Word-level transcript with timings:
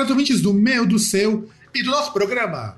caros 0.00 0.10
ouvintes 0.10 0.40
do 0.40 0.54
meu, 0.54 0.86
do 0.86 0.98
seu 0.98 1.46
e 1.74 1.82
do 1.82 1.90
nosso 1.90 2.10
programa 2.10 2.74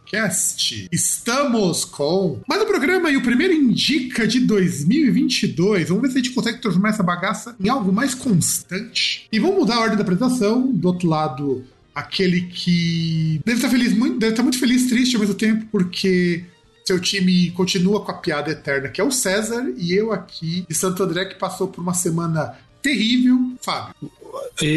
Roundcast. 0.00 0.88
Estamos 0.90 1.84
com 1.84 2.40
mais 2.48 2.62
um 2.62 2.66
programa 2.66 3.10
e 3.10 3.18
o 3.18 3.22
primeiro 3.22 3.52
Indica 3.52 4.26
de 4.26 4.40
2022. 4.40 5.90
Vamos 5.90 6.02
ver 6.04 6.08
se 6.08 6.14
a 6.14 6.22
gente 6.22 6.34
consegue 6.34 6.58
transformar 6.58 6.88
essa 6.88 7.02
bagaça 7.02 7.54
em 7.60 7.68
algo 7.68 7.92
mais 7.92 8.14
constante. 8.14 9.28
E 9.30 9.38
vamos 9.38 9.58
mudar 9.58 9.74
a 9.74 9.80
ordem 9.80 9.98
da 9.98 10.02
apresentação. 10.02 10.72
Do 10.72 10.88
outro 10.88 11.06
lado, 11.06 11.62
aquele 11.94 12.46
que 12.46 13.42
deve 13.44 13.58
estar 13.58 13.68
feliz, 13.68 13.92
muito, 13.92 14.18
deve 14.18 14.32
estar 14.32 14.42
muito 14.42 14.58
feliz, 14.58 14.88
triste 14.88 15.16
ao 15.16 15.20
mesmo 15.20 15.34
tempo, 15.34 15.66
porque 15.70 16.46
seu 16.82 16.98
time 16.98 17.50
continua 17.50 18.02
com 18.02 18.10
a 18.10 18.14
piada 18.14 18.50
eterna, 18.50 18.88
que 18.88 19.02
é 19.02 19.04
o 19.04 19.12
César, 19.12 19.70
e 19.76 19.92
eu 19.92 20.14
aqui 20.14 20.64
de 20.66 20.74
Santo 20.74 21.02
André, 21.02 21.26
que 21.26 21.34
passou 21.34 21.68
por 21.68 21.82
uma 21.82 21.92
semana 21.92 22.56
terrível. 22.82 23.38
Fábio. 23.60 24.10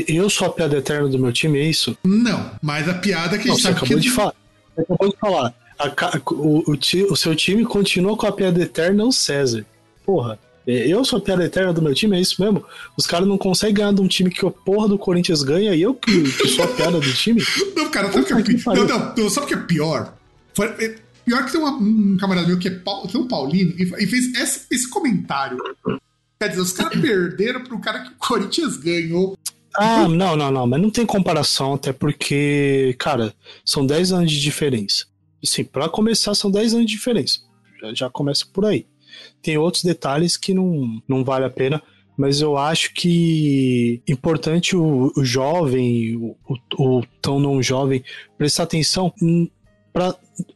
Eu 0.08 0.30
sou 0.30 0.48
a 0.48 0.50
piada 0.52 0.78
eterna 0.78 1.08
do 1.10 1.20
meu 1.20 1.32
time, 1.34 1.60
é 1.60 1.64
isso? 1.70 1.98
Não, 2.04 2.52
mas 2.62 2.88
a 2.88 2.94
piada 2.94 3.38
que 3.38 3.50
a 3.50 3.52
gente 3.52 3.62
sabe 3.62 3.78
acabou 3.78 3.98
que. 3.98 4.04
de 4.04 4.10
falar. 4.12 4.36
Você 4.76 4.82
acabou 4.82 5.10
de 5.10 5.18
falar. 5.20 5.54
A 5.80 6.22
o, 6.32 6.72
o 6.72 6.78
o 7.12 7.16
seu 7.16 7.36
time 7.36 7.66
continua 7.66 8.16
com 8.16 8.26
a 8.28 8.32
piada 8.32 8.62
eterna, 8.62 9.04
é 9.04 9.06
o 9.06 9.12
César. 9.12 9.66
Porra. 10.06 10.40
é, 10.66 10.88
Eu 10.88 11.04
sou 11.04 11.18
a 11.20 11.22
piada 11.22 11.44
eterna 11.44 11.74
do 11.74 11.82
meu 11.82 11.94
time, 11.94 12.16
é 12.18 12.22
isso 12.22 12.42
mesmo? 12.42 12.64
Os 12.98 13.06
caras 13.06 13.28
não 13.28 13.38
conseguem 13.38 13.76
ganhar 13.76 13.94
de 13.94 14.02
um 14.02 14.08
time 14.08 14.30
que 14.30 14.46
o 14.46 14.52
porra 14.52 14.88
do 14.88 14.98
Corinthians 14.98 15.44
ganha 15.44 15.74
e 15.76 15.82
eu 15.82 15.94
que, 15.94 16.24
que 16.32 16.48
sou 16.50 16.64
a 16.64 16.68
piada 16.68 17.00
do 17.00 17.14
time? 17.14 17.42
Não, 17.76 17.90
cara, 17.90 18.08
sabe 18.12 18.24
o 18.24 18.26
que 18.26 18.34
é 18.34 18.42
que? 18.56 18.66
Não, 18.68 18.86
não, 18.88 19.14
não, 19.16 19.30
sabe 19.30 19.46
o 19.46 19.48
que 19.50 19.54
é 19.56 19.58
pior? 19.58 20.14
Foi- 20.56 20.68
é 20.80 20.96
pior 21.26 21.46
que 21.46 21.52
tem 21.52 21.60
uma- 21.62 21.72
um 21.78 22.18
camarada 22.18 22.48
meu 22.48 22.58
que 22.58 22.68
é 22.68 22.72
Pau- 22.72 23.08
São 23.10 23.28
Paulino 23.28 23.74
e, 23.78 23.84
e 23.84 24.08
fez 24.08 24.34
esse, 24.36 24.62
esse 24.72 24.90
comentário. 24.90 25.58
Quer 26.40 26.50
dizer, 26.50 26.62
os 26.62 26.72
caras 26.72 27.00
perderam 27.00 27.64
pro 27.64 27.80
cara 27.80 28.00
que 28.02 28.10
o 28.12 28.16
Corinthians 28.18 28.78
ganhou. 28.78 29.38
Ah, 29.76 30.08
não, 30.08 30.36
não, 30.36 30.52
não, 30.52 30.68
mas 30.68 30.82
não 30.82 30.90
tem 30.90 31.06
comparação, 31.06 31.74
até 31.74 31.92
porque, 31.92 32.96
cara, 33.00 33.34
são 33.66 33.86
10 33.86 34.12
anos 34.12 34.32
de 34.32 34.40
diferença. 34.40 35.06
Assim, 35.44 35.64
pra 35.64 35.90
começar, 35.90 36.36
são 36.36 36.52
10 36.52 36.76
anos 36.76 36.86
de 36.86 36.94
diferença. 36.94 37.40
Já, 37.82 37.94
já 37.94 38.10
começa 38.10 38.46
por 38.54 38.66
aí. 38.66 38.86
Tem 39.42 39.58
outros 39.58 39.84
detalhes 39.84 40.38
que 40.38 40.54
não, 40.54 41.02
não 41.08 41.24
vale 41.24 41.46
a 41.46 41.50
pena, 41.50 41.82
mas 42.18 42.42
eu 42.42 42.58
acho 42.58 42.94
que 42.94 44.02
importante 44.08 44.76
o, 44.76 45.12
o 45.18 45.26
jovem, 45.26 46.16
o, 46.16 46.36
o, 46.78 47.00
o 47.00 47.04
tão 47.22 47.40
não 47.40 47.62
jovem, 47.62 48.04
prestar 48.38 48.64
atenção 48.64 49.12
hum, 49.22 49.50
pra 49.92 50.16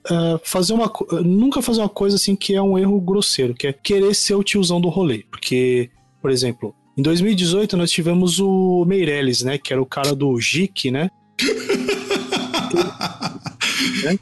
ah, 0.10 0.40
fazer 0.44 0.74
uma 0.74 0.92
nunca 1.24 1.62
fazer 1.62 1.82
uma 1.82 1.90
coisa 1.90 2.16
assim 2.16 2.36
que 2.36 2.56
é 2.56 2.62
um 2.62 2.78
erro 2.78 3.00
grosseiro, 3.00 3.54
que 3.54 3.68
é 3.68 3.74
querer 3.74 4.14
ser 4.16 4.36
o 4.36 4.44
tiozão 4.44 4.82
do 4.82 4.90
rolê. 4.90 5.26
Porque, 5.30 5.90
por 6.22 6.32
exemplo, 6.32 6.76
em 6.98 7.02
2018 7.02 7.78
nós 7.78 7.92
tivemos 7.92 8.40
o 8.40 8.84
Meirelles, 8.86 9.44
né? 9.44 9.58
Que 9.58 9.72
era 9.72 9.82
o 9.82 9.86
cara 9.86 10.16
do 10.16 10.40
JIC, 10.40 10.92
né? 10.92 11.10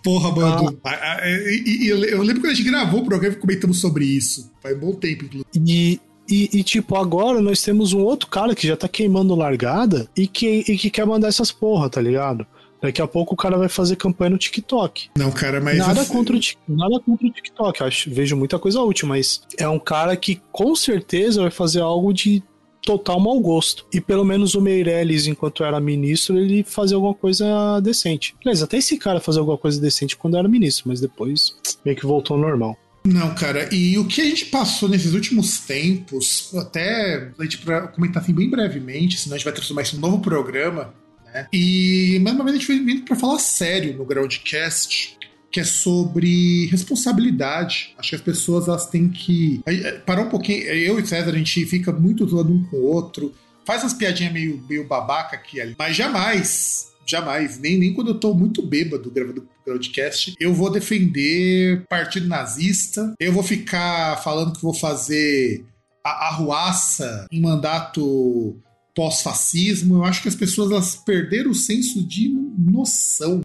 Porra, 0.03 0.31
mano. 0.31 0.77
Ah, 0.83 1.19
eu, 1.25 1.97
lembro 1.97 2.41
quando 2.41 2.51
a 2.51 2.53
gente 2.53 2.69
gravou 2.69 3.01
o 3.01 3.05
programa 3.05 3.35
e 3.35 3.39
comentamos 3.39 3.79
sobre 3.79 4.05
isso. 4.05 4.51
Faz 4.61 4.75
um 4.75 4.79
bom 4.79 4.93
tempo, 4.93 5.25
inclusive. 5.25 5.45
E, 5.55 5.99
e, 6.29 6.59
e, 6.59 6.63
tipo, 6.63 6.95
agora 6.97 7.41
nós 7.41 7.61
temos 7.61 7.93
um 7.93 8.01
outro 8.01 8.27
cara 8.27 8.55
que 8.55 8.67
já 8.67 8.75
tá 8.75 8.87
queimando 8.87 9.35
largada 9.35 10.07
e 10.15 10.27
que, 10.27 10.63
e 10.67 10.77
que 10.77 10.89
quer 10.89 11.05
mandar 11.05 11.27
essas 11.27 11.51
porra, 11.51 11.89
tá 11.89 12.01
ligado? 12.01 12.45
Daqui 12.81 13.01
a 13.01 13.07
pouco 13.07 13.33
o 13.33 13.37
cara 13.37 13.57
vai 13.57 13.69
fazer 13.69 13.95
campanha 13.95 14.31
no 14.31 14.37
TikTok. 14.37 15.09
Não, 15.17 15.31
cara, 15.31 15.61
mas. 15.61 15.77
nada, 15.77 16.01
assim- 16.01 16.13
contra 16.13 16.35
o, 16.35 16.39
nada 16.67 16.99
contra 16.99 17.27
o 17.27 17.31
TikTok, 17.31 17.83
acho, 17.83 18.11
vejo 18.11 18.35
muita 18.35 18.59
coisa 18.59 18.81
útil, 18.81 19.07
mas 19.07 19.41
é 19.57 19.67
um 19.67 19.79
cara 19.79 20.15
que 20.15 20.41
com 20.51 20.75
certeza 20.75 21.41
vai 21.41 21.51
fazer 21.51 21.81
algo 21.81 22.13
de 22.13 22.43
total 22.85 23.19
mau 23.19 23.39
gosto. 23.39 23.85
E 23.91 23.99
pelo 23.99 24.23
menos 24.23 24.53
o 24.53 24.61
Meirelles, 24.61 25.27
enquanto 25.27 25.63
era 25.63 25.79
ministro, 25.79 26.37
ele 26.37 26.63
fazia 26.63 26.95
alguma 26.95 27.13
coisa 27.13 27.79
decente. 27.81 28.35
Aliás, 28.41 28.61
até 28.61 28.77
esse 28.77 28.97
cara 28.97 29.19
fazia 29.19 29.41
alguma 29.41 29.57
coisa 29.57 29.81
decente 29.81 30.15
quando 30.15 30.37
era 30.37 30.47
ministro, 30.47 30.85
mas 30.87 31.01
depois 31.01 31.57
meio 31.83 31.97
que 31.97 32.05
voltou 32.05 32.35
ao 32.35 32.41
normal. 32.41 32.77
Não, 33.03 33.35
cara, 33.35 33.69
e 33.71 33.97
o 33.99 34.05
que 34.05 34.21
a 34.21 34.25
gente 34.25 34.45
passou 34.45 34.89
nesses 34.89 35.13
últimos 35.13 35.59
tempos, 35.59 36.51
até 36.55 37.31
a 37.37 37.43
gente 37.43 37.59
pra 37.59 37.87
comentar 37.87 38.23
assim 38.23 38.33
bem 38.33 38.49
brevemente, 38.49 39.19
senão 39.19 39.35
a 39.35 39.37
gente 39.37 39.45
vai 39.45 39.53
transformar 39.53 39.83
isso 39.83 39.95
num 39.95 40.01
novo 40.01 40.19
programa, 40.19 40.93
né? 41.25 41.47
E 41.53 42.19
mais 42.23 42.35
uma 42.35 42.43
vez 42.45 42.55
a 42.55 42.59
gente 42.59 42.67
foi 42.67 42.79
vindo 42.79 43.05
pra 43.05 43.15
falar 43.15 43.37
sério 43.37 43.95
no 43.95 44.05
Groundcast, 44.05 45.19
que 45.55 45.61
é 45.61 45.63
sobre 45.63 46.65
responsabilidade. 46.65 47.95
Acho 47.97 48.09
que 48.09 48.15
as 48.17 48.21
pessoas 48.21 48.67
elas 48.67 48.87
têm 48.87 49.07
que 49.07 49.61
eh, 49.65 50.01
parar 50.05 50.23
um 50.23 50.29
pouquinho. 50.29 50.63
Eu 50.63 50.99
e 50.99 51.07
César, 51.07 51.31
a 51.31 51.37
gente 51.37 51.65
fica 51.65 51.93
muito 51.93 52.27
zoando 52.27 52.51
um 52.51 52.65
com 52.65 52.75
o 52.75 52.83
outro, 52.83 53.33
faz 53.63 53.81
umas 53.81 53.93
piadinhas 53.93 54.33
meio, 54.33 54.61
meio 54.67 54.85
babaca 54.85 55.37
aqui 55.37 55.61
ali, 55.61 55.73
mas 55.79 55.95
jamais 55.95 56.93
Jamais, 57.07 57.59
nem, 57.59 57.77
nem 57.77 57.93
quando 57.93 58.07
eu 58.07 58.19
tô 58.19 58.33
muito 58.33 58.65
bêbado 58.65 59.11
gravando 59.11 59.47
podcast, 59.63 60.33
eu 60.39 60.51
vou 60.51 60.71
defender 60.71 61.85
partido 61.87 62.27
nazista, 62.27 63.13
eu 63.19 63.31
vou 63.31 63.43
ficar 63.43 64.23
falando 64.23 64.53
que 64.53 64.61
vou 64.63 64.73
fazer 64.73 65.63
a 66.03 66.29
arruaça 66.29 67.27
em 67.31 67.39
mandato 67.39 68.59
pós-fascismo. 68.95 69.97
Eu 69.97 70.03
acho 70.03 70.23
que 70.23 70.27
as 70.27 70.33
pessoas 70.33 70.71
elas 70.71 70.95
perderam 70.95 71.51
o 71.51 71.55
senso 71.55 72.03
de 72.03 72.27
noção 72.57 73.41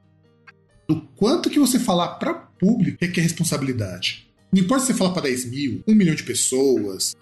do 0.91 1.01
quanto 1.15 1.49
que 1.49 1.59
você 1.59 1.79
falar 1.79 2.17
para 2.17 2.35
público 2.35 2.99
requer 3.01 3.21
responsabilidade. 3.21 4.27
Não 4.53 4.61
importa 4.61 4.85
se 4.85 4.93
você 4.93 4.99
falar 4.99 5.13
para 5.13 5.23
10 5.23 5.45
mil, 5.45 5.85
1 5.87 5.95
milhão 5.95 6.15
de 6.17 6.25
pessoas, 6.25 7.15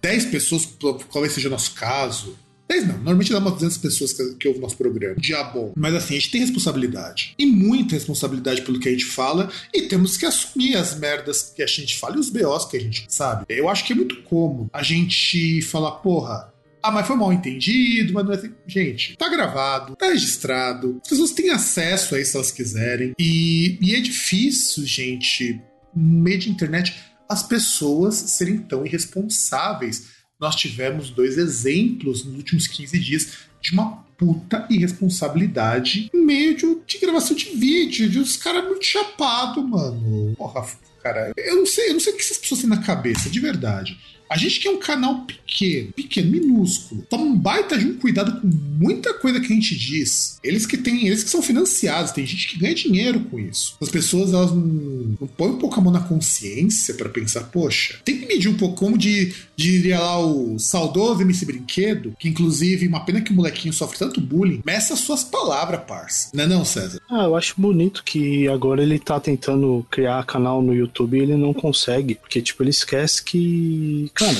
10 0.00 0.26
pessoas, 0.26 0.64
qual 1.08 1.28
seja 1.28 1.48
o 1.48 1.50
nosso 1.50 1.74
caso, 1.74 2.38
10 2.68 2.86
não, 2.86 2.94
normalmente 2.94 3.32
dá 3.32 3.38
umas 3.38 3.54
200 3.54 3.78
pessoas 3.78 4.12
que, 4.12 4.34
que 4.34 4.48
ouvem 4.48 4.60
o 4.60 4.62
nosso 4.62 4.76
programa. 4.76 5.16
Dia 5.16 5.42
bom. 5.42 5.72
Mas 5.76 5.94
assim, 5.94 6.14
a 6.16 6.18
gente 6.18 6.30
tem 6.30 6.40
responsabilidade. 6.40 7.34
E 7.36 7.46
muita 7.46 7.94
responsabilidade 7.94 8.62
pelo 8.62 8.78
que 8.78 8.88
a 8.88 8.92
gente 8.92 9.04
fala. 9.04 9.50
E 9.72 9.82
temos 9.82 10.16
que 10.16 10.26
assumir 10.26 10.76
as 10.76 10.96
merdas 10.98 11.52
que 11.54 11.62
a 11.62 11.66
gente 11.66 11.96
fala 11.96 12.16
e 12.16 12.20
os 12.20 12.30
BOs 12.30 12.64
que 12.64 12.76
a 12.76 12.80
gente 12.80 13.06
sabe. 13.08 13.44
Eu 13.48 13.68
acho 13.68 13.84
que 13.84 13.92
é 13.92 13.96
muito 13.96 14.22
cômodo 14.22 14.70
a 14.72 14.82
gente 14.82 15.62
falar, 15.62 15.92
porra. 15.92 16.52
Ah, 16.86 16.92
mas 16.92 17.06
foi 17.06 17.16
mal 17.16 17.32
entendido, 17.32 18.12
mas 18.12 18.24
não 18.24 18.32
é 18.32 18.36
assim. 18.36 18.52
Gente, 18.66 19.16
tá 19.16 19.28
gravado, 19.28 19.96
tá 19.96 20.06
registrado. 20.06 21.00
As 21.02 21.08
pessoas 21.08 21.32
têm 21.32 21.50
acesso 21.50 22.14
a 22.14 22.20
isso 22.20 22.30
se 22.30 22.36
elas 22.36 22.52
quiserem. 22.52 23.12
E, 23.18 23.78
e 23.80 23.94
é 23.94 24.00
difícil, 24.00 24.86
gente, 24.86 25.60
no 25.94 26.20
meio 26.20 26.38
de 26.38 26.50
internet, 26.50 26.94
as 27.28 27.42
pessoas 27.42 28.14
serem 28.14 28.58
tão 28.58 28.86
irresponsáveis 28.86 30.16
nós 30.38 30.54
tivemos 30.54 31.10
dois 31.10 31.38
exemplos 31.38 32.24
nos 32.24 32.36
últimos 32.36 32.66
15 32.66 32.98
dias 32.98 33.28
de 33.60 33.72
uma 33.72 34.04
puta 34.18 34.66
irresponsabilidade 34.70 36.10
em 36.12 36.24
meio 36.24 36.56
de, 36.56 36.98
gravação 36.98 37.36
de 37.36 37.50
vídeo, 37.56 38.08
de 38.08 38.18
uns 38.18 38.36
caras 38.36 38.64
muito 38.64 38.84
chapados, 38.84 39.64
mano. 39.64 40.34
Porra, 40.36 40.66
cara, 41.02 41.32
eu 41.36 41.56
não 41.56 41.66
sei, 41.66 41.88
eu 41.88 41.94
não 41.94 42.00
sei 42.00 42.12
o 42.12 42.16
que 42.16 42.22
essas 42.22 42.38
pessoas 42.38 42.60
têm 42.60 42.70
na 42.70 42.82
cabeça, 42.82 43.28
de 43.28 43.40
verdade. 43.40 43.98
A 44.28 44.36
gente 44.36 44.60
que 44.60 44.68
é 44.68 44.70
um 44.70 44.78
canal 44.78 45.20
pequeno, 45.20 45.92
pequeno, 45.92 46.30
minúsculo, 46.30 47.04
toma 47.08 47.24
um 47.24 47.36
baita 47.36 47.78
de 47.78 47.86
um 47.86 47.98
cuidado 47.98 48.40
com 48.40 48.46
muita 48.46 49.14
coisa 49.14 49.40
que 49.40 49.46
a 49.46 49.54
gente 49.54 49.76
diz. 49.76 50.38
Eles 50.42 50.66
que 50.66 50.76
têm, 50.76 51.06
eles 51.06 51.22
que 51.22 51.30
são 51.30 51.40
financiados, 51.40 52.12
tem 52.12 52.26
gente 52.26 52.48
que 52.48 52.58
ganha 52.58 52.74
dinheiro 52.74 53.20
com 53.20 53.38
isso. 53.38 53.76
As 53.80 53.88
pessoas 53.88 54.32
elas 54.32 54.50
não, 54.50 55.16
não 55.20 55.28
põem 55.36 55.52
um 55.52 55.58
pouco 55.58 55.78
a 55.78 55.82
mão 55.82 55.92
na 55.92 56.00
consciência 56.00 56.94
para 56.94 57.08
pensar, 57.08 57.44
poxa, 57.44 58.00
tem 58.04 58.18
que 58.18 58.26
medir 58.26 58.48
um 58.48 58.56
pouco 58.56 58.76
como 58.76 58.98
de, 58.98 59.32
diria 59.56 60.00
lá 60.00 60.18
o 60.18 60.58
saudoso 60.58 61.22
MC 61.22 61.44
Brinquedo, 61.46 62.14
que 62.18 62.28
inclusive, 62.28 62.88
uma 62.88 63.04
pena 63.04 63.20
que 63.20 63.32
o 63.32 63.34
molequinho 63.34 63.72
sofre 63.72 63.98
tanto 63.98 64.20
bullying, 64.20 64.62
meça 64.64 64.94
as 64.94 65.00
suas 65.00 65.22
palavras, 65.22 65.80
parça. 65.86 66.30
Não 66.34 66.44
é 66.44 66.46
não, 66.46 66.64
César? 66.64 67.00
Ah, 67.08 67.24
eu 67.24 67.36
acho 67.36 67.54
bonito 67.56 68.02
que 68.04 68.48
agora 68.48 68.82
ele 68.82 68.98
tá 68.98 69.20
tentando 69.20 69.86
criar 69.90 70.24
canal 70.24 70.60
no 70.60 70.74
YouTube 70.74 70.86
YouTube 70.96 71.20
ele 71.20 71.36
não 71.36 71.52
consegue, 71.52 72.14
porque, 72.14 72.40
tipo, 72.40 72.62
ele 72.62 72.70
esquece 72.70 73.22
que, 73.22 74.10
cara, 74.16 74.36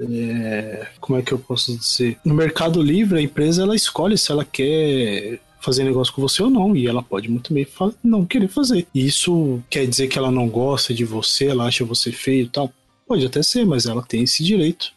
é, 0.00 0.86
como 1.00 1.18
é 1.18 1.22
que 1.22 1.32
eu 1.32 1.38
posso 1.38 1.76
dizer? 1.76 2.18
No 2.24 2.34
Mercado 2.34 2.82
Livre, 2.82 3.18
a 3.18 3.22
empresa 3.22 3.62
ela 3.62 3.74
escolhe 3.74 4.16
se 4.16 4.30
ela 4.30 4.44
quer 4.44 5.40
fazer 5.60 5.82
negócio 5.82 6.12
com 6.12 6.22
você 6.22 6.42
ou 6.42 6.50
não, 6.50 6.76
e 6.76 6.86
ela 6.86 7.02
pode 7.02 7.28
muito 7.28 7.52
bem 7.52 7.66
não 8.04 8.24
querer 8.24 8.48
fazer. 8.48 8.86
E 8.94 9.04
isso 9.04 9.60
quer 9.68 9.86
dizer 9.86 10.06
que 10.06 10.18
ela 10.18 10.30
não 10.30 10.48
gosta 10.48 10.94
de 10.94 11.04
você, 11.04 11.46
ela 11.46 11.66
acha 11.66 11.84
você 11.84 12.12
feio 12.12 12.44
e 12.44 12.48
tal? 12.48 12.72
Pode 13.08 13.26
até 13.26 13.42
ser, 13.42 13.64
mas 13.64 13.86
ela 13.86 14.02
tem 14.02 14.22
esse 14.22 14.44
direito. 14.44 14.92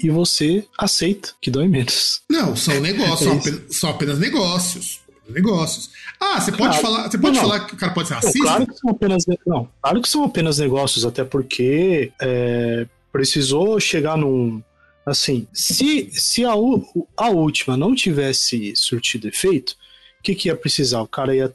E 0.00 0.10
você 0.10 0.64
aceita, 0.78 1.30
que 1.40 1.50
dói 1.50 1.66
menos. 1.66 2.22
Não, 2.30 2.54
são 2.54 2.78
negócios, 2.80 3.22
é 3.22 3.24
são, 3.24 3.38
apenas, 3.38 3.76
são 3.76 3.90
apenas 3.90 4.18
negócios 4.18 5.00
negócios. 5.28 5.90
Ah, 6.18 6.40
você 6.40 6.50
pode 6.50 6.80
falar, 6.80 7.10
você 7.10 7.18
pode 7.18 7.36
não, 7.36 7.42
falar 7.42 7.60
que 7.60 7.74
o 7.74 7.76
cara 7.76 7.92
pode 7.92 8.08
ser 8.08 8.14
racista? 8.14 8.38
Não, 8.38 8.46
claro 8.46 8.66
que 8.66 8.78
são 8.78 8.90
apenas, 8.90 9.24
não, 9.46 9.68
claro 9.82 10.02
que 10.02 10.08
são 10.08 10.24
apenas 10.24 10.58
negócios, 10.58 11.04
até 11.04 11.22
porque 11.22 12.10
é, 12.20 12.86
precisou 13.12 13.78
chegar 13.80 14.16
num. 14.16 14.62
Assim, 15.06 15.46
se, 15.52 16.10
se 16.12 16.44
a, 16.44 16.52
a 16.52 17.30
última 17.30 17.76
não 17.76 17.94
tivesse 17.94 18.74
surtido 18.76 19.26
efeito, 19.26 19.74
o 20.20 20.22
que, 20.22 20.34
que 20.34 20.48
ia 20.48 20.56
precisar? 20.56 21.00
O 21.00 21.08
cara 21.08 21.34
ia, 21.34 21.50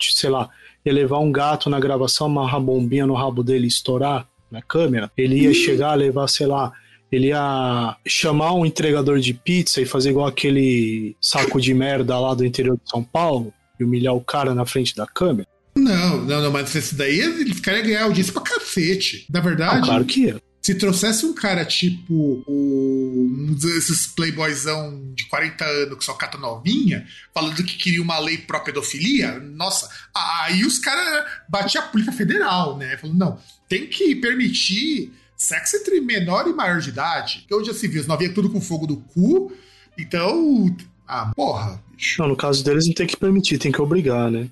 sei 0.00 0.30
lá, 0.30 0.48
ia 0.84 0.92
levar 0.92 1.18
um 1.18 1.30
gato 1.30 1.68
na 1.68 1.78
gravação, 1.78 2.28
amarrar 2.28 2.60
bombinha 2.60 3.06
no 3.06 3.14
rabo 3.14 3.42
dele 3.42 3.64
e 3.64 3.68
estourar 3.68 4.26
na 4.50 4.62
câmera. 4.62 5.10
Ele 5.18 5.42
ia 5.42 5.52
chegar, 5.52 5.94
levar, 5.94 6.28
sei 6.28 6.46
lá, 6.46 6.72
ele 7.12 7.28
ia 7.28 7.96
chamar 8.06 8.54
um 8.54 8.64
entregador 8.64 9.18
de 9.18 9.34
pizza 9.34 9.80
e 9.80 9.86
fazer 9.86 10.10
igual 10.10 10.26
aquele 10.26 11.16
saco 11.20 11.60
de 11.60 11.74
merda 11.74 12.18
lá 12.18 12.34
do 12.34 12.44
interior 12.44 12.76
de 12.76 12.90
São 12.90 13.02
Paulo 13.02 13.52
e 13.78 13.84
humilhar 13.84 14.14
o 14.14 14.20
cara 14.20 14.54
na 14.54 14.64
frente 14.64 14.96
da 14.96 15.06
câmera. 15.06 15.48
Não, 15.76 16.22
não, 16.22 16.42
não, 16.42 16.52
mas 16.52 16.74
esse 16.74 16.94
daí 16.94 17.18
ele 17.20 17.52
ficaria 17.52 17.82
ganhar 17.82 18.04
audiência 18.04 18.32
pra 18.32 18.42
cacete. 18.42 19.26
Na 19.28 19.40
verdade. 19.40 19.78
Ah, 19.78 19.82
claro 19.82 20.04
que 20.04 20.26
ia. 20.26 20.40
Se 20.64 20.74
trouxesse 20.74 21.26
um 21.26 21.34
cara 21.34 21.62
tipo 21.62 22.42
o, 22.46 23.28
um 23.30 23.52
desses 23.52 24.06
playboyzão 24.06 25.12
de 25.14 25.28
40 25.28 25.62
anos 25.62 25.98
que 25.98 26.04
só 26.06 26.14
cata 26.14 26.38
novinha, 26.38 27.06
falando 27.34 27.62
que 27.62 27.76
queria 27.76 28.00
uma 28.00 28.18
lei 28.18 28.38
pró 28.38 28.60
pedofilia, 28.60 29.38
nossa, 29.40 29.86
aí 30.14 30.64
os 30.64 30.78
caras 30.78 31.30
batiam 31.50 31.84
a 31.84 31.88
polícia 31.88 32.14
federal, 32.14 32.78
né? 32.78 32.96
Falando, 32.96 33.18
não, 33.18 33.38
tem 33.68 33.86
que 33.86 34.14
permitir 34.14 35.12
sexo 35.36 35.76
entre 35.76 36.00
menor 36.00 36.48
e 36.48 36.54
maior 36.54 36.80
de 36.80 36.88
idade. 36.88 37.44
Que 37.46 37.54
hoje 37.54 37.66
já 37.66 37.74
se 37.74 37.86
viu, 37.86 38.02
não 38.06 38.14
havia 38.14 38.32
tudo 38.32 38.48
com 38.48 38.58
fogo 38.58 38.86
do 38.86 38.96
cu, 38.96 39.52
então. 39.98 40.74
Ah, 41.06 41.30
porra. 41.36 41.78
Não, 42.18 42.28
no 42.28 42.36
caso 42.36 42.64
deles 42.64 42.86
não 42.86 42.94
tem 42.94 43.06
que 43.06 43.18
permitir, 43.18 43.58
tem 43.58 43.70
que 43.70 43.82
obrigar, 43.82 44.30
né? 44.30 44.48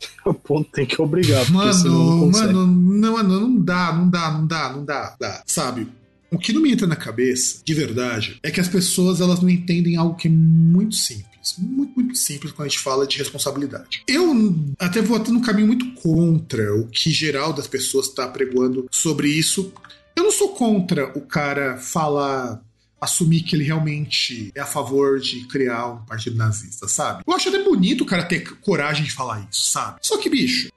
O 0.24 0.34
ponto 0.34 0.70
tem 0.70 0.86
que 0.86 1.00
obrigar. 1.00 1.50
Mano, 1.50 1.84
não 1.84 2.30
mano, 2.30 2.66
não, 2.66 3.12
mano, 3.12 3.40
não 3.40 3.60
dá, 3.60 3.92
não 3.92 4.08
dá, 4.08 4.30
não 4.30 4.46
dá, 4.46 4.72
não 4.72 4.84
dá, 4.84 5.16
dá. 5.18 5.42
Sabe? 5.46 5.88
O 6.30 6.38
que 6.38 6.52
não 6.52 6.62
me 6.62 6.70
entra 6.70 6.86
na 6.86 6.94
cabeça, 6.94 7.60
de 7.64 7.74
verdade, 7.74 8.38
é 8.42 8.50
que 8.50 8.60
as 8.60 8.68
pessoas 8.68 9.20
elas 9.20 9.40
não 9.40 9.50
entendem 9.50 9.96
algo 9.96 10.14
que 10.14 10.28
é 10.28 10.30
muito 10.30 10.94
simples. 10.94 11.56
Muito, 11.58 11.94
muito 11.94 12.18
simples 12.18 12.52
quando 12.52 12.66
a 12.66 12.68
gente 12.68 12.78
fala 12.78 13.06
de 13.06 13.18
responsabilidade. 13.18 14.02
Eu 14.06 14.54
até 14.78 15.02
vou 15.02 15.16
até 15.16 15.32
num 15.32 15.40
caminho 15.40 15.66
muito 15.66 15.90
contra 15.94 16.74
o 16.76 16.86
que 16.86 17.10
geral 17.10 17.52
das 17.52 17.66
pessoas 17.66 18.06
está 18.06 18.28
pregoando 18.28 18.86
sobre 18.90 19.28
isso. 19.28 19.72
Eu 20.14 20.24
não 20.24 20.30
sou 20.30 20.50
contra 20.50 21.06
o 21.18 21.22
cara 21.22 21.78
falar 21.78 22.62
assumir 23.00 23.42
que 23.42 23.56
ele 23.56 23.64
realmente 23.64 24.50
é 24.54 24.60
a 24.60 24.66
favor 24.66 25.18
de 25.18 25.46
criar 25.46 25.86
um 25.86 26.04
partido 26.04 26.36
nazista, 26.36 26.86
sabe? 26.86 27.22
Eu 27.26 27.32
acho 27.32 27.48
até 27.48 27.62
bonito 27.62 28.02
o 28.02 28.06
cara 28.06 28.24
ter 28.24 28.58
coragem 28.60 29.04
de 29.04 29.12
falar 29.12 29.46
isso, 29.50 29.70
sabe? 29.72 29.98
Só 30.02 30.18
que, 30.18 30.28
bicho, 30.28 30.70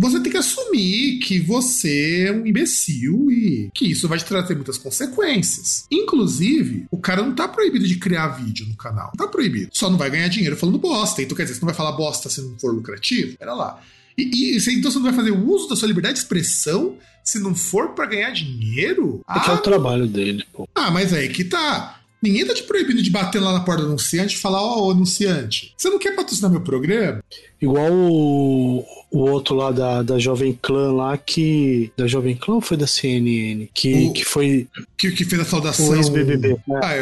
você 0.00 0.18
tem 0.18 0.32
que 0.32 0.38
assumir 0.38 1.18
que 1.18 1.38
você 1.38 2.26
é 2.28 2.32
um 2.32 2.46
imbecil 2.46 3.30
e 3.30 3.70
que 3.74 3.84
isso 3.90 4.08
vai 4.08 4.16
te 4.18 4.24
trazer 4.24 4.54
muitas 4.54 4.78
consequências. 4.78 5.84
Inclusive, 5.90 6.86
o 6.90 6.96
cara 6.96 7.22
não 7.22 7.34
tá 7.34 7.46
proibido 7.46 7.86
de 7.86 7.96
criar 7.96 8.28
vídeo 8.28 8.66
no 8.66 8.76
canal. 8.76 9.12
Não 9.14 9.26
tá 9.26 9.30
proibido. 9.30 9.68
Só 9.74 9.90
não 9.90 9.98
vai 9.98 10.10
ganhar 10.10 10.28
dinheiro 10.28 10.56
falando 10.56 10.78
bosta. 10.78 11.20
Então, 11.20 11.36
quer 11.36 11.42
dizer, 11.42 11.56
você 11.56 11.60
não 11.60 11.66
vai 11.66 11.74
falar 11.74 11.92
bosta 11.92 12.30
se 12.30 12.40
não 12.40 12.58
for 12.58 12.74
lucrativo? 12.74 13.36
Pera 13.36 13.52
lá. 13.52 13.78
E, 14.16 14.54
e 14.54 14.56
então 14.56 14.90
você 14.90 14.98
não 14.98 15.04
vai 15.04 15.12
fazer 15.12 15.32
uso 15.32 15.68
da 15.68 15.76
sua 15.76 15.88
liberdade 15.88 16.14
de 16.14 16.20
expressão 16.20 16.96
se 17.30 17.38
não 17.38 17.54
for 17.54 17.90
para 17.90 18.06
ganhar 18.06 18.30
dinheiro? 18.30 19.20
É 19.28 19.40
que 19.40 19.50
é 19.50 19.54
o 19.54 19.58
trabalho 19.58 20.06
dele, 20.06 20.44
pô. 20.52 20.68
Ah, 20.74 20.90
mas 20.90 21.12
aí 21.12 21.28
que 21.28 21.44
tá. 21.44 22.00
Ninguém 22.22 22.44
tá 22.44 22.52
te 22.52 22.64
proibindo 22.64 23.02
de 23.02 23.10
bater 23.10 23.40
lá 23.40 23.52
na 23.52 23.60
porta 23.60 23.82
do 23.82 23.88
anunciante 23.88 24.36
e 24.36 24.38
falar, 24.38 24.60
ó, 24.60 24.88
oh, 24.88 24.90
anunciante, 24.90 25.72
você 25.76 25.88
não 25.88 25.98
quer 25.98 26.14
patrocinar 26.14 26.50
meu 26.50 26.60
programa? 26.60 27.24
Igual 27.60 27.90
o, 27.90 28.84
o 29.10 29.18
outro 29.20 29.54
lá 29.54 29.70
da, 29.70 30.02
da 30.02 30.18
Jovem 30.18 30.58
Clã 30.60 30.92
lá 30.92 31.16
que. 31.16 31.90
Da 31.96 32.06
Jovem 32.06 32.36
Clã 32.36 32.56
ou 32.56 32.60
foi 32.60 32.76
da 32.76 32.86
CNN? 32.86 33.68
Que, 33.72 34.08
o, 34.08 34.12
que 34.12 34.24
foi. 34.24 34.68
Que, 34.98 35.12
que 35.12 35.24
fez 35.24 35.40
a 35.40 35.44
saudação. 35.46 35.88
O 35.88 35.96
ex-BBB. 35.96 36.58
Né? 36.68 36.80
Ah, 36.82 36.94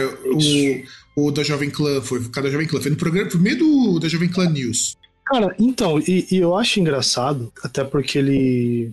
o, 1.16 1.26
o 1.26 1.30
da 1.32 1.42
Jovem 1.42 1.70
Clã, 1.70 2.00
foi 2.00 2.20
o 2.20 2.28
cara 2.30 2.46
da 2.46 2.52
Jovem 2.52 2.68
Clã. 2.68 2.80
Foi 2.80 2.90
no 2.90 2.96
programa, 2.96 3.28
por 3.28 3.40
meio 3.40 3.58
do, 3.58 3.98
da 3.98 4.08
Jovem 4.08 4.28
Clã 4.28 4.48
News. 4.48 4.96
Cara, 5.26 5.54
então, 5.58 5.98
e, 5.98 6.26
e 6.30 6.38
eu 6.38 6.56
acho 6.56 6.80
engraçado, 6.80 7.52
até 7.62 7.84
porque 7.84 8.18
ele 8.18 8.92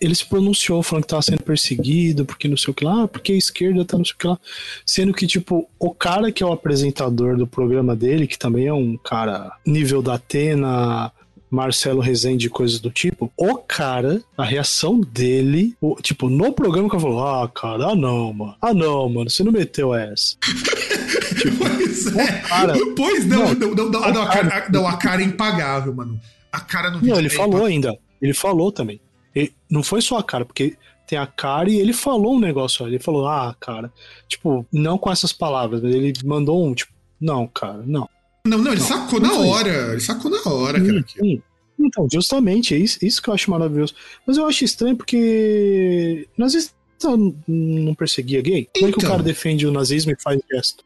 ele 0.00 0.14
se 0.14 0.24
pronunciou 0.24 0.82
falando 0.82 1.02
que 1.02 1.06
estava 1.06 1.22
sendo 1.22 1.42
perseguido, 1.42 2.24
porque 2.24 2.48
não 2.48 2.56
sei 2.56 2.70
o 2.70 2.74
que 2.74 2.84
lá, 2.84 3.06
porque 3.08 3.32
a 3.32 3.36
esquerda 3.36 3.84
tá 3.84 3.96
não 3.96 4.04
sei 4.04 4.14
o 4.14 4.18
que 4.18 4.26
lá. 4.26 4.38
Sendo 4.84 5.12
que, 5.12 5.26
tipo, 5.26 5.68
o 5.78 5.90
cara 5.90 6.32
que 6.32 6.42
é 6.42 6.46
o 6.46 6.52
apresentador 6.52 7.36
do 7.36 7.46
programa 7.46 7.94
dele, 7.94 8.26
que 8.26 8.38
também 8.38 8.66
é 8.66 8.72
um 8.72 8.96
cara 8.96 9.52
nível 9.66 10.02
da 10.02 10.14
Atena, 10.14 11.12
Marcelo 11.52 12.00
Rezende, 12.00 12.48
coisas 12.48 12.80
do 12.80 12.90
tipo, 12.90 13.30
o 13.36 13.56
cara, 13.56 14.22
a 14.38 14.44
reação 14.44 15.00
dele, 15.00 15.76
o, 15.82 15.96
tipo, 15.96 16.30
no 16.30 16.50
programa 16.52 16.88
que 16.88 16.98
falou, 16.98 17.26
ah, 17.26 17.46
cara, 17.46 17.88
ah 17.88 17.94
não, 17.94 18.32
mano, 18.32 18.56
ah 18.60 18.72
não, 18.72 19.06
mano, 19.10 19.28
você 19.28 19.44
não 19.44 19.52
meteu 19.52 19.94
essa. 19.94 20.34
tipo, 21.36 21.58
pois 21.58 22.16
é. 22.16 22.32
Cara, 22.40 22.74
pois 22.96 23.26
não, 23.26 23.54
não, 23.54 23.74
não, 23.74 23.90
não, 23.90 24.12
não, 24.12 24.22
a 24.22 24.28
cara, 24.28 24.68
não, 24.72 24.86
a 24.86 24.96
cara 24.96 25.20
é 25.20 25.26
impagável, 25.26 25.94
mano. 25.94 26.18
A 26.50 26.60
cara 26.60 26.90
vídeo. 26.90 27.08
Não, 27.08 27.18
ele 27.18 27.30
falou 27.30 27.66
ainda. 27.66 27.98
Ele 28.20 28.32
falou 28.32 28.72
também. 28.72 29.00
Ele, 29.34 29.52
não 29.70 29.82
foi 29.82 30.00
só 30.00 30.18
a 30.18 30.22
cara, 30.22 30.44
porque 30.44 30.76
tem 31.06 31.18
a 31.18 31.26
cara 31.26 31.70
e 31.70 31.76
ele 31.76 31.92
falou 31.92 32.34
um 32.34 32.40
negócio. 32.40 32.86
Ele 32.86 32.98
falou, 32.98 33.26
ah, 33.26 33.54
cara, 33.60 33.92
tipo, 34.28 34.66
não 34.72 34.98
com 34.98 35.10
essas 35.10 35.32
palavras, 35.32 35.82
mas 35.82 35.94
ele 35.94 36.12
mandou 36.24 36.66
um, 36.66 36.74
tipo, 36.74 36.92
não, 37.20 37.46
cara, 37.46 37.82
não. 37.86 38.08
Não, 38.44 38.58
não, 38.58 38.72
ele 38.72 38.80
não, 38.80 38.88
sacou 38.88 39.20
não 39.20 39.44
na 39.44 39.50
hora. 39.50 39.70
Isso. 39.70 39.90
Ele 39.92 40.00
sacou 40.00 40.30
na 40.30 40.42
hora, 40.50 40.80
cara. 40.80 41.04
Sim, 41.06 41.42
Então, 41.78 42.08
justamente, 42.12 42.74
é 42.74 42.78
isso, 42.78 42.98
isso 43.02 43.22
que 43.22 43.28
eu 43.28 43.34
acho 43.34 43.50
maravilhoso. 43.50 43.94
Mas 44.26 44.36
eu 44.36 44.46
acho 44.46 44.64
estranho 44.64 44.96
porque 44.96 46.28
nazista 46.36 46.74
não 47.46 47.94
perseguia 47.94 48.40
gay. 48.40 48.68
Como 48.74 48.88
é 48.88 48.92
que 48.92 48.98
o 48.98 49.00
então. 49.00 49.10
cara 49.10 49.22
defende 49.22 49.66
o 49.66 49.72
nazismo 49.72 50.12
e 50.12 50.20
faz 50.20 50.40
gesto? 50.50 50.84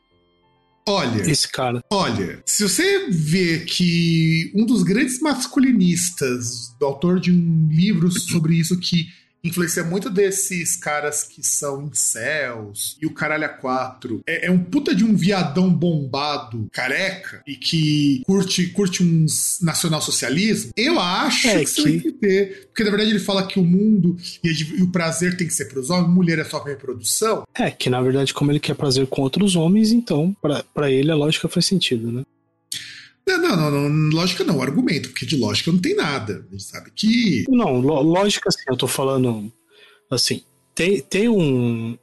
Olha, 0.89 1.29
esse 1.29 1.49
cara. 1.49 1.83
Olha, 1.91 2.41
se 2.47 2.63
você 2.63 3.09
vê 3.11 3.61
que 3.61 4.53
um 4.55 4.65
dos 4.65 4.85
grandes 4.85 5.21
masculinistas, 5.21 6.75
do 6.79 6.87
autor 6.87 7.19
de 7.19 7.33
um 7.33 7.69
livro 7.71 8.11
sobre 8.11 8.55
isso 8.55 8.79
que 8.79 9.09
influencia 9.47 9.85
muito 9.85 10.11
desses 10.11 10.77
caras 10.77 11.23
que 11.23 11.47
são 11.47 11.83
incels 11.83 12.97
e 13.01 13.07
o 13.07 13.13
caralho 13.13 13.45
a 13.45 13.49
quatro. 13.49 14.23
É, 14.27 14.47
é, 14.47 14.51
um 14.51 14.59
puta 14.59 14.95
de 14.95 15.05
um 15.05 15.15
viadão 15.17 15.73
bombado, 15.73 16.69
careca, 16.73 17.43
e 17.47 17.57
que 17.57 18.23
curte, 18.27 18.67
curte 18.69 19.03
uns 19.03 19.59
nacional-socialismo. 19.63 20.73
Eu 20.77 20.99
acho 21.01 21.49
é 21.49 21.65
que, 21.65 21.75
que... 21.75 21.83
tem 21.83 22.01
que 22.01 22.13
ter. 22.13 22.67
Porque 22.69 22.85
na 22.85 22.91
verdade 22.91 23.11
ele 23.11 23.19
fala 23.19 23.47
que 23.47 23.59
o 23.59 23.65
mundo 23.65 24.17
e, 24.43 24.49
e 24.49 24.83
o 24.83 24.91
prazer 24.91 25.37
tem 25.37 25.47
que 25.47 25.55
ser 25.55 25.67
para 25.67 25.81
os 25.81 25.91
homens, 25.91 26.11
mulher 26.11 26.39
é 26.39 26.45
só 26.45 26.61
pra 26.61 26.73
reprodução. 26.73 27.45
É, 27.55 27.71
que 27.71 27.89
na 27.89 28.01
verdade, 28.01 28.35
como 28.35 28.51
ele 28.51 28.61
quer 28.61 28.75
prazer 28.75 29.07
com 29.07 29.23
outros 29.23 29.57
homens, 29.57 29.93
então, 29.93 30.37
para 30.75 30.91
ele 30.91 31.11
a 31.11 31.17
lógica 31.17 31.49
faz 31.49 31.67
sentido, 31.67 32.11
né? 32.11 32.23
Não, 33.29 33.39
não, 33.39 33.57
não, 33.57 33.89
não, 33.89 34.17
lógica 34.17 34.45
não, 34.45 34.63
argumento, 34.63 35.09
porque 35.09 35.27
de 35.27 35.37
lógica 35.37 35.73
não 35.73 35.81
tem 35.81 35.97
nada. 35.97 36.47
A 36.49 36.53
gente 36.53 36.63
sabe 36.63 36.93
que. 36.95 37.45
Não, 37.49 37.81
lógica 37.81 38.51
sim, 38.51 38.63
eu 38.69 38.77
tô 38.77 38.87
falando 38.87 39.53
assim, 40.11 40.43
tem, 40.75 41.01
tem 41.01 41.29
um. 41.29 41.99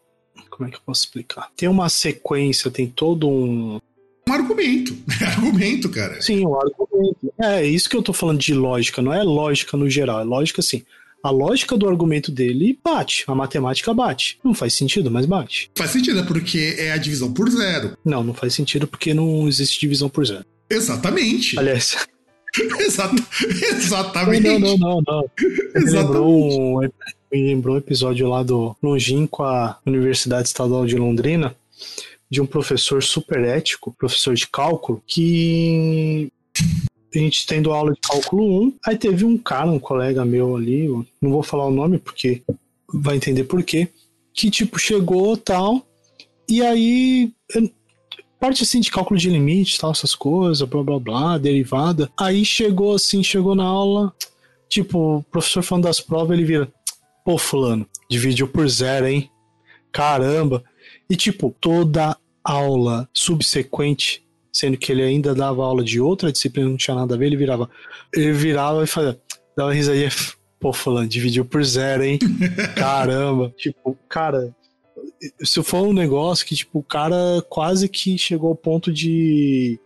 Como 0.49 0.67
é 0.67 0.71
que 0.71 0.77
eu 0.77 0.81
posso 0.85 1.05
explicar? 1.05 1.49
Tem 1.55 1.69
uma 1.69 1.87
sequência, 1.87 2.69
tem 2.69 2.87
todo 2.87 3.29
um. 3.29 3.79
Um 4.27 4.33
argumento. 4.33 4.95
argumento, 5.25 5.89
cara. 5.89 6.21
Sim, 6.21 6.45
um 6.45 6.55
argumento. 6.55 7.33
É, 7.41 7.65
isso 7.65 7.89
que 7.89 7.95
eu 7.95 8.03
tô 8.03 8.11
falando 8.11 8.39
de 8.39 8.53
lógica, 8.53 9.01
não 9.01 9.13
é 9.13 9.23
lógica 9.23 9.77
no 9.77 9.89
geral, 9.89 10.19
é 10.19 10.23
lógica 10.23 10.59
assim. 10.59 10.83
A 11.23 11.29
lógica 11.29 11.77
do 11.77 11.87
argumento 11.87 12.29
dele 12.29 12.77
bate, 12.83 13.23
a 13.27 13.33
matemática 13.33 13.93
bate. 13.93 14.37
Não 14.43 14.53
faz 14.53 14.73
sentido, 14.73 15.09
mas 15.09 15.25
bate. 15.25 15.71
Faz 15.73 15.91
sentido, 15.91 16.19
é 16.19 16.23
porque 16.23 16.75
é 16.77 16.91
a 16.91 16.97
divisão 16.97 17.31
por 17.31 17.49
zero. 17.49 17.97
Não, 18.03 18.21
não 18.21 18.33
faz 18.33 18.53
sentido 18.53 18.85
porque 18.85 19.13
não 19.13 19.47
existe 19.47 19.79
divisão 19.79 20.09
por 20.09 20.25
zero. 20.25 20.45
Exatamente. 20.69 21.57
Aliás. 21.57 21.95
Exato, 22.79 23.15
exatamente. 23.71 24.43
Não, 24.43 24.59
não, 24.59 24.77
não, 24.77 25.03
não. 25.07 25.29
Me 25.73 25.89
lembrou, 25.89 26.27
um, 26.27 26.79
me 27.31 27.47
lembrou 27.47 27.75
um 27.75 27.79
episódio 27.79 28.29
lá 28.29 28.43
do 28.43 28.75
Longínquo, 28.83 29.41
a 29.41 29.79
Universidade 29.83 30.49
Estadual 30.49 30.85
de 30.85 30.95
Londrina, 30.95 31.55
de 32.29 32.41
um 32.41 32.45
professor 32.45 33.01
super 33.01 33.43
ético, 33.43 33.95
professor 33.97 34.35
de 34.35 34.47
cálculo, 34.47 35.01
que 35.07 36.31
a 37.13 37.17
gente 37.17 37.45
tendo 37.45 37.71
aula 37.71 37.93
de 37.93 37.99
cálculo 37.99 38.63
1, 38.65 38.73
aí 38.85 38.97
teve 38.97 39.25
um 39.25 39.37
cara, 39.37 39.69
um 39.69 39.79
colega 39.79 40.25
meu 40.25 40.55
ali, 40.55 40.87
não 41.21 41.31
vou 41.31 41.43
falar 41.43 41.65
o 41.65 41.71
nome 41.71 41.97
porque 41.97 42.41
vai 42.93 43.15
entender 43.15 43.43
por 43.43 43.63
quê, 43.63 43.87
que 44.33 44.49
tipo 44.49 44.79
chegou 44.79 45.37
tal, 45.37 45.85
e 46.47 46.61
aí 46.61 47.31
parte 48.43 48.61
assim 48.61 48.81
de 48.81 48.91
cálculo 48.91 49.17
de 49.17 49.29
limite, 49.29 49.79
tal, 49.79 49.91
essas 49.91 50.13
coisas, 50.13 50.67
blá 50.67 50.83
blá 50.83 50.99
blá, 50.99 51.37
derivada. 51.37 52.11
Aí 52.19 52.43
chegou 52.43 52.93
assim, 52.93 53.23
chegou 53.23 53.55
na 53.55 53.63
aula, 53.63 54.13
tipo, 54.67 55.17
o 55.19 55.23
professor 55.23 55.63
falando 55.63 55.85
das 55.85 56.01
provas, 56.01 56.37
ele 56.37 56.45
vira, 56.45 56.73
pô, 57.23 57.37
fulano, 57.37 57.87
dividiu 58.09 58.45
por 58.47 58.67
zero, 58.67 59.07
hein? 59.07 59.29
Caramba. 59.93 60.61
E 61.09 61.15
tipo, 61.15 61.55
toda 61.61 62.17
aula 62.43 63.07
subsequente 63.13 64.21
sendo 64.53 64.77
que 64.77 64.91
ele 64.91 65.01
ainda 65.01 65.33
dava 65.33 65.63
aula 65.63 65.83
de 65.83 65.99
outra 65.99 66.31
disciplina, 66.31 66.69
não 66.69 66.77
tinha 66.77 66.95
nada 66.95 67.15
a 67.15 67.17
ver, 67.17 67.25
ele 67.25 67.37
virava. 67.37 67.69
Ele 68.13 68.31
virava 68.31 68.83
e 68.83 68.87
fazia, 68.87 69.19
dava 69.57 69.69
uma 69.69 69.75
risadinha, 69.75 70.09
pô, 70.59 70.71
falando, 70.71 71.09
dividiu 71.09 71.43
por 71.43 71.63
zero, 71.63 72.03
hein? 72.03 72.19
Caramba. 72.77 73.51
tipo, 73.57 73.97
cara, 74.07 74.55
se 75.43 75.61
for 75.63 75.87
um 75.87 75.93
negócio 75.93 76.45
que, 76.45 76.55
tipo, 76.55 76.79
o 76.79 76.83
cara 76.83 77.43
quase 77.49 77.89
que 77.89 78.17
chegou 78.17 78.49
ao 78.49 78.55
ponto 78.55 78.93
de. 78.93 79.79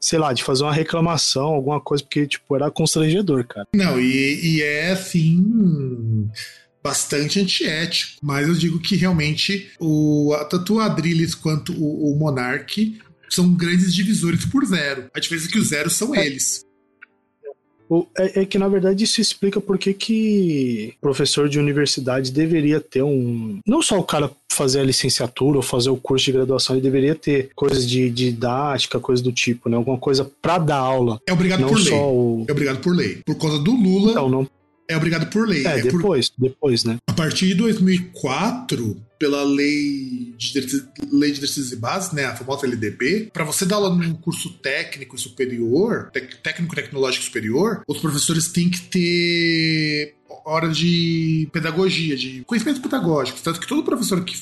Sei 0.00 0.16
lá, 0.16 0.32
de 0.32 0.44
fazer 0.44 0.62
uma 0.62 0.72
reclamação, 0.72 1.46
alguma 1.46 1.80
coisa, 1.80 2.04
porque, 2.04 2.24
tipo, 2.24 2.54
era 2.54 2.70
constrangedor, 2.70 3.44
cara. 3.44 3.66
Não, 3.74 4.00
e, 4.00 4.58
e 4.58 4.62
é 4.62 4.92
assim 4.92 6.30
bastante 6.80 7.40
antiético. 7.40 8.12
Mas 8.22 8.46
eu 8.46 8.54
digo 8.54 8.78
que 8.78 8.94
realmente 8.94 9.72
o, 9.80 10.32
tanto 10.48 10.74
o 10.74 10.80
Adrilles 10.80 11.34
quanto 11.34 11.72
o, 11.72 12.12
o 12.12 12.16
Monark 12.16 12.96
são 13.28 13.52
grandes 13.54 13.94
divisores 13.94 14.44
por 14.44 14.64
zero. 14.64 15.10
A 15.14 15.20
diferença 15.20 15.48
é 15.48 15.50
que 15.50 15.58
os 15.58 15.68
zeros 15.68 15.94
são 15.94 16.14
é. 16.14 16.26
eles. 16.26 16.66
É, 18.18 18.42
é, 18.42 18.44
que, 18.44 18.58
na 18.58 18.68
verdade, 18.68 19.04
isso 19.04 19.20
explica 19.20 19.60
por 19.60 19.78
que, 19.78 19.94
que 19.94 20.94
professor 21.00 21.48
de 21.48 21.58
universidade 21.58 22.30
deveria 22.30 22.80
ter 22.80 23.02
um. 23.02 23.60
Não 23.66 23.80
só 23.80 23.98
o 23.98 24.04
cara 24.04 24.30
fazer 24.52 24.80
a 24.80 24.84
licenciatura 24.84 25.56
ou 25.56 25.62
fazer 25.62 25.88
o 25.88 25.96
curso 25.96 26.26
de 26.26 26.32
graduação, 26.32 26.76
ele 26.76 26.82
deveria 26.82 27.14
ter 27.14 27.50
coisas 27.54 27.88
de, 27.88 28.10
de 28.10 28.30
didática, 28.30 29.00
coisas 29.00 29.22
do 29.22 29.32
tipo, 29.32 29.68
né? 29.68 29.76
Alguma 29.76 29.96
coisa 29.96 30.30
para 30.42 30.58
dar 30.58 30.76
aula. 30.76 31.20
É 31.26 31.32
obrigado 31.32 31.66
por 31.66 31.78
lei. 31.78 31.94
O... 31.94 32.44
É 32.46 32.52
obrigado 32.52 32.80
por 32.80 32.94
lei. 32.94 33.22
Por 33.24 33.36
causa 33.36 33.58
do 33.58 33.72
Lula. 33.72 34.10
Então, 34.10 34.28
não, 34.28 34.46
é 34.88 34.96
obrigado 34.96 35.28
por 35.30 35.46
lei. 35.46 35.66
É, 35.66 35.78
é 35.78 35.82
depois, 35.82 36.30
por... 36.30 36.48
depois, 36.48 36.84
né? 36.84 36.96
A 37.06 37.12
partir 37.12 37.48
de 37.48 37.54
2004, 37.54 38.96
pela 39.18 39.44
lei 39.44 40.34
de, 40.36 40.60
lei 41.10 41.30
de 41.30 41.40
diretrizes 41.40 41.72
e 41.72 41.76
bases, 41.76 42.12
né, 42.12 42.24
a 42.24 42.34
famosa 42.34 42.66
LDB, 42.66 43.30
para 43.32 43.44
você 43.44 43.66
dar 43.66 43.76
aula 43.76 43.94
num 43.94 44.14
curso 44.14 44.50
técnico 44.54 45.18
superior, 45.18 46.10
técnico 46.42 46.74
tecnológico 46.74 47.24
superior, 47.24 47.82
os 47.86 47.98
professores 47.98 48.48
têm 48.48 48.70
que 48.70 48.80
ter 48.80 50.14
hora 50.44 50.68
de 50.68 51.48
pedagogia, 51.52 52.16
de 52.16 52.42
conhecimentos 52.46 52.80
pedagógicos. 52.80 53.42
Tanto 53.42 53.60
que 53.60 53.66
todo 53.66 53.84
professor 53.84 54.24
que, 54.24 54.34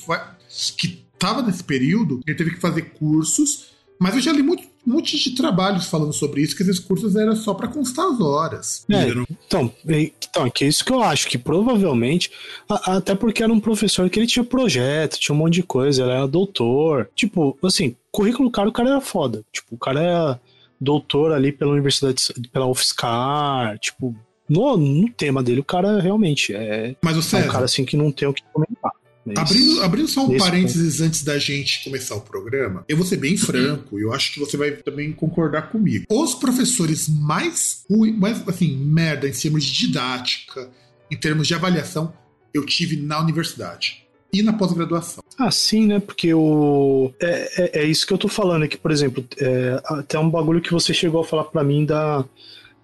que 0.77 1.05
estava 1.13 1.43
nesse 1.43 1.65
período, 1.65 2.21
ele 2.27 2.37
teve 2.37 2.53
que 2.53 2.61
fazer 2.61 2.83
cursos 2.91 3.77
mas 3.99 4.15
eu 4.15 4.21
já 4.21 4.33
li 4.33 4.43
muito, 4.43 4.63
um 4.87 4.93
monte 4.93 5.19
de 5.19 5.35
trabalhos 5.35 5.87
falando 5.87 6.13
sobre 6.13 6.43
isso, 6.43 6.57
que 6.57 6.63
esses 6.63 6.79
cursos 6.79 7.17
eram 7.17 7.35
só 7.35 7.53
para 7.55 7.69
constar 7.69 8.07
as 8.07 8.21
horas. 8.21 8.85
É, 8.89 9.09
então, 9.45 9.73
então, 9.83 10.47
é 10.47 10.51
que 10.51 10.65
é 10.65 10.69
isso 10.69 10.85
que 10.85 10.93
eu 10.93 11.03
acho, 11.03 11.29
que 11.29 11.37
provavelmente, 11.37 12.31
até 12.69 13.15
porque 13.15 13.43
era 13.43 13.53
um 13.53 13.59
professor 13.59 14.09
que 14.09 14.19
ele 14.19 14.27
tinha 14.27 14.45
projeto, 14.45 15.19
tinha 15.19 15.35
um 15.35 15.39
monte 15.39 15.55
de 15.55 15.63
coisa, 15.63 16.03
ele 16.03 16.13
era 16.13 16.29
doutor. 16.29 17.11
Tipo, 17.15 17.59
assim, 17.65 17.97
currículo 18.13 18.51
cara, 18.51 18.69
o 18.69 18.73
cara 18.73 18.91
era 18.91 19.01
foda. 19.01 19.45
Tipo, 19.53 19.75
o 19.75 19.79
cara 19.79 20.01
era 20.01 20.41
doutor 20.81 21.33
ali 21.33 21.51
pela 21.51 21.73
universidade, 21.73 22.33
pela 22.53 22.67
UFSCar, 22.67 23.79
tipo, 23.79 24.15
no, 24.49 24.77
no 24.77 25.11
tema 25.11 25.43
dele, 25.43 25.61
o 25.61 25.65
cara 25.65 26.01
realmente 26.01 26.55
é, 26.55 26.95
Mas 27.03 27.17
o 27.17 27.23
César, 27.23 27.45
é 27.45 27.49
um 27.49 27.53
cara 27.53 27.65
assim 27.65 27.85
que 27.85 27.97
não 27.97 28.13
tem 28.13 28.29
o 28.29 28.33
que 28.33 28.43
comentar. 28.53 28.93
Abrindo, 29.35 29.83
abrindo 29.83 30.09
só 30.09 30.27
um 30.27 30.37
parênteses 30.37 30.97
ponto. 30.97 31.07
antes 31.07 31.25
da 31.25 31.39
gente 31.39 31.83
começar 31.83 32.15
o 32.15 32.21
programa, 32.21 32.85
eu 32.89 32.97
vou 32.97 33.07
ser 33.07 33.17
bem 33.17 33.37
franco, 33.37 33.99
eu 33.99 34.13
acho 34.13 34.33
que 34.33 34.39
você 34.39 34.57
vai 34.57 34.73
também 34.73 35.13
concordar 35.13 35.71
comigo. 35.71 36.05
Os 36.09 36.35
professores 36.35 37.09
mais 37.09 37.85
ruins, 37.91 38.17
mais 38.17 38.49
assim, 38.49 38.77
merda 38.77 39.29
em 39.29 39.33
termos 39.33 39.65
de 39.65 39.87
didática, 39.87 40.71
em 41.11 41.17
termos 41.17 41.47
de 41.47 41.55
avaliação, 41.55 42.13
eu 42.53 42.65
tive 42.65 42.97
na 42.97 43.21
universidade 43.21 44.07
e 44.33 44.43
na 44.43 44.53
pós-graduação. 44.53 45.23
Ah, 45.39 45.51
sim, 45.51 45.87
né? 45.87 46.01
Porque 46.01 46.33
o. 46.33 47.13
É, 47.21 47.63
é, 47.63 47.81
é, 47.81 47.85
isso 47.85 48.07
que 48.07 48.13
eu 48.13 48.19
tô 48.19 48.29
falando 48.29 48.65
aqui, 48.65 48.77
por 48.77 48.91
exemplo, 48.91 49.25
é, 49.39 49.81
até 49.85 50.19
um 50.19 50.31
bagulho 50.31 50.61
que 50.61 50.73
você 50.73 50.93
chegou 50.95 51.21
a 51.21 51.25
falar 51.25 51.45
para 51.45 51.65
mim 51.65 51.85
da 51.85 52.25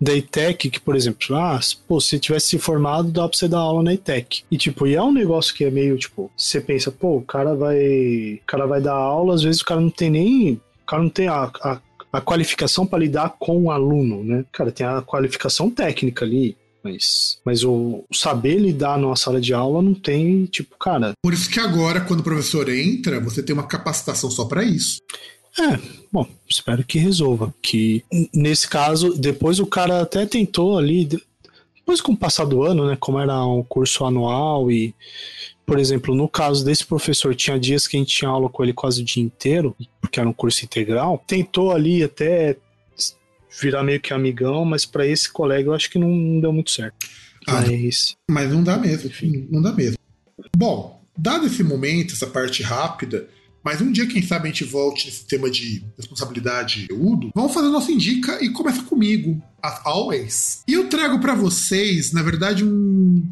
da 0.03 0.13
ITEC, 0.13 0.69
que, 0.69 0.81
por 0.81 0.97
exemplo, 0.97 1.37
ah, 1.37 1.61
pô, 1.87 2.01
se 2.01 2.19
tivesse 2.19 2.49
se 2.49 2.59
formado, 2.59 3.13
dá 3.13 3.29
pra 3.29 3.39
você 3.39 3.47
dar 3.47 3.61
aula 3.61 3.85
na 3.85 3.95
ITEC. 3.95 4.43
E, 4.51 4.59
tipo, 4.59 4.85
e 4.85 4.97
é 4.97 5.03
um 5.03 5.13
negócio 5.13 5.55
que 5.55 5.65
é 5.65 5.71
meio, 5.71 5.97
tipo, 5.97 6.29
você 6.37 6.61
pensa, 6.61 6.91
pô, 6.91 7.19
o 7.19 7.23
cara 7.23 7.55
vai. 7.55 8.41
O 8.43 8.47
cara 8.47 8.67
vai 8.67 8.81
dar 8.81 8.95
aula, 8.95 9.35
às 9.35 9.43
vezes 9.43 9.61
o 9.61 9.65
cara 9.65 9.81
não 9.81 9.91
tem 9.91 10.11
nem. 10.11 10.53
O 10.55 10.87
cara 10.87 11.03
não 11.05 11.09
tem 11.09 11.29
a, 11.29 11.49
a, 11.63 11.81
a 12.13 12.21
qualificação 12.21 12.85
para 12.85 12.99
lidar 12.99 13.37
com 13.39 13.63
o 13.63 13.71
aluno, 13.71 14.25
né? 14.25 14.45
Cara, 14.51 14.73
tem 14.73 14.85
a 14.85 15.01
qualificação 15.03 15.71
técnica 15.71 16.25
ali. 16.25 16.57
Mas, 16.83 17.39
mas 17.45 17.63
o, 17.63 18.03
saber 18.13 18.59
lidar 18.59 18.99
numa 18.99 19.15
sala 19.15 19.41
de 19.41 19.55
aula 19.55 19.81
não 19.81 19.95
tem, 19.95 20.47
tipo, 20.47 20.77
cara. 20.77 21.13
Por 21.23 21.33
isso 21.33 21.49
que 21.49 21.61
agora, 21.61 22.01
quando 22.01 22.21
o 22.21 22.25
professor 22.25 22.69
entra, 22.69 23.21
você 23.21 23.41
tem 23.41 23.55
uma 23.55 23.69
capacitação 23.69 24.29
só 24.29 24.47
para 24.47 24.65
isso. 24.65 24.99
É, 25.59 25.79
bom, 26.11 26.27
espero 26.49 26.85
que 26.85 26.99
resolva. 26.99 27.55
Que 27.61 28.05
nesse 28.35 28.69
caso, 28.69 29.15
depois 29.19 29.59
o 29.59 29.67
cara 29.67 30.01
até 30.01 30.25
tentou 30.25 30.79
ali, 30.79 31.09
depois 31.77 32.01
com 32.01 32.13
o 32.13 32.17
passar 32.17 32.45
do 32.45 32.63
ano, 32.63 32.87
né, 32.87 32.97
como 32.99 33.19
era 33.19 33.45
um 33.45 33.63
curso 33.63 34.05
anual 34.05 34.71
e, 34.71 34.95
por 35.67 35.79
exemplo, 35.79 36.15
no 36.15 36.29
caso 36.29 36.65
desse 36.65 36.87
professor, 36.87 37.35
tinha 37.35 37.59
dias 37.59 37.87
que 37.87 37.97
a 37.97 38.01
gente 38.01 38.15
tinha 38.15 38.31
aula 38.31 38.49
com 38.49 38.63
ele 38.63 38.73
quase 38.73 39.03
o 39.03 39.05
dia 39.05 39.23
inteiro, 39.23 39.77
porque 40.01 40.19
era 40.19 40.29
um 40.29 40.33
curso 40.33 40.65
integral, 40.65 41.23
tentou 41.27 41.73
ali 41.73 42.03
até 42.03 42.57
virar 43.61 43.83
meio 43.83 44.01
que 44.01 44.15
amigão, 44.15 44.65
mas 44.65 44.87
para 44.87 45.07
esse 45.07 45.31
colega 45.31 45.69
eu 45.69 45.75
acho 45.75 45.91
que 45.91 45.99
não, 45.99 46.41
deu 46.41 46.53
muito 46.53 46.71
certo. 46.71 46.97
Ah, 47.47 47.61
mas... 47.61 48.17
mas 48.31 48.51
não 48.51 48.63
dá 48.63 48.79
mesmo, 48.79 49.09
enfim, 49.09 49.47
não 49.51 49.61
dá 49.61 49.73
mesmo. 49.73 49.99
Bom, 50.57 51.03
dado 51.17 51.47
esse 51.47 51.63
momento, 51.63 52.15
essa 52.15 52.27
parte 52.27 52.63
rápida, 52.63 53.29
mas 53.65 53.81
um 53.81 53.91
dia, 53.91 54.07
quem 54.07 54.23
sabe, 54.23 54.49
a 54.49 54.53
gente 54.53 54.65
volte 54.65 55.07
nesse 55.07 55.25
tema 55.25 55.51
de 55.51 55.85
responsabilidade 55.97 56.89
Udo. 56.91 57.31
Vamos 57.35 57.55
fazer 57.55 57.69
a 57.69 57.71
nossa 57.71 57.93
indica 57.93 58.43
e 58.43 58.51
começa 58.51 58.83
comigo, 58.83 59.43
as 59.63 59.81
always. 59.85 60.63
E 60.67 60.73
eu 60.73 60.89
trago 60.89 61.21
para 61.21 61.35
vocês, 61.35 62.13
na 62.13 62.23
verdade, 62.23 62.65
um. 62.65 63.23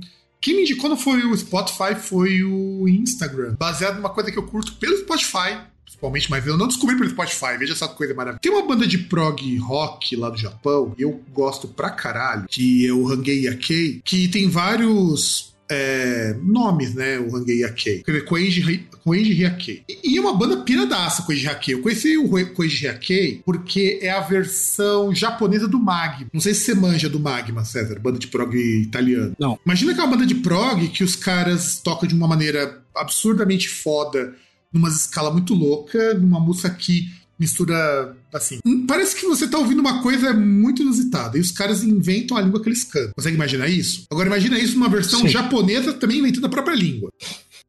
Quem 0.41 0.57
me 0.57 0.63
indicou 0.63 0.89
não 0.89 0.97
foi 0.97 1.23
o 1.23 1.37
Spotify, 1.37 1.95
foi 1.95 2.43
o 2.43 2.89
Instagram. 2.89 3.57
Baseado 3.59 3.97
numa 3.97 4.09
coisa 4.09 4.31
que 4.31 4.39
eu 4.39 4.43
curto 4.43 4.73
pelo 4.77 4.97
Spotify, 4.97 5.59
principalmente, 5.85 6.31
mas 6.31 6.47
eu 6.47 6.57
não 6.57 6.67
descobri 6.67 6.97
pelo 6.97 7.11
Spotify, 7.11 7.59
veja 7.59 7.75
que 7.75 7.95
coisa 7.95 8.15
maravilhosa. 8.15 8.41
Tem 8.41 8.51
uma 8.51 8.67
banda 8.67 8.87
de 8.87 8.97
prog 8.97 9.59
rock 9.59 10.17
lá 10.17 10.31
do 10.31 10.39
Japão, 10.39 10.95
eu 10.99 11.21
gosto 11.33 11.69
pra 11.69 11.91
caralho, 11.91 12.47
que 12.49 12.87
é 12.87 12.93
o 12.93 13.07
Hangei 13.07 13.45
Yakei, 13.45 14.01
que 14.03 14.29
tem 14.29 14.49
vários 14.49 15.50
é, 15.71 16.37
nomes, 16.43 16.95
né? 16.95 17.19
O 17.19 17.37
Hangei 17.37 17.61
Yakei. 17.61 18.03
Quer 18.03 18.13
dizer, 18.13 18.25
Koeiji 18.25 19.33
Hyakei. 19.33 19.85
E, 19.89 20.19
é 20.19 20.21
uma 20.21 20.35
banda 20.35 20.59
piradaça, 20.59 21.23
Koeiji 21.23 21.47
Hyakei. 21.47 21.75
Eu 21.75 21.83
conheci 21.83 22.19
o 22.19 22.29
Koeiji 22.29 22.87
Hyakei 22.87 23.41
porque 23.45 24.01
é 24.03 24.11
a 24.11 24.21
versão 24.21 25.15
japonesa 25.15 25.69
do 25.69 25.79
Magma. 25.79 26.29
Não 26.33 26.41
sei 26.41 26.53
se 26.53 26.65
você 26.65 26.75
manja 26.75 27.09
do 27.09 27.21
Magma, 27.21 27.65
César, 27.65 27.99
banda 28.01 28.19
de 28.19 28.27
prog 28.27 28.55
italiano. 28.55 29.35
Não. 29.39 29.59
Imagina 29.65 29.95
que 29.95 30.01
é 30.01 30.07
banda 30.07 30.27
de 30.27 30.35
prog 30.37 30.89
que 30.89 31.05
os 31.05 31.15
caras 31.15 31.81
tocam 31.83 32.09
de 32.09 32.15
uma 32.15 32.27
maneira 32.27 32.83
absurdamente 32.95 33.69
foda, 33.69 34.35
numa 34.73 34.89
escala 34.89 35.31
muito 35.31 35.55
louca, 35.55 36.15
numa 36.15 36.41
música 36.41 36.71
que 36.71 37.11
mistura 37.41 38.17
assim. 38.33 38.61
Parece 38.87 39.17
que 39.17 39.27
você 39.27 39.49
tá 39.49 39.59
ouvindo 39.59 39.81
uma 39.81 40.03
coisa 40.03 40.35
muito 40.35 40.83
inusitada 40.83 41.39
e 41.39 41.41
os 41.41 41.51
caras 41.51 41.83
inventam 41.83 42.37
a 42.37 42.43
língua 42.43 42.63
que 42.63 42.69
eles 42.69 42.85
cantam. 42.85 43.13
Consegue 43.17 43.35
imaginar 43.35 43.69
isso? 43.69 44.05
Agora 44.11 44.29
imagina 44.29 44.59
isso 44.59 44.75
numa 44.75 44.91
versão 44.91 45.21
Sim. 45.21 45.29
japonesa 45.29 45.95
também 45.95 46.19
inventando 46.19 46.47
a 46.47 46.51
própria 46.51 46.75
língua. 46.75 47.11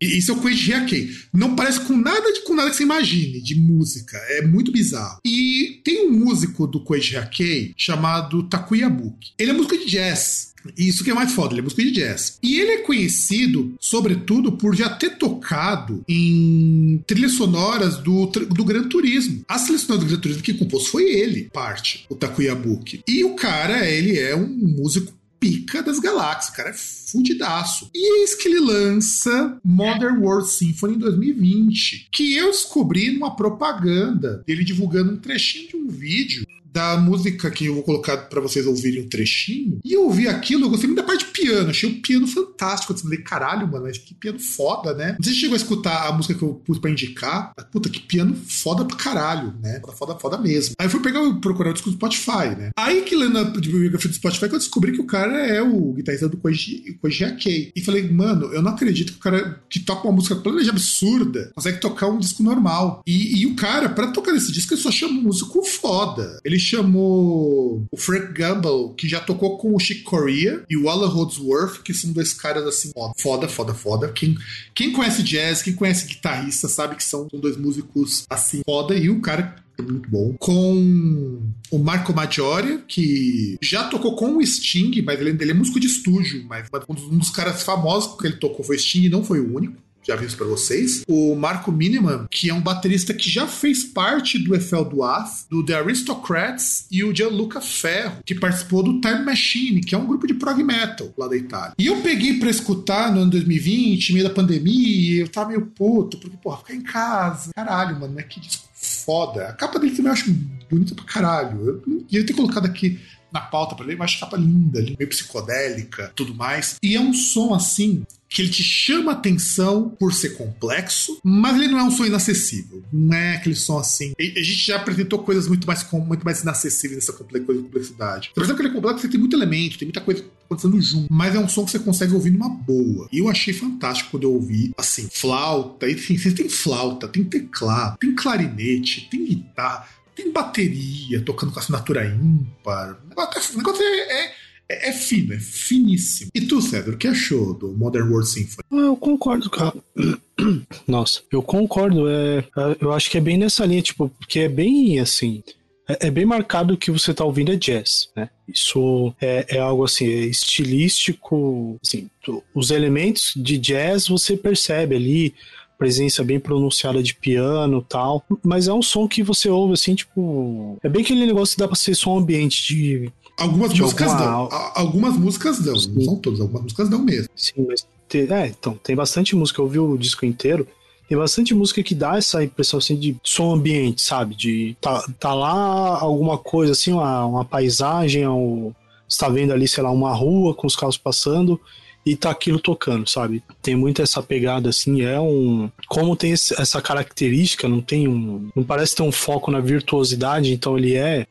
E 0.01 0.17
isso 0.17 0.31
é 0.31 0.33
o 0.33 0.37
Koichi 0.37 0.71
Hyakei. 0.71 1.11
Não 1.31 1.55
parece 1.55 1.81
com 1.81 1.95
nada 1.95 2.33
de 2.33 2.41
com 2.41 2.55
nada 2.55 2.71
que 2.71 2.75
você 2.75 2.83
imagine 2.83 3.39
de 3.39 3.53
música. 3.53 4.17
É 4.29 4.41
muito 4.41 4.71
bizarro. 4.71 5.19
E 5.23 5.79
tem 5.85 6.07
um 6.07 6.11
músico 6.11 6.65
do 6.65 6.83
Koichi 6.83 7.13
Hyakei 7.13 7.73
chamado 7.77 8.41
Takuya 8.49 8.89
Buki. 8.89 9.31
Ele 9.37 9.51
é 9.51 9.53
músico 9.53 9.77
de 9.77 9.85
jazz. 9.85 10.50
Isso 10.77 11.03
que 11.03 11.11
é 11.11 11.13
mais 11.13 11.31
foda, 11.31 11.53
ele 11.53 11.61
é 11.61 11.63
músico 11.63 11.81
de 11.81 11.91
jazz. 11.91 12.37
E 12.41 12.59
ele 12.59 12.71
é 12.71 12.77
conhecido, 12.79 13.73
sobretudo, 13.79 14.53
por 14.53 14.75
já 14.75 14.89
ter 14.89 15.17
tocado 15.17 16.03
em 16.07 17.03
trilhas 17.07 17.33
sonoras 17.33 17.97
do, 17.97 18.25
do 18.27 18.63
Gran 18.63 18.87
Turismo. 18.87 19.43
A 19.47 19.59
trilha 19.59 19.79
sonora 19.79 20.01
do 20.01 20.07
Gran 20.07 20.19
Turismo 20.19 20.43
que 20.43 20.53
compôs 20.53 20.87
foi 20.87 21.03
ele, 21.03 21.49
parte, 21.51 22.05
o 22.09 22.15
Takuyabuki. 22.15 23.03
E 23.07 23.23
o 23.23 23.35
cara, 23.35 23.89
ele 23.89 24.17
é 24.17 24.35
um 24.35 24.47
músico 24.47 25.13
pica 25.41 25.81
das 25.81 25.99
galáxias, 25.99 26.55
cara 26.55 26.69
é 26.69 26.73
fudidaço. 26.73 27.89
E 27.95 28.21
eis 28.21 28.35
que 28.35 28.47
ele 28.47 28.59
lança 28.59 29.59
Modern 29.65 30.19
World 30.19 30.47
Symphony 30.47 30.95
em 30.95 30.99
2020, 30.99 32.09
que 32.11 32.35
eu 32.35 32.51
descobri 32.51 33.11
numa 33.11 33.35
propaganda 33.35 34.43
dele 34.45 34.63
divulgando 34.63 35.13
um 35.13 35.17
trechinho 35.17 35.67
de 35.67 35.75
um 35.77 35.87
vídeo 35.87 36.45
da 36.71 36.97
música 36.97 37.51
que 37.51 37.65
eu 37.65 37.75
vou 37.75 37.83
colocar 37.83 38.17
para 38.17 38.41
vocês 38.41 38.65
ouvirem 38.65 39.03
um 39.03 39.09
trechinho. 39.09 39.79
E 39.83 39.93
eu 39.93 40.03
ouvi 40.03 40.27
aquilo, 40.27 40.65
eu 40.65 40.69
gostei 40.69 40.87
muito 40.87 41.01
da 41.01 41.05
parte 41.05 41.25
de 41.25 41.31
piano, 41.31 41.69
achei 41.69 41.89
o 41.89 42.01
piano 42.01 42.27
fantástico. 42.27 42.93
Eu 42.93 42.97
falei, 42.97 43.19
caralho, 43.19 43.67
mano, 43.67 43.91
que 43.91 44.13
piano 44.13 44.39
foda, 44.39 44.93
né? 44.93 45.15
Não 45.17 45.23
sei 45.23 45.33
se 45.33 45.39
chegou 45.39 45.53
a 45.53 45.57
escutar 45.57 46.07
a 46.07 46.11
música 46.11 46.33
que 46.33 46.41
eu 46.41 46.53
pus 46.53 46.79
pra 46.79 46.89
indicar. 46.89 47.51
Mas, 47.55 47.65
puta, 47.67 47.89
que 47.89 47.99
piano 47.99 48.35
foda 48.47 48.85
pra 48.85 48.95
caralho, 48.95 49.53
né? 49.61 49.81
Foda, 49.97 50.15
foda 50.15 50.37
mesmo. 50.37 50.75
Aí 50.79 50.85
eu 50.85 50.89
fui 50.89 51.01
pegar, 51.01 51.21
procurar 51.41 51.71
o 51.71 51.73
disco 51.73 51.89
do 51.89 51.95
Spotify, 51.95 52.55
né? 52.57 52.69
Aí 52.77 53.01
que 53.01 53.15
lendo 53.15 53.37
a 53.37 53.43
biografia 53.43 54.09
do 54.09 54.15
Spotify 54.15 54.47
que 54.47 54.55
eu 54.55 54.59
descobri 54.59 54.91
que 54.93 55.01
o 55.01 55.05
cara 55.05 55.45
é 55.45 55.61
o 55.61 55.93
guitarrista 55.93 56.29
do 56.29 56.37
Koji, 56.37 56.97
Akei. 57.25 57.71
E 57.75 57.81
falei, 57.81 58.09
mano, 58.09 58.53
eu 58.53 58.61
não 58.61 58.71
acredito 58.71 59.13
que 59.13 59.19
o 59.19 59.21
cara 59.21 59.61
que 59.69 59.79
toca 59.79 60.07
uma 60.07 60.15
música 60.15 60.35
de 60.35 60.69
absurda 60.69 61.51
consegue 61.53 61.79
tocar 61.79 62.07
um 62.07 62.19
disco 62.19 62.43
normal. 62.43 63.01
E, 63.05 63.41
e 63.41 63.45
o 63.45 63.55
cara, 63.55 63.89
para 63.89 64.11
tocar 64.11 64.31
nesse 64.31 64.51
disco, 64.51 64.73
ele 64.73 64.81
só 64.81 64.91
chama 64.91 65.19
um 65.19 65.23
músico 65.23 65.63
foda. 65.63 66.39
Ele 66.43 66.59
chamou 66.61 67.85
o 67.91 67.97
Frank 67.97 68.33
Gamble, 68.33 68.93
que 68.97 69.07
já 69.07 69.19
tocou 69.19 69.57
com 69.57 69.75
o 69.75 69.79
Chick 69.79 70.03
Corea, 70.03 70.63
e 70.69 70.77
o 70.77 70.89
Alan 70.89 71.07
Holdsworth, 71.07 71.81
que 71.83 71.93
são 71.93 72.11
dois 72.11 72.33
caras 72.33 72.65
assim, 72.65 72.91
foda, 73.17 73.47
foda, 73.47 73.73
foda. 73.73 74.09
Quem, 74.09 74.37
quem 74.73 74.91
conhece 74.91 75.23
jazz, 75.23 75.61
quem 75.61 75.73
conhece 75.73 76.07
guitarrista, 76.07 76.67
sabe 76.67 76.95
que 76.95 77.03
são, 77.03 77.27
dois 77.33 77.57
músicos 77.57 78.25
assim, 78.29 78.61
foda. 78.65 78.95
E 78.95 79.09
o 79.09 79.19
cara 79.21 79.55
é 79.77 79.81
muito 79.81 80.09
bom. 80.09 80.35
Com 80.39 81.41
o 81.71 81.79
Marco 81.79 82.13
Maggiore, 82.13 82.83
que 82.87 83.57
já 83.61 83.85
tocou 83.85 84.15
com 84.15 84.37
o 84.37 84.45
Sting, 84.45 85.01
mas 85.01 85.19
ele, 85.19 85.31
ele 85.31 85.51
é 85.51 85.53
músico 85.53 85.79
de 85.79 85.87
estúdio, 85.87 86.45
mas 86.47 86.67
um 86.87 86.93
dos, 86.93 87.03
um 87.05 87.17
dos 87.17 87.29
caras 87.29 87.63
famosos 87.63 88.17
que 88.19 88.27
ele 88.27 88.37
tocou 88.37 88.63
foi 88.63 88.77
Sting 88.77 89.05
e 89.05 89.09
não 89.09 89.23
foi 89.23 89.39
o 89.39 89.55
único 89.55 89.75
já 90.07 90.15
vi 90.15 90.25
isso 90.25 90.37
pra 90.37 90.47
vocês. 90.47 91.03
O 91.07 91.35
Marco 91.35 91.71
Miniman, 91.71 92.27
que 92.29 92.49
é 92.49 92.53
um 92.53 92.61
baterista 92.61 93.13
que 93.13 93.29
já 93.29 93.47
fez 93.47 93.83
parte 93.83 94.39
do 94.39 94.55
Eiffel 94.55 94.85
Duas, 94.85 95.45
do 95.49 95.63
The 95.63 95.75
Aristocrats 95.75 96.85
e 96.91 97.03
o 97.03 97.15
Gianluca 97.15 97.61
Ferro, 97.61 98.17
que 98.25 98.35
participou 98.35 98.83
do 98.83 98.99
Time 98.99 99.23
Machine, 99.23 99.81
que 99.81 99.95
é 99.95 99.97
um 99.97 100.07
grupo 100.07 100.27
de 100.27 100.33
prog 100.33 100.63
metal 100.63 101.13
lá 101.17 101.27
da 101.27 101.35
Itália. 101.35 101.73
E 101.77 101.85
eu 101.85 102.01
peguei 102.01 102.39
pra 102.39 102.49
escutar 102.49 103.11
no 103.11 103.21
ano 103.21 103.31
2020, 103.31 104.13
meio 104.13 104.27
da 104.27 104.33
pandemia, 104.33 104.73
e 104.73 105.19
eu 105.19 105.27
tava 105.27 105.49
meio 105.49 105.65
puto, 105.67 106.17
porque, 106.17 106.37
porra, 106.37 106.57
ficar 106.57 106.75
em 106.75 106.81
casa. 106.81 107.51
Caralho, 107.55 107.99
mano, 107.99 108.19
é 108.19 108.23
que 108.23 108.39
disco 108.39 108.71
foda. 108.73 109.47
A 109.47 109.53
capa 109.53 109.79
dele 109.79 109.95
também 109.95 110.07
eu 110.07 110.13
acho 110.13 110.31
bonita 110.69 110.95
pra 110.95 111.05
caralho. 111.05 111.81
Eu 111.87 112.03
ia 112.09 112.25
ter 112.25 112.33
colocado 112.33 112.65
aqui 112.65 112.99
na 113.31 113.41
pauta 113.41 113.75
pra 113.75 113.85
ler, 113.85 113.97
mas 113.97 114.15
capa 114.15 114.37
linda, 114.37 114.81
meio 114.81 115.09
psicodélica, 115.09 116.11
tudo 116.15 116.33
mais. 116.33 116.77
E 116.81 116.95
é 116.95 116.99
um 116.99 117.13
som 117.13 117.53
assim 117.53 118.05
que 118.31 118.41
ele 118.41 118.49
te 118.49 118.63
chama 118.63 119.11
atenção 119.11 119.89
por 119.89 120.13
ser 120.13 120.37
complexo, 120.37 121.19
mas 121.21 121.57
ele 121.57 121.67
não 121.67 121.79
é 121.79 121.83
um 121.83 121.91
som 121.91 122.05
inacessível. 122.05 122.81
Não 122.91 123.13
é 123.13 123.35
aquele 123.35 123.55
som 123.55 123.77
assim. 123.77 124.13
A 124.17 124.23
gente 124.23 124.67
já 124.67 124.77
apresentou 124.77 125.19
coisas 125.19 125.49
muito 125.49 125.67
mais, 125.67 125.85
muito 125.91 126.23
mais 126.23 126.41
inacessíveis 126.41 126.95
nessa 126.95 127.11
complexidade. 127.11 128.31
Por 128.33 128.41
exemplo, 128.41 128.61
que 128.61 128.67
ele 128.67 128.69
é 128.69 128.75
complexo, 128.75 129.01
você 129.01 129.09
tem 129.09 129.19
muito 129.19 129.35
elemento, 129.35 129.77
tem 129.77 129.85
muita 129.85 129.99
coisa 129.99 130.23
acontecendo 130.45 130.81
junto, 130.81 131.13
mas 131.13 131.35
é 131.35 131.39
um 131.39 131.49
som 131.49 131.65
que 131.65 131.71
você 131.71 131.79
consegue 131.79 132.13
ouvir 132.13 132.31
numa 132.31 132.47
boa. 132.47 133.09
E 133.11 133.19
eu 133.19 133.27
achei 133.27 133.53
fantástico 133.53 134.11
quando 134.11 134.23
eu 134.23 134.33
ouvi, 134.33 134.71
assim, 134.77 135.09
flauta, 135.11 135.89
enfim, 135.89 136.17
você 136.17 136.31
tem 136.31 136.47
flauta, 136.47 137.09
tem 137.09 137.25
teclado, 137.25 137.97
tem 137.97 138.15
clarinete, 138.15 139.09
tem 139.11 139.25
guitarra, 139.25 139.87
tem 140.15 140.31
bateria 140.31 141.21
tocando 141.21 141.51
com 141.51 141.59
assinatura 141.59 142.05
ímpar. 142.05 142.97
O 143.05 143.09
negócio 143.57 143.83
é, 143.83 144.25
é 144.25 144.31
é, 144.71 144.89
é 144.89 144.93
fino, 144.93 145.33
é 145.33 145.39
finíssimo. 145.39 146.31
E 146.33 146.41
tu, 146.41 146.61
Cedro, 146.61 146.93
o 146.93 146.97
que 146.97 147.07
achou 147.07 147.53
do 147.53 147.73
Modern 147.73 148.09
World 148.09 148.29
Symphony? 148.29 148.63
Ah, 148.71 148.87
eu 148.87 148.95
concordo, 148.95 149.49
cara. 149.49 149.73
Nossa, 150.87 151.21
eu 151.29 151.43
concordo. 151.43 152.07
É, 152.07 152.39
é, 152.39 152.77
eu 152.79 152.93
acho 152.93 153.09
que 153.09 153.17
é 153.17 153.21
bem 153.21 153.37
nessa 153.37 153.65
linha, 153.65 153.81
tipo, 153.81 154.07
porque 154.09 154.39
é 154.39 154.49
bem 154.49 154.99
assim. 154.99 155.43
É, 155.89 156.07
é 156.07 156.11
bem 156.11 156.25
marcado 156.25 156.77
que 156.77 156.89
você 156.89 157.13
tá 157.13 157.25
ouvindo 157.25 157.51
é 157.51 157.57
jazz, 157.57 158.09
né? 158.15 158.29
Isso 158.47 159.13
é, 159.19 159.57
é 159.57 159.59
algo 159.59 159.83
assim, 159.83 160.05
é 160.05 160.25
estilístico. 160.25 161.77
Assim, 161.83 162.09
os 162.55 162.71
elementos 162.71 163.33
de 163.35 163.57
jazz 163.57 164.07
você 164.07 164.37
percebe 164.37 164.95
ali, 164.95 165.35
presença 165.81 166.23
bem 166.23 166.39
pronunciada 166.39 167.01
de 167.01 167.15
piano 167.15 167.81
tal. 167.81 168.23
Mas 168.43 168.67
é 168.67 168.73
um 168.73 168.83
som 168.83 169.07
que 169.07 169.23
você 169.23 169.49
ouve 169.49 169.73
assim, 169.73 169.95
tipo. 169.95 170.77
É 170.83 170.87
bem 170.87 171.01
aquele 171.01 171.25
negócio 171.25 171.55
que 171.55 171.59
dá 171.59 171.67
pra 171.67 171.75
ser 171.75 171.95
som 171.95 172.19
ambiente 172.19 172.67
de 172.67 173.11
Algumas 173.35 173.73
músicas 173.73 174.11
alguma... 174.11 174.47
dão. 174.47 174.71
Algumas 174.75 175.17
músicas 175.17 175.59
dão. 175.59 175.75
Sim. 175.75 175.93
Não 175.95 176.01
são 176.03 176.15
todas, 176.17 176.39
algumas 176.39 176.61
músicas 176.61 176.87
dão 176.87 176.99
mesmo. 177.01 177.29
Sim, 177.35 177.65
mas. 177.67 177.87
É, 178.13 178.47
então, 178.47 178.77
tem 178.83 178.95
bastante 178.95 179.35
música. 179.35 179.59
Eu 179.59 179.65
ouvi 179.65 179.79
o 179.79 179.97
disco 179.97 180.23
inteiro. 180.23 180.67
Tem 181.09 181.17
bastante 181.17 181.55
música 181.55 181.81
que 181.81 181.95
dá 181.95 182.17
essa 182.17 182.43
impressão 182.43 182.77
assim 182.77 182.95
de 182.95 183.17
som 183.23 183.51
ambiente, 183.51 184.03
sabe? 184.03 184.35
De 184.35 184.77
tá, 184.79 185.03
tá 185.19 185.33
lá 185.33 185.99
alguma 185.99 186.37
coisa 186.37 186.73
assim, 186.73 186.93
uma, 186.93 187.25
uma 187.25 187.43
paisagem, 187.43 188.27
ou 188.27 188.73
está 189.09 189.27
vendo 189.27 189.51
ali, 189.51 189.67
sei 189.67 189.83
lá, 189.83 189.89
uma 189.89 190.13
rua 190.13 190.53
com 190.53 190.67
os 190.67 190.75
carros 190.75 190.97
passando 190.97 191.59
e 192.05 192.15
tá 192.15 192.31
aquilo 192.31 192.59
tocando, 192.59 193.07
sabe? 193.07 193.43
Tem 193.61 193.75
muito 193.75 194.01
essa 194.01 194.21
pegada 194.23 194.69
assim, 194.69 195.01
é 195.01 195.19
um. 195.19 195.69
Como 195.87 196.15
tem 196.15 196.33
essa 196.33 196.81
característica, 196.81 197.67
não 197.67 197.81
tem 197.81 198.07
um. 198.07 198.49
Não 198.55 198.63
parece 198.63 198.95
ter 198.95 199.03
um 199.03 199.11
foco 199.11 199.51
na 199.51 199.59
virtuosidade, 199.59 200.51
então 200.51 200.77
ele 200.77 200.95
é 200.95 201.27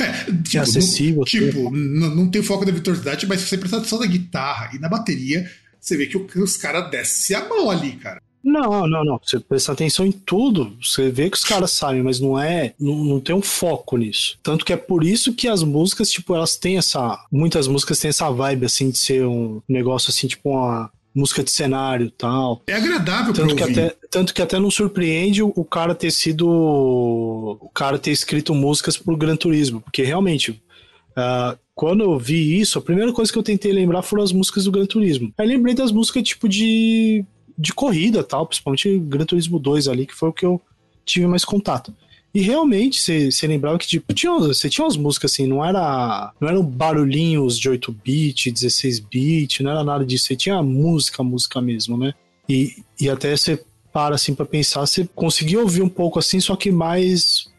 é, 0.00 0.32
tipo, 0.42 0.62
acessível. 0.62 1.18
Não, 1.18 1.24
tipo, 1.24 1.70
não, 1.70 2.14
não 2.14 2.30
tem 2.30 2.42
foco 2.42 2.64
da 2.64 2.72
virtuosidade, 2.72 3.26
mas 3.26 3.40
se 3.40 3.48
você 3.48 3.58
prestar 3.58 3.78
atenção 3.78 3.98
na 3.98 4.06
guitarra 4.06 4.70
e 4.74 4.78
na 4.78 4.88
bateria, 4.88 5.50
você 5.80 5.96
vê 5.96 6.06
que 6.06 6.16
os 6.38 6.56
caras 6.56 6.90
descem 6.90 7.36
a 7.36 7.48
mão 7.48 7.70
ali, 7.70 7.92
cara. 7.92 8.22
Não, 8.42 8.86
não, 8.86 9.04
não. 9.04 9.20
Você 9.22 9.38
presta 9.38 9.72
atenção 9.72 10.04
em 10.04 10.12
tudo, 10.12 10.76
você 10.82 11.10
vê 11.10 11.30
que 11.30 11.36
os 11.36 11.44
caras 11.44 11.70
sabem, 11.70 12.02
mas 12.02 12.18
não 12.20 12.38
é. 12.38 12.74
Não, 12.78 12.96
não 12.96 13.20
tem 13.20 13.34
um 13.34 13.42
foco 13.42 13.96
nisso. 13.96 14.38
Tanto 14.42 14.64
que 14.64 14.72
é 14.72 14.76
por 14.76 15.04
isso 15.04 15.32
que 15.32 15.48
as 15.48 15.62
músicas, 15.62 16.10
tipo, 16.10 16.34
elas 16.34 16.56
têm 16.56 16.78
essa. 16.78 17.18
Muitas 17.30 17.68
músicas 17.68 17.98
têm 17.98 18.08
essa 18.08 18.30
vibe, 18.30 18.66
assim, 18.66 18.90
de 18.90 18.98
ser 18.98 19.26
um 19.26 19.62
negócio 19.68 20.10
assim, 20.10 20.26
tipo, 20.26 20.50
uma 20.50 20.90
música 21.14 21.42
de 21.42 21.50
cenário 21.50 22.10
tal. 22.10 22.62
É 22.66 22.74
agradável 22.74 23.32
tanto 23.32 23.54
pra 23.54 23.56
que 23.56 23.62
ouvir. 23.62 23.80
Até, 23.80 23.96
tanto 24.10 24.34
que 24.34 24.42
até 24.42 24.58
não 24.58 24.70
surpreende 24.70 25.42
o, 25.42 25.52
o, 25.54 25.64
cara 25.64 25.94
ter 25.94 26.10
sido. 26.10 26.48
O 26.48 27.70
cara 27.72 27.98
ter 27.98 28.10
escrito 28.10 28.54
músicas 28.54 28.96
pro 28.96 29.16
Gran 29.16 29.36
Turismo, 29.36 29.80
porque 29.80 30.02
realmente. 30.02 30.62
Uh, 31.12 31.60
quando 31.74 32.04
eu 32.04 32.18
vi 32.18 32.60
isso, 32.60 32.78
a 32.78 32.82
primeira 32.82 33.12
coisa 33.12 33.32
que 33.32 33.38
eu 33.38 33.42
tentei 33.42 33.72
lembrar 33.72 34.02
foram 34.02 34.22
as 34.22 34.32
músicas 34.32 34.64
do 34.64 34.70
Gran 34.70 34.86
Turismo. 34.86 35.32
Aí 35.38 35.46
lembrei 35.46 35.74
das 35.74 35.90
músicas 35.90 36.22
tipo 36.22 36.48
de, 36.48 37.24
de 37.56 37.72
corrida 37.72 38.22
tal, 38.22 38.46
principalmente 38.46 38.98
Gran 38.98 39.24
Turismo 39.24 39.58
2 39.58 39.88
ali, 39.88 40.06
que 40.06 40.14
foi 40.14 40.28
o 40.28 40.32
que 40.32 40.46
eu 40.46 40.60
tive 41.04 41.26
mais 41.26 41.44
contato. 41.44 41.94
E 42.34 42.40
realmente, 42.40 43.30
você 43.30 43.46
lembrava 43.46 43.78
que 43.78 43.86
tipo, 43.86 44.14
tinha, 44.14 44.32
você 44.38 44.68
tinha 44.70 44.84
umas 44.84 44.96
músicas 44.96 45.32
assim, 45.32 45.46
não 45.46 45.64
era 45.64 46.32
não 46.40 46.48
eram 46.48 46.64
barulhinhos 46.64 47.58
de 47.58 47.68
8-bit, 47.68 48.50
16-bit, 48.50 49.62
não 49.62 49.70
era 49.70 49.84
nada 49.84 50.04
disso. 50.04 50.26
Você 50.26 50.36
tinha 50.36 50.62
música, 50.62 51.22
música 51.22 51.60
mesmo, 51.60 51.98
né? 51.98 52.14
E, 52.48 52.82
e 52.98 53.10
até 53.10 53.36
você 53.36 53.62
para 53.92 54.14
assim 54.14 54.34
para 54.34 54.46
pensar, 54.46 54.80
você 54.80 55.06
conseguia 55.14 55.60
ouvir 55.60 55.82
um 55.82 55.88
pouco 55.88 56.18
assim, 56.18 56.40
só 56.40 56.56
que 56.56 56.70
mais 56.70 57.52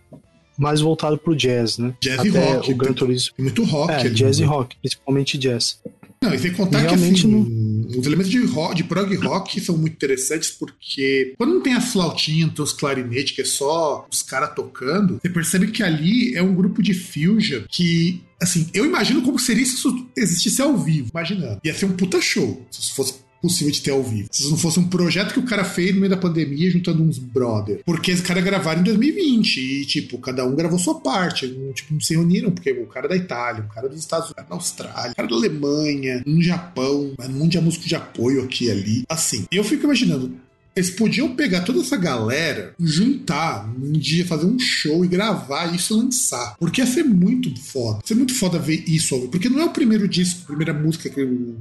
mais 0.57 0.81
voltado 0.81 1.17
pro 1.17 1.35
jazz, 1.35 1.77
né? 1.77 1.95
Jazz 2.01 2.19
até 2.19 2.27
e 2.27 2.53
rock. 2.53 2.71
O 2.71 2.75
Gran 2.75 2.93
Turismo. 2.93 3.33
Muito 3.37 3.63
rock. 3.63 3.93
É, 3.93 4.09
jazz 4.09 4.39
e 4.39 4.43
rock, 4.43 4.75
principalmente 4.77 5.37
jazz. 5.37 5.81
Não, 6.23 6.33
e 6.33 6.39
sem 6.39 6.53
contar 6.53 6.85
que 6.87 6.93
assim, 6.93 7.27
não... 7.27 7.99
os 7.99 8.05
elementos 8.05 8.31
de, 8.31 8.45
rock, 8.45 8.75
de 8.75 8.83
prog 8.83 9.13
rock 9.17 9.59
são 9.59 9.77
muito 9.77 9.93
interessantes 9.93 10.49
porque 10.51 11.33
quando 11.37 11.55
não 11.55 11.61
tem 11.61 11.73
as 11.73 11.91
flautinhas, 11.91 12.53
tem 12.53 12.63
os 12.63 12.71
clarinetes, 12.71 13.35
que 13.35 13.41
é 13.41 13.45
só 13.45 14.07
os 14.11 14.23
caras 14.23 14.55
tocando, 14.55 15.19
você 15.21 15.29
percebe 15.29 15.67
que 15.67 15.83
ali 15.83 16.33
é 16.35 16.41
um 16.41 16.55
grupo 16.55 16.81
de 16.81 16.93
fusion 16.93 17.63
que 17.69 18.23
assim, 18.41 18.69
eu 18.73 18.85
imagino 18.85 19.21
como 19.21 19.37
seria 19.37 19.65
se 19.65 19.75
isso 19.75 20.07
existisse 20.15 20.61
ao 20.61 20.77
vivo, 20.77 21.09
imaginando. 21.11 21.59
Ia 21.63 21.73
ser 21.73 21.85
um 21.85 21.93
puta 21.93 22.21
show 22.21 22.65
se 22.71 22.79
isso 22.79 22.95
fosse 22.95 23.15
possível 23.43 23.73
de 23.73 23.81
ter 23.81 23.91
ao 23.91 24.01
vivo. 24.01 24.29
Se 24.31 24.49
não 24.49 24.57
fosse 24.57 24.79
um 24.79 24.87
projeto 24.87 25.33
que 25.33 25.39
o 25.39 25.45
cara 25.45 25.65
fez 25.65 25.93
no 25.93 25.99
meio 25.99 26.09
da 26.09 26.17
pandemia, 26.17 26.71
juntando 26.71 27.03
uns 27.03 27.19
brother. 27.19 27.81
Porque 27.85 28.13
os 28.13 28.21
caras 28.21 28.41
gravaram 28.41 28.79
em 28.79 28.85
2020 28.85 29.57
e, 29.57 29.85
tipo, 29.85 30.17
cada 30.17 30.45
um 30.45 30.55
gravou 30.55 30.79
sua 30.79 31.01
parte. 31.01 31.47
Não, 31.47 31.73
tipo, 31.73 31.93
não 31.93 31.99
se 31.99 32.15
reuniram, 32.15 32.51
porque 32.51 32.71
o 32.71 32.85
cara 32.85 33.07
é 33.07 33.09
da 33.09 33.17
Itália, 33.17 33.65
o 33.69 33.73
cara 33.73 33.87
é 33.87 33.89
dos 33.89 33.99
Estados 33.99 34.27
Unidos, 34.27 34.49
da 34.49 34.55
Austrália, 34.55 35.11
o 35.11 35.15
cara 35.15 35.27
é 35.27 35.29
da 35.29 35.35
Alemanha, 35.35 36.23
no 36.25 36.41
Japão, 36.41 37.13
um 37.19 37.31
monte 37.33 37.51
de 37.51 37.59
músico 37.59 37.85
de 37.85 37.95
apoio 37.95 38.43
aqui 38.43 38.65
e 38.65 38.71
ali. 38.71 39.03
Assim, 39.09 39.45
eu 39.51 39.63
fico 39.63 39.83
imaginando, 39.83 40.37
eles 40.75 40.89
podiam 40.89 41.35
pegar 41.35 41.61
toda 41.61 41.81
essa 41.81 41.95
galera, 41.95 42.73
juntar 42.79 43.69
um 43.79 43.91
dia, 43.91 44.25
fazer 44.25 44.45
um 44.45 44.57
show 44.57 45.05
e 45.05 45.07
gravar 45.07 45.73
isso 45.73 45.93
e 45.93 46.03
lançar. 46.03 46.55
Porque 46.57 46.81
ia 46.81 46.87
ser 46.87 47.03
muito 47.03 47.53
foda. 47.61 47.97
Ia 47.97 48.07
ser 48.07 48.15
muito 48.15 48.33
foda 48.33 48.57
ver 48.57 48.83
isso 48.87 49.27
Porque 49.27 49.49
não 49.49 49.59
é 49.59 49.65
o 49.65 49.69
primeiro 49.69 50.07
disco, 50.07 50.41
a 50.43 50.47
primeira 50.47 50.73
música 50.73 51.09
que 51.09 51.21
o 51.21 51.55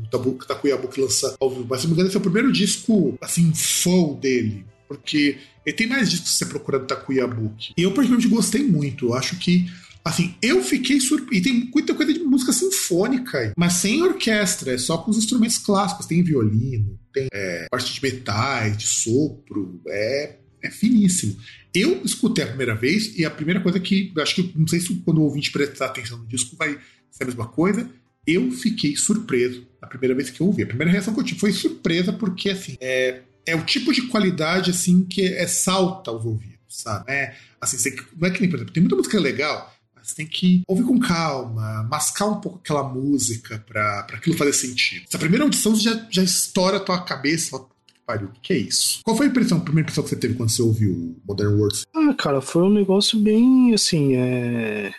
Takuyabuki 0.46 1.00
lança 1.00 1.36
ao 1.38 1.50
vivo. 1.50 1.66
Mas 1.68 1.80
se 1.80 1.86
não 1.86 1.90
me 1.90 1.94
engano, 1.94 2.08
esse 2.08 2.16
é 2.16 2.20
o 2.20 2.22
primeiro 2.22 2.52
disco, 2.52 3.18
assim, 3.20 3.52
full 3.54 4.16
dele. 4.16 4.64
Porque 4.88 5.38
ele 5.64 5.76
tem 5.76 5.86
mais 5.86 6.10
discos 6.10 6.30
que 6.30 6.36
você 6.36 6.46
procura 6.46 6.78
do. 6.78 7.72
E 7.76 7.82
eu, 7.82 7.92
particularmente, 7.92 8.28
gostei 8.28 8.62
muito. 8.62 9.06
Eu 9.06 9.14
acho 9.14 9.36
que 9.36 9.70
Assim, 10.04 10.34
eu 10.42 10.62
fiquei 10.62 11.00
surpreso. 11.00 11.40
E 11.40 11.42
tem 11.42 11.70
muita 11.72 11.94
coisa 11.94 12.12
de 12.12 12.20
música 12.20 12.52
sinfônica, 12.52 13.52
mas 13.56 13.74
sem 13.74 14.02
orquestra, 14.02 14.72
é 14.74 14.78
só 14.78 14.98
com 14.98 15.10
os 15.10 15.18
instrumentos 15.18 15.58
clássicos. 15.58 16.06
Tem 16.06 16.22
violino, 16.22 16.98
tem 17.12 17.28
é, 17.32 17.66
parte 17.70 17.94
de 17.94 18.02
metais, 18.02 18.76
de 18.76 18.86
sopro. 18.86 19.80
É, 19.88 20.36
é 20.62 20.70
finíssimo. 20.70 21.36
Eu 21.74 22.02
escutei 22.04 22.44
a 22.44 22.48
primeira 22.48 22.74
vez 22.74 23.16
e 23.16 23.24
a 23.24 23.30
primeira 23.30 23.60
coisa 23.60 23.78
que. 23.78 24.12
Acho 24.18 24.34
que 24.36 24.52
não 24.56 24.66
sei 24.66 24.80
se 24.80 24.94
quando 24.96 25.18
o 25.18 25.24
ouvinte 25.24 25.50
prestar 25.50 25.86
atenção 25.86 26.18
no 26.18 26.26
disco 26.26 26.56
vai 26.56 26.78
ser 27.10 27.24
a 27.24 27.26
mesma 27.26 27.46
coisa. 27.46 27.88
Eu 28.26 28.50
fiquei 28.52 28.96
surpreso 28.96 29.66
a 29.80 29.86
primeira 29.86 30.14
vez 30.14 30.30
que 30.30 30.40
eu 30.40 30.46
ouvi. 30.46 30.62
A 30.62 30.66
primeira 30.66 30.92
reação 30.92 31.12
que 31.12 31.20
eu 31.20 31.24
tive 31.24 31.40
foi 31.40 31.52
surpresa, 31.52 32.12
porque 32.12 32.50
assim, 32.50 32.76
é, 32.80 33.22
é 33.44 33.56
o 33.56 33.64
tipo 33.64 33.92
de 33.92 34.02
qualidade 34.02 34.70
assim 34.70 35.04
que 35.04 35.22
é 35.22 35.46
salta 35.46 36.10
aos 36.10 36.24
ouvidos, 36.24 36.56
sabe? 36.68 37.10
É, 37.10 37.34
assim, 37.60 37.78
você, 37.78 37.96
não 38.16 38.28
é 38.28 38.30
que 38.30 38.40
nem, 38.40 38.48
por 38.48 38.56
exemplo, 38.56 38.72
tem 38.72 38.82
muita 38.82 38.96
música 38.96 39.18
legal, 39.18 39.74
mas 40.12 40.14
tem 40.14 40.26
que 40.26 40.62
ouvir 40.68 40.84
com 40.84 40.98
calma, 41.00 41.82
mascar 41.84 42.26
um 42.26 42.40
pouco 42.40 42.58
aquela 42.62 42.82
música 42.82 43.64
para 43.66 44.06
aquilo 44.12 44.36
fazer 44.36 44.52
sentido. 44.52 45.04
Essa 45.08 45.18
primeira 45.18 45.44
audição 45.44 45.74
já, 45.74 46.06
já 46.10 46.22
estoura 46.22 46.76
a 46.76 46.80
tua 46.80 47.00
cabeça, 47.02 47.58
pariu, 48.06 48.28
o 48.28 48.40
que 48.40 48.52
é 48.52 48.58
isso? 48.58 49.00
Qual 49.02 49.16
foi 49.16 49.26
a 49.26 49.30
impressão, 49.30 49.58
a 49.58 49.60
primeira 49.62 49.86
impressão 49.86 50.04
que 50.04 50.10
você 50.10 50.16
teve 50.16 50.34
quando 50.34 50.50
você 50.50 50.62
ouviu 50.62 51.16
Modern 51.26 51.58
Words? 51.58 51.84
Ah, 51.94 52.14
cara, 52.14 52.40
foi 52.40 52.62
um 52.62 52.72
negócio 52.72 53.18
bem, 53.18 53.72
assim, 53.74 54.16
é... 54.16 54.92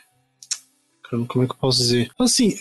Como 1.28 1.44
é 1.44 1.48
que 1.48 1.54
eu 1.54 1.58
posso 1.60 1.78
dizer? 1.78 2.10
Assim, 2.20 2.58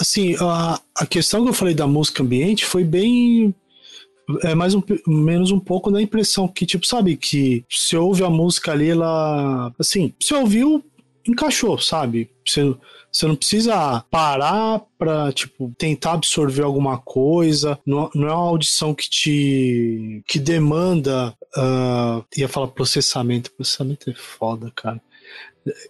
assim 0.00 0.34
a, 0.40 0.80
a 0.96 1.06
questão 1.06 1.42
que 1.42 1.50
eu 1.50 1.54
falei 1.54 1.74
da 1.74 1.86
música 1.86 2.22
ambiente 2.22 2.64
foi 2.64 2.84
bem 2.84 3.54
é 4.44 4.54
mais 4.54 4.72
um 4.72 4.82
menos 5.06 5.50
um 5.50 5.58
pouco 5.58 5.90
da 5.90 6.00
impressão 6.00 6.48
que 6.48 6.64
tipo 6.64 6.86
sabe 6.86 7.16
que 7.16 7.64
você 7.68 7.96
ouve 7.96 8.24
a 8.24 8.30
música 8.30 8.72
ali 8.72 8.88
ela 8.88 9.74
assim 9.78 10.14
você 10.18 10.32
ouviu 10.34 10.82
encaixou 11.26 11.78
sabe? 11.78 12.30
Você, 12.46 12.74
você 13.10 13.26
não 13.26 13.36
precisa 13.36 14.04
parar 14.10 14.80
para 14.98 15.32
tipo 15.32 15.72
tentar 15.76 16.14
absorver 16.14 16.62
alguma 16.62 16.98
coisa. 16.98 17.78
Não, 17.86 18.10
não 18.14 18.28
é 18.28 18.32
uma 18.32 18.48
audição 18.48 18.94
que 18.94 19.08
te 19.08 20.22
que 20.26 20.38
demanda 20.38 21.36
uh, 21.56 22.24
ia 22.36 22.48
falar 22.48 22.68
processamento. 22.68 23.50
Processamento 23.52 24.10
é 24.10 24.14
foda 24.14 24.72
cara. 24.74 25.00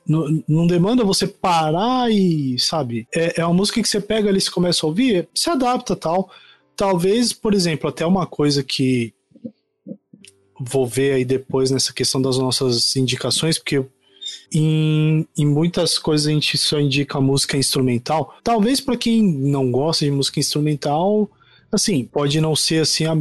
Não, 0.07 0.43
não, 0.47 0.67
demanda 0.67 1.03
você 1.03 1.27
parar 1.27 2.11
e, 2.11 2.59
sabe, 2.59 3.09
é, 3.15 3.41
é 3.41 3.45
uma 3.47 3.55
música 3.55 3.81
que 3.81 3.89
você 3.89 4.03
pega 4.03 4.29
ali 4.29 4.39
e 4.39 4.51
começa 4.51 4.85
a 4.85 4.89
ouvir, 4.89 5.27
se 5.35 5.49
adapta 5.49 5.97
tal. 5.97 6.31
Talvez, 6.77 7.33
por 7.33 7.55
exemplo, 7.55 7.89
até 7.89 8.05
uma 8.05 8.27
coisa 8.27 8.63
que 8.63 9.15
vou 10.61 10.87
ver 10.87 11.15
aí 11.15 11.25
depois 11.25 11.71
nessa 11.71 11.93
questão 11.93 12.21
das 12.21 12.37
nossas 12.37 12.95
indicações, 12.97 13.59
porque 13.59 13.85
em, 14.53 15.27
em 15.37 15.47
muitas 15.47 15.99
coisas 15.99 16.27
a 16.27 16.31
gente 16.31 16.57
só 16.59 16.79
indica 16.81 17.21
música 17.21 17.57
instrumental. 17.57 18.37
Talvez 18.43 18.81
para 18.81 18.97
quem 18.97 19.23
não 19.23 19.71
gosta 19.71 20.05
de 20.05 20.11
música 20.11 20.41
instrumental, 20.41 21.31
assim, 21.71 22.05
pode 22.05 22.41
não 22.41 22.55
ser 22.55 22.83
assim 22.83 23.07
a 23.07 23.15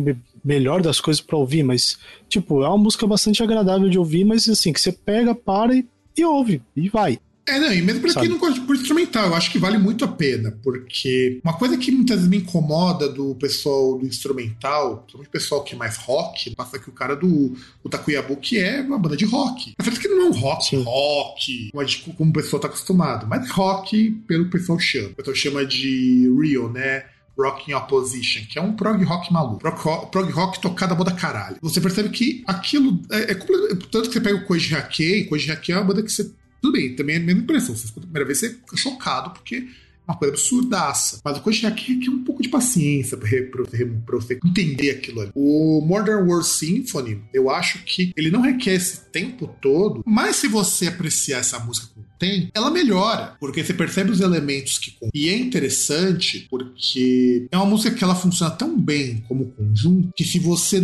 melhor 0.44 0.82
das 0.82 1.00
coisas 1.00 1.22
para 1.22 1.38
ouvir, 1.38 1.64
mas 1.64 1.98
tipo, 2.28 2.64
é 2.64 2.68
uma 2.68 2.78
música 2.78 3.06
bastante 3.06 3.44
agradável 3.44 3.90
de 3.90 4.00
ouvir, 4.00 4.26
mas 4.26 4.48
assim, 4.50 4.74
que 4.74 4.82
você 4.82 4.92
pega, 4.92 5.36
para 5.36 5.76
e, 5.76 5.88
e 6.18 6.26
ouve, 6.26 6.62
e 6.76 6.90
vai. 6.90 7.20
É, 7.48 7.60
não, 7.60 7.74
e 7.74 7.82
mesmo 7.82 8.02
pra 8.02 8.12
Sabe? 8.12 8.28
quem 8.28 8.30
não 8.30 8.40
gosta 8.40 8.60
de 8.60 8.72
instrumental, 8.72 9.28
eu 9.28 9.36
acho 9.36 9.52
que 9.52 9.58
vale 9.58 9.78
muito 9.78 10.06
a 10.06 10.08
pena, 10.08 10.58
porque 10.64 11.40
uma 11.44 11.58
coisa 11.58 11.78
que 11.78 11.92
muitas 11.92 12.18
vezes 12.18 12.30
me 12.30 12.38
incomoda 12.38 13.10
do 13.10 13.36
pessoal 13.36 13.98
do 13.98 14.06
instrumental, 14.06 14.98
principalmente 14.98 15.28
o 15.28 15.32
pessoal 15.32 15.64
que 15.64 15.74
é 15.74 15.78
mais 15.78 15.98
rock, 15.98 16.56
passa 16.56 16.80
que 16.80 16.90
o 16.90 16.94
cara 16.94 17.16
do 17.16 17.56
o 17.84 17.90
Takuyabuki 17.90 18.60
é 18.60 18.82
uma 18.82 19.00
banda 19.00 19.18
de 19.18 19.26
rock. 19.26 19.74
A 19.78 19.84
verdade 19.84 20.06
é 20.06 20.10
que 20.10 20.16
não 20.16 20.28
é 20.28 20.30
um 20.30 20.34
rock, 20.34 20.66
Sim. 20.66 20.84
rock, 20.84 21.72
como 22.16 22.30
o 22.30 22.34
pessoal 22.34 22.60
tá 22.60 22.68
acostumado, 22.68 23.28
mas 23.28 23.50
rock 23.50 24.12
pelo 24.28 24.44
que 24.44 24.50
o 24.50 24.60
pessoal 24.60 24.80
chama. 24.80 25.10
O 25.10 25.16
pessoal 25.16 25.36
chama 25.36 25.66
de 25.66 26.32
Real, 26.40 26.70
né? 26.70 27.06
Rock 27.38 27.72
in 27.72 27.74
Opposition, 27.74 28.44
que 28.48 28.60
é 28.60 28.62
um 28.62 28.74
prog 28.74 29.04
rock 29.04 29.32
maluco. 29.34 29.60
Prog 29.60 29.80
rock, 29.80 30.12
prog 30.12 30.32
rock 30.32 30.62
tocado 30.62 30.94
a 30.94 30.96
banda 30.96 31.12
caralho. 31.12 31.58
Você 31.62 31.82
percebe 31.82 32.10
que 32.10 32.44
aquilo 32.46 33.02
é, 33.10 33.32
é 33.32 33.36
tanto 33.36 34.04
que 34.04 34.14
você 34.14 34.22
pega 34.22 34.36
o 34.36 34.46
Koji 34.46 34.76
Hakei, 34.76 35.26
Koji 35.26 35.52
Hakei 35.52 35.74
é 35.74 35.78
uma 35.78 35.86
banda 35.86 36.04
que 36.04 36.12
você 36.12 36.32
tudo 36.62 36.74
bem, 36.74 36.96
também 36.96 37.16
é 37.16 37.18
a 37.18 37.22
mesma 37.22 37.42
impressão. 37.42 37.76
Você 37.76 37.86
escuta 37.86 38.06
a 38.06 38.10
primeira 38.10 38.26
vez, 38.26 38.40
você 38.40 38.50
fica 38.50 38.78
chocado, 38.78 39.32
porque 39.32 39.68
uma 40.08 40.18
coisa 40.18 40.34
absurdaça. 40.34 41.20
Mas 41.24 41.38
a 41.38 41.40
coisa 41.40 41.68
aqui 41.68 42.00
é 42.06 42.10
um 42.10 42.24
pouco 42.24 42.42
de 42.42 42.50
paciência 42.50 43.18
pra, 43.18 43.30
pra, 43.30 43.64
pra, 44.06 44.16
você 44.18 44.40
entender 44.44 44.92
aquilo 44.92 45.22
ali. 45.22 45.32
O 45.34 45.82
Modern 45.82 46.28
World 46.28 46.48
Symphony, 46.48 47.22
eu 47.34 47.50
acho 47.50 47.84
que 47.84 48.12
ele 48.16 48.30
não 48.30 48.42
requer 48.42 48.74
esse 48.74 49.10
tempo 49.10 49.48
todo, 49.62 50.04
mas 50.06 50.38
se 50.38 50.48
você 50.48 50.88
apreciar 50.88 51.40
essa 51.40 51.60
música 51.60 51.88
com 51.94 52.02
tem, 52.22 52.52
ela 52.54 52.70
melhora, 52.70 53.36
porque 53.40 53.64
você 53.64 53.74
percebe 53.74 54.12
os 54.12 54.22
elementos 54.22 54.78
que. 54.78 54.94
E 55.12 55.28
é 55.28 55.36
interessante 55.36 56.46
porque 56.52 57.48
é 57.52 57.58
uma 57.58 57.66
música 57.66 57.96
que 57.96 58.04
ela 58.04 58.14
funciona 58.14 58.52
tão 58.52 58.80
bem 58.80 59.24
como 59.28 59.46
conjunto 59.48 60.14
que 60.16 60.24
se 60.24 60.38
você 60.38 60.80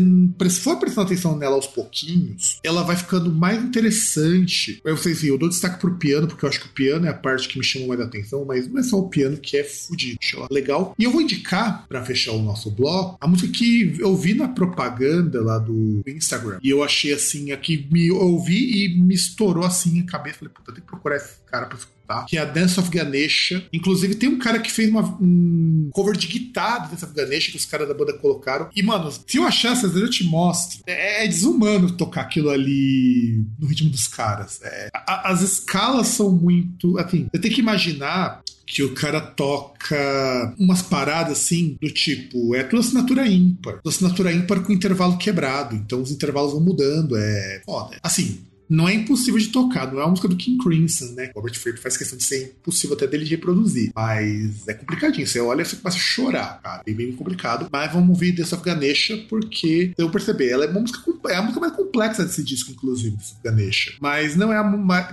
for 0.50 0.80
prestando 0.80 1.06
atenção 1.06 1.38
nela 1.38 1.56
aos 1.56 1.68
pouquinhos, 1.68 2.60
ela 2.64 2.82
vai 2.82 2.96
ficando 2.96 3.32
mais 3.32 3.64
interessante. 3.64 4.82
Aí 4.84 4.92
vocês 4.92 5.24
eu 5.24 5.38
dou 5.38 5.48
destaque 5.48 5.80
pro 5.80 5.98
piano, 5.98 6.28
porque 6.28 6.44
eu 6.44 6.50
acho 6.50 6.60
que 6.60 6.68
o 6.68 6.74
piano 6.74 7.06
é 7.06 7.10
a 7.10 7.14
parte 7.14 7.48
que 7.48 7.60
me 7.60 7.64
chama 7.64 7.88
mais 7.88 8.02
atenção, 8.02 8.44
mas 8.44 8.68
não 8.68 8.80
é 8.80 8.84
só 8.84 8.98
o 8.98 9.08
piano 9.08 9.38
que 9.38 9.58
é 9.58 9.64
fudido. 9.64 10.18
Legal. 10.50 10.96
E 10.98 11.04
eu 11.04 11.12
vou 11.12 11.22
indicar, 11.22 11.86
para 11.88 12.04
fechar 12.04 12.32
o 12.32 12.42
nosso 12.42 12.72
bloco, 12.72 13.18
a 13.22 13.28
música 13.28 13.52
que 13.52 13.96
eu 14.00 14.16
vi 14.16 14.34
na 14.34 14.48
propaganda 14.48 15.42
lá 15.42 15.60
do 15.60 16.02
Instagram. 16.08 16.60
E 16.64 16.70
eu 16.70 16.84
achei 16.84 17.14
assim, 17.14 17.52
aqui 17.52 17.88
me 17.92 18.10
ouvi 18.12 18.86
e 18.86 19.00
me 19.00 19.14
estourou 19.14 19.64
assim 19.64 20.00
a 20.02 20.06
cabeça. 20.06 20.40
Falei, 20.40 20.54
puta, 20.54 20.72
tem 20.72 20.82
que 20.82 20.88
procurar 20.88 21.18
cara 21.50 21.66
pra 21.66 21.78
escutar, 21.78 22.26
que 22.26 22.38
é 22.38 22.42
a 22.42 22.46
Dance 22.46 22.80
of 22.80 22.90
Ganesha. 22.90 23.66
Inclusive, 23.72 24.16
tem 24.16 24.30
um 24.30 24.38
cara 24.38 24.60
que 24.60 24.72
fez 24.72 24.90
uma, 24.90 25.04
um 25.22 25.90
cover 25.92 26.16
de 26.16 26.28
guitarra 26.28 26.80
da 26.80 26.88
Dance 26.88 27.06
of 27.06 27.14
Ganesha 27.14 27.52
que 27.52 27.58
os 27.58 27.66
caras 27.66 27.88
da 27.88 27.94
banda 27.94 28.14
colocaram. 28.14 28.70
E, 28.76 28.84
mano, 28.84 29.12
se 29.12 29.38
eu 29.38 29.46
às 29.46 29.62
vezes 29.62 29.96
eu 29.96 30.10
te 30.10 30.24
mostro. 30.24 30.80
É, 30.86 31.26
é 31.26 31.28
desumano 31.28 31.92
tocar 31.92 32.22
aquilo 32.22 32.50
ali 32.50 33.46
no 33.60 33.68
ritmo 33.68 33.90
dos 33.90 34.08
caras. 34.08 34.60
É, 34.64 34.90
a, 34.94 35.32
as 35.32 35.42
escalas 35.42 36.08
são 36.08 36.32
muito. 36.32 36.98
Assim, 36.98 37.28
você 37.32 37.42
tem 37.42 37.52
que 37.52 37.62
imaginar 37.62 38.42
que 38.68 38.84
o 38.84 38.94
cara 38.94 39.22
toca 39.22 40.54
umas 40.60 40.82
paradas 40.82 41.40
assim, 41.40 41.78
do 41.82 41.90
tipo, 41.90 42.54
é 42.54 42.64
tua 42.64 42.82
assinatura 42.82 43.26
ímpar. 43.26 43.80
Tua 43.82 43.92
assinatura 43.92 44.34
ímpar 44.34 44.60
com 44.60 44.74
intervalo 44.74 45.18
quebrado. 45.18 45.74
Então 45.74 46.02
os 46.02 46.12
intervalos 46.12 46.52
vão 46.52 46.62
mudando. 46.62 47.16
É 47.16 47.62
foda. 47.66 47.98
Assim, 48.04 48.42
não 48.70 48.88
é 48.88 48.94
impossível 48.94 49.40
de 49.40 49.48
tocar, 49.50 49.92
não 49.92 50.00
é 50.00 50.04
uma 50.04 50.10
música 50.12 50.28
do 50.28 50.36
King 50.36 50.64
Crimson, 50.64 51.14
né? 51.14 51.32
Robert 51.36 51.56
Fripp 51.56 51.80
faz 51.80 51.98
questão 51.98 52.18
de 52.18 52.24
ser 52.24 52.56
impossível 52.60 52.96
até 52.96 53.08
dele 53.08 53.24
de 53.24 53.32
reproduzir. 53.32 53.92
Mas 53.96 54.68
é 54.68 54.74
complicadinho. 54.74 55.26
Você 55.26 55.40
olha 55.40 55.62
e 55.62 55.66
você 55.66 55.76
começa 55.76 55.98
a 55.98 56.02
chorar, 56.02 56.62
cara. 56.62 56.84
É 56.86 56.94
bem 56.94 57.12
complicado. 57.14 57.68
Mas 57.72 57.92
vamos 57.92 58.10
ouvir 58.10 58.34
Death 58.34 58.54
of 58.54 58.64
Ganesha, 58.64 59.18
porque 59.30 59.94
eu 59.98 60.10
percebi, 60.10 60.50
ela 60.50 60.66
é 60.66 60.70
uma 60.70 60.82
música 60.82 61.00
é 61.30 61.36
a 61.36 61.42
música 61.42 61.60
mais 61.60 61.74
complexa 61.74 62.24
desse 62.24 62.44
disco, 62.44 62.72
inclusive, 62.72 63.16
of 63.16 63.36
Ganesha. 63.44 63.94
Mas 64.00 64.36
não 64.36 64.52
é 64.52 64.58
a 64.58 64.64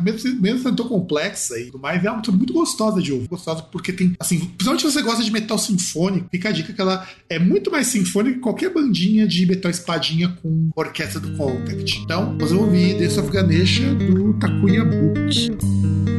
mesmo, 0.01 0.40
mesmo 0.40 0.62
sendo 0.62 0.77
tão 0.77 0.88
complexa 0.88 1.59
e 1.59 1.67
tudo 1.67 1.79
mais, 1.79 2.05
é 2.05 2.09
uma 2.09 2.19
música 2.19 2.37
muito 2.37 2.53
gostosa 2.53 3.03
de 3.03 3.12
ouvir. 3.12 3.29
Gostosa 3.29 3.62
porque 3.62 3.93
tem, 3.93 4.14
assim, 4.21 4.38
principalmente 4.38 4.83
se 4.83 4.93
você 4.93 5.03
gosta 5.03 5.23
de 5.23 5.31
metal 5.31 5.59
sinfônico, 5.59 6.29
fica 6.31 6.49
a 6.49 6.53
dica 6.53 6.73
que 6.73 6.81
ela 6.81 7.07
é 7.29 7.38
muito 7.38 7.71
mais 7.71 7.87
sinfônica 7.88 8.37
que 8.37 8.40
qualquer 8.40 8.73
bandinha 8.73 9.27
de 9.27 9.47
metal 9.47 9.71
espadinha 9.71 10.29
com 10.43 10.71
orquestra 10.75 11.21
do 11.21 11.37
Contact. 11.37 12.01
Então, 12.01 12.35
nós 12.35 12.51
vamos 12.51 12.67
ouvir 12.67 12.99
Death 12.99 13.19
of 13.19 13.31
Ganesha 13.31 13.43
Ganesha 13.44 13.94
do 13.94 14.33
Takuya 14.40 14.85
Book. 14.85 16.13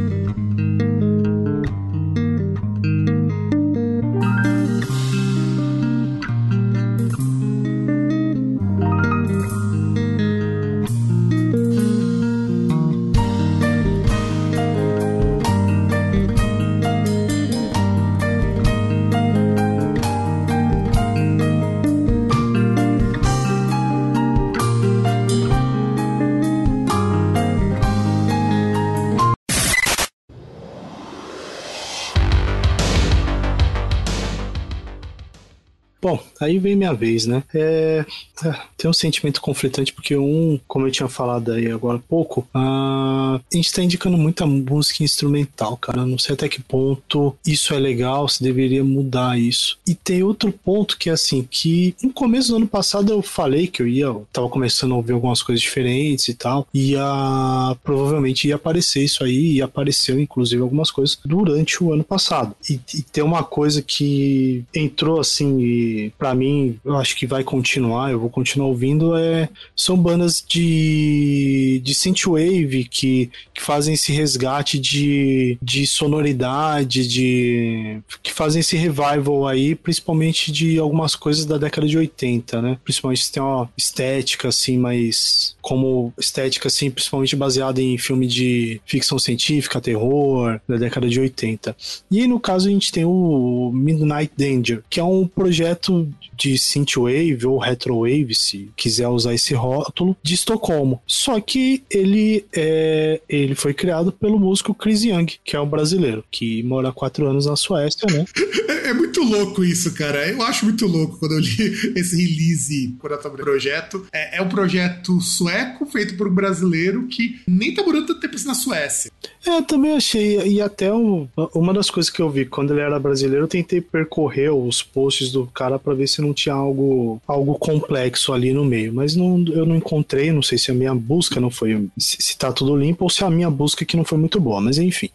Aí 36.45 36.60
vem 36.60 36.75
minha 36.75 36.93
vez, 36.93 37.25
né? 37.25 37.43
É, 37.53 38.05
é, 38.43 38.55
tem 38.77 38.89
um 38.89 38.93
sentimento 38.93 39.41
conflitante, 39.41 39.91
porque 39.91 40.15
um, 40.15 40.60
como 40.67 40.86
eu 40.86 40.91
tinha 40.91 41.10
falado 41.10 41.51
aí 41.51 41.71
agora 41.71 41.97
há 41.97 42.01
pouco, 42.01 42.47
a, 42.53 43.39
a 43.39 43.55
gente 43.55 43.73
tá 43.73 43.81
indicando 43.81 44.17
muita 44.17 44.45
música 44.45 45.03
instrumental, 45.03 45.75
cara. 45.77 46.05
Não 46.05 46.19
sei 46.19 46.36
até 46.36 46.47
que 46.47 46.62
ponto 46.62 47.36
isso 47.45 47.73
é 47.73 47.79
legal, 47.79 48.27
se 48.27 48.43
deveria 48.43 48.84
mudar 48.84 49.39
isso. 49.39 49.79
E 49.88 49.95
tem 49.95 50.21
outro 50.21 50.51
ponto 50.51 50.97
que 50.97 51.10
é 51.10 51.13
assim, 51.13 51.47
que 51.49 51.95
no 52.03 52.13
começo 52.13 52.49
do 52.49 52.58
ano 52.58 52.67
passado 52.67 53.12
eu 53.12 53.21
falei 53.21 53.65
que 53.67 53.81
eu 53.81 53.88
ia, 53.88 54.05
eu 54.05 54.27
tava 54.31 54.47
começando 54.47 54.91
a 54.93 54.97
ouvir 54.97 55.13
algumas 55.13 55.41
coisas 55.41 55.62
diferentes 55.62 56.27
e 56.27 56.36
tal, 56.36 56.67
ia 56.73 57.75
provavelmente 57.84 58.47
ia 58.47 58.55
aparecer 58.55 59.03
isso 59.03 59.23
aí, 59.23 59.53
e 59.53 59.62
apareceu 59.62 60.19
inclusive 60.19 60.62
algumas 60.62 60.91
coisas 60.91 61.17
durante 61.25 61.84
o 61.84 61.91
ano 61.91 62.03
passado. 62.03 62.55
E, 62.69 62.79
e 62.93 63.01
tem 63.01 63.23
uma 63.23 63.43
coisa 63.43 63.81
que 63.81 64.63
entrou 64.73 65.19
assim 65.19 65.60
e 65.60 66.13
para 66.17 66.35
mim 66.36 66.78
eu 66.84 66.95
acho 66.95 67.15
que 67.15 67.26
vai 67.26 67.43
continuar, 67.43 68.12
eu 68.12 68.19
vou 68.19 68.30
continuar 68.30 68.67
ouvindo 68.67 69.15
é 69.15 69.50
são 69.76 69.98
bandas 69.98 70.43
de 70.48 71.82
de 71.84 71.93
synthwave 71.93 72.86
que, 72.86 73.30
que 73.54 73.62
fazem 73.62 73.93
esse 73.93 74.12
resgate 74.12 74.80
de, 74.80 75.58
de 75.62 75.86
sonoridade, 75.86 77.08
de 77.08 78.00
que 78.21 78.32
fazem 78.32 78.60
esse 78.60 78.76
revival 78.76 79.48
aí, 79.48 79.76
principalmente 79.76 80.52
de 80.52 80.80
algumas 80.80 81.15
coisas 81.15 81.45
da 81.45 81.58
década 81.58 81.88
de 81.88 81.98
80, 81.98 82.62
né? 82.62 82.78
Principalmente 82.84 83.24
se 83.24 83.32
tem 83.32 83.41
uma 83.41 83.69
estética 83.78 84.50
assim, 84.50 84.78
mais 84.78 85.56
como 85.62 86.13
estética 86.17 86.67
assim, 86.67 86.89
principalmente 86.89 87.36
baseada 87.36 87.82
em 87.82 87.98
filme 87.98 88.28
de 88.28 88.82
ficção 88.86 89.17
científica, 89.17 89.82
terror 89.82 90.60
da 90.67 90.78
década 90.78 91.08
de 91.08 91.19
80. 91.19 91.76
E 92.12 92.21
aí, 92.21 92.28
no 92.28 92.39
caso 92.39 92.67
a 92.67 92.71
gente 92.71 92.91
tem 92.91 93.06
o 93.06 93.71
Midnight 93.74 94.32
Danger, 94.38 94.84
que 94.89 95.00
é 95.00 95.04
um 95.04 95.28
projeto 95.28 96.08
de 96.33 96.57
synthwave 96.57 97.45
ou 97.45 97.57
retrowave, 97.57 98.33
se 98.35 98.69
quiser 98.75 99.07
usar 99.07 99.33
esse 99.33 99.53
rótulo, 99.53 100.15
de 100.21 100.33
Estocolmo. 100.33 101.01
Só 101.05 101.39
que 101.39 101.83
ele 101.89 102.45
é, 102.53 103.21
ele 103.27 103.55
foi 103.55 103.73
criado 103.73 104.11
pelo 104.11 104.39
músico 104.39 104.73
Chris 104.73 105.03
Young, 105.03 105.27
que 105.43 105.55
é 105.55 105.59
um 105.59 105.67
brasileiro, 105.67 106.23
que 106.31 106.63
mora 106.63 106.89
há 106.89 106.93
quatro 106.93 107.27
anos 107.27 107.45
na 107.45 107.55
Suécia, 107.55 108.07
né? 108.11 108.25
É, 108.85 108.93
muito 108.93 109.23
louco 109.23 109.63
isso, 109.63 109.91
cara. 109.95 110.29
Eu 110.29 110.43
acho 110.43 110.63
muito 110.63 110.85
louco 110.85 111.17
quando 111.17 111.31
eu 111.31 111.39
li 111.39 111.93
esse 111.99 112.15
release 112.15 112.95
por 112.99 113.11
esse 113.11 113.29
projeto. 113.31 114.05
É, 114.13 114.38
é 114.38 114.41
um 114.43 114.47
projeto 114.47 115.19
sueco 115.19 115.88
feito 115.88 116.15
por 116.15 116.27
um 116.27 116.33
brasileiro 116.33 117.07
que 117.07 117.39
nem 117.47 117.73
tá 117.73 117.81
morando 117.81 118.05
tanto 118.05 118.19
tempo 118.19 118.35
assim 118.35 118.45
na 118.45 118.53
Suécia. 118.53 119.11
É, 119.45 119.62
também 119.62 119.95
achei, 119.95 120.39
e 120.47 120.60
até 120.60 120.91
um, 120.91 121.27
uma 121.53 121.73
das 121.73 121.89
coisas 121.89 122.12
que 122.12 122.21
eu 122.21 122.29
vi 122.29 122.45
quando 122.45 122.71
ele 122.71 122.81
era 122.81 122.99
brasileiro, 122.99 123.43
eu 123.43 123.47
tentei 123.47 123.79
percorrer 123.79 124.51
os 124.51 124.81
posts 124.81 125.31
do 125.31 125.45
cara 125.47 125.77
para 125.77 125.93
ver 125.93 126.08
se 126.08 126.21
não 126.21 126.34
tinha 126.34 126.55
algo, 126.55 127.21
algo 127.27 127.53
complexo 127.55 128.34
ali 128.34 128.51
no 128.51 128.65
meio, 128.65 128.93
mas 128.93 129.15
não, 129.15 129.43
eu 129.49 129.65
não 129.65 129.75
encontrei, 129.75 130.31
não 130.31 130.41
sei 130.41 130.58
se 130.58 130.71
a 130.71 130.73
minha 130.73 130.95
busca 130.95 131.39
não 131.39 131.51
foi, 131.51 131.88
se, 131.97 132.17
se 132.21 132.38
tá 132.38 132.51
tudo 132.51 132.75
limpo 132.75 133.03
ou 133.03 133.10
se 133.10 133.23
a 133.23 133.29
minha 133.29 133.49
busca 133.49 133.86
que 133.86 133.95
não 133.95 134.03
foi 134.03 134.17
muito 134.17 134.39
boa, 134.39 134.60
mas 134.60 134.79
enfim. 134.79 135.10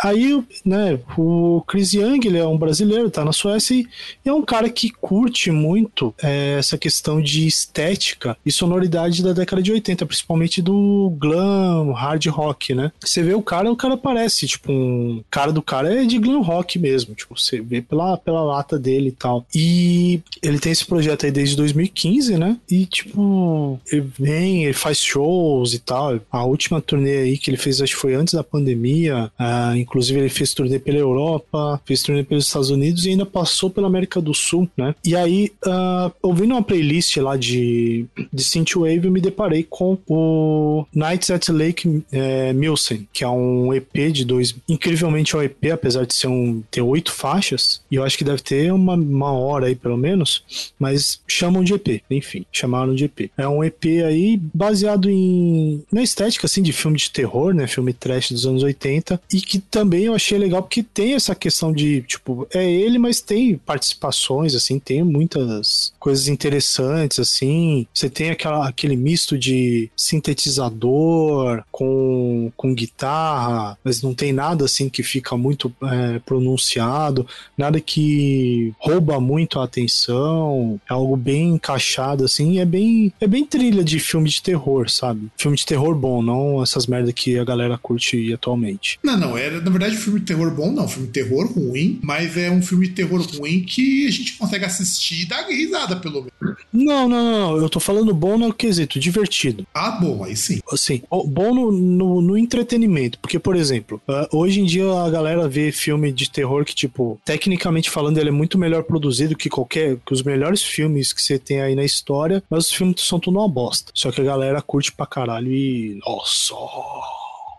Aí, 0.00 0.42
né, 0.64 0.98
o 1.16 1.62
Chris 1.66 1.92
Young, 1.92 2.26
ele 2.26 2.38
é 2.38 2.46
um 2.46 2.58
brasileiro, 2.58 3.10
tá 3.10 3.24
na 3.24 3.32
Suécia 3.32 3.76
e 3.76 4.28
é 4.28 4.32
um 4.32 4.42
cara 4.42 4.68
que 4.68 4.90
curte 4.90 5.50
muito 5.52 6.12
é, 6.20 6.56
essa 6.58 6.76
questão 6.76 7.20
de 7.20 7.46
estética 7.46 8.36
e 8.44 8.50
sonoridade 8.50 9.22
da 9.22 9.32
década 9.32 9.62
de 9.62 9.70
80, 9.70 10.04
principalmente 10.04 10.60
do 10.60 11.14
glam, 11.18 11.92
hard 11.92 12.26
rock, 12.26 12.74
né? 12.74 12.90
Você 13.00 13.22
vê 13.22 13.34
o 13.34 13.42
cara, 13.42 13.67
o 13.68 13.76
cara 13.76 13.96
parece, 13.96 14.46
tipo, 14.46 14.72
um 14.72 15.22
cara 15.30 15.52
do 15.52 15.62
cara 15.62 16.02
é 16.02 16.04
de 16.04 16.18
glam 16.18 16.42
rock 16.42 16.78
mesmo, 16.78 17.14
tipo, 17.14 17.38
você 17.38 17.60
vê 17.60 17.80
pela, 17.80 18.16
pela 18.16 18.42
lata 18.42 18.78
dele 18.78 19.08
e 19.08 19.12
tal. 19.12 19.46
E 19.54 20.20
ele 20.42 20.58
tem 20.58 20.72
esse 20.72 20.84
projeto 20.84 21.26
aí 21.26 21.32
desde 21.32 21.56
2015, 21.56 22.36
né? 22.36 22.56
E, 22.70 22.86
tipo, 22.86 23.80
ele 23.90 24.06
vem, 24.18 24.64
ele 24.64 24.72
faz 24.72 24.98
shows 24.98 25.74
e 25.74 25.78
tal. 25.78 26.20
A 26.30 26.44
última 26.44 26.80
turnê 26.80 27.18
aí 27.18 27.38
que 27.38 27.50
ele 27.50 27.56
fez, 27.56 27.80
acho 27.80 27.94
que 27.94 28.00
foi 28.00 28.14
antes 28.14 28.34
da 28.34 28.44
pandemia. 28.44 29.30
Uh, 29.38 29.76
inclusive, 29.76 30.18
ele 30.18 30.28
fez 30.28 30.54
turnê 30.54 30.78
pela 30.78 30.98
Europa, 30.98 31.80
fez 31.84 32.02
turnê 32.02 32.22
pelos 32.22 32.46
Estados 32.46 32.70
Unidos 32.70 33.06
e 33.06 33.10
ainda 33.10 33.26
passou 33.26 33.70
pela 33.70 33.86
América 33.86 34.20
do 34.20 34.34
Sul, 34.34 34.68
né? 34.76 34.94
E 35.04 35.16
aí, 35.16 35.52
uh, 35.66 36.12
ouvindo 36.22 36.52
uma 36.52 36.62
playlist 36.62 37.16
lá 37.18 37.36
de, 37.36 38.06
de 38.32 38.44
Synthwave, 38.44 39.04
eu 39.04 39.10
me 39.10 39.20
deparei 39.20 39.62
com 39.62 39.98
o 40.06 40.86
Nights 40.94 41.30
at 41.30 41.48
Lake 41.48 42.02
é, 42.12 42.52
Milsen, 42.52 43.08
que 43.12 43.24
é 43.24 43.28
um 43.28 43.57
EP 43.72 44.12
de 44.12 44.24
dois. 44.24 44.54
Incrivelmente 44.68 45.34
é 45.34 45.38
um 45.38 45.42
EP, 45.42 45.72
apesar 45.72 46.06
de 46.06 46.14
ser 46.14 46.28
um. 46.28 46.62
ter 46.70 46.82
oito 46.82 47.12
faixas. 47.12 47.80
E 47.90 47.96
eu 47.96 48.04
acho 48.04 48.16
que 48.16 48.24
deve 48.24 48.42
ter 48.42 48.72
uma, 48.72 48.94
uma 48.94 49.32
hora 49.32 49.66
aí, 49.66 49.74
pelo 49.74 49.96
menos. 49.96 50.72
Mas 50.78 51.20
chamam 51.26 51.62
de 51.62 51.74
EP, 51.74 52.02
enfim, 52.10 52.44
chamaram 52.52 52.94
de 52.94 53.04
EP. 53.04 53.30
É 53.36 53.48
um 53.48 53.62
EP 53.62 53.84
aí 54.06 54.40
baseado 54.54 55.10
em. 55.10 55.82
na 55.90 56.02
estética 56.02 56.46
assim 56.46 56.62
de 56.62 56.72
filme 56.72 56.96
de 56.96 57.10
terror, 57.10 57.54
né? 57.54 57.66
Filme 57.66 57.92
trash 57.92 58.30
dos 58.30 58.46
anos 58.46 58.62
80. 58.62 59.20
E 59.32 59.40
que 59.40 59.58
também 59.58 60.04
eu 60.04 60.14
achei 60.14 60.38
legal 60.38 60.62
porque 60.62 60.82
tem 60.82 61.14
essa 61.14 61.34
questão 61.34 61.72
de, 61.72 62.02
tipo, 62.02 62.46
é 62.52 62.70
ele, 62.70 62.98
mas 62.98 63.20
tem 63.20 63.56
participações, 63.56 64.54
assim, 64.54 64.78
tem 64.78 65.02
muitas 65.02 65.92
coisas 66.08 66.26
interessantes, 66.26 67.18
assim. 67.18 67.86
Você 67.92 68.08
tem 68.08 68.30
aquela, 68.30 68.66
aquele 68.66 68.96
misto 68.96 69.36
de 69.36 69.90
sintetizador 69.94 71.62
com, 71.70 72.50
com 72.56 72.74
guitarra, 72.74 73.76
mas 73.84 74.00
não 74.00 74.14
tem 74.14 74.32
nada 74.32 74.64
assim 74.64 74.88
que 74.88 75.02
fica 75.02 75.36
muito 75.36 75.70
é, 75.82 76.18
pronunciado, 76.20 77.26
nada 77.58 77.78
que 77.78 78.72
rouba 78.78 79.20
muito 79.20 79.60
a 79.60 79.64
atenção, 79.64 80.80
é 80.88 80.94
algo 80.94 81.14
bem 81.14 81.50
encaixado, 81.50 82.24
assim, 82.24 82.58
é 82.58 82.64
bem, 82.64 83.12
é 83.20 83.26
bem 83.26 83.44
trilha 83.44 83.84
de 83.84 84.00
filme 84.00 84.30
de 84.30 84.42
terror, 84.42 84.88
sabe? 84.88 85.28
Filme 85.36 85.58
de 85.58 85.66
terror 85.66 85.94
bom, 85.94 86.22
não 86.22 86.62
essas 86.62 86.86
merdas 86.86 87.12
que 87.12 87.38
a 87.38 87.44
galera 87.44 87.76
curte 87.76 88.32
atualmente. 88.32 88.98
Não, 89.04 89.18
não, 89.18 89.36
é, 89.36 89.50
na 89.50 89.70
verdade, 89.70 89.94
filme 89.98 90.20
de 90.20 90.24
terror 90.24 90.50
bom, 90.54 90.72
não, 90.72 90.88
filme 90.88 91.08
de 91.08 91.12
terror 91.12 91.52
ruim, 91.52 92.00
mas 92.02 92.34
é 92.38 92.50
um 92.50 92.62
filme 92.62 92.88
de 92.88 92.94
terror 92.94 93.20
ruim 93.36 93.60
que 93.60 94.06
a 94.06 94.10
gente 94.10 94.38
consegue 94.38 94.64
assistir 94.64 95.24
e 95.24 95.26
dar 95.26 95.46
risada, 95.46 95.97
pelo 95.98 96.22
menos. 96.22 96.58
Não, 96.72 97.08
não, 97.08 97.32
não, 97.32 97.56
eu 97.56 97.68
tô 97.68 97.80
falando 97.80 98.14
bom 98.14 98.38
no 98.38 98.52
quesito, 98.52 98.98
divertido. 98.98 99.66
Ah, 99.74 99.90
bom, 99.90 100.24
aí 100.24 100.36
sim. 100.36 100.60
Assim, 100.70 101.02
bom 101.10 101.54
no, 101.54 101.72
no, 101.72 102.20
no 102.20 102.38
entretenimento, 102.38 103.18
porque, 103.18 103.38
por 103.38 103.56
exemplo, 103.56 104.00
uh, 104.08 104.36
hoje 104.36 104.60
em 104.60 104.64
dia 104.64 104.90
a 104.90 105.10
galera 105.10 105.48
vê 105.48 105.72
filme 105.72 106.12
de 106.12 106.30
terror 106.30 106.64
que, 106.64 106.74
tipo, 106.74 107.20
tecnicamente 107.24 107.90
falando, 107.90 108.18
ele 108.18 108.28
é 108.28 108.32
muito 108.32 108.58
melhor 108.58 108.82
produzido 108.84 109.36
que 109.36 109.48
qualquer, 109.48 109.96
que 110.04 110.12
os 110.12 110.22
melhores 110.22 110.62
filmes 110.62 111.12
que 111.12 111.22
você 111.22 111.38
tem 111.38 111.60
aí 111.60 111.74
na 111.74 111.84
história, 111.84 112.42
mas 112.48 112.66
os 112.66 112.72
filmes 112.72 113.00
são 113.02 113.18
tudo 113.18 113.38
uma 113.38 113.48
bosta. 113.48 113.92
Só 113.94 114.10
que 114.10 114.20
a 114.20 114.24
galera 114.24 114.62
curte 114.62 114.92
pra 114.92 115.06
caralho 115.06 115.52
e. 115.52 115.98
Nossa! 116.06 116.54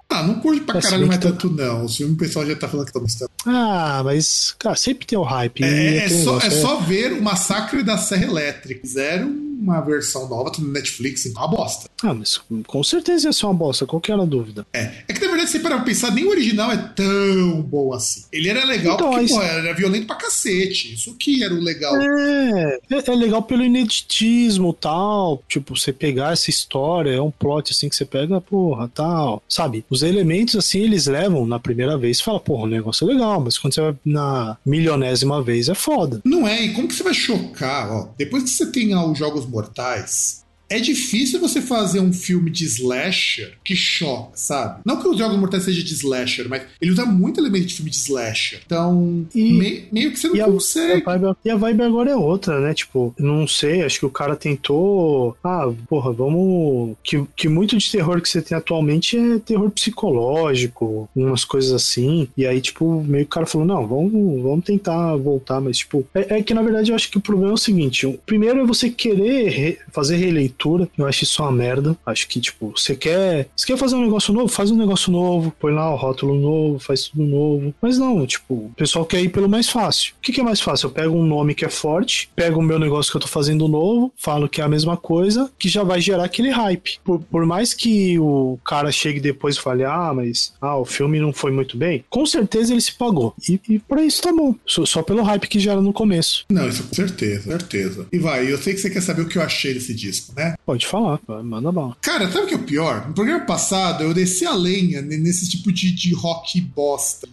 Ah, 0.09 0.23
não 0.23 0.39
curte 0.39 0.61
pra 0.61 0.81
caralho 0.81 1.07
mais 1.07 1.19
tanto, 1.19 1.49
não. 1.51 1.85
O 1.85 1.89
filme 1.89 2.13
o 2.13 2.17
pessoal 2.17 2.45
já 2.45 2.55
tá 2.55 2.67
falando 2.67 2.87
que 2.87 2.93
tá 2.93 2.99
gostando. 2.99 3.29
Ah, 3.45 4.01
mas, 4.03 4.55
cara, 4.57 4.75
sempre 4.75 5.05
tem 5.05 5.17
o 5.17 5.23
hype. 5.23 5.63
É, 5.63 5.97
é, 5.97 6.09
só, 6.09 6.39
é 6.39 6.49
só 6.49 6.77
ver 6.77 7.13
o 7.13 7.21
Massacre 7.21 7.83
da 7.83 7.95
Serra 7.95 8.25
Elétrica. 8.25 8.81
Fizeram 8.81 9.48
uma 9.59 9.81
versão 9.81 10.27
nova 10.27 10.51
no 10.59 10.71
Netflix, 10.71 11.25
então 11.25 11.43
é 11.43 11.45
uma 11.45 11.55
bosta. 11.55 11.89
Ah, 12.01 12.13
mas 12.13 12.39
com 12.65 12.83
certeza 12.83 13.27
ia 13.27 13.33
ser 13.33 13.45
uma 13.45 13.53
bosta, 13.53 13.85
qual 13.85 14.01
que 14.01 14.11
era 14.11 14.21
a 14.21 14.25
dúvida? 14.25 14.65
É, 14.73 15.03
é 15.07 15.13
que 15.13 15.19
na 15.19 15.27
verdade, 15.27 15.59
parar 15.59 15.77
pra 15.77 15.85
pensar, 15.85 16.11
nem 16.11 16.25
o 16.25 16.29
original 16.29 16.71
é 16.71 16.77
tão 16.77 17.61
bom 17.61 17.93
assim. 17.93 18.23
Ele 18.31 18.49
era 18.49 18.65
legal 18.65 18.95
então, 18.95 19.11
porque, 19.11 19.27
pô, 19.27 19.41
era 19.41 19.73
violento 19.73 20.07
pra 20.07 20.15
cacete. 20.15 20.93
Isso 20.93 21.15
que 21.15 21.43
era 21.43 21.53
o 21.53 21.59
legal. 21.59 21.95
É, 21.95 22.79
é, 22.91 23.11
é 23.11 23.15
legal 23.15 23.41
pelo 23.43 23.63
ineditismo 23.63 24.73
tal. 24.73 25.43
Tipo, 25.47 25.77
você 25.77 25.93
pegar 25.93 26.33
essa 26.33 26.49
história, 26.49 27.11
é 27.11 27.21
um 27.21 27.31
plot 27.31 27.71
assim 27.71 27.89
que 27.89 27.95
você 27.95 28.05
pega, 28.05 28.41
porra, 28.41 28.89
tal. 28.93 29.43
Sabe? 29.47 29.85
Os 29.89 30.03
elementos 30.03 30.55
assim, 30.55 30.79
eles 30.79 31.07
levam 31.07 31.45
na 31.45 31.59
primeira 31.59 31.97
vez 31.97 32.19
e 32.19 32.23
fala, 32.23 32.39
porra, 32.39 32.63
o 32.63 32.67
negócio 32.67 33.09
é 33.09 33.13
legal, 33.13 33.39
mas 33.39 33.57
quando 33.57 33.73
você 33.73 33.81
vai 33.81 33.95
na 34.05 34.57
milionésima 34.65 35.41
vez 35.41 35.69
é 35.69 35.75
foda. 35.75 36.21
Não 36.23 36.47
é, 36.47 36.63
e 36.65 36.73
como 36.73 36.87
que 36.87 36.95
você 36.95 37.03
vai 37.03 37.13
chocar, 37.13 37.91
ó? 37.91 38.09
Depois 38.17 38.43
que 38.43 38.49
você 38.49 38.65
tem 38.71 38.95
os 38.95 39.17
jogos 39.17 39.45
mortais, 39.49 40.38
é 40.69 40.79
difícil 40.79 41.39
você 41.39 41.61
fazer 41.61 41.99
um 41.99 42.13
filme 42.13 42.51
de 42.51 42.63
slasher 42.65 43.57
que 43.63 43.75
choca, 43.75 44.31
sabe? 44.35 44.81
Não 44.85 45.01
que 45.01 45.07
os 45.07 45.17
Jogos 45.17 45.37
Mortais 45.37 45.63
seja 45.63 45.83
de 45.83 45.93
slasher, 45.93 46.47
mas 46.47 46.63
ele 46.79 46.91
usa 46.91 47.05
muito 47.05 47.39
elemento 47.39 47.65
de 47.65 47.73
filme 47.73 47.89
de 47.89 47.97
slasher. 47.97 48.61
Então, 48.65 49.25
e, 49.33 49.53
meio, 49.53 49.83
meio 49.91 50.11
que 50.11 50.19
você 50.19 50.27
não 50.27 50.35
e 50.35 50.43
consegue. 50.43 51.03
A, 51.05 51.17
vibe, 51.17 51.37
e 51.43 51.49
a 51.49 51.55
vibe 51.55 51.81
agora 51.81 52.11
é 52.11 52.15
outra, 52.15 52.59
né? 52.59 52.73
Tipo, 52.73 53.13
não 53.17 53.47
sei, 53.47 53.81
acho 53.81 53.99
que 53.99 54.05
o 54.05 54.11
cara 54.11 54.35
tentou. 54.35 55.35
Ah, 55.43 55.71
porra, 55.87 56.13
vamos. 56.13 56.95
Que, 57.03 57.25
que 57.35 57.49
muito 57.49 57.75
de 57.75 57.91
terror 57.91 58.21
que 58.21 58.29
você 58.29 58.41
tem 58.41 58.55
atualmente 58.55 59.17
é 59.17 59.39
terror 59.39 59.71
psicológico, 59.71 61.09
umas 61.15 61.43
coisas 61.43 61.71
assim. 61.71 62.27
E 62.37 62.45
aí, 62.45 62.61
tipo, 62.61 63.03
meio 63.03 63.25
que 63.25 63.29
o 63.29 63.33
cara 63.33 63.45
falou: 63.47 63.65
não, 63.65 63.87
vamos, 63.87 64.43
vamos 64.43 64.65
tentar 64.65 65.15
voltar, 65.15 65.59
mas, 65.59 65.79
tipo, 65.79 66.05
é, 66.13 66.37
é 66.37 66.43
que 66.43 66.53
na 66.53 66.61
verdade 66.61 66.91
eu 66.91 66.95
acho 66.95 67.09
que 67.09 67.17
o 67.17 67.21
problema 67.21 67.51
é 67.51 67.55
o 67.55 67.57
seguinte: 67.57 68.19
primeiro 68.25 68.59
é 68.59 68.65
você 68.65 68.89
querer 68.89 69.49
re, 69.49 69.77
fazer 69.91 70.17
releitura 70.17 70.58
Eu 70.97 71.07
acho 71.07 71.23
isso 71.23 71.41
uma 71.41 71.51
merda. 71.51 71.97
Acho 72.05 72.27
que, 72.27 72.39
tipo, 72.39 72.73
você 72.75 72.95
quer. 72.95 73.47
Você 73.55 73.65
quer 73.65 73.77
fazer 73.77 73.95
um 73.95 74.01
negócio 74.01 74.33
novo? 74.33 74.47
Faz 74.47 74.71
um 74.71 74.75
negócio 74.75 75.11
novo, 75.11 75.53
põe 75.59 75.73
lá 75.73 75.91
o 75.93 75.95
rótulo 75.95 76.35
novo, 76.35 76.79
faz 76.79 77.07
tudo 77.07 77.23
novo. 77.23 77.73
Mas 77.81 77.97
não, 77.97 78.25
tipo, 78.25 78.53
o 78.53 78.73
pessoal 78.75 79.05
quer 79.05 79.21
ir 79.21 79.29
pelo 79.29 79.49
mais 79.49 79.69
fácil. 79.69 80.13
O 80.17 80.21
que, 80.21 80.31
que 80.31 80.41
é 80.41 80.43
mais 80.43 80.59
fácil? 80.59 80.87
Eu 80.87 80.91
pego 80.91 81.15
um 81.15 81.25
nome 81.25 81.55
que 81.55 81.65
é 81.65 81.69
forte, 81.69 82.29
pego 82.35 82.59
o 82.59 82.63
meu 82.63 82.79
negócio 82.79 83.11
que 83.11 83.17
eu 83.17 83.21
tô 83.21 83.27
fazendo 83.27 83.67
novo, 83.67 84.11
falo 84.17 84.49
que 84.49 84.61
é 84.61 84.63
a 84.63 84.69
mesma 84.69 84.97
coisa, 84.97 85.51
que 85.57 85.69
já 85.69 85.83
vai 85.83 86.01
gerar 86.01 86.25
aquele 86.25 86.49
hype. 86.49 86.99
Por, 87.03 87.19
por 87.19 87.45
mais 87.45 87.73
que 87.73 88.17
o 88.19 88.59
cara 88.65 88.91
chegue 88.91 89.19
depois 89.19 89.55
e 89.55 89.61
fale, 89.61 89.83
ah, 89.83 90.11
mas 90.13 90.53
ah, 90.61 90.77
o 90.77 90.85
filme 90.85 91.19
não 91.19 91.33
foi 91.33 91.51
muito 91.51 91.77
bem, 91.77 92.03
com 92.09 92.25
certeza 92.25 92.73
ele 92.73 92.81
se 92.81 92.93
pagou. 92.93 93.33
E, 93.47 93.59
e 93.69 93.79
por 93.79 93.99
isso 93.99 94.21
tá 94.21 94.31
bom. 94.31 94.55
Só, 94.65 94.85
só 94.85 95.01
pelo 95.01 95.23
hype 95.23 95.47
que 95.47 95.59
gera 95.59 95.81
no 95.81 95.93
começo. 95.93 96.45
Não, 96.49 96.67
isso 96.67 96.83
com 96.83 96.93
certeza, 96.93 97.51
certeza. 97.51 98.07
E 98.11 98.17
vai, 98.17 98.51
eu 98.51 98.57
sei 98.57 98.73
que 98.73 98.79
você 98.79 98.89
quer 98.89 99.01
saber 99.01 99.21
o 99.21 99.27
que 99.27 99.37
eu 99.37 99.41
achei 99.41 99.73
desse 99.73 99.93
disco, 99.93 100.33
né? 100.35 100.48
Pode 100.65 100.87
falar, 100.87 101.19
manda 101.43 101.71
bala. 101.71 101.97
Cara, 102.01 102.31
sabe 102.31 102.45
o 102.45 102.47
que 102.47 102.53
é 102.53 102.57
o 102.57 102.63
pior? 102.63 103.07
No 103.07 103.13
programa 103.13 103.45
passado 103.45 104.03
eu 104.03 104.13
desci 104.13 104.45
a 104.45 104.53
lenha 104.53 105.01
nesse 105.01 105.49
tipo 105.49 105.71
de, 105.71 105.91
de 105.91 106.13
rock 106.13 106.59
bosta. 106.61 107.27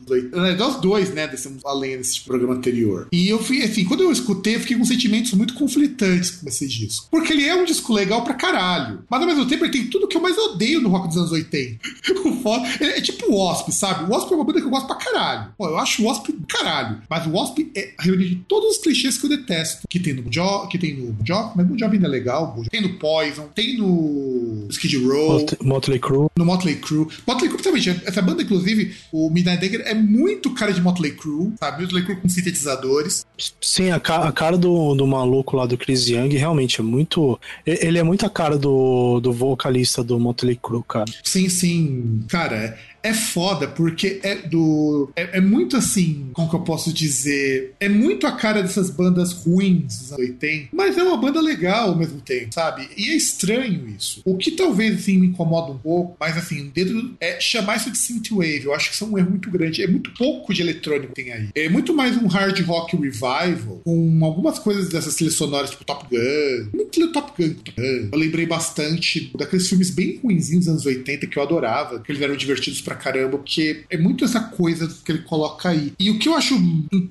Nós 0.58 0.80
dois, 0.80 1.12
né, 1.12 1.26
descemos 1.26 1.64
a 1.64 1.72
lenha 1.72 1.98
nesse 1.98 2.14
tipo 2.14 2.28
programa 2.28 2.54
anterior. 2.54 3.08
E 3.12 3.28
eu 3.28 3.42
fui, 3.42 3.62
assim, 3.62 3.84
quando 3.84 4.02
eu 4.02 4.12
escutei, 4.12 4.56
eu 4.56 4.60
fiquei 4.60 4.76
com 4.76 4.84
sentimentos 4.84 5.32
muito 5.32 5.54
conflitantes 5.54 6.30
com 6.30 6.48
esse 6.48 6.66
disco. 6.66 7.08
Porque 7.10 7.32
ele 7.32 7.46
é 7.46 7.54
um 7.54 7.64
disco 7.64 7.92
legal 7.92 8.22
pra 8.22 8.34
caralho. 8.34 9.04
Mas 9.08 9.20
ao 9.20 9.26
mesmo 9.26 9.46
tempo 9.46 9.64
ele 9.64 9.72
tem 9.72 9.86
tudo 9.86 10.08
que 10.08 10.16
eu 10.16 10.22
mais 10.22 10.36
odeio 10.36 10.80
no 10.80 10.88
rock 10.88 11.08
dos 11.08 11.16
anos 11.16 11.32
80. 11.32 11.78
é, 12.54 12.98
é 12.98 13.00
tipo 13.00 13.30
o 13.30 13.36
Wasp, 13.36 13.70
sabe? 13.70 14.04
O 14.04 14.14
Wasp 14.14 14.32
é 14.32 14.34
uma 14.36 14.44
banda 14.44 14.60
que 14.60 14.66
eu 14.66 14.70
gosto 14.70 14.86
pra 14.86 14.96
caralho. 14.96 15.52
Pô, 15.56 15.66
eu 15.66 15.78
acho 15.78 16.02
o 16.02 16.06
Wasp 16.06 16.28
caralho. 16.48 17.02
Mas 17.08 17.26
o 17.26 17.32
Wasp 17.32 17.58
é 17.76 17.94
a 17.98 18.02
reunião 18.02 18.28
de 18.28 18.36
todos 18.36 18.76
os 18.76 18.78
clichês 18.78 19.18
que 19.18 19.26
eu 19.26 19.30
detesto. 19.30 19.86
Que 19.88 19.98
tem 19.98 20.14
no 20.14 20.32
Jo, 20.32 20.66
que 20.68 20.78
tem 20.78 20.94
no 20.94 21.12
Job, 21.22 21.52
mas 21.56 21.70
o 21.70 21.76
Job 21.76 21.94
ainda 21.94 22.06
é 22.06 22.10
legal. 22.10 22.56
Tem 22.70 22.80
no 22.80 22.94
Poison, 22.98 23.48
tem 23.54 23.76
no 23.78 24.66
Skid 24.70 24.96
Row. 24.98 25.46
Motley 25.62 25.98
Crue. 25.98 26.28
No 26.36 26.44
Motley 26.44 26.76
Crue. 26.76 27.08
Motley 27.26 27.50
Crue 27.50 27.62
também. 27.62 27.82
Essa 28.04 28.22
banda, 28.22 28.42
inclusive, 28.42 28.94
o 29.12 29.30
Midnight 29.30 29.60
Dagger 29.60 29.82
é 29.86 29.94
muito 29.94 30.50
cara 30.54 30.72
de 30.72 30.80
Motley 30.80 31.12
Crue, 31.12 31.52
sabe? 31.58 31.82
Motley 31.82 32.04
Crue 32.04 32.16
com 32.16 32.28
sintetizadores. 32.28 33.26
Sim, 33.60 33.90
a, 33.90 34.00
ca 34.00 34.26
a 34.26 34.32
cara 34.32 34.56
do, 34.56 34.94
do 34.94 35.06
maluco 35.06 35.56
lá 35.56 35.66
do 35.66 35.76
Chris 35.76 36.08
Young 36.08 36.28
realmente 36.28 36.80
é 36.80 36.84
muito. 36.84 37.38
Ele 37.64 37.98
é 37.98 38.02
muito 38.02 38.24
a 38.24 38.30
cara 38.30 38.58
do, 38.58 39.20
do 39.20 39.32
vocalista 39.32 40.02
do 40.02 40.18
Motley 40.18 40.58
Crue, 40.60 40.82
cara. 40.88 41.06
Sim, 41.22 41.48
sim. 41.48 42.24
Cara, 42.36 42.76
é 43.06 43.14
foda, 43.14 43.68
porque 43.68 44.20
é 44.22 44.34
do. 44.34 45.10
É, 45.14 45.38
é, 45.38 45.40
muito 45.40 45.76
assim, 45.76 46.30
como 46.32 46.48
que 46.48 46.56
eu 46.56 46.60
posso 46.60 46.92
dizer? 46.92 47.74
É 47.78 47.88
muito 47.88 48.26
a 48.26 48.32
cara 48.32 48.62
dessas 48.62 48.90
bandas 48.90 49.32
ruins 49.32 49.98
dos 49.98 50.12
anos 50.12 50.28
80, 50.28 50.68
mas 50.72 50.98
é 50.98 51.02
uma 51.02 51.16
banda 51.16 51.40
legal 51.40 51.90
ao 51.90 51.96
mesmo 51.96 52.20
tempo, 52.20 52.52
sabe? 52.52 52.88
E 52.96 53.10
é 53.10 53.16
estranho 53.16 53.88
isso. 53.88 54.22
O 54.24 54.36
que 54.36 54.50
talvez 54.50 54.96
assim 54.96 55.18
me 55.18 55.28
incomoda 55.28 55.72
um 55.72 55.78
pouco, 55.78 56.16
mas 56.18 56.36
assim, 56.36 56.70
dentro 56.74 57.14
é 57.20 57.40
chamar 57.40 57.76
isso 57.76 57.90
de 57.90 57.98
synthwave. 57.98 58.64
Eu 58.64 58.74
acho 58.74 58.88
que 58.88 58.94
isso 58.94 59.04
é 59.04 59.06
um 59.06 59.18
erro 59.18 59.30
muito 59.30 59.50
grande. 59.50 59.82
É 59.82 59.86
muito 59.86 60.12
pouco 60.14 60.52
de 60.52 60.62
eletrônico 60.62 61.14
que 61.14 61.22
tem 61.22 61.32
aí. 61.32 61.48
É 61.54 61.68
muito 61.68 61.94
mais 61.94 62.16
um 62.16 62.26
hard 62.26 62.58
rock 62.62 62.96
revival, 62.96 63.80
com 63.84 64.24
algumas 64.24 64.58
coisas 64.58 64.88
dessas 64.88 65.14
trilhas 65.14 65.34
sonoras, 65.34 65.70
tipo 65.70 65.84
Top 65.84 66.06
Gun. 66.10 66.70
Muito 66.74 67.12
Top 67.12 67.32
Gun, 67.40 67.54
Top 67.54 67.72
Gun. 67.80 68.08
Eu 68.12 68.18
lembrei 68.18 68.46
bastante 68.46 69.30
daqueles 69.36 69.68
filmes 69.68 69.90
bem 69.90 70.18
ruinzinhos 70.22 70.64
dos 70.64 70.72
anos 70.72 70.86
80 70.86 71.26
que 71.26 71.38
eu 71.38 71.42
adorava, 71.42 72.00
que 72.00 72.10
eles 72.10 72.20
eram 72.20 72.36
divertidos 72.36 72.80
pra 72.80 72.95
caramba, 72.96 73.38
porque 73.38 73.84
é 73.90 73.96
muito 73.96 74.24
essa 74.24 74.40
coisa 74.40 74.88
que 75.04 75.12
ele 75.12 75.22
coloca 75.22 75.68
aí. 75.68 75.92
E 75.98 76.10
o 76.10 76.18
que 76.18 76.28
eu 76.28 76.34
acho 76.34 76.58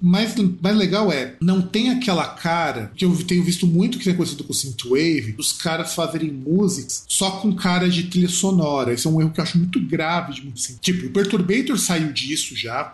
mais, 0.01 0.35
mais 0.61 0.77
legal 0.77 1.11
é, 1.11 1.35
não 1.41 1.61
tem 1.61 1.91
aquela 1.91 2.27
cara, 2.27 2.91
que 2.95 3.05
eu 3.05 3.15
tenho 3.23 3.43
visto 3.43 3.65
muito 3.65 3.97
que 3.97 4.03
tem 4.03 4.13
acontecido 4.13 4.43
com 4.43 4.51
o 4.51 4.55
Synthwave, 4.55 5.33
dos 5.33 5.51
caras 5.51 5.93
fazerem 5.93 6.31
músicas 6.31 7.05
só 7.07 7.31
com 7.31 7.55
cara 7.55 7.89
de 7.89 8.03
trilha 8.03 8.29
sonora. 8.29 8.93
Esse 8.93 9.07
é 9.07 9.09
um 9.09 9.21
erro 9.21 9.31
que 9.31 9.39
eu 9.39 9.43
acho 9.43 9.57
muito 9.57 9.79
grave 9.79 10.33
de 10.33 10.41
muito 10.41 10.57
assim. 10.57 10.77
Tipo, 10.81 11.07
o 11.07 11.09
Perturbator 11.11 11.77
saiu 11.77 12.11
disso 12.11 12.55
já, 12.55 12.91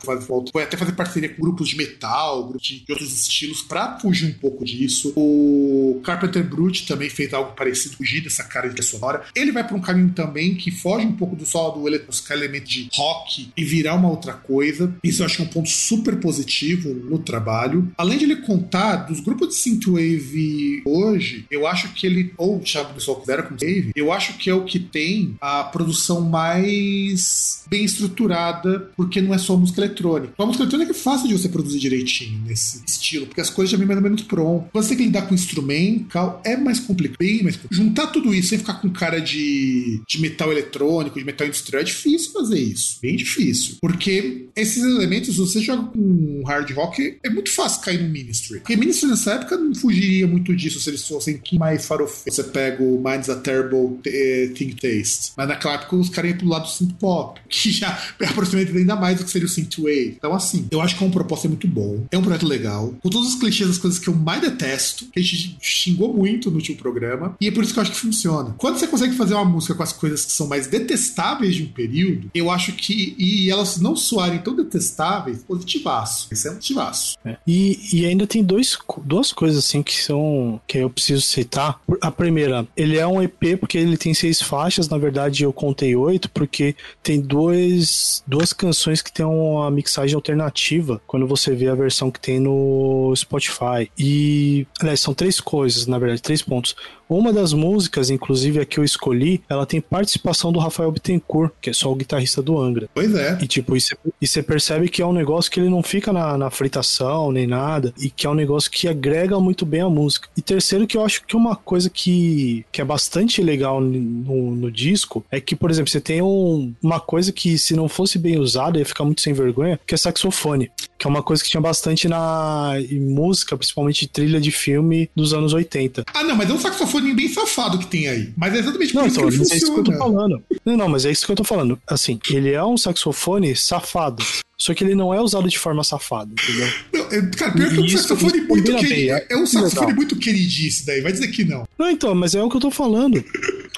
foi 0.51 0.63
até 0.63 0.77
fazer 0.77 0.93
parceria 0.93 1.29
com 1.29 1.41
grupos 1.41 1.69
de 1.69 1.77
metal, 1.77 2.47
grupos 2.47 2.67
de, 2.67 2.79
de 2.79 2.91
outros 2.91 3.11
estilos, 3.11 3.61
pra 3.61 3.99
fugir 3.99 4.27
um 4.27 4.39
pouco 4.39 4.63
disso. 4.65 5.13
O 5.15 6.01
Carpenter 6.03 6.43
Brute 6.43 6.87
também 6.87 7.09
fez 7.09 7.33
algo 7.33 7.53
parecido, 7.53 7.95
fugir 7.95 8.21
dessa 8.21 8.43
cara 8.43 8.67
de 8.67 8.75
trilha 8.75 8.89
sonora. 8.89 9.23
Ele 9.35 9.51
vai 9.51 9.65
para 9.65 9.75
um 9.75 9.81
caminho 9.81 10.11
também 10.11 10.55
que 10.55 10.71
foge 10.71 11.05
um 11.05 11.15
pouco 11.15 11.35
do 11.35 11.45
só 11.45 11.69
do 11.69 11.87
elemento 11.87 12.67
de 12.67 12.80
rock 12.93 13.49
e 13.55 13.63
virar 13.63 13.95
uma 13.95 14.09
outra 14.09 14.33
coisa. 14.33 14.93
Isso 15.03 15.21
eu 15.21 15.25
acho 15.25 15.37
que 15.37 15.41
é 15.43 15.45
um 15.45 15.49
ponto 15.49 15.69
super 15.69 16.19
positivo 16.19 16.93
no 16.93 17.19
trabalho. 17.19 17.91
Além 17.97 18.17
de 18.17 18.25
ele 18.25 18.37
contar 18.37 18.97
dos 19.07 19.19
grupos 19.19 19.49
de 19.49 19.55
synthwave 19.55 20.81
hoje, 20.85 21.45
eu 21.49 21.67
acho 21.67 21.93
que 21.93 22.05
ele, 22.05 22.33
ou 22.37 22.61
chama 22.65 22.91
o 22.91 22.93
pessoal 22.93 23.17
considera 23.17 23.43
como 23.43 23.59
wave, 23.59 23.91
eu 23.95 24.11
acho 24.11 24.37
que 24.37 24.49
é 24.49 24.53
o 24.53 24.63
que 24.63 24.79
tem 24.79 25.35
a 25.39 25.63
produção 25.63 26.21
mais 26.21 27.63
bem 27.69 27.85
estruturada, 27.85 28.91
porque 28.95 29.21
não 29.21 29.33
é 29.33 29.37
só 29.37 29.55
música 29.55 29.81
eletrônica. 29.81 30.33
A 30.37 30.45
música 30.45 30.63
eletrônica 30.63 30.91
é 30.91 30.95
fácil 30.95 31.27
de 31.27 31.37
você 31.37 31.49
produzir 31.49 31.79
direitinho 31.79 32.41
nesse 32.45 32.83
estilo, 32.85 33.25
porque 33.25 33.41
as 33.41 33.49
coisas 33.49 33.71
já 33.71 33.77
vêm 33.77 33.87
mais 33.87 33.97
ou 33.97 34.03
menos 34.03 34.21
prontas. 34.23 34.69
Você 34.73 34.89
tem 34.89 34.97
que 34.97 35.03
lidar 35.05 35.23
com 35.23 35.35
instrumental, 35.35 36.41
é 36.43 36.57
mais 36.57 36.79
complicado, 36.79 37.17
bem 37.17 37.43
mais 37.43 37.55
complicado. 37.55 37.77
Juntar 37.77 38.07
tudo 38.07 38.33
isso 38.33 38.49
sem 38.49 38.57
ficar 38.57 38.75
com 38.75 38.89
cara 38.89 39.19
de, 39.19 40.01
de 40.07 40.21
metal 40.21 40.51
eletrônico, 40.51 41.19
de 41.19 41.25
metal 41.25 41.47
industrial, 41.47 41.81
é 41.81 41.85
difícil 41.85 42.31
fazer 42.31 42.59
isso. 42.59 42.70
Bem 43.01 43.15
difícil. 43.15 43.75
Porque 43.81 44.47
esses 44.55 44.83
elementos, 44.83 45.37
você 45.37 45.59
joga 45.59 45.83
com 45.83 46.43
hard 46.45 46.71
rock, 46.71 47.17
é 47.23 47.29
muito 47.29 47.51
fácil 47.51 47.81
cair 47.81 48.01
no 48.01 48.09
Ministry. 48.09 48.59
Porque 48.59 48.75
Ministry 48.75 49.09
nessa 49.09 49.33
época 49.33 49.57
não 49.57 49.73
fugiria 49.73 50.27
muito 50.27 50.55
disso 50.55 50.79
se 50.79 50.89
eles 50.89 51.07
fossem 51.07 51.37
que 51.37 51.57
mais 51.57 51.85
farofeiros. 51.85 52.35
Você 52.35 52.43
pega 52.43 52.83
o 52.83 53.01
Minds 53.01 53.29
a 53.29 53.35
Terrible 53.35 53.99
eh, 54.05 54.51
Thing 54.53 54.71
Taste. 54.71 55.33
Mas 55.37 55.47
naquela 55.47 55.75
época 55.75 55.95
os 55.95 56.09
caras 56.09 56.31
iam 56.31 56.37
pro 56.37 56.47
lado 56.47 56.63
do 56.63 56.69
synth 56.69 56.93
pop, 56.99 57.39
que 57.49 57.71
já 57.71 57.97
é 58.19 58.25
aproximamente 58.25 58.77
ainda 58.77 58.95
mais 58.95 59.17
do 59.17 59.25
que 59.25 59.31
seria 59.31 59.45
o 59.45 59.49
synthwave. 59.49 60.15
Então, 60.17 60.33
assim, 60.33 60.67
eu 60.71 60.81
acho 60.81 60.97
que 60.97 61.03
é 61.03 61.07
um 61.07 61.11
propósito 61.11 61.49
muito 61.49 61.67
bom. 61.67 62.05
É 62.11 62.17
um 62.17 62.21
projeto 62.21 62.47
legal. 62.47 62.93
Com 63.01 63.09
todos 63.09 63.29
os 63.29 63.35
clichês, 63.35 63.69
as 63.69 63.77
coisas 63.77 63.99
que 63.99 64.07
eu 64.07 64.15
mais 64.15 64.41
detesto, 64.41 65.05
que 65.05 65.19
a 65.19 65.23
gente 65.23 65.57
xingou 65.61 66.13
muito 66.13 66.49
no 66.49 66.57
último 66.57 66.77
programa. 66.77 67.35
E 67.39 67.47
é 67.47 67.51
por 67.51 67.63
isso 67.63 67.73
que 67.73 67.79
eu 67.79 67.83
acho 67.83 67.91
que 67.91 67.97
funciona. 67.97 68.53
Quando 68.57 68.77
você 68.77 68.87
consegue 68.87 69.15
fazer 69.15 69.33
uma 69.33 69.45
música 69.45 69.73
com 69.73 69.83
as 69.83 69.93
coisas 69.93 70.25
que 70.25 70.31
são 70.31 70.47
mais 70.47 70.67
detestáveis 70.67 71.55
de 71.55 71.63
um 71.63 71.67
período, 71.67 72.29
eu 72.33 72.50
acho 72.51 72.73
que. 72.73 73.15
E 73.17 73.49
elas 73.49 73.79
não 73.79 73.95
soarem 73.95 74.39
tão 74.39 74.55
detestáveis, 74.55 75.43
positivaço. 75.43 76.27
Esse 76.31 76.47
é 76.47 76.51
um 76.51 76.55
positivaço. 76.55 77.17
É. 77.25 77.37
E, 77.47 77.79
e 77.93 78.05
ainda 78.05 78.27
tem 78.27 78.43
dois, 78.43 78.77
duas 79.03 79.31
coisas 79.31 79.65
assim 79.65 79.81
que 79.81 79.93
são. 79.93 80.59
que 80.67 80.77
eu 80.77 80.89
preciso 80.89 81.21
citar. 81.21 81.79
A 82.01 82.11
primeira, 82.11 82.67
ele 82.75 82.97
é 82.97 83.05
um 83.05 83.21
EP 83.21 83.59
porque 83.59 83.77
ele 83.77 83.97
tem 83.97 84.13
seis 84.13 84.41
faixas. 84.41 84.89
Na 84.89 84.97
verdade, 84.97 85.43
eu 85.43 85.53
contei 85.53 85.95
oito, 85.95 86.29
porque 86.29 86.75
tem 87.01 87.19
dois, 87.19 88.23
duas 88.27 88.53
canções 88.53 89.01
que 89.01 89.11
tem 89.11 89.25
uma 89.25 89.69
mixagem 89.71 90.15
alternativa 90.15 91.01
quando 91.07 91.27
você 91.27 91.55
vê 91.55 91.67
a 91.67 91.75
versão 91.75 92.11
que 92.11 92.19
tem 92.19 92.39
no 92.39 93.13
Spotify. 93.15 93.89
E, 93.97 94.67
aliás, 94.79 94.99
são 94.99 95.13
três 95.13 95.39
coisas, 95.39 95.87
na 95.87 95.99
verdade, 95.99 96.21
três 96.21 96.41
pontos. 96.41 96.75
Uma 97.11 97.33
das 97.33 97.51
músicas, 97.51 98.09
inclusive 98.09 98.61
a 98.61 98.65
que 98.65 98.79
eu 98.79 98.85
escolhi, 98.85 99.43
ela 99.49 99.65
tem 99.65 99.81
participação 99.81 100.49
do 100.49 100.59
Rafael 100.59 100.89
Bittencourt, 100.89 101.51
que 101.59 101.69
é 101.69 101.73
só 101.73 101.91
o 101.91 101.95
guitarrista 101.95 102.41
do 102.41 102.57
Angra. 102.57 102.89
Pois 102.93 103.13
é. 103.13 103.37
E 103.41 103.47
tipo, 103.47 103.75
e 103.75 104.25
você 104.25 104.41
percebe 104.41 104.87
que 104.87 105.01
é 105.01 105.05
um 105.05 105.11
negócio 105.11 105.51
que 105.51 105.59
ele 105.59 105.67
não 105.67 105.83
fica 105.83 106.13
na, 106.13 106.37
na 106.37 106.49
fritação 106.49 107.29
nem 107.33 107.45
nada, 107.45 107.93
e 107.99 108.09
que 108.09 108.25
é 108.25 108.29
um 108.29 108.33
negócio 108.33 108.71
que 108.71 108.87
agrega 108.87 109.37
muito 109.41 109.65
bem 109.65 109.81
a 109.81 109.89
música. 109.89 110.29
E 110.37 110.41
terceiro, 110.41 110.87
que 110.87 110.95
eu 110.95 111.03
acho 111.03 111.25
que 111.25 111.35
uma 111.35 111.53
coisa 111.53 111.89
que, 111.89 112.65
que 112.71 112.79
é 112.79 112.85
bastante 112.85 113.41
legal 113.41 113.81
no, 113.81 114.55
no 114.55 114.71
disco 114.71 115.25
é 115.29 115.41
que, 115.41 115.53
por 115.53 115.69
exemplo, 115.69 115.91
você 115.91 115.99
tem 115.99 116.21
um, 116.21 116.73
uma 116.81 117.01
coisa 117.01 117.33
que 117.33 117.57
se 117.57 117.75
não 117.75 117.89
fosse 117.89 118.17
bem 118.17 118.39
usada 118.39 118.79
ia 118.79 118.85
ficar 118.85 119.03
muito 119.03 119.19
sem 119.19 119.33
vergonha, 119.33 119.77
que 119.85 119.93
é 119.93 119.97
saxofone. 119.97 120.71
Que 120.97 121.07
é 121.07 121.09
uma 121.09 121.23
coisa 121.23 121.43
que 121.43 121.49
tinha 121.49 121.59
bastante 121.59 122.07
na 122.07 122.75
música, 122.91 123.57
principalmente 123.57 124.07
trilha 124.07 124.39
de 124.39 124.51
filme 124.51 125.09
dos 125.13 125.33
anos 125.33 125.51
80. 125.51 126.05
Ah, 126.13 126.23
não, 126.23 126.35
mas 126.37 126.49
é 126.49 126.53
um 126.53 126.59
saxofone 126.59 127.00
bem 127.15 127.27
safado 127.27 127.77
que 127.77 127.87
tem 127.87 128.07
aí. 128.07 128.33
Mas 128.37 128.53
é 128.53 128.59
exatamente 128.59 128.95
não, 128.95 129.07
então, 129.07 129.27
que 129.27 129.35
ele. 129.35 129.43
É 129.51 129.55
isso 129.55 129.73
que 129.73 129.79
eu 129.79 129.83
tô 129.83 129.93
falando. 129.93 130.43
Não, 130.65 130.77
não, 130.77 130.89
mas 130.89 131.05
é 131.05 131.11
isso 131.11 131.25
que 131.25 131.31
eu 131.31 131.35
tô 131.35 131.43
falando. 131.43 131.79
Assim, 131.87 132.19
ele 132.29 132.51
é 132.51 132.63
um 132.63 132.77
saxofone 132.77 133.55
safado. 133.55 134.23
Só 134.57 134.75
que 134.75 134.83
ele 134.83 134.93
não 134.93 135.11
é 135.11 135.19
usado 135.19 135.49
de 135.49 135.57
forma 135.57 135.83
safada, 135.83 136.31
entendeu? 136.31 136.71
Não, 136.93 137.01
é, 137.11 137.21
cara, 137.35 137.51
pior 137.51 137.69
que 137.69 137.77
é 137.77 137.81
um 137.81 137.89
saxofone 137.89 138.41
muito 138.41 138.75
querido. 138.75 139.13
É, 139.13 139.25
é 139.31 139.35
um 139.35 139.47
saxofone 139.47 139.79
legal. 139.79 139.95
muito 139.95 140.15
queridíssimo 140.15 140.85
daí, 140.85 141.01
vai 141.01 141.11
dizer 141.11 141.29
que 141.29 141.43
não. 141.43 141.67
Não, 141.79 141.89
então, 141.89 142.13
mas 142.13 142.35
é 142.35 142.43
o 142.43 142.47
que 142.47 142.57
eu 142.57 142.61
tô 142.61 142.69
falando. 142.69 143.25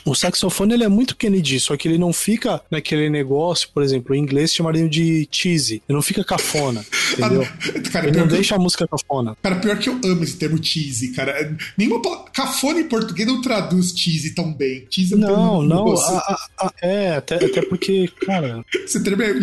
O 0.05 0.13
saxofone 0.13 0.73
ele 0.73 0.83
é 0.83 0.87
muito 0.87 1.15
Kennedy, 1.15 1.59
só 1.59 1.77
que 1.77 1.87
ele 1.87 1.97
não 1.97 2.11
fica 2.11 2.61
naquele 2.69 3.09
negócio, 3.09 3.69
por 3.73 3.81
exemplo, 3.81 4.13
em 4.13 4.19
inglês 4.19 4.53
chamariam 4.53 4.87
de 4.87 5.27
cheesy. 5.31 5.81
Ele 5.87 5.95
não 5.95 6.01
fica 6.01 6.23
cafona, 6.23 6.85
entendeu? 7.17 7.43
Ah, 7.43 7.89
cara, 7.91 8.07
ele 8.07 8.19
não 8.19 8.27
deixa 8.27 8.55
eu... 8.55 8.59
a 8.59 8.61
música 8.61 8.87
cafona. 8.87 9.37
Cara, 9.41 9.55
pior 9.57 9.77
que 9.77 9.89
eu 9.89 9.99
amo 10.03 10.23
esse 10.23 10.37
termo 10.37 10.61
cheesy, 10.61 11.13
cara. 11.13 11.55
Nenhuma 11.77 12.01
cafona 12.33 12.79
em 12.79 12.87
português 12.87 13.27
não 13.27 13.41
traduz 13.41 13.93
cheesy 13.95 14.31
tão 14.35 14.53
bem. 14.53 14.85
Cheesy 14.89 15.13
é 15.13 15.17
não, 15.17 15.61
não. 15.61 15.93
A, 15.93 16.17
a, 16.17 16.65
a, 16.65 16.73
é, 16.81 17.15
até, 17.15 17.35
até 17.35 17.61
porque, 17.61 18.09
cara. 18.25 18.63
Esse 18.73 19.01
termo 19.03 19.23
é. 19.23 19.33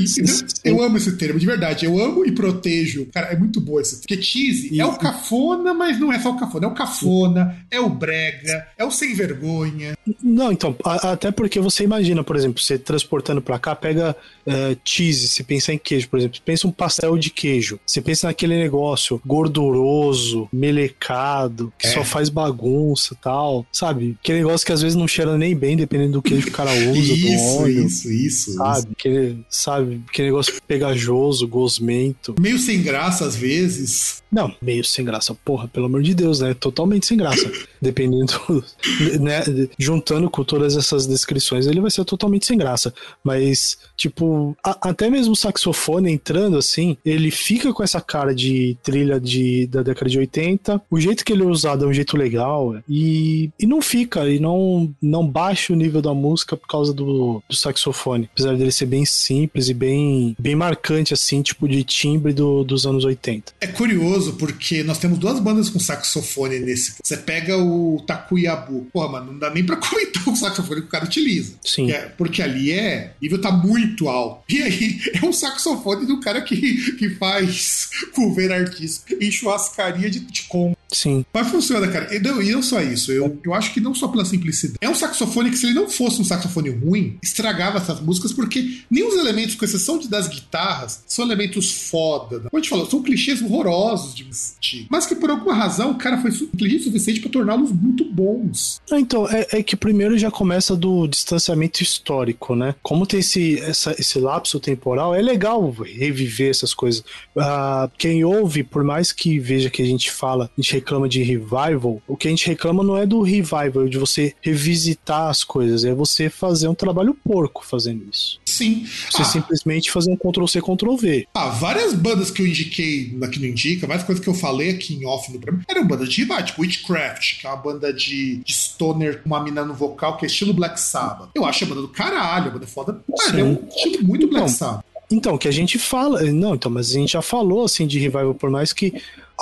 Eu 0.65 0.83
amo 0.83 0.97
esse 0.97 1.17
termo, 1.17 1.39
de 1.39 1.47
verdade. 1.47 1.87
Eu 1.87 1.99
amo 2.03 2.27
e 2.27 2.33
protejo. 2.33 3.07
Cara, 3.13 3.29
é 3.29 3.37
muito 3.37 3.61
bom 3.61 3.81
esse 3.81 3.93
termo. 3.93 4.09
Porque 4.09 4.23
cheesy 4.23 4.75
e... 4.75 4.81
é 4.81 4.87
o 4.87 4.97
cafona, 4.97 5.73
mas 5.73 5.99
não 5.99 6.13
é 6.13 6.19
só 6.19 6.31
o 6.31 6.39
cafona. 6.39 6.67
É 6.67 6.69
o 6.69 6.75
cafona, 6.75 7.67
é 7.71 7.81
o 7.81 7.89
brega, 7.89 8.67
é 8.77 8.85
o 8.85 8.91
sem 8.91 9.15
vergonha. 9.15 9.95
Não, 10.23 10.50
então, 10.53 10.77
a, 10.85 11.13
até 11.13 11.31
porque 11.31 11.61
você 11.61 11.85
imagina, 11.85 12.23
por 12.23 12.37
exemplo, 12.37 12.61
você 12.61 12.79
transportando 12.79 13.41
para 13.41 13.59
cá, 13.59 13.75
pega 13.75 14.17
uh, 14.47 14.79
cheese, 14.85 15.29
você 15.29 15.43
pensa 15.43 15.73
em 15.73 15.79
queijo, 15.79 16.09
por 16.09 16.19
exemplo, 16.19 16.39
pensa 16.45 16.67
um 16.67 16.73
pastel 16.73 17.17
de 17.17 17.31
queijo, 17.31 17.79
você 17.87 18.01
pensa 18.01 18.27
naquele 18.27 18.59
negócio 18.59 19.21
gorduroso, 19.25 20.49
melecado, 20.53 21.73
que 21.79 21.87
é. 21.87 21.91
só 21.91 22.05
faz 22.05 22.29
bagunça 22.29 23.17
tal, 23.21 23.67
sabe? 23.73 24.17
Aquele 24.21 24.39
negócio 24.39 24.67
que 24.67 24.73
às 24.73 24.83
vezes 24.83 24.97
não 24.97 25.09
cheira 25.09 25.37
nem 25.37 25.55
bem, 25.55 25.77
dependendo 25.77 26.13
do 26.13 26.23
queijo 26.23 26.45
que 26.45 26.51
o 26.51 26.55
cara 26.55 26.73
usa, 26.73 26.99
isso, 26.99 27.27
do 27.27 27.63
óleo. 27.63 27.87
Isso, 27.87 28.11
isso, 28.11 28.53
sabe? 28.55 28.79
isso. 28.79 28.89
Aquele, 28.93 29.45
sabe? 29.49 30.01
Aquele 30.09 30.29
negócio 30.29 30.55
pegajoso, 30.67 31.47
gosmento. 31.47 32.35
Meio 32.41 32.59
sem 32.59 32.83
graça 32.83 33.25
às 33.25 33.37
vezes. 33.37 34.23
Não, 34.31 34.55
meio 34.63 34.85
sem 34.85 35.05
graça, 35.05 35.35
porra, 35.35 35.67
pelo 35.67 35.87
amor 35.87 36.03
de 36.03 36.15
Deus, 36.15 36.41
né? 36.41 36.55
Totalmente 36.55 37.07
sem 37.07 37.17
graça. 37.17 37.51
Dependendo, 37.83 38.65
né? 39.21 39.43
Juntando 39.79 40.31
com 40.31 40.40
todas 40.45 40.77
essas 40.77 41.07
descrições, 41.07 41.67
ele 41.67 41.81
vai 41.81 41.91
ser 41.91 42.05
totalmente 42.05 42.47
sem 42.47 42.59
graça. 42.59 42.93
Mas, 43.23 43.79
tipo, 43.97 44.57
a, 44.65 44.91
até 44.91 45.09
mesmo 45.11 45.33
o 45.33 45.37
saxofone 45.37 46.13
entrando 46.13 46.57
assim, 46.57 46.97
ele 47.05 47.31
fica 47.31 47.73
com 47.73 47.83
essa 47.83 48.01
cara 48.01 48.35
de 48.35 48.77
trilha 48.83 49.21
de, 49.21 49.67
da 49.67 49.83
década 49.83 50.11
de 50.11 50.19
80. 50.19 50.83
O 50.91 51.01
jeito 51.01 51.25
que 51.25 51.33
ele 51.33 51.43
é 51.43 51.47
usado 51.47 51.85
é 51.85 51.89
um 51.89 51.93
jeito 51.93 52.17
legal. 52.17 52.77
E, 52.89 53.51
e 53.59 53.67
não 53.67 53.83
fica, 53.83 54.29
e 54.29 54.39
não, 54.39 54.93
não 55.01 55.27
baixa 55.27 55.73
o 55.73 55.77
nível 55.77 56.03
da 56.03 56.15
música 56.15 56.57
por 56.57 56.67
causa 56.67 56.93
do, 56.93 57.43
do 57.49 57.57
saxofone. 57.57 58.29
Apesar 58.33 58.57
dele 58.57 58.73
ser 58.73 58.87
bem 58.87 59.05
simples 59.05 59.69
e 59.69 59.75
bem, 59.75 60.37
bem 60.39 60.55
marcante, 60.55 61.15
assim, 61.15 61.43
tipo 61.43 61.69
de 61.69 61.83
timbre 61.85 62.33
do, 62.33 62.65
dos 62.65 62.87
anos 62.87 63.05
80. 63.05 63.53
É 63.61 63.67
curioso 63.67 64.35
porque 64.35 64.83
nós 64.83 64.99
temos 64.99 65.19
duas 65.19 65.39
bandas 65.41 65.69
com 65.69 65.79
saxofone 65.79 66.59
nesse. 66.59 66.95
Você 67.03 67.17
pega 67.17 67.57
o 67.57 68.03
Takuyabu. 68.07 68.87
Porra, 68.93 69.09
mano, 69.09 69.33
não 69.33 69.39
dá 69.39 69.51
nem 69.51 69.65
pra 69.65 69.77
comentar 69.81 70.29
o 70.33 70.37
saxofone 70.37 70.81
que 70.81 70.87
o 70.87 70.91
cara 70.91 71.05
utiliza. 71.05 71.55
Sim. 71.65 71.91
É, 71.91 72.03
porque 72.17 72.43
ali 72.43 72.73
é. 72.73 73.15
O 73.21 73.23
nível 73.23 73.41
tá 73.41 73.51
muito 73.51 74.09
alto. 74.09 74.43
E 74.49 74.63
aí 74.63 75.01
é 75.21 75.25
um 75.25 75.33
saxofone 75.33 76.07
do 76.07 76.21
cara 76.21 76.41
que, 76.41 76.97
que 76.97 77.11
faz 77.11 77.91
cover 78.15 78.53
artista 78.53 79.15
em 79.21 79.31
churrascaria 79.31 80.11
de 80.11 80.21
Ticom. 80.21 80.75
Sim. 80.93 81.25
Mas 81.33 81.49
funciona, 81.49 81.89
cara. 81.89 82.15
E 82.15 82.19
não, 82.19 82.43
e 82.43 82.51
não 82.53 82.63
só 82.63 82.81
isso. 82.81 83.13
Eu, 83.13 83.39
eu 83.45 83.55
acho 83.55 83.73
que 83.73 83.81
não 83.81 83.95
só 83.95 84.09
pela 84.09 84.25
simplicidade. 84.25 84.79
É 84.81 84.89
um 84.89 84.95
saxofone 84.95 85.51
que, 85.51 85.57
se 85.57 85.67
ele 85.67 85.75
não 85.75 85.89
fosse 85.89 86.21
um 86.21 86.25
saxofone 86.25 86.71
ruim, 86.71 87.19
estragava 87.23 87.79
essas 87.79 88.01
músicas, 88.01 88.33
porque 88.33 88.81
nem 88.91 89.07
os 89.07 89.15
elementos, 89.15 89.55
com 89.55 89.65
exceção 89.65 89.99
de, 89.99 90.09
das 90.09 90.29
guitarras, 90.29 91.03
são 91.07 91.25
elementos 91.25 91.89
foda. 91.89 92.39
Né? 92.39 92.49
Como 92.51 92.59
a 92.59 92.61
gente 92.61 92.71
falou, 92.71 92.89
são 92.89 93.03
clichês 93.03 93.41
horrorosos 93.43 94.15
de 94.15 94.87
Mas 94.89 95.07
que 95.07 95.15
por 95.15 95.31
alguma 95.31 95.55
razão 95.55 95.93
o 95.93 95.99
cara 95.99 96.21
foi 96.21 96.31
inteligente 96.31 96.83
o 96.83 96.85
suficiente 96.85 97.21
para 97.21 97.31
torná-los 97.31 97.73
muito 97.73 98.05
bons. 98.05 98.81
Então, 98.93 99.29
é, 99.29 99.47
é, 99.53 99.63
que 99.63 99.77
primeiro 99.77 100.19
já 100.19 100.31
começa 100.31 100.77
do 100.77 101.07
distanciamento 101.07 101.83
histórico, 101.83 102.55
né? 102.55 102.75
Como 102.83 103.07
tem 103.07 103.21
esse, 103.21 103.59
essa, 103.61 103.95
esse 103.99 104.19
lapso 104.19 104.59
temporal, 104.59 105.15
é 105.15 105.23
legal 105.23 105.71
reviver 105.71 106.51
essas 106.51 106.75
coisas. 106.75 107.01
Uh, 107.37 107.91
quem 107.99 108.25
ouve, 108.25 108.63
por 108.63 108.85
mais 108.85 109.13
que 109.13 109.39
veja 109.39 109.71
que 109.71 109.83
a 109.83 109.87
gente 109.87 110.11
fala, 110.11 110.51
a 110.57 110.61
gente 110.61 110.80
reclama 110.81 111.09
de 111.09 111.23
revival, 111.23 112.03
o 112.07 112.17
que 112.17 112.27
a 112.27 112.31
gente 112.31 112.47
reclama 112.47 112.83
não 112.83 112.97
é 112.97 113.07
do 113.07 113.23
revival, 113.23 113.89
de 113.89 113.99
você 113.99 114.35
revisitar 114.41 115.29
as 115.29 115.45
coisas, 115.45 115.85
é 115.85 115.95
você 115.95 116.29
fazer 116.29 116.69
um 116.69 116.75
trabalho 116.75 117.15
porco 117.15 117.65
fazendo 117.65 118.05
isso. 118.11 118.41
Sim. 118.45 118.87
Você 119.11 119.23
ah. 119.23 119.25
simplesmente 119.25 119.91
fazer 119.91 120.11
um 120.11 120.17
Ctrl-C, 120.17 120.61
Ctrl-V. 120.61 121.29
Ah, 121.35 121.49
várias 121.49 121.95
bandas 121.95 122.31
que 122.31 122.43
eu 122.43 122.47
indiquei 122.47 123.17
aqui 123.23 123.39
no 123.39 123.47
Indica, 123.47 123.87
várias 123.87 124.05
coisas 124.05 124.23
que 124.23 124.29
eu 124.29 124.35
falei 124.35 124.71
aqui 124.71 124.95
em 124.95 125.07
off 125.07 125.31
no 125.33 125.39
programa, 125.39 125.65
eram 125.69 125.87
bandas 125.87 126.09
de 126.09 126.23
revival, 126.23 126.45
tipo 126.45 126.63
Witchcraft, 126.63 127.41
que 127.41 127.47
é 127.47 127.51
uma 127.51 127.57
banda 127.57 127.93
de, 127.93 128.37
de 128.37 128.53
stoner 128.53 129.23
com 129.23 129.27
uma 129.27 129.43
mina 129.43 129.65
no 129.65 129.75
vocal, 129.75 130.17
que 130.17 130.25
é 130.25 130.29
estilo 130.29 130.53
Black 130.53 130.81
Sabbath. 130.81 131.31
Eu 131.35 131.45
acho 131.45 131.65
a 131.65 131.69
banda 131.69 131.83
do 131.83 131.89
caralho, 131.89 132.49
a 132.49 132.51
banda 132.51 132.65
é 132.65 132.69
foda. 132.69 133.01
Mas 133.09 133.35
é 133.35 133.43
um 133.43 133.59
estilo 133.69 134.05
muito 134.05 134.27
Black 134.27 134.45
então, 134.45 134.49
Sabbath. 134.49 134.85
Então, 135.13 135.37
que 135.37 135.49
a 135.49 135.51
gente 135.51 135.79
fala. 135.79 136.23
Não, 136.23 136.55
então, 136.55 136.71
mas 136.71 136.91
a 136.91 136.95
gente 136.95 137.13
já 137.13 137.23
falou 137.23 137.65
assim 137.65 137.87
de 137.87 137.99
revival, 137.99 138.35
por 138.35 138.49
mais 138.49 138.73
que 138.73 138.95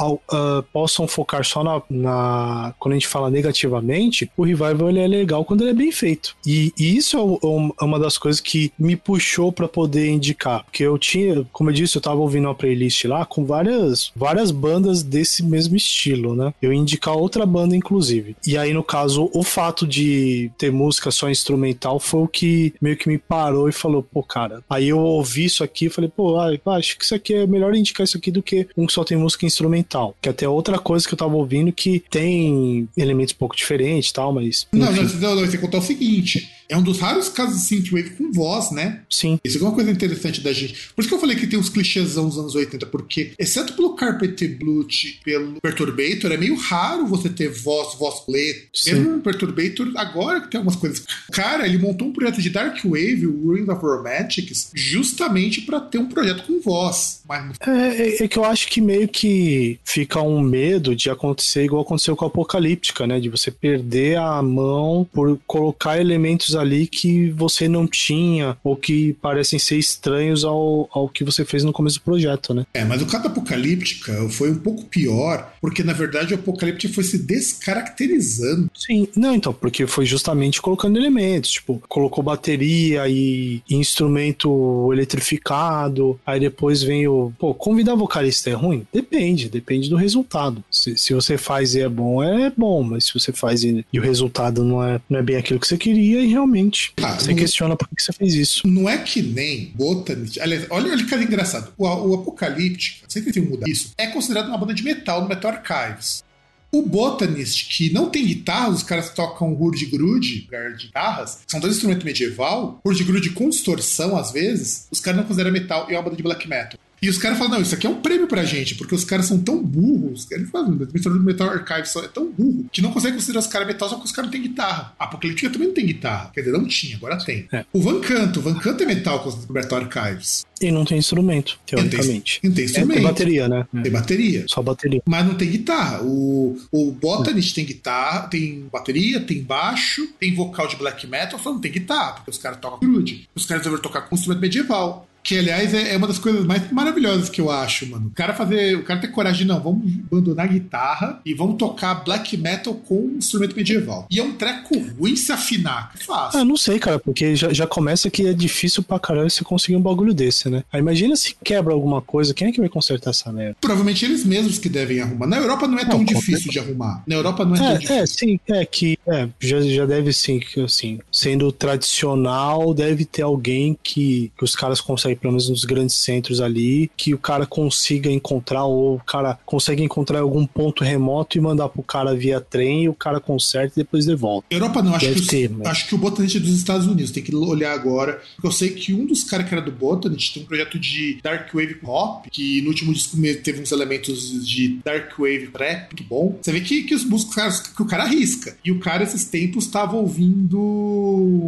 uh, 0.07 0.63
possam 0.73 1.07
focar 1.09 1.45
só 1.45 1.63
na, 1.65 1.83
na, 1.91 2.75
Quando 2.79 2.93
a 2.93 2.97
gente 2.97 3.09
fala 3.09 3.31
negativamente, 3.31 4.31
o 4.37 4.45
revival 4.45 4.89
ele 4.89 5.01
é 5.01 5.07
legal 5.07 5.45
quando 5.45 5.63
ele 5.63 5.71
é 5.71 5.75
bem 5.75 5.93
feito. 5.93 6.37
E, 6.47 6.73
e 6.79 6.97
isso 6.97 7.17
é, 7.17 7.21
é 7.21 7.85
uma 7.85 7.99
das 7.99 8.17
coisas 8.17 8.41
que 8.41 8.73
me 8.79 8.97
puxou 8.97 9.53
para 9.53 9.69
poder 9.69 10.09
indicar. 10.09 10.65
Porque 10.65 10.83
eu 10.83 10.99
tinha, 10.99 11.45
como 11.53 11.71
eu 11.71 11.75
disse, 11.75 11.97
eu 11.97 12.03
tava 12.03 12.21
ouvindo 12.21 12.47
uma 12.47 12.55
playlist 12.55 13.05
lá 13.05 13.25
com 13.25 13.45
várias, 13.45 14.13
várias 14.15 14.51
bandas 14.51 15.03
desse 15.03 15.43
mesmo 15.43 15.77
estilo, 15.77 16.35
né? 16.35 16.53
Eu 16.61 16.73
ia 16.73 16.79
indicar 16.79 17.15
outra 17.15 17.45
banda, 17.45 17.77
inclusive. 17.77 18.37
E 18.47 18.57
aí, 18.57 18.73
no 18.73 18.83
caso, 18.83 19.31
o 19.33 19.43
fato 19.43 19.87
de 19.87 20.51
ter 20.59 20.71
música 20.71 21.11
só 21.11 21.29
instrumental 21.29 21.99
foi 21.99 22.21
o 22.21 22.29
que 22.29 22.75
meio 22.81 22.97
que 22.97 23.09
me 23.09 23.19
parou 23.19 23.69
e 23.69 23.73
falou, 23.73 24.03
pô, 24.03 24.23
cara. 24.23 24.63
Aí 24.69 24.89
eu 24.89 24.99
ouvi 24.99 25.45
isso 25.45 25.65
aqui 25.65 25.87
e 25.87 25.91
falei, 25.91 26.11
pô, 26.15 26.39
acho 26.39 26.99
que 26.99 27.05
isso 27.05 27.15
aqui 27.15 27.35
é 27.35 27.47
melhor 27.47 27.75
indicar 27.75 28.05
isso 28.05 28.17
aqui 28.17 28.31
do 28.31 28.43
que 28.43 28.69
um 28.77 28.87
que 28.87 28.93
só 28.93 29.05
tem 29.05 29.17
música 29.17 29.47
instrumental 29.47 29.88
tal. 29.89 30.15
Que 30.21 30.29
até 30.29 30.49
outra 30.49 30.79
coisa 30.79 31.07
que 31.07 31.15
eu 31.15 31.19
tava 31.19 31.35
ouvindo 31.35 31.73
que 31.73 32.03
tem 32.11 32.89
elementos 32.97 33.35
um 33.35 33.39
pouco 33.39 33.57
diferentes 33.57 34.11
e 34.11 34.13
tal, 34.13 34.33
mas. 34.33 34.67
Não, 34.73 34.93
não, 34.93 35.03
não, 35.03 35.47
você 35.47 35.59
contar 35.59 35.79
o 35.79 35.83
seguinte. 35.83 36.51
É 36.69 36.77
um 36.77 36.83
dos 36.83 36.99
raros 36.99 37.29
casos 37.29 37.61
de 37.61 37.67
synthwave 37.67 38.11
com 38.11 38.31
voz, 38.31 38.71
né? 38.71 39.01
Sim. 39.09 39.39
Isso 39.43 39.59
é 39.59 39.63
uma 39.63 39.73
coisa 39.73 39.91
interessante 39.91 40.41
da 40.41 40.53
gente. 40.53 40.91
Por 40.95 41.01
isso 41.01 41.09
que 41.09 41.15
eu 41.15 41.21
falei 41.21 41.37
que 41.37 41.47
tem 41.47 41.59
uns 41.59 41.71
clichêsão 41.71 42.29
dos 42.29 42.39
anos 42.39 42.55
80, 42.55 42.87
porque, 42.87 43.33
exceto 43.39 43.73
pelo 43.73 43.95
Carpet 43.95 44.47
Blut, 44.49 45.21
pelo 45.25 45.61
Perturbator, 45.61 46.31
é 46.31 46.37
meio 46.37 46.57
raro 46.57 47.07
você 47.07 47.29
ter 47.29 47.49
voz, 47.49 47.95
voz 47.99 48.23
letra. 48.29 48.69
Mesmo 48.87 49.11
no 49.17 49.21
Perturbator, 49.21 49.91
agora 49.97 50.41
que 50.41 50.51
tem 50.51 50.59
algumas 50.59 50.79
coisas. 50.79 51.05
Cara, 51.33 51.67
ele 51.67 51.79
montou 51.79 52.09
um 52.09 52.13
projeto 52.13 52.43
de 52.43 52.51
Dark 52.51 52.85
Wave, 52.85 53.27
o 53.27 53.47
Ruins 53.47 53.69
of 53.69 53.81
Romantics, 53.81 54.71
justamente 54.75 55.63
para 55.63 55.81
ter 55.81 55.99
um 55.99 56.07
projeto 56.07 56.45
com 56.45 56.61
voz. 56.61 57.23
Mas... 57.27 57.57
É, 57.61 57.71
é, 57.71 58.25
é, 58.25 58.29
que 58.29 58.39
eu 58.39 58.45
acho 58.45 58.69
que 58.69 58.81
meio 58.81 59.09
que 59.09 59.79
fica 59.85 60.21
um 60.21 60.41
medo 60.41 60.95
de 60.95 61.09
acontecer 61.09 61.65
igual 61.65 61.83
aconteceu 61.83 62.15
com 62.15 62.25
a 62.25 62.29
Apocalíptica, 62.29 63.07
né? 63.07 63.21
De 63.21 63.29
você 63.29 63.51
perder 63.51 64.19
a 64.19 64.43
mão 64.43 65.09
por 65.13 65.39
colocar 65.47 66.01
elementos 66.01 66.55
ali 66.59 66.87
que 66.87 67.31
você 67.31 67.69
não 67.69 67.87
tinha 67.87 68.57
ou 68.63 68.77
que 68.77 69.15
parecem 69.15 69.59
ser 69.59 69.79
estranhos 69.79 70.45
ao, 70.45 70.89
ao 70.93 71.09
que 71.09 71.25
você 71.25 71.45
fez 71.45 71.65
no 71.65 71.73
começo 71.73 71.99
do 71.99 72.03
projeto, 72.03 72.55
né? 72.55 72.67
É, 72.75 72.85
mas 72.85 73.03
o 73.03 73.07
caso 73.07 73.25
da 73.25 73.31
Apocalíptica 73.31 74.29
foi 74.31 74.51
um 74.51 74.59
pouco 74.59 74.85
pior, 74.87 75.53
porque 75.61 75.83
na 75.83 75.93
verdade 75.93 76.35
o 76.35 76.37
Apocalíptica 76.37 76.93
foi 76.93 77.05
se 77.05 77.19
descaracterizando. 77.19 78.71
Sim, 78.75 79.09
não, 79.17 79.35
então, 79.35 79.53
porque 79.53 79.87
foi 79.87 80.07
justamente 80.07 80.61
colocando 80.61 80.97
elementos, 80.97 81.51
tipo, 81.51 81.83
colocou 81.89 82.23
bateria 82.23 83.09
e, 83.09 83.63
e 83.69 83.77
instrumento 83.77 84.93
eletrificado, 84.93 86.19
aí 86.27 86.41
depois 86.41 86.83
vem 86.83 87.07
o. 87.07 87.33
Pô, 87.39 87.55
convidar 87.55 87.95
vocalista 87.95 88.51
é 88.51 88.55
ruim? 88.55 88.87
Depende, 88.93 89.49
depende 89.49 89.89
do 89.89 89.97
resultado. 89.97 90.63
Se, 90.71 90.97
se 90.97 91.15
você 91.15 91.37
faz 91.37 91.75
e 91.75 91.81
é 91.81 91.89
bom, 91.89 92.23
é 92.23 92.53
bom, 92.57 92.83
mas 92.83 93.07
se 93.07 93.15
você 93.15 93.33
faz 93.33 93.63
e, 93.63 93.85
e 93.93 93.99
o 93.99 94.03
resultado 94.03 94.65
não 94.65 94.83
é, 94.83 95.01
não 95.09 95.19
é 95.19 95.23
bem 95.23 95.37
aquilo 95.37 95.61
que 95.61 95.67
você 95.67 95.77
queria, 95.77 96.21
e 96.21 96.27
realmente 96.27 96.48
realmente. 96.49 96.93
Ah, 97.03 97.15
você 97.15 97.31
não, 97.31 97.37
questiona 97.37 97.77
por 97.77 97.89
que 97.89 98.03
você 98.03 98.13
fez 98.13 98.35
isso. 98.35 98.67
Não 98.67 98.89
é 98.89 98.99
que 98.99 99.23
nem 99.23 99.73
Botanist. 99.75 100.41
Aliás, 100.41 100.67
olha, 100.71 100.93
olha 100.93 101.05
que 101.05 101.15
engraçado. 101.15 101.73
O, 101.77 101.87
o 101.87 102.15
Apocalíptica, 102.15 103.07
sempre 103.09 103.33
tem 103.33 103.43
mudar 103.43 103.69
isso, 103.69 103.93
é 103.97 104.07
considerado 104.09 104.49
uma 104.49 104.59
banda 104.59 104.75
de 104.75 104.83
metal 104.83 105.23
no 105.23 105.29
Metal 105.29 105.51
Archives. 105.51 106.25
O 106.71 106.83
Botanist, 106.83 107.75
que 107.75 107.91
não 107.95 108.11
tem 108.11 108.27
guitarra, 108.27 108.69
os 108.69 108.83
caras 108.83 109.11
tocam 109.11 109.55
hurdy-grude, 109.55 110.47
de 110.77 110.87
guitarras, 110.87 111.39
são 111.47 111.59
dois 111.61 111.75
instrumentos 111.75 112.05
medieval, 112.05 112.79
hurdy-grude 112.85 113.31
com 113.31 113.49
distorção 113.49 114.15
às 114.19 114.33
vezes, 114.33 114.87
os 114.91 115.01
caras 115.01 115.19
não 115.19 115.27
consideram 115.27 115.51
metal 115.51 115.87
e 115.89 115.95
é 115.95 115.97
uma 115.97 116.03
banda 116.03 116.17
de 116.17 116.23
black 116.23 116.47
metal. 116.47 116.79
E 117.01 117.09
os 117.09 117.19
caras 117.19 117.39
falam, 117.39 117.55
não, 117.55 117.63
isso 117.63 117.75
aqui 117.75 117.87
é 117.87 117.91
um 117.91 118.01
prêmio 118.01 118.27
pra 118.27 118.45
gente, 118.45 118.75
porque 118.75 118.95
os 118.95 119.05
caras 119.05 119.27
são 119.27 119.39
tão 119.39 119.63
burros, 119.63 120.27
ele 120.31 120.47
fala, 120.47 120.69
o 120.69 120.75
do 120.75 121.21
Metal 121.21 121.49
Archive 121.49 122.05
é 122.05 122.09
tão 122.09 122.31
burro, 122.31 122.67
que 122.73 122.83
não 122.83 122.91
consegue 122.91 123.15
considerar 123.15 123.41
os 123.41 123.47
caras 123.47 123.67
metal 123.67 123.89
só 123.89 123.95
porque 123.97 124.09
os 124.09 124.13
caras 124.13 124.31
não 124.31 124.33
têm 124.33 124.49
guitarra. 124.49 124.95
A 124.99 125.05
Apocalíptica 125.05 125.51
também 125.51 125.69
não 125.69 125.75
tem 125.75 125.87
guitarra. 125.87 126.31
Quer 126.35 126.41
dizer, 126.41 126.53
não 126.53 126.67
tinha, 126.67 126.97
agora 126.97 127.19
tem. 127.19 127.47
É. 127.53 127.65
O 127.73 127.81
Van 127.81 128.01
Canto, 128.01 128.41
o 128.41 128.43
Van 128.43 128.55
Canto 128.55 128.83
é 128.83 128.87
metal 128.87 129.21
com 129.21 129.31
o 129.31 129.53
Metal 129.53 129.79
Archives. 129.79 130.45
E 130.61 130.71
não 130.71 130.85
tem 130.85 130.99
instrumento, 130.99 131.59
teoricamente. 131.65 132.41
Não 132.43 132.51
tem, 132.51 132.51
não 132.51 132.57
tem 132.57 132.65
instrumento. 132.65 132.91
É, 132.91 132.95
tem 132.95 133.03
bateria, 133.05 133.49
né? 133.49 133.67
Tem 133.83 133.93
bateria. 133.93 134.45
Só 134.49 134.63
bateria. 134.63 135.03
Mas 135.07 135.27
não 135.27 135.35
tem 135.35 135.51
guitarra. 135.51 136.03
O, 136.03 136.59
o 136.73 136.91
Botanist 136.91 137.55
tem 137.55 137.65
guitarra, 137.65 138.29
tem 138.29 138.67
bateria, 138.73 139.21
tem 139.21 139.43
baixo, 139.43 140.09
tem 140.19 140.35
vocal 140.35 140.67
de 140.67 140.77
black 140.77 141.07
metal, 141.07 141.39
só 141.39 141.53
não 141.53 141.61
tem 141.61 141.71
guitarra, 141.71 142.15
porque 142.15 142.31
os 142.31 142.39
caras 142.39 142.59
tocam 142.59 142.81
crude. 142.81 143.29
Os 143.35 143.47
caras 143.47 143.63
devem 143.63 143.79
tocar 143.79 144.03
com 144.03 144.17
instrumento 144.17 144.41
medieval. 144.41 145.09
Que, 145.29 145.39
aliás, 145.39 145.75
é, 145.75 145.93
é 145.93 145.97
uma 145.99 146.07
das 146.07 146.19
coisas 146.19 146.47
mais 146.47 146.73
maravilhosas 146.73 147.29
que 147.29 147.39
eu 147.39 147.51
acho, 147.51 147.87
mano. 147.87 148.07
O 148.07 148.11
cara 148.13 148.33
fazer. 148.33 148.79
O 148.79 148.83
cara 148.83 148.99
ter 148.99 149.09
coragem 149.09 149.43
de, 149.43 149.45
não, 149.47 149.61
vamos 149.61 149.93
abandonar 150.11 150.47
a 150.47 150.49
guitarra 150.49 151.21
e 151.23 151.35
vamos 151.35 151.59
tocar 151.59 151.97
black 151.97 152.35
metal 152.39 152.73
com 152.73 153.11
instrumento 153.19 153.55
medieval. 153.55 154.07
E 154.11 154.19
é 154.19 154.23
um 154.23 154.33
treco 154.33 154.79
ruim 154.99 155.15
se 155.17 155.31
afinar. 155.31 155.93
Fácil. 156.01 156.41
Ah, 156.41 156.45
não 156.47 156.57
sei, 156.57 156.79
cara, 156.79 156.99
porque 156.99 157.37
já, 157.37 157.53
já 157.53 157.67
começa 157.67 158.09
que 158.09 158.27
é 158.27 158.33
difícil 158.33 158.83
pra 158.83 158.99
caralho 158.99 159.29
você 159.29 159.45
conseguir 159.45 159.77
um 159.77 159.83
bagulho 159.83 160.15
desse, 160.15 160.49
né? 160.49 160.65
Aí 160.73 160.81
imagina 160.81 161.15
se 161.15 161.37
quebra 161.45 161.75
alguma 161.75 162.01
coisa, 162.01 162.33
quem 162.33 162.49
é 162.49 162.53
que 162.53 162.61
vai 162.61 162.71
consertar 162.71 163.11
essa 163.11 163.31
merda? 163.31 163.55
Provavelmente 163.61 164.07
eles 164.07 164.25
mesmos 164.25 164.57
que 164.57 164.71
devem 164.71 165.03
arrumar. 165.03 165.27
Na 165.27 165.37
Europa 165.37 165.69
não 165.69 165.79
é 165.79 165.85
tão 165.85 165.99
não, 165.99 166.05
difícil 166.07 166.51
de 166.51 166.59
arrumar. 166.59 167.03
Na 167.07 167.17
Europa 167.17 167.45
não 167.45 167.55
é, 167.55 167.59
é 167.59 167.63
tão 167.63 167.79
difícil. 167.79 167.97
É, 167.97 168.07
sim, 168.07 168.41
é 168.49 168.65
que 168.65 168.99
é, 169.07 169.29
já, 169.39 169.61
já 169.61 169.85
deve 169.85 170.11
sim, 170.11 170.41
que 170.41 170.59
assim, 170.63 171.01
sendo 171.13 171.53
tradicional, 171.53 172.73
deve 172.73 173.05
ter 173.05 173.21
alguém 173.21 173.79
que, 173.83 174.33
que 174.39 174.43
os 174.43 174.57
caras 174.57 174.81
conseguem 174.81 175.18
pelo 175.19 175.33
menos 175.33 175.49
nos 175.49 175.65
grandes 175.65 175.97
centros 175.97 176.41
ali, 176.41 176.91
que 176.97 177.15
o 177.15 177.19
cara 177.19 177.47
consiga 177.47 178.11
encontrar, 178.11 178.65
ou 178.65 178.97
o 178.97 179.01
cara 179.01 179.39
consegue 179.45 179.83
encontrar 179.83 180.21
algum 180.21 180.47
ponto 180.47 180.85
remoto 180.85 181.37
e 181.37 181.41
mandar 181.41 181.69
pro 181.69 181.83
cara 181.83 182.15
via 182.15 182.41
trem, 182.41 182.85
e 182.85 182.89
o 182.89 182.95
cara 182.95 183.21
conserta 183.21 183.75
e 183.77 183.83
depois 183.83 184.07
devolve. 184.07 184.47
Europa 184.51 184.83
não, 184.83 184.95
acho, 184.95 185.13
que, 185.13 185.27
ter, 185.27 185.51
os, 185.51 185.67
acho 185.67 185.89
que 185.89 185.95
o 185.95 185.99
Botanist 185.99 186.37
é 186.37 186.41
dos 186.41 186.57
Estados 186.57 186.87
Unidos, 186.87 187.11
tem 187.11 187.23
que 187.23 187.35
olhar 187.35 187.73
agora, 187.73 188.21
porque 188.35 188.47
eu 188.47 188.53
sei 188.53 188.71
que 188.71 188.95
um 188.95 189.07
dos 189.07 189.25
caras 189.25 189.49
que 189.49 189.55
era 189.55 189.63
do 189.63 189.73
Botanist 189.73 190.35
tem 190.35 190.43
um 190.43 190.47
projeto 190.47 190.79
de 190.79 191.19
Dark 191.23 191.53
Wave 191.53 191.75
Pop, 191.75 192.29
que 192.31 192.63
no 192.63 192.69
último 192.69 192.93
disco 192.93 193.17
teve 193.43 193.61
uns 193.61 193.73
elementos 193.73 194.47
de 194.47 194.81
Dark 194.85 195.19
Wave 195.19 195.49
Trap, 195.49 195.93
muito 195.93 196.05
bom. 196.05 196.39
Você 196.41 196.53
vê 196.53 196.61
que, 196.61 196.83
que 196.83 196.95
os 196.95 197.05
músicos, 197.05 197.61
que 197.61 197.83
o 197.83 197.87
cara 197.87 198.05
arrisca. 198.05 198.57
E 198.65 198.71
o 198.71 198.79
cara, 198.79 199.03
esses 199.03 199.25
tempos, 199.25 199.65
estava 199.65 199.97
ouvindo 199.97 200.59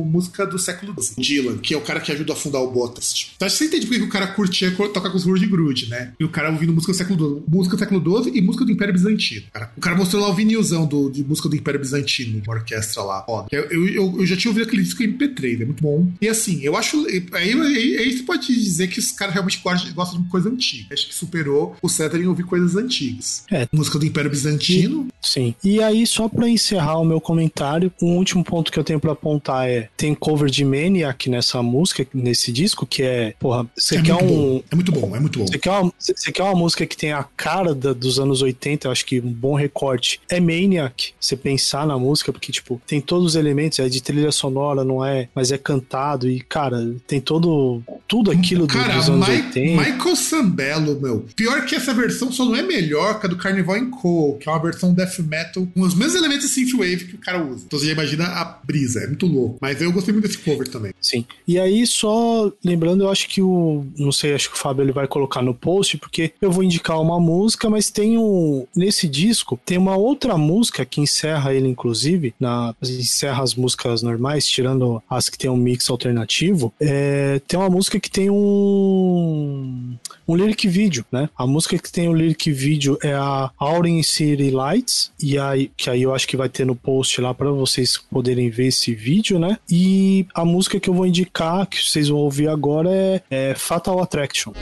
música 0.06 0.46
do 0.46 0.58
século 0.58 0.94
XII, 1.00 1.14
Dylan, 1.18 1.58
que 1.58 1.74
é 1.74 1.76
o 1.76 1.80
cara 1.80 2.00
que 2.00 2.12
ajuda 2.12 2.32
a 2.32 2.36
fundar 2.36 2.60
o 2.60 2.70
Botast. 2.70 3.32
Então 3.36 3.46
acho 3.50 3.58
que 3.58 3.64
você 3.64 3.76
entende 3.76 3.86
por 3.86 3.96
que 3.96 4.02
o 4.02 4.08
cara 4.08 4.28
curtia 4.28 4.70
tocar 4.70 5.10
com 5.10 5.16
os 5.16 5.24
Rude 5.24 5.46
Grude, 5.46 5.88
né? 5.88 6.12
E 6.18 6.24
o 6.24 6.28
cara 6.28 6.50
ouvindo 6.50 6.72
música 6.72 6.92
do 6.92 6.96
século 6.96 7.18
XII, 7.18 7.42
música 7.48 7.76
do 7.76 7.78
século 7.78 8.22
XII 8.22 8.38
e 8.38 8.40
música 8.40 8.64
do 8.64 8.72
Império 8.72 8.94
Bizantino. 8.94 9.42
Cara. 9.52 9.72
O 9.76 9.80
cara 9.80 9.96
mostrou 9.96 10.22
lá 10.22 10.28
o 10.28 10.34
vinilzão 10.34 10.86
do, 10.86 11.10
de 11.10 11.24
música 11.24 11.48
do 11.48 11.56
Império 11.56 11.80
Bizantino, 11.80 12.40
de 12.40 12.48
uma 12.48 12.56
orquestra 12.56 13.02
lá. 13.02 13.24
Ó, 13.28 13.46
eu, 13.50 13.64
eu, 13.70 14.20
eu, 14.20 14.26
já 14.26 14.36
tinha 14.36 14.50
ouvido 14.50 14.66
aquele 14.66 14.82
disco 14.82 15.02
MP3, 15.02 15.62
é 15.62 15.64
muito 15.64 15.82
bom. 15.82 16.10
E 16.20 16.28
assim, 16.28 16.60
eu 16.62 16.76
acho. 16.76 17.04
Aí, 17.32 17.52
aí, 17.52 17.96
aí 17.98 18.12
você 18.12 18.22
pode 18.22 18.46
dizer 18.46 18.88
que 18.88 18.98
os 18.98 19.10
caras 19.12 19.34
realmente 19.34 19.60
gostam 19.94 20.22
de 20.22 20.28
coisa 20.28 20.48
antiga. 20.48 20.94
Acho 20.94 21.08
que 21.08 21.14
superou 21.14 21.76
o 21.82 21.88
Cetera 21.88 22.22
em 22.22 22.26
ouvir 22.26 22.44
coisas 22.44 22.76
antigas. 22.76 23.44
É. 23.50 23.66
Música 23.72 23.98
do 23.98 24.06
Império 24.06 24.30
Bizantino. 24.30 25.08
Sim. 25.20 25.54
E 25.62 25.82
aí, 25.82 26.06
só 26.06 26.28
pra 26.28 26.48
encerrar 26.48 26.98
o 26.98 27.04
meu 27.04 27.20
comentário, 27.20 27.92
um 28.00 28.16
último 28.16 28.44
ponto 28.44 28.70
que 28.70 28.78
eu 28.78 28.84
tenho 28.84 29.00
pra 29.00 29.12
apontar 29.12 29.68
é: 29.68 29.88
tem 29.96 30.14
cover 30.14 30.50
de 30.50 30.64
Maniac 30.64 31.28
nessa 31.28 31.62
música, 31.62 32.06
nesse 32.12 32.52
disco, 32.52 32.86
que 32.86 33.02
é. 33.02 33.34
Porra, 33.40 33.66
você 33.74 33.96
é 33.96 34.02
quer 34.02 34.14
um. 34.14 34.26
Bom. 34.26 34.62
É 34.70 34.74
muito 34.74 34.92
bom, 34.92 35.16
é 35.16 35.18
muito 35.18 35.38
bom. 35.38 35.46
Você 35.46 35.58
quer, 35.58 35.70
uma, 35.70 35.92
você 35.98 36.30
quer 36.30 36.42
uma 36.42 36.54
música 36.54 36.86
que 36.86 36.94
tem 36.94 37.12
a 37.12 37.24
cara 37.24 37.74
da, 37.74 37.94
dos 37.94 38.20
anos 38.20 38.42
80, 38.42 38.86
eu 38.86 38.92
acho 38.92 39.06
que 39.06 39.18
um 39.18 39.32
bom 39.32 39.54
recorte 39.54 40.20
é 40.28 40.38
Maniac. 40.38 41.14
Você 41.18 41.34
pensar 41.36 41.86
na 41.86 41.98
música, 41.98 42.34
porque, 42.34 42.52
tipo, 42.52 42.80
tem 42.86 43.00
todos 43.00 43.28
os 43.28 43.36
elementos, 43.36 43.78
é 43.78 43.88
de 43.88 44.02
trilha 44.02 44.30
sonora, 44.30 44.84
não 44.84 45.02
é? 45.02 45.26
Mas 45.34 45.50
é 45.50 45.56
cantado 45.56 46.28
e, 46.28 46.40
cara, 46.40 46.94
tem 47.06 47.18
todo. 47.18 47.82
Tudo 48.06 48.30
aquilo 48.30 48.66
cara, 48.66 48.94
dos 48.94 49.08
anos 49.08 49.26
Ma 49.26 49.34
80. 49.34 49.80
Michael 49.80 50.16
Sambello, 50.16 51.00
meu. 51.00 51.26
Pior 51.34 51.64
que 51.64 51.74
essa 51.74 51.94
versão 51.94 52.30
só 52.30 52.44
não 52.44 52.54
é 52.54 52.62
melhor 52.62 53.18
que 53.18 53.26
a 53.26 53.28
do 53.28 53.36
Carnival 53.36 53.76
em 53.78 53.88
Co, 53.88 54.36
que 54.38 54.48
é 54.48 54.52
uma 54.52 54.60
versão 54.60 54.92
death 54.92 55.18
metal 55.20 55.66
com 55.72 55.80
os 55.80 55.94
mesmos 55.94 56.16
elementos 56.16 56.48
de 56.48 56.52
synthwave 56.52 57.06
que 57.06 57.14
o 57.14 57.18
cara 57.18 57.42
usa. 57.42 57.64
Então 57.66 57.78
você 57.78 57.86
já 57.86 57.92
imagina 57.92 58.26
a 58.26 58.44
brisa, 58.44 59.00
é 59.00 59.06
muito 59.06 59.26
louco. 59.26 59.58
Mas 59.62 59.80
eu 59.80 59.90
gostei 59.92 60.12
muito 60.12 60.26
desse 60.26 60.38
cover 60.38 60.68
também. 60.68 60.92
Sim. 61.00 61.24
E 61.46 61.58
aí, 61.58 61.86
só 61.86 62.52
lembrando, 62.62 63.04
eu 63.04 63.10
acho 63.10 63.29
que 63.30 63.40
o. 63.40 63.86
Não 63.96 64.10
sei, 64.10 64.34
acho 64.34 64.50
que 64.50 64.56
o 64.56 64.58
Fábio 64.58 64.82
ele 64.82 64.90
vai 64.90 65.06
colocar 65.06 65.40
no 65.40 65.54
post, 65.54 65.96
porque 65.96 66.32
eu 66.42 66.50
vou 66.50 66.64
indicar 66.64 67.00
uma 67.00 67.20
música, 67.20 67.70
mas 67.70 67.88
tem 67.88 68.18
um. 68.18 68.66
Nesse 68.74 69.08
disco, 69.08 69.58
tem 69.64 69.78
uma 69.78 69.96
outra 69.96 70.36
música 70.36 70.84
que 70.84 71.00
encerra 71.00 71.54
ele, 71.54 71.68
inclusive, 71.68 72.34
na, 72.40 72.74
encerra 72.82 73.44
as 73.44 73.54
músicas 73.54 74.02
normais, 74.02 74.46
tirando 74.46 75.00
as 75.08 75.28
que 75.28 75.38
tem 75.38 75.48
um 75.48 75.56
mix 75.56 75.88
alternativo. 75.88 76.72
É, 76.80 77.40
tem 77.46 77.58
uma 77.58 77.70
música 77.70 78.00
que 78.00 78.10
tem 78.10 78.28
um. 78.28 79.94
Um 80.30 80.36
lyric 80.36 80.68
vídeo, 80.68 81.04
né? 81.10 81.28
A 81.36 81.44
música 81.44 81.76
que 81.76 81.90
tem 81.90 82.08
o 82.08 82.14
lyric 82.14 82.52
vídeo 82.52 82.96
é 83.02 83.12
a 83.12 83.50
Aurin 83.58 84.00
City 84.00 84.52
Lights, 84.52 85.10
e 85.20 85.36
aí, 85.36 85.72
que 85.76 85.90
aí 85.90 86.02
eu 86.02 86.14
acho 86.14 86.28
que 86.28 86.36
vai 86.36 86.48
ter 86.48 86.64
no 86.64 86.76
post 86.76 87.20
lá 87.20 87.34
para 87.34 87.50
vocês 87.50 87.98
poderem 87.98 88.48
ver 88.48 88.68
esse 88.68 88.94
vídeo, 88.94 89.40
né? 89.40 89.58
E 89.68 90.24
a 90.32 90.44
música 90.44 90.78
que 90.78 90.88
eu 90.88 90.94
vou 90.94 91.04
indicar, 91.04 91.66
que 91.66 91.84
vocês 91.84 92.10
vão 92.10 92.20
ouvir 92.20 92.46
agora, 92.46 92.88
é, 92.94 93.22
é 93.28 93.54
Fatal 93.56 94.00
Attraction. 94.00 94.52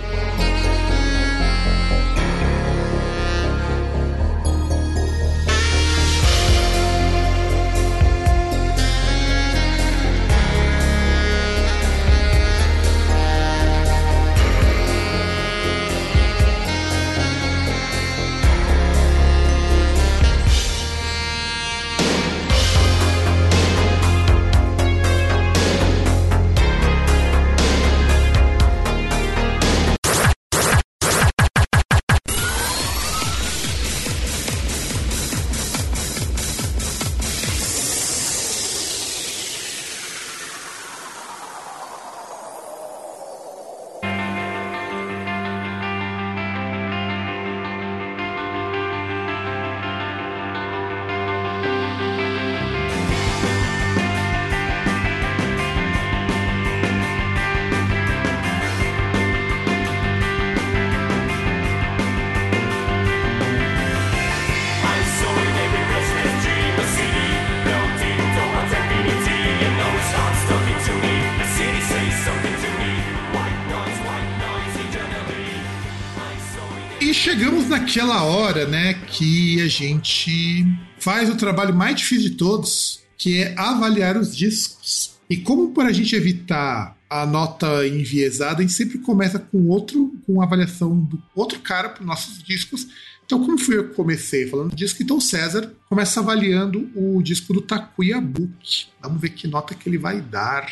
Aquela 77.99 78.22
hora, 78.22 78.64
né, 78.64 78.94
que 78.94 79.61
a 79.61 79.66
gente 79.66 80.64
faz 81.01 81.28
o 81.28 81.34
trabalho 81.34 81.74
mais 81.74 81.96
difícil 81.96 82.30
de 82.30 82.36
todos, 82.36 83.03
que 83.16 83.42
é 83.42 83.55
avaliar 83.59 84.16
os 84.16 84.36
discos. 84.36 85.18
E 85.28 85.36
como 85.36 85.72
para 85.72 85.88
a 85.88 85.92
gente 85.92 86.14
evitar 86.14 86.96
a 87.11 87.26
nota 87.26 87.84
enviesada, 87.88 88.59
a 88.59 88.61
gente 88.61 88.72
sempre 88.72 88.99
começa 88.99 89.40
com 89.40 89.66
outro, 89.66 90.14
com 90.24 90.40
avaliação 90.40 90.96
do 90.96 91.20
outro 91.34 91.59
cara 91.59 91.88
para 91.88 92.03
os 92.03 92.07
nossos 92.07 92.40
discos. 92.40 92.86
Então, 93.26 93.44
como 93.44 93.59
fui 93.59 93.76
eu 93.76 93.88
que 93.88 93.96
comecei 93.96 94.46
falando 94.46 94.76
disco, 94.76 95.03
então 95.03 95.16
o 95.16 95.20
César 95.20 95.74
começa 95.88 96.20
avaliando 96.20 96.88
o 96.94 97.20
disco 97.20 97.53
do 97.53 97.61
Takuya 97.61 98.20
Book. 98.20 98.86
Vamos 99.03 99.20
ver 99.20 99.30
que 99.30 99.49
nota 99.49 99.74
que 99.74 99.88
ele 99.88 99.99
vai 99.99 100.20
dar. 100.20 100.70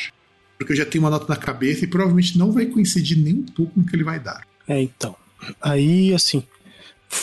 Porque 0.57 0.73
eu 0.73 0.77
já 0.77 0.87
tenho 0.87 1.03
uma 1.03 1.11
nota 1.11 1.27
na 1.29 1.37
cabeça 1.37 1.85
e 1.85 1.89
provavelmente 1.89 2.39
não 2.39 2.53
vai 2.53 2.67
coincidir 2.67 3.19
nem 3.19 3.35
um 3.35 3.47
pouco 3.47 3.73
com 3.73 3.81
o 3.81 3.85
que 3.85 3.97
ele 3.97 4.05
vai 4.05 4.21
dar. 4.21 4.47
É, 4.69 4.81
então. 4.81 5.17
Aí, 5.61 6.15
assim, 6.15 6.43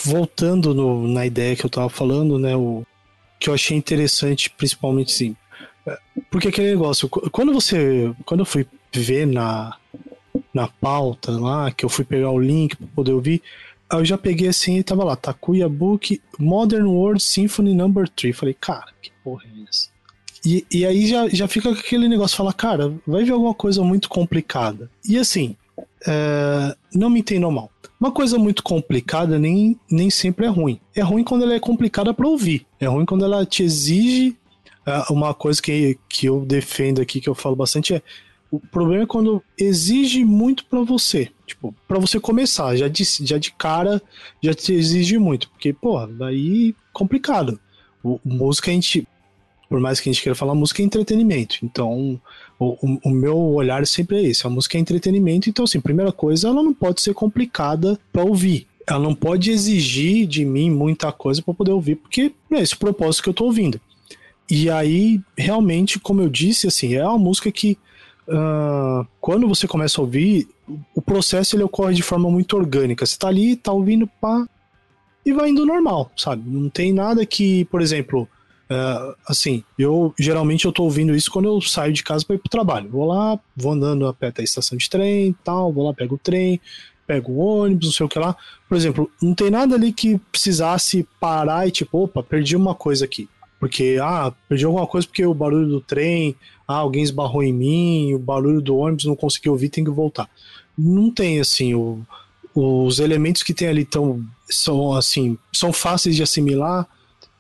voltando 0.05 0.73
no, 0.73 1.07
na 1.07 1.25
ideia 1.25 1.55
que 1.55 1.65
eu 1.65 1.69
tava 1.69 1.89
falando, 1.89 2.39
né, 2.39 2.55
o 2.55 2.85
que 3.39 3.49
eu 3.49 3.53
achei 3.53 3.75
interessante, 3.75 4.49
principalmente 4.49 5.11
sim, 5.11 5.35
porque 6.31 6.47
aquele 6.47 6.71
negócio, 6.71 7.09
quando 7.09 7.53
você, 7.53 8.13
quando 8.25 8.41
eu 8.41 8.45
fui 8.45 8.65
ver 8.93 9.27
na 9.27 9.77
na 10.53 10.67
pauta 10.67 11.31
lá, 11.31 11.71
que 11.71 11.83
eu 11.83 11.89
fui 11.89 12.05
pegar 12.05 12.29
o 12.29 12.39
link 12.39 12.75
para 12.75 12.87
poder 12.95 13.11
ouvir, 13.11 13.41
eu 13.91 14.05
já 14.05 14.17
peguei 14.17 14.47
assim 14.47 14.77
e 14.77 14.83
tava 14.83 15.03
lá, 15.03 15.15
Takuya 15.15 15.67
Book 15.67 16.21
Modern 16.39 16.85
World 16.85 17.21
Symphony 17.21 17.73
Number 17.73 18.07
3. 18.09 18.35
Falei, 18.35 18.53
cara, 18.53 18.91
que 19.01 19.11
porra 19.23 19.43
é 19.45 19.69
essa? 19.69 19.89
E, 20.45 20.65
e 20.71 20.85
aí 20.85 21.07
já, 21.07 21.27
já 21.29 21.47
fica 21.47 21.71
aquele 21.71 22.07
negócio, 22.07 22.35
fala, 22.35 22.53
cara, 22.53 22.93
vai 23.05 23.23
ver 23.23 23.31
alguma 23.31 23.53
coisa 23.53 23.81
muito 23.83 24.09
complicada. 24.09 24.89
E 25.07 25.17
assim, 25.17 25.55
é, 26.05 26.75
não 26.93 27.09
me 27.09 27.19
entendam 27.19 27.51
mal. 27.51 27.71
Uma 28.03 28.11
coisa 28.11 28.37
muito 28.37 28.61
complicada 28.63 29.39
nem, 29.39 29.79
nem 29.89 30.09
sempre 30.09 30.45
é 30.45 30.49
ruim. 30.49 30.77
É 30.93 30.99
ruim 30.99 31.23
quando 31.23 31.43
ela 31.43 31.53
é 31.53 31.59
complicada 31.59 32.13
para 32.13 32.27
ouvir. 32.27 32.67
É 32.77 32.85
ruim 32.85 33.05
quando 33.05 33.23
ela 33.23 33.45
te 33.45 33.63
exige. 33.63 34.35
É, 34.85 35.05
uma 35.09 35.33
coisa 35.33 35.61
que, 35.61 35.97
que 36.09 36.25
eu 36.25 36.43
defendo 36.43 37.01
aqui, 37.01 37.21
que 37.21 37.29
eu 37.29 37.33
falo 37.33 37.55
bastante, 37.55 37.93
é 37.93 38.01
o 38.51 38.59
problema 38.59 39.03
é 39.03 39.07
quando 39.07 39.41
exige 39.57 40.25
muito 40.25 40.65
para 40.65 40.81
você. 40.81 41.31
Tipo, 41.47 41.73
para 41.87 41.97
você 41.97 42.19
começar, 42.19 42.75
já 42.75 42.89
de, 42.89 43.05
já 43.21 43.37
de 43.37 43.53
cara, 43.53 44.01
já 44.41 44.53
te 44.53 44.73
exige 44.73 45.17
muito. 45.17 45.49
Porque, 45.51 45.71
pô, 45.71 46.05
daí 46.05 46.75
complicado. 46.91 47.57
O, 48.03 48.19
música 48.25 48.69
a 48.69 48.73
gente. 48.73 49.07
Por 49.73 49.79
mais 49.79 49.99
que 49.99 50.07
a 50.07 50.13
gente 50.13 50.21
queira 50.21 50.35
falar, 50.35 50.53
música 50.53 50.83
é 50.83 50.85
entretenimento. 50.85 51.57
Então, 51.63 52.21
o, 52.59 52.99
o, 53.03 53.09
meu 53.09 53.35
olhar 53.35 53.87
sempre 53.87 54.17
é 54.17 54.21
esse: 54.21 54.45
a 54.45 54.49
música 54.51 54.77
é 54.77 54.79
entretenimento, 54.79 55.49
então, 55.49 55.65
assim, 55.65 55.81
primeira 55.81 56.11
coisa, 56.11 56.47
ela 56.47 56.61
não 56.61 56.75
pode 56.75 57.01
ser 57.01 57.15
complicada 57.15 57.99
para 58.11 58.21
ouvir. 58.21 58.67
Ela 58.85 58.99
não 58.99 59.15
pode 59.15 59.49
exigir 59.49 60.27
de 60.27 60.45
mim 60.45 60.69
muita 60.69 61.11
coisa 61.11 61.41
para 61.41 61.55
poder 61.55 61.71
ouvir, 61.71 61.95
porque 61.95 62.31
é 62.51 62.59
esse 62.59 62.75
o 62.75 62.77
propósito 62.77 63.23
que 63.23 63.29
eu 63.29 63.33
tô 63.33 63.45
ouvindo. 63.45 63.81
E 64.47 64.69
aí, 64.69 65.19
realmente, 65.35 65.99
como 65.99 66.21
eu 66.21 66.29
disse, 66.29 66.67
assim, 66.67 66.93
é 66.93 67.03
uma 67.03 67.17
música 67.17 67.51
que 67.51 67.75
uh, 68.27 69.07
quando 69.19 69.47
você 69.47 69.67
começa 69.67 69.99
a 69.99 70.03
ouvir, 70.03 70.47
o 70.93 71.01
processo 71.01 71.55
ele 71.55 71.63
ocorre 71.63 71.95
de 71.95 72.03
forma 72.03 72.29
muito 72.29 72.55
orgânica. 72.55 73.07
Você 73.07 73.17
tá 73.17 73.27
ali, 73.27 73.55
tá 73.55 73.71
ouvindo, 73.71 74.05
pá, 74.21 74.47
e 75.25 75.33
vai 75.33 75.49
indo 75.49 75.65
normal, 75.65 76.11
sabe? 76.15 76.47
Não 76.47 76.69
tem 76.69 76.93
nada 76.93 77.25
que, 77.25 77.65
por 77.65 77.81
exemplo, 77.81 78.29
uh, 78.73 79.15
assim, 79.27 79.63
eu 79.77 80.13
geralmente 80.19 80.65
eu 80.65 80.71
tô 80.71 80.83
ouvindo 80.83 81.15
isso 81.15 81.31
quando 81.31 81.45
eu 81.45 81.61
saio 81.61 81.93
de 81.93 82.03
casa 82.03 82.25
para 82.25 82.35
ir 82.35 82.39
pro 82.39 82.49
trabalho. 82.49 82.89
Vou 82.89 83.05
lá, 83.05 83.39
vou 83.55 83.71
andando 83.71 84.07
até 84.07 84.31
a 84.37 84.43
estação 84.43 84.77
de 84.77 84.89
trem 84.89 85.35
tal, 85.43 85.71
vou 85.71 85.85
lá, 85.85 85.93
pego 85.93 86.15
o 86.15 86.17
trem, 86.17 86.59
pego 87.05 87.33
o 87.33 87.37
ônibus, 87.37 87.87
não 87.87 87.93
sei 87.93 88.05
o 88.05 88.09
que 88.09 88.19
lá. 88.19 88.35
Por 88.67 88.75
exemplo, 88.75 89.11
não 89.21 89.33
tem 89.33 89.49
nada 89.49 89.75
ali 89.75 89.93
que 89.93 90.17
precisasse 90.31 91.07
parar 91.19 91.67
e 91.67 91.71
tipo, 91.71 92.03
opa, 92.03 92.23
perdi 92.23 92.55
uma 92.55 92.75
coisa 92.75 93.05
aqui. 93.05 93.29
Porque, 93.59 93.97
ah, 94.01 94.33
perdi 94.49 94.65
alguma 94.65 94.85
coisa 94.85 95.07
porque 95.07 95.25
o 95.25 95.33
barulho 95.33 95.67
do 95.67 95.79
trem, 95.79 96.35
ah, 96.67 96.75
alguém 96.75 97.01
esbarrou 97.01 97.41
em 97.41 97.53
mim, 97.53 98.13
o 98.13 98.19
barulho 98.19 98.61
do 98.61 98.75
ônibus 98.75 99.05
não 99.05 99.15
consegui 99.15 99.49
ouvir, 99.49 99.69
tem 99.69 99.85
que 99.85 99.89
voltar. 99.89 100.29
Não 100.77 101.09
tem, 101.09 101.39
assim, 101.39 101.73
o, 101.73 102.01
os 102.53 102.99
elementos 102.99 103.41
que 103.41 103.53
tem 103.53 103.69
ali 103.69 103.85
tão, 103.85 104.21
são, 104.49 104.93
assim, 104.93 105.37
são 105.53 105.71
fáceis 105.71 106.15
de 106.15 106.23
assimilar, 106.23 106.87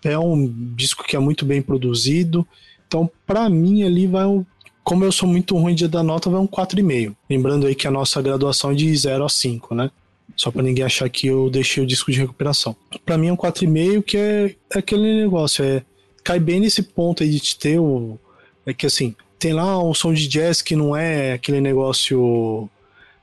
é 0.07 0.17
um 0.17 0.47
disco 0.75 1.03
que 1.03 1.15
é 1.15 1.19
muito 1.19 1.45
bem 1.45 1.61
produzido, 1.61 2.47
então, 2.93 3.09
para 3.25 3.49
mim, 3.49 3.81
ali 3.81 4.05
vai 4.05 4.23
um. 4.25 4.45
Como 4.83 5.03
eu 5.03 5.11
sou 5.11 5.27
muito 5.27 5.57
ruim 5.57 5.73
de 5.73 5.87
dar 5.87 6.03
nota, 6.03 6.29
vai 6.29 6.39
um 6.39 6.47
4,5. 6.47 7.15
Lembrando 7.27 7.65
aí 7.65 7.73
que 7.73 7.87
a 7.87 7.91
nossa 7.91 8.21
graduação 8.21 8.71
é 8.71 8.75
de 8.75 8.95
0 8.95 9.25
a 9.25 9.29
5, 9.29 9.73
né? 9.73 9.89
Só 10.35 10.51
para 10.51 10.61
ninguém 10.61 10.85
achar 10.85 11.09
que 11.09 11.25
eu 11.25 11.49
deixei 11.49 11.81
o 11.81 11.87
disco 11.87 12.11
de 12.11 12.19
recuperação. 12.19 12.75
Para 13.03 13.17
mim 13.17 13.27
é 13.27 13.33
um 13.33 13.37
4,5 13.37 14.03
que 14.03 14.17
é, 14.17 14.55
é 14.75 14.77
aquele 14.77 15.21
negócio, 15.23 15.65
é 15.65 15.83
cai 16.23 16.39
bem 16.39 16.59
nesse 16.59 16.83
ponto 16.83 17.23
aí 17.23 17.29
de 17.31 17.55
ter 17.55 17.79
o. 17.79 18.19
É 18.63 18.73
que 18.73 18.85
assim, 18.85 19.15
tem 19.39 19.53
lá 19.53 19.83
um 19.83 19.93
som 19.93 20.13
de 20.13 20.27
jazz 20.27 20.61
que 20.61 20.75
não 20.75 20.95
é 20.95 21.33
aquele 21.33 21.59
negócio 21.59 22.69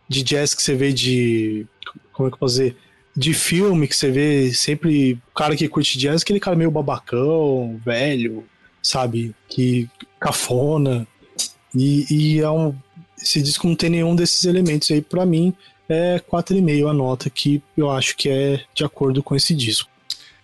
de 0.09 0.25
jazz 0.25 0.53
que 0.53 0.63
você 0.63 0.75
vê 0.75 0.93
de. 0.93 1.65
Como 2.13 2.27
é 2.27 2.31
que 2.31 2.35
eu 2.35 2.39
posso 2.41 2.55
dizer? 2.55 2.77
De 3.21 3.35
filme 3.35 3.87
que 3.87 3.95
você 3.95 4.11
vê 4.11 4.55
sempre. 4.55 5.13
O 5.31 5.35
cara 5.35 5.55
que 5.55 5.69
curte 5.69 5.99
jazz, 5.99 6.23
aquele 6.23 6.41
cara 6.41 6.57
meio 6.57 6.71
babacão, 6.71 7.79
velho, 7.85 8.45
sabe? 8.83 9.35
Que 9.47 9.91
cafona. 10.19 11.07
E, 11.75 12.07
e 12.11 12.41
é 12.41 12.51
um. 12.51 12.75
Esse 13.21 13.43
disco 13.43 13.69
não 13.69 13.75
tem 13.75 13.91
nenhum 13.91 14.17
desses 14.17 14.45
elementos 14.45 14.91
aí, 14.91 15.03
para 15.03 15.27
mim, 15.27 15.53
é 15.87 16.19
4,5 16.19 16.89
a 16.89 16.95
nota 16.95 17.29
que 17.29 17.63
eu 17.77 17.91
acho 17.91 18.17
que 18.17 18.31
é 18.31 18.65
de 18.75 18.85
acordo 18.85 19.23
com 19.23 19.37
esse 19.37 19.55
disco. 19.55 19.91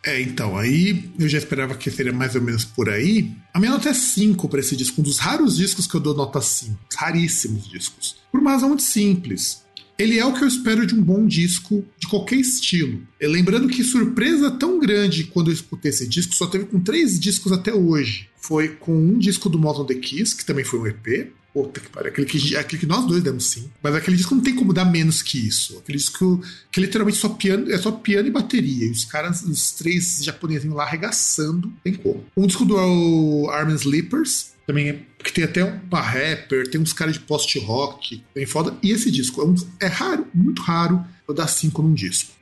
É, 0.05 0.21
então, 0.21 0.57
aí 0.57 1.11
eu 1.19 1.29
já 1.29 1.39
esperava 1.39 1.75
que 1.75 1.91
seria 1.91 2.13
mais 2.13 2.35
ou 2.35 2.43
menos 2.43 2.65
por 2.65 2.91
aí. 2.91 3.33
A 3.53 3.59
minha 3.59 3.73
nota 3.73 3.89
é 3.89 3.95
5 3.95 4.49
para 4.49 4.61
esse 4.61 4.77
disco, 4.77 5.01
um 5.01 5.05
dos 5.05 5.19
raros 5.19 5.57
discos 5.57 5.87
que 5.87 5.97
eu 5.97 6.01
dou 6.01 6.15
nota 6.15 6.41
5, 6.41 6.77
raríssimos 6.95 7.69
discos. 7.69 8.17
Por 8.31 8.41
uma 8.41 8.53
razão 8.53 8.69
muito 8.69 8.85
simples. 8.85 9.66
Ele 9.99 10.19
é 10.19 10.25
o 10.25 10.33
que 10.33 10.43
eu 10.43 10.49
espero 10.49 10.87
de 10.87 10.95
um 10.95 11.03
bom 11.03 11.27
disco 11.27 11.85
de 11.99 12.07
qualquer 12.07 12.37
estilo. 12.37 13.01
E 13.21 13.27
lembrando 13.27 13.69
que 13.69 13.83
surpresa 13.83 14.51
tão 14.51 14.79
grande 14.79 15.25
quando 15.25 15.51
eu 15.51 15.55
escutei 15.55 15.91
esse 15.91 16.07
disco, 16.07 16.35
só 16.35 16.47
teve 16.47 16.67
com 16.67 16.79
três 16.81 17.19
discos 17.19 17.53
até 17.53 17.73
hoje. 17.73 18.29
Foi 18.37 18.69
com 18.69 18.95
um 18.95 19.19
disco 19.19 19.49
do 19.49 19.59
Moton 19.59 19.85
The 19.85 19.95
Kiss, 19.95 20.37
que 20.37 20.45
também 20.45 20.65
foi 20.65 20.79
um 20.79 20.87
EP, 20.87 21.33
Puta 21.57 21.81
que 21.81 21.89
pariu. 21.89 22.11
Aquele 22.11 22.27
que, 22.27 22.55
aquele 22.55 22.81
que 22.81 22.87
nós 22.87 23.07
dois 23.07 23.23
demos 23.23 23.47
sim. 23.47 23.71
Mas 23.83 23.95
aquele 23.95 24.15
disco 24.15 24.35
não 24.35 24.43
tem 24.43 24.55
como 24.55 24.75
dar 24.75 24.85
menos 24.85 25.23
que 25.23 25.39
isso. 25.39 25.79
Aquele 25.79 25.97
disco 25.97 26.43
que 26.71 26.79
literalmente 26.79 27.17
só 27.17 27.31
piano, 27.31 27.73
é 27.73 27.79
só 27.79 27.91
piano 27.91 28.29
e 28.29 28.31
bateria. 28.31 28.85
E 28.85 28.91
os 28.91 29.07
caras, 29.07 29.43
os 29.43 29.73
três 29.73 30.19
japoneses 30.23 30.71
lá 30.71 30.83
arregaçando, 30.83 31.73
tem 31.83 31.95
como. 31.95 32.27
Um 32.37 32.47
disco 32.47 32.63
do 32.63 33.49
Armin 33.49 33.75
Sleepers, 33.77 34.51
também 34.67 34.89
é, 34.89 34.99
que 35.23 35.33
tem 35.33 35.45
até 35.45 35.65
uma 35.65 36.01
rapper, 36.01 36.69
tem 36.69 36.81
uns 36.81 36.93
caras 36.93 37.15
de 37.15 37.21
post-rock, 37.21 38.23
bem 38.35 38.47
foda. 38.47 38.77
E 38.83 38.91
esse 38.91 39.11
disco 39.11 39.41
é, 39.41 39.45
um, 39.45 39.55
é 39.81 39.87
raro, 39.87 40.27
muito 40.35 40.63
raro 40.63 41.05
eu 41.29 41.35
dar 41.35 41.47
cinco 41.47 41.83
num 41.83 41.95
disco 41.95 42.37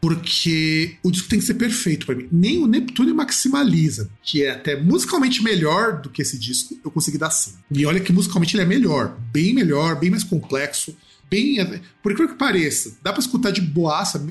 porque 0.00 0.96
o 1.02 1.10
disco 1.10 1.28
tem 1.28 1.38
que 1.38 1.44
ser 1.44 1.54
perfeito 1.54 2.06
para 2.06 2.14
mim. 2.14 2.26
Nem 2.32 2.62
o 2.62 2.66
Neptune 2.66 3.12
Maximaliza, 3.12 4.10
que 4.22 4.42
é 4.42 4.50
até 4.50 4.80
musicalmente 4.80 5.42
melhor 5.42 6.00
do 6.00 6.08
que 6.08 6.22
esse 6.22 6.38
disco, 6.38 6.78
eu 6.82 6.90
consegui 6.90 7.18
dar 7.18 7.30
sim. 7.30 7.52
E 7.70 7.84
olha 7.84 8.00
que 8.00 8.12
musicalmente 8.12 8.56
ele 8.56 8.62
é 8.62 8.66
melhor, 8.66 9.16
bem 9.30 9.52
melhor, 9.52 10.00
bem 10.00 10.10
mais 10.10 10.24
complexo, 10.24 10.96
bem. 11.30 11.56
Por 12.02 12.12
incrível 12.12 12.34
que 12.34 12.38
pareça, 12.38 12.98
dá 13.02 13.12
para 13.12 13.20
escutar 13.20 13.50
de 13.50 13.60
boaça, 13.60 14.26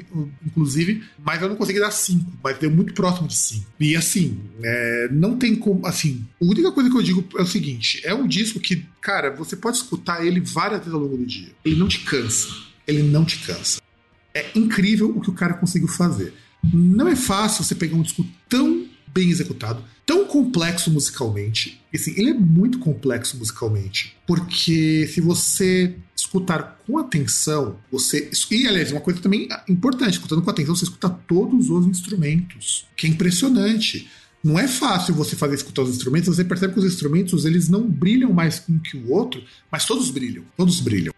inclusive, 0.45 1.03
mas 1.23 1.41
eu 1.41 1.49
não 1.49 1.55
consegui 1.55 1.79
dar 1.79 1.91
5, 1.91 2.39
mas 2.43 2.57
deu 2.57 2.69
muito 2.69 2.93
próximo 2.93 3.27
de 3.27 3.35
5. 3.35 3.65
E 3.79 3.95
assim, 3.95 4.39
é, 4.61 5.09
não 5.11 5.37
tem 5.37 5.55
como. 5.55 5.85
Assim, 5.87 6.25
a 6.41 6.45
única 6.45 6.71
coisa 6.71 6.89
que 6.89 6.97
eu 6.97 7.01
digo 7.01 7.25
é 7.37 7.41
o 7.41 7.47
seguinte: 7.47 8.01
é 8.03 8.13
um 8.13 8.27
disco 8.27 8.59
que, 8.59 8.85
cara, 9.01 9.31
você 9.31 9.55
pode 9.55 9.77
escutar 9.77 10.25
ele 10.25 10.39
várias 10.39 10.79
vezes 10.79 10.93
ao 10.93 10.99
longo 10.99 11.17
do 11.17 11.25
dia. 11.25 11.49
Ele 11.63 11.75
não 11.75 11.87
te 11.87 11.99
cansa. 11.99 12.49
Ele 12.85 13.03
não 13.03 13.23
te 13.23 13.39
cansa 13.39 13.79
é 14.33 14.51
incrível 14.55 15.09
o 15.09 15.21
que 15.21 15.29
o 15.29 15.33
cara 15.33 15.53
conseguiu 15.53 15.87
fazer. 15.87 16.33
Não 16.73 17.07
é 17.07 17.15
fácil 17.15 17.63
você 17.63 17.73
pegar 17.73 17.95
um 17.95 18.01
disco 18.01 18.25
tão 18.47 18.78
bem 19.13 19.29
executado, 19.29 19.83
tão 20.05 20.25
complexo 20.25 20.91
musicalmente. 20.91 21.81
Assim, 21.93 22.13
ele 22.17 22.31
é 22.31 22.33
muito 22.33 22.79
complexo 22.79 23.37
musicalmente, 23.37 24.15
porque 24.25 25.09
se 25.13 25.21
você 25.21 25.95
escutar 26.15 26.79
com 26.85 26.97
atenção, 26.97 27.77
você. 27.91 28.29
E, 28.51 28.67
aliás, 28.67 28.91
uma 28.91 29.01
coisa 29.01 29.19
também 29.19 29.47
importante: 29.67 30.13
escutando 30.13 30.41
com 30.41 30.49
atenção, 30.49 30.75
você 30.75 30.85
escuta 30.85 31.09
todos 31.09 31.69
os 31.69 31.85
instrumentos, 31.85 32.85
que 32.95 33.07
é 33.07 33.09
impressionante. 33.09 34.09
Não 34.41 34.57
é 34.57 34.67
fácil 34.69 35.13
você 35.13 35.35
fazer 35.35 35.55
escutar 35.55 35.81
os 35.81 35.89
instrumentos, 35.89 36.33
você 36.33 36.45
percebe 36.45 36.73
que 36.73 36.79
os 36.79 36.85
instrumentos 36.85 37.43
eles 37.43 37.67
não 37.67 37.85
brilham 37.85 38.31
mais 38.31 38.63
um 38.69 38.79
que 38.79 38.95
o 38.95 39.11
outro, 39.11 39.43
mas 39.69 39.85
todos 39.85 40.09
brilham, 40.11 40.45
todos 40.55 40.79
brilham. 40.79 41.13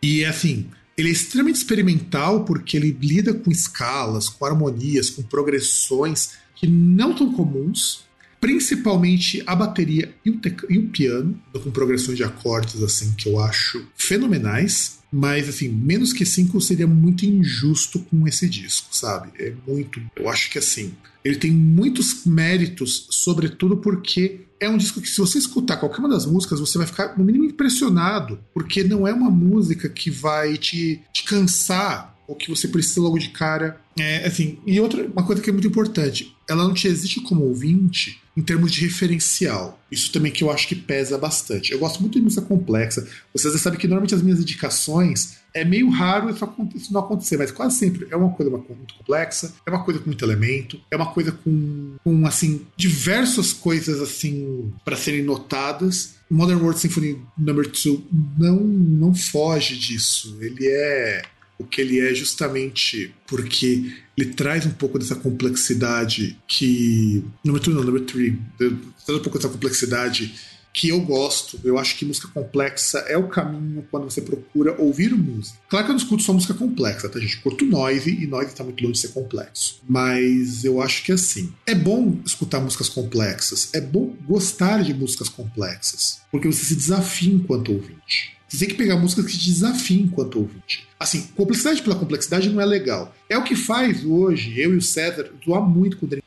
E 0.00 0.24
assim, 0.24 0.68
ele 0.96 1.08
é 1.08 1.12
extremamente 1.12 1.56
experimental 1.56 2.44
porque 2.44 2.76
ele 2.76 2.96
lida 3.00 3.34
com 3.34 3.50
escalas, 3.50 4.28
com 4.28 4.44
harmonias, 4.44 5.10
com 5.10 5.22
progressões 5.22 6.34
que 6.54 6.66
não 6.66 7.16
são 7.16 7.32
comuns, 7.32 8.04
principalmente 8.40 9.42
a 9.46 9.56
bateria 9.56 10.14
e 10.24 10.30
o, 10.30 10.40
e 10.68 10.78
o 10.78 10.88
piano, 10.88 11.40
com 11.52 11.70
progressões 11.70 12.16
de 12.16 12.24
acordes 12.24 12.82
assim 12.82 13.12
que 13.16 13.28
eu 13.28 13.40
acho 13.40 13.86
fenomenais. 13.96 14.98
Mas, 15.10 15.48
assim, 15.48 15.68
menos 15.68 16.12
que 16.12 16.26
5 16.26 16.60
seria 16.60 16.88
muito 16.88 17.24
injusto 17.24 18.00
com 18.00 18.26
esse 18.26 18.48
disco, 18.48 18.88
sabe? 18.90 19.30
É 19.38 19.54
muito. 19.64 20.02
Eu 20.16 20.28
acho 20.28 20.50
que, 20.50 20.58
assim, 20.58 20.92
ele 21.24 21.36
tem 21.36 21.52
muitos 21.52 22.26
méritos, 22.26 23.06
sobretudo 23.10 23.76
porque 23.76 24.40
é 24.58 24.68
um 24.68 24.76
disco 24.76 25.00
que, 25.00 25.08
se 25.08 25.18
você 25.18 25.38
escutar 25.38 25.76
qualquer 25.76 26.00
uma 26.00 26.08
das 26.08 26.26
músicas, 26.26 26.58
você 26.58 26.76
vai 26.78 26.86
ficar, 26.86 27.16
no 27.16 27.24
mínimo, 27.24 27.44
impressionado, 27.44 28.40
porque 28.52 28.82
não 28.82 29.06
é 29.06 29.12
uma 29.12 29.30
música 29.30 29.88
que 29.88 30.10
vai 30.10 30.56
te, 30.56 31.00
te 31.12 31.22
cansar 31.22 32.14
ou 32.26 32.34
que 32.34 32.48
você 32.48 32.68
precisa 32.68 33.00
logo 33.00 33.18
de 33.18 33.28
cara. 33.28 33.80
É, 33.98 34.26
assim, 34.26 34.58
e 34.66 34.80
outra, 34.80 35.06
uma 35.06 35.24
coisa 35.24 35.40
que 35.40 35.48
é 35.48 35.52
muito 35.52 35.68
importante, 35.68 36.33
ela 36.48 36.64
não 36.64 36.74
te 36.74 36.86
existe 36.88 37.20
como 37.20 37.44
ouvinte 37.44 38.20
em 38.36 38.42
termos 38.42 38.72
de 38.72 38.80
referencial. 38.80 39.78
Isso 39.90 40.10
também 40.10 40.32
que 40.32 40.42
eu 40.42 40.50
acho 40.50 40.66
que 40.66 40.74
pesa 40.74 41.16
bastante. 41.16 41.72
Eu 41.72 41.78
gosto 41.78 42.00
muito 42.00 42.18
de 42.18 42.24
música 42.24 42.42
complexa. 42.42 43.06
Vocês 43.32 43.52
já 43.52 43.60
sabem 43.60 43.78
que 43.78 43.86
normalmente 43.86 44.14
as 44.14 44.22
minhas 44.22 44.40
indicações 44.40 45.38
é 45.54 45.64
meio 45.64 45.88
raro 45.88 46.28
isso, 46.28 46.92
não 46.92 47.00
acontecer, 47.00 47.36
mas 47.36 47.52
quase 47.52 47.78
sempre 47.78 48.08
é 48.10 48.16
uma 48.16 48.30
coisa 48.30 48.50
muito 48.50 48.94
complexa, 48.94 49.54
é 49.64 49.70
uma 49.70 49.84
coisa 49.84 50.00
com 50.00 50.06
muito 50.06 50.24
elemento, 50.24 50.80
é 50.90 50.96
uma 50.96 51.12
coisa 51.12 51.30
com, 51.30 51.94
com 52.02 52.26
assim, 52.26 52.66
diversas 52.76 53.52
coisas 53.52 54.00
assim 54.00 54.72
para 54.84 54.96
serem 54.96 55.22
notadas. 55.22 56.14
Modern 56.28 56.60
World 56.60 56.80
Symphony 56.80 57.20
Number 57.38 57.70
2 57.70 58.00
não, 58.36 58.56
não 58.56 59.14
foge 59.14 59.76
disso. 59.76 60.36
Ele 60.40 60.66
é 60.66 61.22
o 61.58 61.64
que 61.64 61.80
ele 61.80 62.00
é 62.00 62.14
justamente 62.14 63.14
porque 63.26 63.92
ele 64.16 64.34
traz 64.34 64.66
um 64.66 64.70
pouco 64.70 64.98
dessa 64.98 65.14
complexidade 65.14 66.38
que. 66.46 67.24
Número 67.44 67.64
2 67.64 67.76
não, 67.76 67.84
número 67.84 68.04
3. 68.04 68.34
Traz 68.58 69.18
um 69.18 69.22
pouco 69.22 69.38
dessa 69.38 69.48
complexidade 69.48 70.34
que 70.74 70.88
eu 70.88 71.00
gosto. 71.00 71.58
Eu 71.62 71.78
acho 71.78 71.96
que 71.96 72.04
música 72.04 72.26
complexa 72.28 72.98
é 73.06 73.16
o 73.16 73.28
caminho 73.28 73.86
quando 73.90 74.10
você 74.10 74.20
procura 74.20 74.74
ouvir 74.80 75.14
música. 75.14 75.56
Claro 75.68 75.86
que 75.86 75.90
eu 75.92 75.94
não 75.94 76.02
escuto 76.02 76.22
só 76.24 76.32
música 76.32 76.52
complexa, 76.52 77.08
tá, 77.08 77.20
gente? 77.20 77.40
Curto 77.40 77.64
noise 77.64 78.10
e 78.10 78.26
noise 78.26 78.50
está 78.50 78.64
muito 78.64 78.82
longe 78.82 78.94
de 78.94 78.98
ser 78.98 79.12
complexo. 79.14 79.80
Mas 79.88 80.64
eu 80.64 80.82
acho 80.82 81.04
que 81.04 81.12
assim, 81.12 81.52
é 81.64 81.74
bom 81.74 82.20
escutar 82.26 82.60
músicas 82.60 82.88
complexas, 82.88 83.70
é 83.72 83.80
bom 83.80 84.16
gostar 84.26 84.82
de 84.82 84.92
músicas 84.92 85.28
complexas, 85.28 86.20
porque 86.32 86.48
você 86.48 86.64
se 86.64 86.74
desafia 86.74 87.32
enquanto 87.32 87.72
ouvinte. 87.72 88.34
Você 88.54 88.66
tem 88.66 88.68
que 88.68 88.74
pegar 88.76 88.96
músicas 88.96 89.26
que 89.26 89.32
te 89.36 89.46
desafiem 89.46 90.02
enquanto 90.02 90.38
ouvinte. 90.38 90.86
Assim, 90.98 91.22
complexidade 91.34 91.82
pela 91.82 91.96
complexidade 91.96 92.48
não 92.48 92.60
é 92.60 92.64
legal. 92.64 93.12
É 93.28 93.36
o 93.36 93.42
que 93.42 93.56
faz 93.56 94.04
hoje, 94.04 94.60
eu 94.60 94.72
e 94.72 94.76
o 94.76 94.82
César, 94.82 95.28
zoar 95.44 95.60
muito 95.60 95.96
com 95.96 96.06
o 96.06 96.08
Dream 96.08 96.22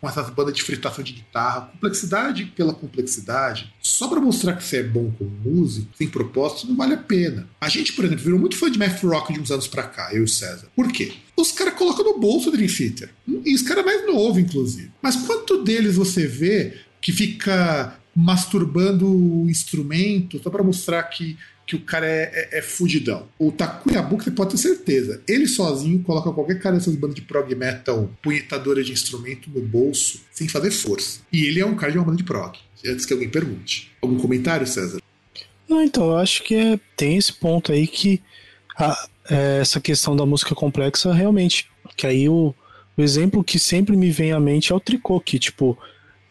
com 0.00 0.08
essas 0.08 0.30
bandas 0.30 0.54
de 0.54 0.62
fritação 0.62 1.04
de 1.04 1.12
guitarra, 1.12 1.70
complexidade 1.72 2.46
pela 2.56 2.72
complexidade, 2.72 3.70
só 3.80 4.08
para 4.08 4.18
mostrar 4.18 4.54
que 4.54 4.64
você 4.64 4.78
é 4.78 4.82
bom 4.82 5.12
como 5.18 5.30
músico, 5.30 5.88
sem 5.96 6.08
propósito, 6.08 6.66
não 6.66 6.76
vale 6.76 6.94
a 6.94 6.98
pena. 6.98 7.46
A 7.60 7.68
gente, 7.68 7.92
por 7.92 8.06
exemplo, 8.06 8.24
virou 8.24 8.38
muito 8.38 8.56
fã 8.56 8.70
de 8.70 8.78
math 8.78 9.02
rock 9.02 9.34
de 9.34 9.40
uns 9.40 9.50
anos 9.50 9.68
para 9.68 9.82
cá, 9.82 10.14
eu 10.14 10.20
e 10.20 10.24
o 10.24 10.28
César. 10.28 10.68
Por 10.74 10.90
quê? 10.90 11.12
Os 11.36 11.52
caras 11.52 11.74
colocam 11.74 12.04
no 12.04 12.18
bolso 12.18 12.48
o 12.48 12.52
Dream 12.52 12.68
Theater. 12.68 13.10
E 13.44 13.54
os 13.54 13.62
caras 13.62 13.84
mais 13.84 14.06
novo, 14.06 14.40
inclusive. 14.40 14.90
Mas 15.02 15.16
quanto 15.16 15.62
deles 15.62 15.96
você 15.96 16.26
vê 16.26 16.80
que 17.00 17.12
fica 17.12 17.99
masturbando 18.14 19.06
o 19.08 19.48
instrumento, 19.48 20.40
só 20.42 20.50
para 20.50 20.62
mostrar 20.62 21.02
que, 21.04 21.36
que 21.66 21.76
o 21.76 21.80
cara 21.80 22.06
é, 22.06 22.48
é, 22.52 22.58
é 22.58 22.62
fudidão. 22.62 23.28
O 23.38 23.52
Takuyabuki, 23.52 24.24
você 24.24 24.30
pode 24.30 24.50
ter 24.50 24.58
certeza, 24.58 25.22
ele 25.28 25.46
sozinho 25.46 26.02
coloca 26.02 26.32
qualquer 26.32 26.58
cara 26.58 26.76
dessas 26.76 26.96
bandas 26.96 27.14
de 27.14 27.22
prog 27.22 27.54
metal 27.54 28.10
punhetadora 28.22 28.82
de 28.82 28.92
instrumento 28.92 29.48
no 29.50 29.60
bolso, 29.60 30.20
sem 30.32 30.48
fazer 30.48 30.70
força. 30.70 31.20
E 31.32 31.44
ele 31.44 31.60
é 31.60 31.66
um 31.66 31.76
cara 31.76 31.92
de 31.92 31.98
uma 31.98 32.04
banda 32.04 32.18
de 32.18 32.24
prog. 32.24 32.58
Antes 32.84 33.04
que 33.04 33.12
alguém 33.12 33.28
pergunte. 33.28 33.90
Algum 34.00 34.18
comentário, 34.18 34.66
César? 34.66 35.00
Não, 35.68 35.82
então, 35.82 36.06
eu 36.10 36.16
acho 36.16 36.42
que 36.42 36.54
é, 36.54 36.80
tem 36.96 37.16
esse 37.16 37.32
ponto 37.32 37.70
aí 37.70 37.86
que 37.86 38.20
a, 38.76 39.08
é, 39.30 39.60
essa 39.60 39.80
questão 39.80 40.16
da 40.16 40.26
música 40.26 40.54
complexa 40.54 41.12
realmente. 41.12 41.68
Que 41.96 42.06
aí 42.06 42.28
o, 42.28 42.54
o 42.96 43.02
exemplo 43.02 43.44
que 43.44 43.58
sempre 43.58 43.96
me 43.96 44.10
vem 44.10 44.32
à 44.32 44.40
mente 44.40 44.72
é 44.72 44.74
o 44.74 44.80
tricô, 44.80 45.20
que, 45.20 45.38
tipo, 45.38 45.78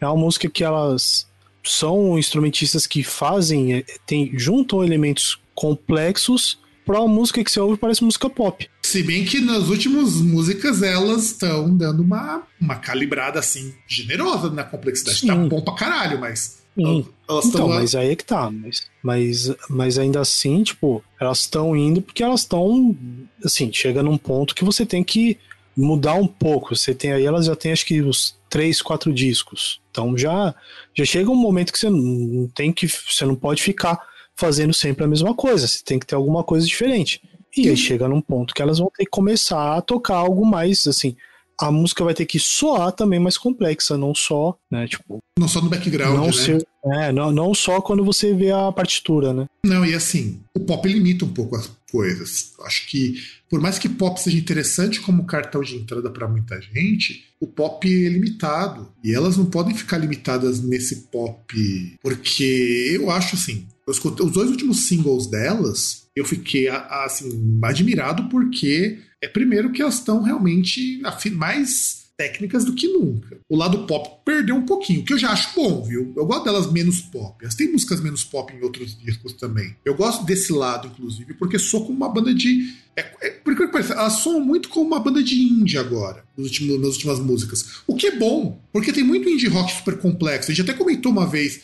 é 0.00 0.06
uma 0.06 0.16
música 0.16 0.50
que 0.50 0.64
elas 0.64 1.29
são 1.64 2.18
instrumentistas 2.18 2.86
que 2.86 3.02
fazem, 3.02 3.74
é, 3.74 3.84
tem, 4.06 4.30
juntam 4.38 4.84
elementos 4.84 5.38
complexos 5.54 6.58
para 6.84 7.00
uma 7.00 7.08
música 7.08 7.44
que 7.44 7.50
você 7.50 7.60
ouve 7.60 7.76
parece 7.76 8.02
música 8.02 8.28
pop. 8.28 8.68
Se 8.82 9.02
bem 9.02 9.24
que 9.24 9.40
nas 9.40 9.68
últimas 9.68 10.14
músicas 10.14 10.82
elas 10.82 11.26
estão 11.26 11.76
dando 11.76 12.02
uma, 12.02 12.42
uma 12.60 12.76
calibrada 12.76 13.38
assim, 13.38 13.72
generosa 13.86 14.50
na 14.50 14.64
complexidade. 14.64 15.20
Sim. 15.20 15.26
Tá 15.28 15.36
bom 15.36 15.60
pra 15.60 15.74
caralho, 15.74 16.18
mas. 16.18 16.60
Sim. 16.74 17.06
Elas 17.28 17.44
então, 17.44 17.68
lá... 17.68 17.76
mas 17.76 17.94
aí 17.94 18.10
é 18.10 18.16
que 18.16 18.24
tá. 18.24 18.50
Mas, 18.50 18.86
mas, 19.02 19.54
mas 19.68 19.98
ainda 19.98 20.20
assim, 20.20 20.62
tipo, 20.62 21.04
elas 21.20 21.40
estão 21.40 21.76
indo 21.76 22.02
porque 22.02 22.22
elas 22.22 22.40
estão. 22.40 22.96
Assim, 23.44 23.72
chega 23.72 24.02
num 24.02 24.18
ponto 24.18 24.54
que 24.54 24.64
você 24.64 24.84
tem 24.84 25.04
que 25.04 25.38
mudar 25.76 26.14
um 26.14 26.26
pouco. 26.26 26.74
Você 26.74 26.94
tem 26.94 27.12
aí, 27.12 27.24
elas 27.24 27.46
já 27.46 27.54
têm 27.54 27.72
acho 27.72 27.86
que 27.86 28.00
os 28.00 28.34
três, 28.50 28.82
quatro 28.82 29.12
discos. 29.14 29.80
Então 29.90 30.18
já, 30.18 30.54
já 30.94 31.04
chega 31.04 31.30
um 31.30 31.36
momento 31.36 31.72
que 31.72 31.78
você 31.78 31.88
não 31.88 32.48
tem 32.54 32.72
que. 32.72 32.86
Você 32.86 33.24
não 33.24 33.36
pode 33.36 33.62
ficar 33.62 33.98
fazendo 34.36 34.74
sempre 34.74 35.04
a 35.04 35.08
mesma 35.08 35.34
coisa. 35.34 35.66
Você 35.66 35.82
tem 35.82 35.98
que 35.98 36.06
ter 36.06 36.16
alguma 36.16 36.44
coisa 36.44 36.66
diferente. 36.66 37.22
E 37.56 37.68
aí 37.68 37.76
chega 37.76 38.08
num 38.08 38.20
ponto 38.20 38.54
que 38.54 38.62
elas 38.62 38.78
vão 38.78 38.90
ter 38.96 39.04
que 39.04 39.10
começar 39.10 39.76
a 39.76 39.80
tocar 39.80 40.16
algo 40.16 40.44
mais 40.44 40.86
assim. 40.86 41.16
A 41.60 41.70
música 41.70 42.02
vai 42.02 42.14
ter 42.14 42.24
que 42.24 42.38
soar 42.38 42.90
também 42.90 43.20
mais 43.20 43.36
complexa, 43.36 43.98
não 43.98 44.14
só, 44.14 44.56
né? 44.70 44.88
Tipo. 44.88 45.18
Não 45.38 45.46
só 45.46 45.60
no 45.60 45.68
background, 45.68 46.16
não 46.16 46.26
né? 46.26 46.32
Ser, 46.32 46.66
é, 46.86 47.12
não, 47.12 47.30
não 47.30 47.52
só 47.52 47.82
quando 47.82 48.02
você 48.02 48.32
vê 48.32 48.50
a 48.50 48.72
partitura, 48.72 49.34
né? 49.34 49.46
Não, 49.64 49.84
e 49.84 49.94
assim, 49.94 50.40
o 50.56 50.60
pop 50.60 50.88
limita 50.88 51.26
um 51.26 51.32
pouco 51.32 51.56
as 51.56 51.70
coisas. 51.90 52.54
Acho 52.64 52.86
que, 52.86 53.16
por 53.50 53.60
mais 53.60 53.80
que 53.80 53.88
pop 53.88 54.18
seja 54.18 54.38
interessante 54.38 55.00
como 55.00 55.26
cartão 55.26 55.60
de 55.60 55.74
entrada 55.74 56.08
para 56.08 56.28
muita 56.28 56.60
gente, 56.62 57.24
o 57.40 57.48
pop 57.48 57.86
é 57.86 58.08
limitado. 58.08 58.88
E 59.02 59.12
elas 59.12 59.36
não 59.36 59.46
podem 59.46 59.74
ficar 59.74 59.98
limitadas 59.98 60.62
nesse 60.62 61.08
pop. 61.10 61.98
Porque 62.00 62.92
eu 62.94 63.10
acho 63.10 63.34
assim, 63.34 63.66
os 63.88 64.32
dois 64.32 64.50
últimos 64.50 64.86
singles 64.86 65.26
delas, 65.26 66.06
eu 66.14 66.24
fiquei 66.24 66.68
assim, 66.68 67.58
admirado 67.64 68.28
porque 68.28 69.00
é 69.20 69.26
primeiro 69.26 69.72
que 69.72 69.82
elas 69.82 69.94
estão 69.94 70.22
realmente 70.22 71.02
mais 71.32 71.99
técnicas 72.20 72.66
do 72.66 72.74
que 72.74 72.86
nunca. 72.86 73.40
O 73.48 73.56
lado 73.56 73.86
pop 73.86 74.20
perdeu 74.26 74.54
um 74.54 74.66
pouquinho, 74.66 75.02
que 75.02 75.14
eu 75.14 75.18
já 75.18 75.30
acho 75.30 75.54
bom, 75.54 75.82
viu? 75.82 76.12
Eu 76.14 76.26
gosto 76.26 76.44
delas 76.44 76.70
menos 76.70 77.00
pop. 77.00 77.34
Elas 77.40 77.54
têm 77.54 77.72
músicas 77.72 77.98
menos 77.98 78.22
pop 78.22 78.52
em 78.52 78.62
outros 78.62 78.94
discos 78.98 79.32
também. 79.32 79.74
Eu 79.86 79.94
gosto 79.94 80.26
desse 80.26 80.52
lado, 80.52 80.88
inclusive, 80.88 81.32
porque 81.32 81.58
sou 81.58 81.86
como 81.86 81.96
uma 81.96 82.10
banda 82.10 82.34
de. 82.34 82.74
É, 82.94 83.00
é, 83.22 83.30
porque 83.42 83.66
parece, 83.68 83.92
elas 83.92 84.18
soam 84.18 84.44
muito 84.44 84.68
como 84.68 84.86
uma 84.86 85.00
banda 85.00 85.22
de 85.22 85.34
indie 85.34 85.78
agora, 85.78 86.22
nos 86.36 86.48
últimos, 86.48 86.78
nas 86.78 86.92
últimas 86.96 87.18
músicas. 87.20 87.80
O 87.86 87.96
que 87.96 88.08
é 88.08 88.18
bom, 88.18 88.60
porque 88.70 88.92
tem 88.92 89.02
muito 89.02 89.26
indie 89.26 89.48
rock 89.48 89.72
super 89.72 89.96
complexo. 89.96 90.50
A 90.50 90.54
gente 90.54 90.68
até 90.68 90.76
comentou 90.76 91.10
uma 91.10 91.26
vez 91.26 91.62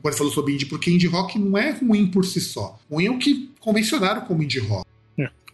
quando 0.00 0.16
falou 0.16 0.32
sobre 0.32 0.54
indie, 0.54 0.66
porque 0.66 0.92
indie 0.92 1.08
rock 1.08 1.40
não 1.40 1.58
é 1.58 1.72
ruim 1.72 2.06
por 2.06 2.24
si 2.24 2.40
só. 2.40 2.78
Ruim 2.88 3.06
é 3.06 3.10
o 3.10 3.18
que 3.18 3.50
convencionaram 3.58 4.20
como 4.22 4.44
indie 4.44 4.60
rock. 4.60 4.87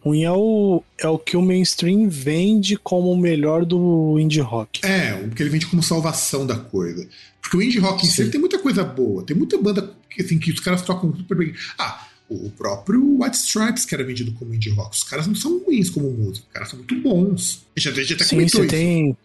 Ruim 0.05 0.25
é 0.25 0.31
o, 0.31 0.83
é 0.99 1.09
o 1.09 1.19
que 1.19 1.35
o 1.35 1.41
mainstream 1.41 2.11
vende 2.11 2.77
como 2.77 3.11
o 3.11 3.17
melhor 3.17 3.65
do 3.65 4.19
indie 4.21 4.41
rock. 4.41 4.85
É, 4.85 5.15
o 5.15 5.31
que 5.31 5.43
ele 5.43 5.49
vende 5.49 5.67
como 5.67 5.83
salvação 5.83 6.47
da 6.47 6.57
coisa. 6.57 7.09
Porque 7.41 7.57
o 7.57 7.63
indie 7.63 7.79
rock 7.79 8.05
em 8.05 8.11
si 8.11 8.31
tem 8.31 8.39
muita 8.39 8.59
coisa 8.59 8.85
boa. 8.85 9.25
Tem 9.25 9.35
muita 9.35 9.57
banda 9.57 9.91
que, 10.11 10.21
assim, 10.21 10.39
que 10.39 10.51
os 10.51 10.61
caras 10.61 10.83
tocam 10.83 11.15
super 11.17 11.39
bem. 11.39 11.55
Ah, 11.79 12.07
o 12.29 12.51
próprio 12.51 13.23
White 13.23 13.37
Stripes, 13.37 13.87
que 13.87 13.95
era 13.95 14.05
vendido 14.05 14.33
como 14.33 14.55
indie 14.55 14.71
rock. 14.71 14.95
Os 14.95 15.05
caras 15.05 15.27
não 15.27 15.35
são 15.35 15.59
ruins 15.65 15.89
como 15.89 16.11
música, 16.11 16.47
os 16.47 16.53
caras 16.53 16.69
são 16.69 16.79
muito 16.79 16.97
bons. 16.97 17.65
Até 18.15 18.25
Sim, 18.25 18.47
você 18.47 18.67
tem, 18.67 19.17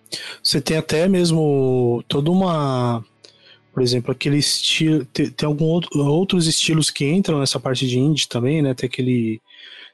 você 0.41 0.61
tem 0.61 0.77
até 0.77 1.09
mesmo 1.09 2.03
toda 2.07 2.31
uma. 2.31 3.03
Por 3.73 3.83
exemplo, 3.83 4.11
aquele 4.11 4.37
estilo. 4.37 5.03
Tem, 5.05 5.29
tem 5.29 5.45
alguns 5.45 5.87
outros 5.93 6.47
estilos 6.47 6.89
que 6.89 7.05
entram 7.05 7.39
nessa 7.39 7.59
parte 7.59 7.85
de 7.85 7.99
indie 7.99 8.29
também, 8.29 8.61
né? 8.61 8.73
Tem 8.73 8.87
aquele 8.87 9.41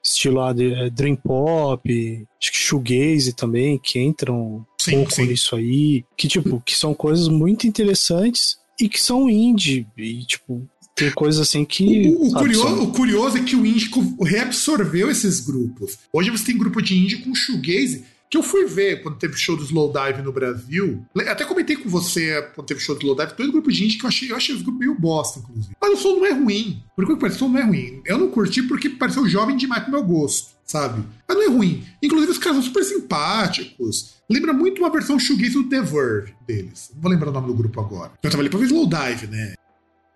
estilo 0.05 0.37
lá 0.37 0.53
de 0.53 0.73
é, 0.73 0.89
Dream 0.89 1.15
Pop, 1.15 2.27
acho 2.41 2.51
que 2.51 2.57
Shoegaze 2.57 3.33
também, 3.33 3.77
que 3.77 3.99
entram 3.99 4.65
sim, 4.79 4.91
um 4.91 4.95
pouco 4.99 5.13
sim. 5.13 5.25
nisso 5.25 5.55
aí. 5.55 6.03
Que, 6.15 6.27
tipo, 6.27 6.61
que 6.65 6.77
são 6.77 6.93
coisas 6.93 7.27
muito 7.27 7.67
interessantes 7.67 8.57
e 8.79 8.87
que 8.87 9.01
são 9.01 9.29
indie. 9.29 9.87
E, 9.97 10.23
tipo, 10.25 10.67
tem 10.95 11.11
coisas 11.11 11.41
assim 11.41 11.65
que. 11.65 12.09
O, 12.09 12.27
o, 12.27 12.29
sabe, 12.29 12.45
curioso, 12.45 12.75
são... 12.75 12.83
o 12.83 12.91
curioso, 12.91 13.37
é 13.37 13.43
que 13.43 13.55
o 13.55 13.65
indie 13.65 13.89
reabsorveu 14.21 15.09
esses 15.09 15.39
grupos. 15.39 15.97
Hoje 16.13 16.29
você 16.29 16.45
tem 16.45 16.57
grupo 16.57 16.81
de 16.81 16.97
indie 16.97 17.17
com 17.17 17.33
shoegaze 17.33 18.05
que 18.35 18.37
eu 18.37 18.43
fui 18.43 18.65
ver 18.65 19.01
quando 19.01 19.17
teve 19.17 19.37
show 19.37 19.55
do 19.55 19.63
Slowdive 19.63 20.21
no 20.21 20.33
Brasil. 20.33 21.05
Até 21.27 21.45
comentei 21.45 21.77
com 21.77 21.87
você 21.87 22.41
quando 22.53 22.67
teve 22.67 22.81
show 22.81 22.93
do 22.93 22.99
Slowdive, 22.99 23.37
dois 23.37 23.49
grupos 23.49 23.73
de 23.73 23.85
indie 23.85 23.97
que 23.97 24.03
eu 24.03 24.09
achei, 24.09 24.31
eu 24.31 24.35
achei 24.35 24.53
os 24.53 24.61
grupos 24.61 24.79
meio 24.79 24.99
bosta, 24.99 25.39
inclusive. 25.39 25.73
Mas 25.79 25.93
o 25.93 25.97
som 25.97 26.17
não 26.17 26.25
é 26.25 26.33
ruim. 26.33 26.83
Por 26.95 27.17
parece, 27.17 27.37
o 27.37 27.39
som 27.39 27.47
não 27.47 27.59
é 27.59 27.63
ruim. 27.63 28.01
Eu 28.05 28.17
não 28.17 28.29
curti 28.29 28.61
porque 28.63 28.89
pareceu 28.89 29.25
jovem 29.27 29.55
demais 29.55 29.83
pro 29.83 29.91
meu 29.93 30.03
gosto, 30.03 30.49
sabe? 30.65 31.01
Mas 31.25 31.37
não 31.37 31.43
é 31.43 31.47
ruim. 31.47 31.85
Inclusive, 32.03 32.33
os 32.33 32.37
caras 32.37 32.57
são 32.57 32.65
super 32.65 32.83
simpáticos. 32.83 34.15
Lembra 34.29 34.51
muito 34.51 34.79
uma 34.79 34.89
versão 34.89 35.17
shoegaze 35.17 35.53
do 35.53 35.69
The 35.69 35.81
Verve 35.81 36.33
deles. 36.45 36.91
Não 36.93 37.01
vou 37.01 37.11
lembrar 37.11 37.29
o 37.29 37.33
nome 37.33 37.47
do 37.47 37.53
grupo 37.53 37.79
agora. 37.79 38.11
Eu 38.21 38.29
tava 38.29 38.41
ali 38.41 38.49
pra 38.49 38.59
ver 38.59 38.65
Slowdive, 38.65 39.27
né? 39.27 39.53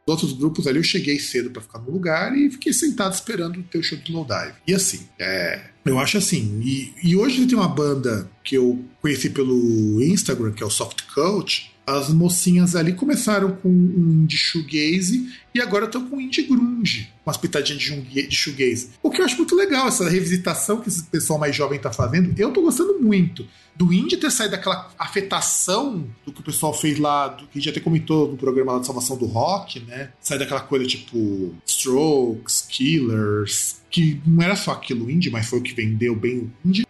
outros 0.09 0.33
grupos 0.33 0.67
ali 0.67 0.77
eu 0.79 0.83
cheguei 0.83 1.19
cedo 1.19 1.51
para 1.51 1.61
ficar 1.61 1.79
no 1.79 1.91
lugar 1.91 2.35
e 2.35 2.49
fiquei 2.49 2.73
sentado 2.73 3.13
esperando 3.13 3.63
o 3.73 3.83
show 3.83 3.97
do 3.97 4.25
Dive. 4.25 4.53
E 4.67 4.73
assim, 4.73 5.07
é, 5.19 5.69
eu 5.89 5.99
acho 5.99 6.17
assim. 6.17 6.61
E, 6.63 6.93
e 7.03 7.15
hoje 7.15 7.45
tem 7.45 7.57
uma 7.57 7.67
banda 7.67 8.29
que 8.43 8.55
eu 8.55 8.79
conheci 9.01 9.29
pelo 9.29 10.01
Instagram, 10.01 10.51
que 10.51 10.63
é 10.63 10.65
o 10.65 10.69
Soft 10.69 11.03
Coach. 11.13 11.68
As 11.89 12.09
mocinhas 12.09 12.75
ali 12.75 12.93
começaram 12.93 13.51
com 13.51 13.67
um 13.67 14.23
indie 14.23 14.37
shoegaze 14.37 15.27
e 15.55 15.59
agora 15.59 15.85
estão 15.85 16.07
com 16.07 16.21
indie 16.21 16.43
grunge, 16.43 17.11
com 17.23 17.31
as 17.31 17.37
pitadinhas 17.37 17.81
de 17.81 18.35
shoegaze. 18.35 18.91
O 19.01 19.09
que 19.09 19.19
eu 19.19 19.25
acho 19.25 19.37
muito 19.37 19.55
legal, 19.55 19.87
essa 19.87 20.07
revisitação 20.07 20.81
que 20.81 20.87
esse 20.87 21.03
pessoal 21.05 21.39
mais 21.39 21.55
jovem 21.55 21.77
está 21.77 21.91
fazendo. 21.91 22.31
Eu 22.37 22.51
tô 22.51 22.61
gostando 22.61 22.99
muito 23.01 23.47
do 23.75 23.91
indie 23.91 24.17
ter 24.17 24.29
saído 24.29 24.51
daquela 24.51 24.91
afetação 24.99 26.05
do 26.25 26.31
que 26.31 26.41
o 26.41 26.43
pessoal 26.43 26.73
fez 26.73 26.99
lá, 26.99 27.29
do 27.29 27.47
que 27.47 27.59
gente 27.59 27.69
até 27.69 27.79
comentou 27.79 28.29
no 28.29 28.37
programa 28.37 28.73
lá 28.73 28.79
de 28.79 28.85
salvação 28.85 29.17
do 29.17 29.25
rock, 29.25 29.79
né? 29.79 30.11
Sai 30.19 30.37
daquela 30.37 30.59
coisa 30.59 30.85
tipo 30.85 31.55
Strokes, 31.65 32.67
Killers, 32.69 33.77
que 33.89 34.21
não 34.27 34.43
era 34.43 34.55
só 34.55 34.71
aquilo 34.71 35.09
indie, 35.09 35.31
mas 35.31 35.47
foi 35.47 35.59
o 35.59 35.63
que 35.63 35.73
vendeu 35.73 36.15
bem 36.15 36.37
o 36.37 36.51
indie. 36.63 36.85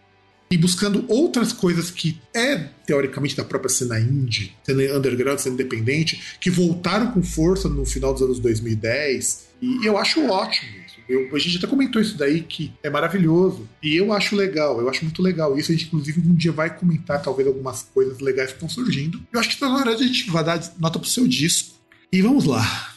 E 0.52 0.58
buscando 0.58 1.04
outras 1.08 1.52
coisas 1.52 1.90
que 1.90 2.20
é, 2.34 2.56
teoricamente, 2.84 3.36
da 3.36 3.44
própria 3.44 3.70
cena 3.70 4.00
indie, 4.00 4.52
sendo 4.64 4.82
underground, 4.96 5.38
sendo 5.38 5.54
independente, 5.54 6.36
que 6.40 6.50
voltaram 6.50 7.12
com 7.12 7.22
força 7.22 7.68
no 7.68 7.86
final 7.86 8.12
dos 8.12 8.22
anos 8.22 8.40
2010. 8.40 9.50
E 9.62 9.86
eu 9.86 9.96
acho 9.96 10.26
ótimo 10.26 10.80
eu, 11.10 11.28
a 11.34 11.38
gente 11.40 11.58
até 11.58 11.66
comentou 11.66 12.00
isso 12.00 12.16
daí 12.16 12.40
que 12.40 12.72
é 12.84 12.88
maravilhoso. 12.88 13.68
E 13.82 13.96
eu 13.96 14.12
acho 14.12 14.36
legal, 14.36 14.80
eu 14.80 14.88
acho 14.88 15.04
muito 15.04 15.20
legal 15.20 15.58
isso. 15.58 15.72
A 15.72 15.74
gente, 15.74 15.86
inclusive, 15.86 16.20
um 16.20 16.34
dia 16.34 16.52
vai 16.52 16.74
comentar 16.74 17.20
talvez 17.20 17.48
algumas 17.48 17.82
coisas 17.82 18.20
legais 18.20 18.50
que 18.50 18.54
estão 18.54 18.68
surgindo. 18.68 19.20
Eu 19.32 19.40
acho 19.40 19.48
que 19.48 19.54
está 19.56 19.68
na 19.68 19.76
hora 19.76 19.96
de 19.96 20.04
a 20.04 20.06
gente 20.06 20.30
vai 20.30 20.44
dar 20.44 20.62
nota 20.78 21.00
pro 21.00 21.08
seu 21.08 21.26
disco. 21.26 21.74
E 22.12 22.22
vamos 22.22 22.44
lá. 22.44 22.94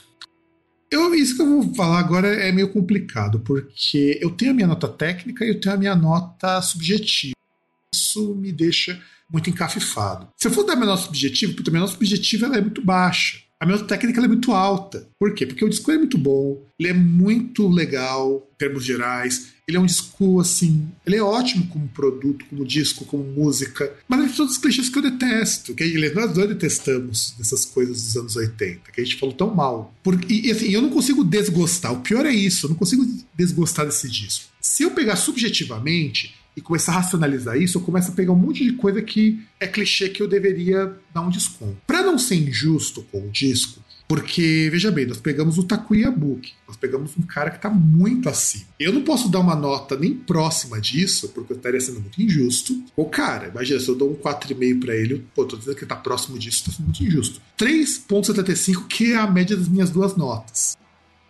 Eu, 0.92 1.16
isso 1.16 1.36
que 1.36 1.42
eu 1.42 1.48
vou 1.48 1.74
falar 1.74 1.98
agora 1.98 2.28
é 2.28 2.52
meio 2.52 2.70
complicado, 2.70 3.40
porque 3.40 4.20
eu 4.22 4.30
tenho 4.30 4.52
a 4.52 4.54
minha 4.54 4.68
nota 4.68 4.88
técnica 4.88 5.44
e 5.44 5.50
eu 5.50 5.60
tenho 5.60 5.74
a 5.74 5.78
minha 5.78 5.96
nota 5.96 6.62
subjetiva. 6.62 7.34
Isso 7.94 8.36
me 8.36 8.52
deixa 8.52 9.02
muito 9.32 9.50
encafifado. 9.50 10.28
Se 10.38 10.48
eu 10.48 10.52
for 10.52 10.64
dar 10.64 10.76
minha 10.76 10.88
nota 10.88 11.04
subjetiva, 11.04 11.54
porque 11.54 11.70
a 11.70 11.80
nota 11.80 11.94
subjetiva 11.94 12.46
ela 12.46 12.58
é 12.58 12.62
muito 12.62 12.84
baixa. 12.84 13.42
A 13.60 13.66
minha 13.66 13.80
técnica 13.80 14.20
é 14.20 14.28
muito 14.28 14.52
alta. 14.52 15.08
Por 15.18 15.34
quê? 15.34 15.46
Porque 15.46 15.64
o 15.64 15.70
disco 15.70 15.90
é 15.90 15.98
muito 15.98 16.18
bom, 16.18 16.62
ele 16.78 16.90
é 16.90 16.94
muito 16.94 17.66
legal 17.70 18.46
em 18.54 18.58
termos 18.58 18.84
gerais. 18.84 19.54
Ele 19.66 19.78
é 19.78 19.80
um 19.80 19.86
disco, 19.86 20.42
assim, 20.42 20.90
ele 21.06 21.16
é 21.16 21.24
ótimo 21.24 21.66
como 21.68 21.88
produto, 21.88 22.44
como 22.50 22.66
disco, 22.66 23.06
como 23.06 23.24
música, 23.24 23.94
mas 24.06 24.20
ele 24.20 24.28
tem 24.28 24.36
todos 24.36 24.52
os 24.54 24.58
clichês 24.58 24.90
que 24.90 24.98
eu 24.98 25.02
detesto, 25.02 25.74
que 25.74 26.14
nós 26.14 26.34
dois 26.34 26.50
detestamos 26.50 27.34
dessas 27.38 27.64
coisas 27.64 28.04
dos 28.04 28.18
anos 28.18 28.36
80, 28.36 28.92
que 28.92 29.00
a 29.00 29.04
gente 29.06 29.18
falou 29.18 29.34
tão 29.34 29.56
mal. 29.56 29.96
Por, 30.04 30.20
e, 30.30 30.52
assim, 30.52 30.70
eu 30.70 30.82
não 30.82 30.90
consigo 30.90 31.24
desgostar, 31.24 31.94
o 31.94 32.02
pior 32.02 32.26
é 32.26 32.34
isso, 32.34 32.66
eu 32.66 32.72
não 32.72 32.76
consigo 32.76 33.06
desgostar 33.34 33.86
desse 33.86 34.10
disco. 34.10 34.52
Se 34.60 34.84
eu 34.84 34.92
pegar 34.92 35.16
subjetivamente, 35.16 36.36
e 36.56 36.62
começar 36.62 36.94
a 36.94 36.96
racionalizar 36.96 37.58
isso, 37.58 37.78
eu 37.78 37.82
começo 37.82 38.12
a 38.12 38.16
pegar 38.16 38.32
um 38.32 38.38
monte 38.38 38.64
de 38.64 38.74
coisa 38.74 39.02
que 39.02 39.44
é 39.60 39.68
clichê 39.68 40.10
que 40.10 40.22
eu 40.22 40.28
deveria 40.28 40.94
dar 41.14 41.22
um 41.22 41.30
desconto. 41.30 41.78
Para 41.88 42.02
não 42.02 42.18
ser 42.18 42.36
injusto 42.36 43.04
com 43.12 43.28
o 43.28 43.32
disco, 43.32 43.82
Porque, 44.08 44.70
veja 44.70 44.92
bem, 44.92 45.06
nós 45.06 45.18
pegamos 45.18 45.58
o 45.58 45.64
Takuya 45.64 46.12
Book, 46.12 46.52
nós 46.68 46.76
pegamos 46.76 47.18
um 47.18 47.24
cara 47.24 47.50
que 47.50 47.56
está 47.56 47.70
muito 47.70 48.30
acima. 48.30 48.66
Eu 48.80 48.92
não 48.92 49.02
posso 49.02 49.30
dar 49.30 49.40
uma 49.40 49.56
nota 49.56 49.98
nem 49.98 50.14
próxima 50.14 50.80
disso, 50.80 51.30
porque 51.30 51.54
eu 51.54 51.58
estaria 51.58 51.80
sendo 51.80 52.02
muito 52.02 52.22
injusto. 52.22 52.84
O 52.96 53.06
cara, 53.06 53.48
imagina, 53.48 53.80
se 53.80 53.88
eu 53.88 53.96
dou 53.96 54.12
um 54.12 54.16
4,5 54.16 54.80
para 54.80 54.96
ele, 54.96 55.26
pô, 55.34 55.46
tô 55.46 55.56
dizendo 55.56 55.76
que 55.76 55.84
ele 55.84 55.90
tá 55.90 55.96
próximo 55.96 56.38
disso, 56.38 56.66
tá 56.66 56.72
sendo 56.72 56.86
muito 56.86 57.04
injusto. 57.04 57.42
3,75, 57.58 58.88
que 58.88 59.14
é 59.14 59.16
a 59.16 59.26
média 59.26 59.56
das 59.56 59.68
minhas 59.68 59.90
duas 59.90 60.16
notas 60.16 60.78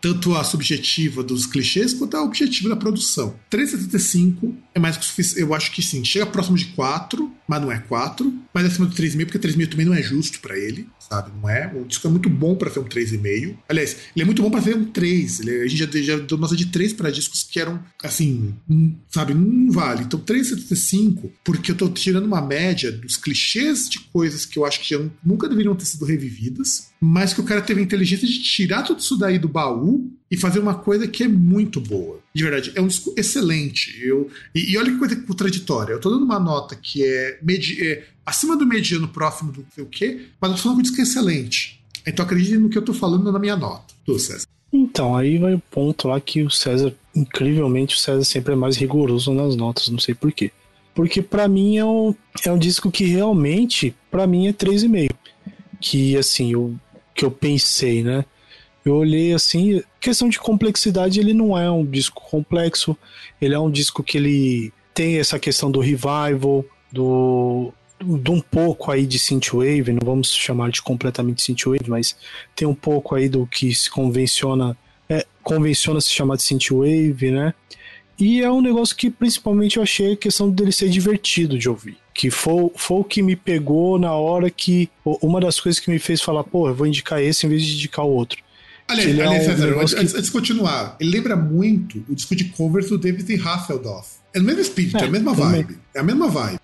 tanto 0.04 0.36
a 0.36 0.44
subjetiva 0.44 1.24
dos 1.24 1.46
clichês 1.46 1.94
quanto 1.94 2.18
a 2.18 2.22
objetiva 2.22 2.68
da 2.68 2.76
produção. 2.76 3.36
3,75 3.50 4.54
é 4.76 4.80
mais 4.80 4.98
que 4.98 5.06
suficiente. 5.06 5.40
Eu 5.40 5.54
acho 5.54 5.72
que 5.72 5.82
sim, 5.82 6.04
chega 6.04 6.26
próximo 6.26 6.58
de 6.58 6.66
4, 6.66 7.32
mas 7.48 7.62
não 7.62 7.72
é 7.72 7.80
4. 7.80 8.34
Mas 8.54 8.66
acima 8.66 8.86
do 8.86 8.94
3,5, 8.94 9.26
porque 9.26 9.40
3,5 9.40 9.72
também 9.72 9.86
não 9.86 9.94
é 9.94 10.04
justo 10.04 10.42
para 10.42 10.60
ele, 10.60 10.90
sabe? 11.10 11.32
Não 11.40 11.50
é. 11.50 11.72
O 11.76 11.86
disco 11.86 12.08
é 12.08 12.10
muito 12.10 12.30
bom 12.30 12.56
para 12.56 12.70
ser 12.70 12.80
um 12.80 12.86
3,5. 12.86 13.56
Aliás, 13.68 13.98
ele 14.16 14.24
é 14.24 14.26
muito 14.26 14.42
bom 14.42 14.50
para 14.50 14.62
ser 14.62 14.76
um 14.76 14.86
3. 14.86 15.40
Ele, 15.42 15.62
a 15.62 15.68
gente 15.68 16.02
já, 16.02 16.16
já 16.16 16.20
deu 16.20 16.38
nota 16.38 16.56
de 16.56 16.68
3 16.68 16.94
para 16.94 17.12
discos 17.12 17.44
que 17.44 17.60
eram, 17.60 17.84
assim, 18.04 18.54
um, 18.70 18.96
sabe? 19.10 19.34
Não 19.34 19.72
vale. 19.72 20.04
Então, 20.04 20.20
3,75, 20.20 21.32
porque 21.44 21.72
eu 21.72 21.76
tô 21.76 21.90
tirando 21.90 22.26
uma 22.26 22.42
média 22.42 22.92
dos 22.92 23.16
clichês 23.16 23.90
de 23.90 24.00
coisas 24.00 24.46
que 24.46 24.58
eu 24.58 24.66
acho 24.66 24.80
que 24.82 25.00
nunca 25.24 25.50
deveriam 25.50 25.76
ter 25.76 25.86
sido 25.86 26.06
revividas 26.06 26.94
mas 27.04 27.34
que 27.34 27.42
o 27.42 27.44
cara 27.44 27.62
teve 27.62 27.82
a 27.82 27.84
inteligência 27.84 28.26
de 28.26 28.42
tirar 28.42 28.84
tudo 28.84 29.00
isso 29.00 29.18
daí 29.18 29.38
do 29.38 29.50
baú 29.50 30.10
e 30.32 30.38
fazer 30.38 30.60
uma 30.60 30.76
coisa 30.76 31.06
que 31.06 31.24
é 31.24 31.28
muito 31.28 31.82
boa. 31.82 32.20
De 32.34 32.42
verdade, 32.42 32.72
é 32.74 32.82
um 32.82 32.88
disco 32.88 33.14
excelente. 33.18 34.02
Eu, 34.02 34.32
e, 34.56 34.72
e 34.72 34.78
olha 34.78 34.92
que 34.92 34.98
coisa 34.98 35.16
contraditória. 35.18 35.94
Eu 35.94 36.00
tô 36.00 36.10
dando 36.10 36.24
uma 36.24 36.40
nota 36.40 36.76
que 36.76 37.04
é, 37.04 37.40
medi, 37.44 37.86
é 37.86 38.08
acima 38.26 38.58
do 38.58 38.66
mediano, 38.66 39.08
próximo 39.08 39.52
do 39.52 39.66
sei 39.74 39.84
o 39.84 39.88
quê, 39.88 40.28
mas 40.40 40.52
eu 40.52 40.74
que 40.74 40.80
o 40.80 40.82
disco 40.82 41.02
excelente. 41.02 41.84
Então 42.06 42.26
acredite 42.26 42.58
no 42.58 42.70
que 42.70 42.78
eu 42.78 42.82
tô 42.82 42.94
falando 42.94 43.32
na 43.32 43.40
minha 43.40 43.56
nota. 43.56 43.94
Tu, 44.06 44.20
César. 44.20 44.46
Então, 44.72 45.16
aí 45.16 45.38
vai 45.38 45.54
o 45.54 45.60
ponto 45.60 46.08
lá 46.08 46.20
que 46.20 46.42
o 46.42 46.50
César, 46.50 46.94
incrivelmente, 47.16 47.96
o 47.96 48.00
César 48.00 48.24
sempre 48.24 48.54
é 48.54 48.56
mais 48.56 48.76
rigoroso 48.76 49.32
nas 49.32 49.56
notas, 49.56 49.88
não 49.90 50.00
sei 50.00 50.16
porquê. 50.16 50.52
Porque 50.96 51.22
para 51.22 51.48
mim 51.48 51.78
é 51.78 51.86
um, 51.86 52.16
é 52.44 52.52
um 52.52 52.58
disco 52.58 52.92
que 52.92 53.06
realmente, 53.06 53.96
para 54.10 54.26
mim, 54.26 54.48
é 54.48 54.54
3,5. 54.54 55.10
Que 55.80 56.18
assim, 56.18 56.54
eu 56.54 56.76
que 57.14 57.24
eu 57.24 57.32
pensei, 57.32 58.04
né? 58.04 58.26
Eu 58.84 58.96
olhei 58.96 59.34
assim, 59.34 59.82
questão 60.00 60.28
de 60.28 60.40
complexidade, 60.40 61.20
ele 61.20 61.34
não 61.34 61.58
é 61.58 61.70
um 61.70 61.86
disco 61.86 62.22
complexo, 62.22 62.98
ele 63.40 63.54
é 63.54 63.60
um 63.60 63.70
disco 63.70 64.04
que 64.04 64.18
ele 64.18 64.74
tem 64.94 65.20
essa 65.20 65.40
questão 65.40 65.72
do 65.72 65.80
revival, 65.80 66.66
do 66.92 67.72
de 68.04 68.32
um 68.32 68.40
pouco 68.40 68.92
aí 68.92 69.06
de 69.06 69.18
synthwave, 69.18 69.94
não 69.94 70.02
vamos 70.04 70.34
chamar 70.34 70.70
de 70.70 70.82
completamente 70.82 71.42
synthwave, 71.42 71.90
mas 71.90 72.16
tem 72.56 72.68
um 72.68 72.76
pouco 72.76 73.16
aí 73.16 73.30
do 73.30 73.48
que 73.48 73.74
se 73.74 73.90
convenciona, 73.90 74.78
é, 75.10 75.26
convenciona 75.42 76.00
se 76.02 76.10
chamar 76.10 76.36
de 76.36 76.44
synthwave, 76.44 77.32
né? 77.32 77.54
E 78.20 78.42
é 78.42 78.52
um 78.52 78.62
negócio 78.62 78.96
que 78.96 79.10
principalmente 79.10 79.78
eu 79.78 79.84
achei 79.84 80.14
a 80.14 80.18
questão 80.18 80.50
dele 80.50 80.72
ser 80.72 80.90
divertido 80.90 81.58
de 81.58 81.68
ouvir. 81.68 81.98
Que 82.14 82.30
foi, 82.30 82.70
foi 82.76 82.98
o 83.00 83.04
que 83.04 83.24
me 83.24 83.36
pegou 83.36 83.98
na 83.98 84.14
hora 84.14 84.50
que. 84.50 84.90
Uma 85.04 85.42
das 85.42 85.60
coisas 85.60 85.80
que 85.80 85.90
me 85.90 85.98
fez 85.98 86.22
falar, 86.22 86.44
pô, 86.44 86.68
eu 86.70 86.76
vou 86.76 86.86
indicar 86.86 87.22
esse 87.22 87.46
em 87.46 87.50
vez 87.50 87.64
de 87.64 87.74
indicar 87.74 88.06
o 88.06 88.10
outro. 88.10 88.38
Aliás, 88.88 89.10
aliás 89.10 89.32
é 89.32 89.38
um 89.38 89.56
César, 89.56 89.80
antes, 89.80 89.94
que... 89.94 90.00
antes, 90.00 90.24
de 90.24 90.32
continuar, 90.32 90.98
ele 91.00 91.10
lembra 91.10 91.36
muito 91.36 92.04
o 92.08 92.14
disco 92.14 92.36
de 92.36 92.46
covers 92.46 92.90
do 92.90 92.98
David 92.98 93.42
Hasselhoff. 93.42 94.18
É 94.34 94.40
o 94.40 94.44
mesmo 94.44 94.62
espírito, 94.62 94.98
é, 94.98 95.02
é 95.02 95.06
a 95.06 95.10
mesma 95.10 95.36
também. 95.36 95.64
vibe. 95.64 95.80
É 95.94 96.00
a 96.00 96.04
mesma 96.04 96.28
vibe. 96.28 96.60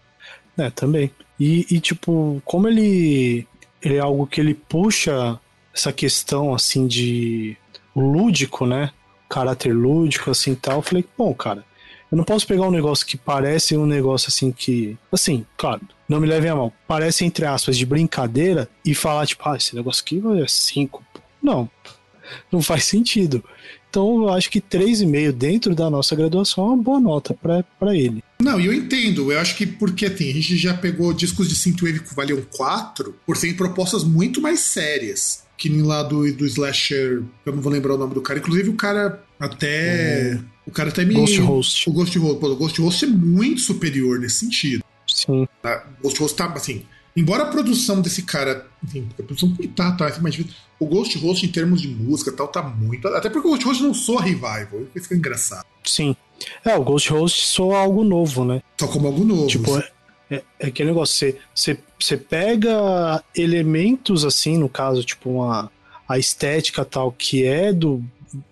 É, 0.60 0.70
também. 0.70 1.12
E, 1.40 1.66
e, 1.72 1.80
tipo, 1.80 2.42
como 2.44 2.68
ele, 2.68 3.48
ele 3.82 3.96
é 3.96 4.00
algo 4.00 4.28
que 4.28 4.42
ele 4.42 4.54
puxa 4.54 5.40
essa 5.74 5.94
questão, 5.94 6.54
assim, 6.54 6.86
de 6.88 7.56
lúdico, 7.96 8.66
né? 8.66 8.92
caráter 9.30 9.72
lúdico, 9.72 10.32
assim 10.32 10.56
tal. 10.56 10.78
Eu 10.78 10.82
falei, 10.82 11.06
bom, 11.18 11.34
cara, 11.34 11.64
eu 12.12 12.18
não 12.18 12.24
posso 12.24 12.48
pegar 12.48 12.64
um 12.64 12.72
negócio 12.72 13.06
que 13.06 13.16
parece 13.16 13.78
um 13.78 13.86
negócio 13.86 14.28
assim 14.28 14.52
que. 14.52 14.98
Assim, 15.12 15.46
claro, 15.56 15.82
não 16.08 16.20
me 16.20 16.28
levem 16.28 16.50
a 16.50 16.56
mal. 16.56 16.74
Parece, 16.88 17.24
entre 17.24 17.46
aspas, 17.46 17.78
de 17.78 17.86
brincadeira 17.86 18.68
e 18.84 18.96
falar, 18.96 19.28
tipo, 19.28 19.48
ah, 19.48 19.56
esse 19.56 19.76
negócio 19.76 20.02
aqui 20.02 20.20
vai 20.20 20.44
5. 20.46 21.04
Não. 21.42 21.70
Não 22.52 22.62
faz 22.62 22.86
sentido. 22.86 23.44
Então 23.90 24.22
eu 24.22 24.30
acho 24.30 24.52
que 24.52 24.62
3,5 24.62 25.32
dentro 25.32 25.74
da 25.74 25.90
nossa 25.90 26.16
graduação 26.16 26.64
é 26.64 26.68
uma 26.68 26.84
boa 26.84 27.00
nota 27.00 27.34
para 27.34 27.96
ele. 27.96 28.24
Não, 28.42 28.60
e 28.60 28.66
eu 28.66 28.74
entendo. 28.74 29.32
Eu 29.32 29.40
acho 29.40 29.56
que 29.56 29.66
porque 29.66 30.06
assim, 30.06 30.30
a 30.30 30.34
gente 30.34 30.58
já 30.58 30.74
pegou 30.74 31.14
discos 31.14 31.50
de 31.50 31.56
synthwave 31.56 32.00
que 32.00 32.16
valiam 32.16 32.42
4 32.42 33.16
por 33.26 33.36
serem 33.36 33.56
propostas 33.56 34.04
muito 34.04 34.42
mais 34.42 34.62
sérias 34.62 35.44
que 35.60 35.68
nem 35.68 35.82
lá 35.82 36.02
do, 36.02 36.32
do 36.34 36.46
slasher, 36.46 37.22
eu 37.46 37.54
não 37.54 37.62
vou 37.62 37.72
lembrar 37.72 37.96
o 37.96 37.98
nome 37.98 38.14
do 38.14 38.22
cara. 38.22 38.40
Inclusive, 38.40 38.70
o 38.70 38.76
cara 38.76 39.22
até. 39.38 40.32
É. 40.32 40.40
O 40.66 40.72
cara 40.72 40.88
até 40.88 41.04
me. 41.04 41.16
Ghost 41.16 41.40
Host. 41.42 41.90
O 41.90 41.94
Ghost 41.94 42.18
Host. 42.18 42.46
o 42.46 42.56
Ghost 42.56 42.82
Host 42.82 43.06
é 43.06 43.08
muito 43.10 43.60
superior 43.60 44.20
nesse 44.20 44.40
sentido. 44.40 44.84
Sim. 45.06 45.44
O 45.44 46.04
Ghost 46.04 46.20
Host 46.20 46.38
tá, 46.38 46.46
assim. 46.54 46.86
Embora 47.20 47.44
a 47.44 47.48
produção 47.48 48.02
desse 48.02 48.24
cara. 48.24 48.66
Enfim, 48.82 49.10
a 49.20 49.24
produção 49.24 49.54
que 49.54 49.68
tá, 49.68 49.92
tá, 49.92 50.18
mas 50.22 50.40
o 50.80 50.86
Ghost 50.86 51.18
Host 51.18 51.46
em 51.46 51.50
termos 51.50 51.82
de 51.82 51.90
música 51.90 52.32
tal, 52.32 52.48
tá 52.48 52.64
muito. 52.64 53.10
Até 53.10 53.30
porque 53.30 53.46
o 53.46 53.52
Ghost 53.52 53.66
Host 53.66 53.84
não 53.84 53.94
soa 53.94 54.22
revival. 54.22 54.84
Isso 54.96 55.10
que 55.10 55.16
é 55.16 55.18
engraçado. 55.18 55.66
Sim. 55.84 56.16
É, 56.64 56.78
o 56.78 56.84
Ghost 56.84 57.10
Host 57.12 57.46
soa 57.48 57.80
algo 57.80 58.06
novo, 58.06 58.46
né? 58.46 58.62
Só 58.80 58.88
como 58.88 59.08
algo 59.08 59.26
novo. 59.26 59.48
Tipo, 59.48 59.78
é, 59.78 59.92
é, 60.32 60.44
é 60.62 60.68
aquele 60.68 60.92
negócio, 60.92 61.18
você, 61.18 61.38
você, 61.54 61.78
você 62.00 62.16
pega 62.16 63.22
elementos 63.36 64.24
assim, 64.24 64.58
no 64.58 64.70
caso, 64.70 65.04
tipo 65.04 65.30
uma, 65.30 65.70
a 66.08 66.18
estética 66.18 66.86
tal, 66.86 67.12
que 67.12 67.44
é 67.44 67.74
do 67.74 68.02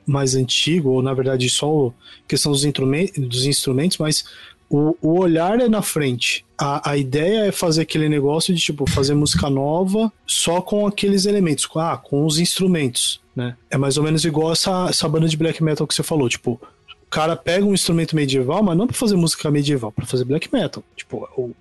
mais 0.06 0.36
antigo, 0.36 0.90
ou 0.90 1.02
na 1.02 1.14
verdade 1.14 1.50
só 1.50 1.94
questão 2.28 2.52
dos, 2.52 2.64
dos 2.64 3.46
instrumentos, 3.46 3.98
mas 3.98 4.26
o, 4.70 4.96
o 5.02 5.20
olhar 5.20 5.60
é 5.60 5.68
na 5.68 5.82
frente. 5.82 6.46
A, 6.58 6.92
a 6.92 6.98
ideia 6.98 7.46
é 7.46 7.52
fazer 7.52 7.82
aquele 7.82 8.10
negócio 8.10 8.54
de 8.54 8.62
tipo 8.62 8.90
fazer 8.90 9.14
música 9.14 9.50
nova 9.50 10.12
só 10.26 10.62
com 10.62 10.86
aqueles 10.86 11.26
elementos, 11.26 11.66
com, 11.66 11.80
ah, 11.80 11.98
com 11.98 12.26
os 12.26 12.40
instrumentos, 12.40 13.22
né? 13.36 13.56
É 13.70 13.78
mais 13.78 13.98
ou 13.98 14.04
menos 14.04 14.26
igual 14.26 14.52
essa, 14.52 14.88
essa 14.90 15.08
banda 15.08 15.28
de 15.28 15.38
black 15.38 15.64
metal 15.64 15.88
que 15.88 15.94
você 15.94 16.04
falou, 16.04 16.28
tipo, 16.28 16.60
o 17.08 17.10
cara 17.10 17.36
pega 17.36 17.66
um 17.66 17.74
instrumento 17.74 18.16
medieval, 18.16 18.62
mas 18.62 18.78
não 18.78 18.88
para 18.88 18.96
fazer 18.96 19.16
música 19.16 19.50
medieval, 19.50 19.92
para 19.92 20.06
fazer 20.06 20.26
black 20.26 20.52
metal. 20.52 20.84
Tipo, 20.96 21.30
o, 21.38 21.52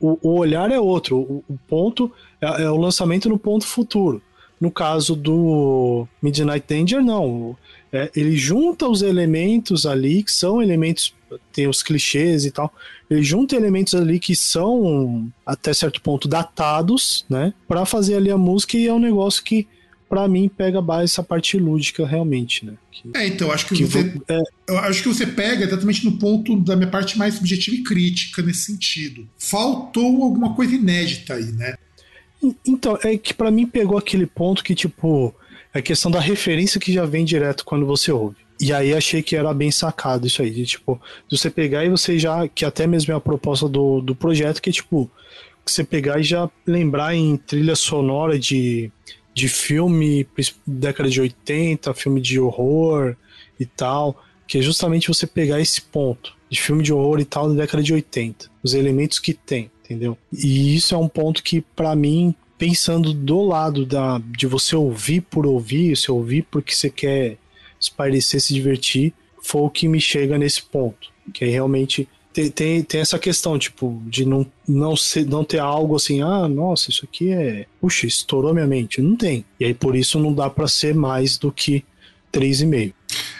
o, 0.00 0.18
o 0.22 0.38
olhar 0.38 0.70
é 0.70 0.78
outro, 0.78 1.16
o, 1.18 1.44
o 1.48 1.58
ponto 1.66 2.10
é, 2.40 2.62
é, 2.62 2.70
o 2.70 2.76
lançamento 2.76 3.28
no 3.28 3.38
ponto 3.38 3.66
futuro. 3.66 4.22
No 4.60 4.70
caso 4.70 5.16
do 5.16 6.06
Midnight 6.22 6.64
Danger, 6.68 7.02
não. 7.02 7.56
É, 7.92 8.10
ele 8.14 8.36
junta 8.36 8.88
os 8.88 9.02
elementos 9.02 9.86
ali, 9.86 10.22
que 10.22 10.30
são 10.30 10.62
elementos, 10.62 11.12
tem 11.52 11.68
os 11.68 11.82
clichês 11.82 12.44
e 12.44 12.50
tal, 12.50 12.72
ele 13.10 13.22
junta 13.22 13.56
elementos 13.56 13.94
ali 13.94 14.18
que 14.18 14.34
são, 14.34 15.30
até 15.44 15.72
certo 15.72 16.00
ponto, 16.00 16.28
datados, 16.28 17.24
né, 17.28 17.52
para 17.66 17.84
fazer 17.84 18.16
ali 18.16 18.30
a 18.30 18.38
música 18.38 18.76
e 18.76 18.86
é 18.86 18.92
um 18.92 18.98
negócio 18.98 19.42
que 19.42 19.66
para 20.12 20.28
mim 20.28 20.46
pega 20.46 20.82
mais 20.82 21.10
essa 21.10 21.22
parte 21.22 21.56
lúdica 21.56 22.06
realmente, 22.06 22.66
né? 22.66 22.74
Que, 22.90 23.10
é, 23.14 23.26
então 23.28 23.50
acho 23.50 23.66
que, 23.66 23.74
que 23.74 23.84
você, 23.84 24.12
é... 24.28 24.40
eu 24.68 24.78
acho 24.80 25.02
que 25.02 25.08
você 25.08 25.26
pega 25.26 25.64
exatamente 25.64 26.04
no 26.04 26.18
ponto 26.18 26.54
da 26.60 26.76
minha 26.76 26.90
parte 26.90 27.16
mais 27.16 27.36
subjetiva 27.36 27.76
e 27.78 27.82
crítica 27.82 28.42
nesse 28.42 28.60
sentido. 28.60 29.26
Faltou 29.38 30.22
alguma 30.22 30.54
coisa 30.54 30.74
inédita 30.74 31.32
aí, 31.32 31.50
né? 31.52 31.76
Então 32.66 32.98
é 33.02 33.16
que 33.16 33.32
para 33.32 33.50
mim 33.50 33.66
pegou 33.66 33.96
aquele 33.96 34.26
ponto 34.26 34.62
que 34.62 34.74
tipo 34.74 35.34
é 35.72 35.78
a 35.78 35.82
questão 35.82 36.10
da 36.10 36.20
referência 36.20 36.78
que 36.78 36.92
já 36.92 37.06
vem 37.06 37.24
direto 37.24 37.64
quando 37.64 37.86
você 37.86 38.12
ouve. 38.12 38.36
E 38.60 38.72
aí 38.72 38.94
achei 38.94 39.22
que 39.22 39.34
era 39.34 39.52
bem 39.52 39.70
sacado 39.70 40.26
isso 40.26 40.40
aí, 40.40 40.50
de 40.50 40.64
tipo, 40.64 41.00
você 41.30 41.50
pegar 41.50 41.84
e 41.84 41.90
você 41.90 42.18
já, 42.18 42.46
que 42.46 42.64
até 42.64 42.86
mesmo 42.86 43.12
é 43.12 43.16
a 43.16 43.20
proposta 43.20 43.68
do, 43.68 44.00
do 44.00 44.14
projeto, 44.14 44.62
que 44.62 44.70
tipo, 44.70 45.10
você 45.64 45.82
pegar 45.82 46.20
e 46.20 46.22
já 46.22 46.48
lembrar 46.66 47.14
em 47.14 47.36
trilha 47.36 47.74
sonora 47.74 48.38
de 48.38 48.90
de 49.34 49.48
filme 49.48 50.26
década 50.66 51.08
de 51.08 51.20
80, 51.20 51.94
filme 51.94 52.20
de 52.20 52.38
horror 52.38 53.16
e 53.58 53.64
tal, 53.64 54.22
que 54.46 54.58
é 54.58 54.62
justamente 54.62 55.08
você 55.08 55.26
pegar 55.26 55.60
esse 55.60 55.80
ponto 55.80 56.34
de 56.50 56.60
filme 56.60 56.82
de 56.82 56.92
horror 56.92 57.20
e 57.20 57.24
tal 57.24 57.48
da 57.48 57.62
década 57.62 57.82
de 57.82 57.94
80, 57.94 58.50
os 58.62 58.74
elementos 58.74 59.18
que 59.18 59.32
tem, 59.32 59.70
entendeu? 59.82 60.16
E 60.32 60.76
isso 60.76 60.94
é 60.94 60.98
um 60.98 61.08
ponto 61.08 61.42
que 61.42 61.60
para 61.60 61.96
mim, 61.96 62.34
pensando 62.58 63.14
do 63.14 63.40
lado 63.42 63.86
da 63.86 64.20
de 64.36 64.46
você 64.46 64.76
ouvir 64.76 65.22
por 65.22 65.46
ouvir, 65.46 65.96
você 65.96 66.12
ouvir 66.12 66.46
porque 66.50 66.74
você 66.74 66.90
quer 66.90 67.38
espairecer, 67.82 68.40
se 68.40 68.54
divertir, 68.54 69.12
foi 69.42 69.62
o 69.62 69.70
que 69.70 69.88
me 69.88 70.00
chega 70.00 70.38
nesse 70.38 70.62
ponto, 70.62 71.08
que 71.32 71.44
é 71.44 71.48
realmente 71.48 72.08
tem, 72.32 72.50
tem, 72.50 72.82
tem, 72.82 73.00
essa 73.00 73.18
questão, 73.18 73.58
tipo, 73.58 74.02
de 74.06 74.24
não, 74.24 74.46
não, 74.66 74.96
ser, 74.96 75.26
não 75.26 75.44
ter 75.44 75.58
algo 75.58 75.96
assim, 75.96 76.22
ah, 76.22 76.48
nossa, 76.48 76.90
isso 76.90 77.04
aqui 77.04 77.30
é. 77.30 77.66
Puxa, 77.80 78.06
estourou 78.06 78.54
minha 78.54 78.66
mente. 78.66 79.02
Não 79.02 79.14
tem. 79.14 79.44
E 79.60 79.66
aí 79.66 79.74
por 79.74 79.94
isso 79.94 80.18
não 80.18 80.32
dá 80.32 80.48
para 80.48 80.66
ser 80.66 80.94
mais 80.94 81.36
do 81.36 81.52
que 81.52 81.84
3,5. 82.32 82.94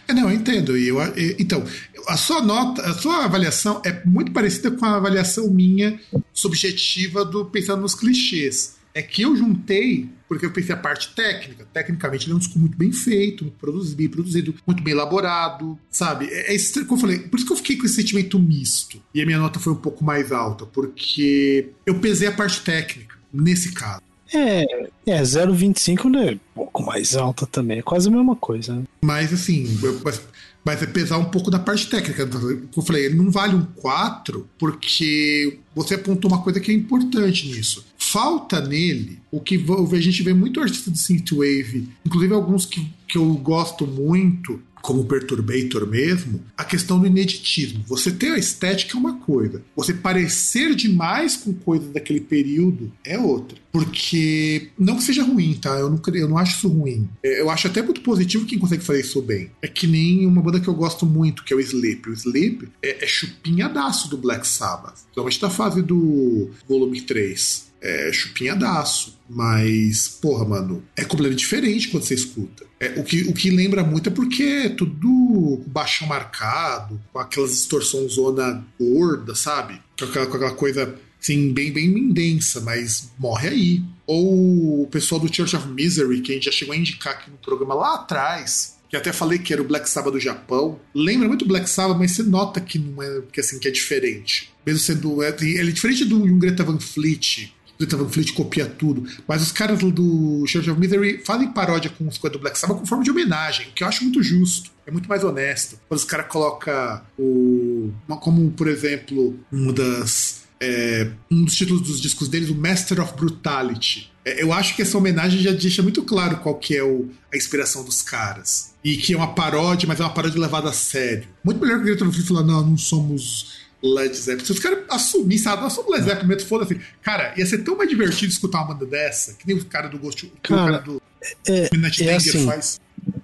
É, 0.07 0.13
não, 0.13 0.29
eu 0.29 0.37
entendo. 0.37 0.77
E 0.77 0.89
eu, 0.89 0.99
então, 1.39 1.65
a 2.07 2.17
sua 2.17 2.43
nota, 2.43 2.83
a 2.83 2.93
sua 2.93 3.25
avaliação 3.25 3.81
é 3.85 4.03
muito 4.05 4.31
parecida 4.33 4.71
com 4.71 4.85
a 4.85 4.97
avaliação 4.97 5.49
minha 5.49 5.99
subjetiva 6.33 7.25
do 7.25 7.47
pensando 7.47 7.81
nos 7.81 7.95
clichês. 7.95 8.77
É 8.95 9.03
que 9.03 9.23
eu 9.23 9.37
juntei 9.37 10.11
porque 10.33 10.47
eu 10.47 10.51
pensei 10.51 10.75
a 10.75 10.79
parte 10.79 11.15
técnica. 11.15 11.67
Tecnicamente, 11.75 12.25
ele 12.25 12.33
é 12.33 12.37
um 12.37 12.39
disco 12.39 12.59
muito 12.59 12.77
bem 12.77 12.91
feito, 12.91 13.45
muito 13.45 13.59
produzido, 13.59 13.97
bem 13.97 14.09
produzido, 14.09 14.55
muito 14.67 14.83
bem 14.83 14.95
elaborado, 14.95 15.79
sabe? 15.91 16.27
É, 16.31 16.55
é 16.55 16.59
como 16.87 16.95
eu 16.95 16.99
falei, 16.99 17.19
por 17.19 17.37
isso 17.37 17.47
que 17.47 17.53
eu 17.53 17.57
fiquei 17.57 17.77
com 17.77 17.85
esse 17.85 17.97
sentimento 17.97 18.39
misto. 18.39 18.99
E 19.15 19.21
a 19.21 19.27
minha 19.27 19.39
nota 19.39 19.61
foi 19.61 19.75
um 19.75 19.77
pouco 19.77 20.03
mais 20.03 20.33
alta, 20.33 20.65
porque 20.65 21.69
eu 21.85 21.99
pesei 22.01 22.29
a 22.29 22.33
parte 22.33 22.63
técnica, 22.63 23.15
nesse 23.31 23.73
caso. 23.73 24.01
É, 24.33 24.63
é 25.07 25.23
0,25 25.23 26.11
né? 26.11 26.33
Um 26.33 26.39
pouco 26.55 26.83
mais 26.83 27.15
alta 27.15 27.47
também, 27.47 27.81
é 27.81 27.83
quase 27.83 28.09
a 28.09 28.11
mesma 28.11 28.35
coisa. 28.35 28.75
Né? 28.75 28.85
Mas 29.05 29.33
assim, 29.35 29.79
eu, 29.83 30.01
mas, 30.03 30.23
mas 30.65 30.83
é 30.83 30.87
pesar 30.87 31.19
um 31.19 31.27
pouco 31.27 31.51
da 31.51 31.59
parte 31.59 31.89
técnica. 31.89 32.23
Eu 32.23 32.83
falei, 32.83 33.07
ele 33.07 33.17
não 33.17 33.31
vale 33.31 33.55
um 33.55 33.65
4 33.77 34.49
porque 34.59 35.59
você 35.75 35.97
apontou 35.97 36.31
uma 36.31 36.43
coisa 36.43 36.59
que 36.59 36.71
é 36.71 36.75
importante 36.75 37.49
nisso. 37.49 37.85
Falta 38.13 38.61
nele 38.61 39.19
o 39.31 39.41
que 39.41 39.65
a 39.91 40.01
gente 40.01 40.23
vê 40.23 40.35
muito 40.35 40.61
artista 40.61 40.91
de 40.91 40.99
synthwave, 40.99 41.89
inclusive 42.05 42.35
alguns 42.35 42.67
que, 42.67 42.87
que 43.09 43.17
eu 43.17 43.25
gosto 43.37 43.87
muito, 43.87 44.61
como 44.83 45.07
Perturbator 45.07 45.87
mesmo, 45.87 46.43
a 46.55 46.63
questão 46.63 47.01
do 47.01 47.07
ineditismo. 47.07 47.83
Você 47.89 48.11
ter 48.13 48.33
a 48.33 48.39
estética 48.39 48.99
é 48.99 49.01
uma 49.01 49.15
coisa, 49.15 49.63
você 49.75 49.95
parecer 49.95 50.75
demais 50.75 51.39
com 51.39 51.55
coisas 51.55 51.89
daquele 51.89 52.21
período 52.21 52.93
é 53.03 53.19
outra. 53.19 53.57
Porque, 53.73 54.69
não 54.79 54.97
que 54.97 55.05
seja 55.05 55.23
ruim, 55.23 55.55
tá? 55.55 55.71
Eu 55.79 55.89
não, 55.89 55.99
eu 56.13 56.29
não 56.29 56.37
acho 56.37 56.59
isso 56.59 56.69
ruim. 56.69 57.09
É, 57.23 57.41
eu 57.41 57.49
acho 57.49 57.67
até 57.67 57.81
muito 57.81 58.03
positivo 58.03 58.45
quem 58.45 58.59
consegue 58.59 58.85
fazer 58.85 59.01
isso 59.01 59.23
bem. 59.23 59.51
É 59.63 59.69
que 59.69 59.87
nem 59.87 60.27
uma 60.27 60.43
banda 60.43 60.61
que 60.61 60.69
eu 60.69 60.75
gosto 60.75 61.07
muito, 61.07 61.45
que 61.45 61.55
é 61.55 61.57
o 61.57 61.61
Sleep. 61.61 62.11
O 62.11 62.13
Sleep 62.13 62.69
é, 62.83 63.03
é 63.03 63.07
chupinhadaço 63.07 64.11
do 64.11 64.19
Black 64.19 64.47
Sabbath. 64.47 64.97
Principalmente 65.05 65.41
da 65.41 65.49
fase 65.49 65.81
do 65.81 66.51
volume 66.69 67.01
3 67.01 67.72
é 67.83 68.13
chupinhadaço. 68.13 69.19
Mas, 69.29 70.09
porra, 70.09 70.45
mano, 70.45 70.85
é 70.97 71.05
completamente 71.05 71.41
diferente 71.41 71.89
quando 71.89 72.05
você 72.05 72.15
escuta. 72.15 72.65
É, 72.79 72.99
o, 72.99 73.05
que, 73.05 73.23
o 73.23 73.33
que 73.33 73.51
lembra 73.51 73.83
muito 73.83 74.09
é 74.09 74.13
porque 74.13 74.43
é 74.43 74.69
tudo 74.69 75.63
baixão 75.67 76.07
marcado, 76.07 77.01
com 77.13 77.19
aquelas 77.19 77.51
distorções 77.51 78.15
zona 78.15 78.65
gorda, 78.79 79.35
sabe? 79.35 79.81
Com 79.99 80.05
aquela, 80.05 80.27
com 80.27 80.37
aquela 80.37 80.55
coisa 80.55 80.95
assim, 81.21 81.53
bem, 81.53 81.73
bem 81.73 82.11
densa, 82.11 82.61
mas 82.61 83.11
morre 83.19 83.49
aí. 83.49 83.83
Ou 84.07 84.83
o 84.83 84.89
pessoal 84.89 85.21
do 85.21 85.33
Church 85.33 85.57
of 85.57 85.69
Misery, 85.69 86.21
que 86.21 86.33
a 86.33 86.35
gente 86.35 86.45
já 86.47 86.53
chegou 86.53 86.75
a 86.75 86.77
indicar 86.77 87.15
aqui 87.15 87.31
no 87.31 87.37
programa 87.39 87.75
lá 87.75 87.95
atrás, 87.95 88.79
que 88.91 88.97
até 88.97 89.13
falei 89.13 89.39
que 89.39 89.53
era 89.53 89.63
o 89.63 89.65
Black 89.65 89.89
Sabbath 89.89 90.13
do 90.13 90.21
Japão. 90.21 90.79
Lembra 90.95 91.29
muito 91.29 91.47
Black 91.47 91.71
Sabbath, 91.71 91.97
mas 91.97 92.11
você 92.11 92.23
nota 92.23 92.61
que 92.61 92.79
não 92.79 93.03
é 93.03 93.23
que 93.33 93.41
assim 93.41 93.59
que 93.59 93.69
é 93.69 93.71
diferente. 93.71 94.53
Mesmo 94.67 94.81
sendo 94.81 95.23
é, 95.23 95.35
ele 95.41 95.71
é 95.71 95.73
diferente 95.73 96.05
do 96.05 96.21
Greta 96.37 96.65
Van 96.65 96.79
Fleet, 96.79 97.55
Greta 97.87 97.97
Van 97.97 98.09
Fleet 98.09 98.33
copia 98.33 98.67
tudo. 98.67 99.07
Mas 99.27 99.43
os 99.43 99.53
caras 99.53 99.81
do 99.81 100.45
Church 100.47 100.71
of 100.71 100.79
Misery 100.79 101.23
fazem 101.25 101.49
paródia 101.49 101.91
com 101.91 102.07
os 102.07 102.19
coisas 102.19 102.39
do 102.39 102.43
Black 102.43 102.59
Sabbath 102.59 102.79
com 102.79 102.87
forma 102.87 103.05
de 103.05 103.11
homenagem, 103.11 103.69
o 103.69 103.73
que 103.73 103.83
eu 103.83 103.89
acho 103.89 104.05
muito 104.05 104.23
justo. 104.23 104.71
É 104.87 104.91
muito 104.91 105.09
mais 105.09 105.23
honesto. 105.23 105.79
Quando 105.89 105.99
os 105.99 106.05
caras 106.05 106.27
colocam 106.27 107.01
o. 107.19 107.93
Como, 108.21 108.51
por 108.51 108.67
exemplo, 108.67 109.39
uma 109.51 109.73
das. 109.73 110.43
É, 110.61 111.11
um 111.31 111.45
dos 111.45 111.57
títulos 111.57 111.83
dos 111.83 112.01
discos 112.01 112.29
deles, 112.29 112.49
o 112.49 112.55
Master 112.55 113.01
of 113.01 113.15
Brutality. 113.15 114.13
É, 114.25 114.43
eu 114.43 114.53
acho 114.53 114.77
que 114.77 114.83
essa 114.83 114.97
homenagem 114.97 115.41
já 115.41 115.51
deixa 115.51 115.83
muito 115.83 116.03
claro 116.03 116.37
qual 116.39 116.55
que 116.57 116.77
é 116.77 116.83
o, 116.83 117.09
a 117.33 117.37
inspiração 117.37 117.85
dos 117.85 118.03
caras. 118.03 118.73
E 118.85 118.97
que 118.97 119.15
é 119.15 119.17
uma 119.17 119.35
paródia, 119.35 119.87
mas 119.89 119.99
é 120.01 120.05
uma 120.05 120.13
paródia 120.13 120.41
levada 120.41 120.69
a 120.69 120.73
sério. 120.73 121.29
Muito 121.45 121.61
melhor 121.61 121.77
que 121.77 121.83
o 121.83 121.87
Greta 121.87 122.05
Fleet 122.05 122.27
falar, 122.27 122.45
não, 122.45 122.65
não 122.65 122.79
somos 122.79 123.62
Led 123.83 124.15
Zeppelin. 124.15 124.45
Se 124.45 124.53
os 124.53 124.61
caras 124.61 124.79
assumissem, 124.89 125.51
ah, 125.51 125.57
nós 125.57 125.73
somos 125.73 125.91
Led 125.91 126.05
Zeppelin, 126.05 126.29
mesmo 126.29 126.49
foda-se. 126.49 126.81
Cara, 127.03 127.35
ia 127.37 127.45
ser 127.45 127.59
tão 127.59 127.77
mais 127.77 127.89
divertido 127.89 128.33
escutar 128.33 128.59
uma 128.59 128.75
banda 128.75 128.87
dessa, 128.87 129.35
que 129.35 129.47
nem 129.47 129.57
o 129.57 129.65
cara 129.65 129.89
do 129.89 129.99
Ghost, 129.99 130.33
cara, 130.43 130.63
o 130.63 130.65
cara 130.67 130.79
do 130.79 131.03
é, 131.47 131.69
Midnight 131.73 132.09
é 132.09 132.15
assim, 132.17 132.47
faz. 132.47 132.81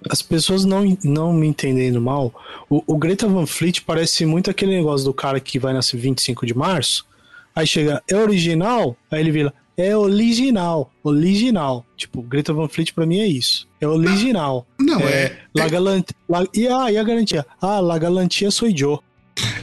As 0.09 0.21
pessoas 0.21 0.65
não, 0.65 0.97
não 1.03 1.31
me 1.31 1.47
entendendo 1.47 2.01
mal, 2.01 2.33
o, 2.69 2.83
o, 2.85 2.97
Greta 2.97 3.27
Van 3.27 3.45
Fleet 3.45 3.81
parece 3.81 4.25
muito 4.25 4.49
aquele 4.49 4.75
negócio 4.75 5.05
do 5.05 5.13
cara 5.13 5.39
que 5.39 5.57
vai 5.57 5.73
nascer 5.73 5.97
25 5.97 6.45
de 6.45 6.53
março, 6.53 7.05
aí 7.55 7.65
chega, 7.65 8.03
é 8.09 8.15
original? 8.17 8.97
Aí 9.09 9.21
ele 9.21 9.31
vira, 9.31 9.53
é 9.77 9.95
original, 9.95 10.91
original. 11.01 11.85
Tipo, 11.95 12.21
Greta 12.21 12.51
Van 12.51 12.67
Fleet 12.67 12.93
pra 12.93 13.05
mim 13.05 13.19
é 13.19 13.27
isso. 13.27 13.65
É 13.79 13.87
original. 13.87 14.67
Não, 14.77 14.99
é. 14.99 15.23
é... 15.23 15.37
La 15.55 15.65
é... 15.65 15.69
Galant... 15.69 16.09
La... 16.27 16.45
E, 16.53 16.67
ah, 16.67 16.91
e 16.91 16.97
a 16.97 17.03
garantia? 17.03 17.45
Ah, 17.61 17.79
La 17.79 17.97
Galantia 17.97 18.51
sou 18.51 18.75
Joe. 18.75 18.99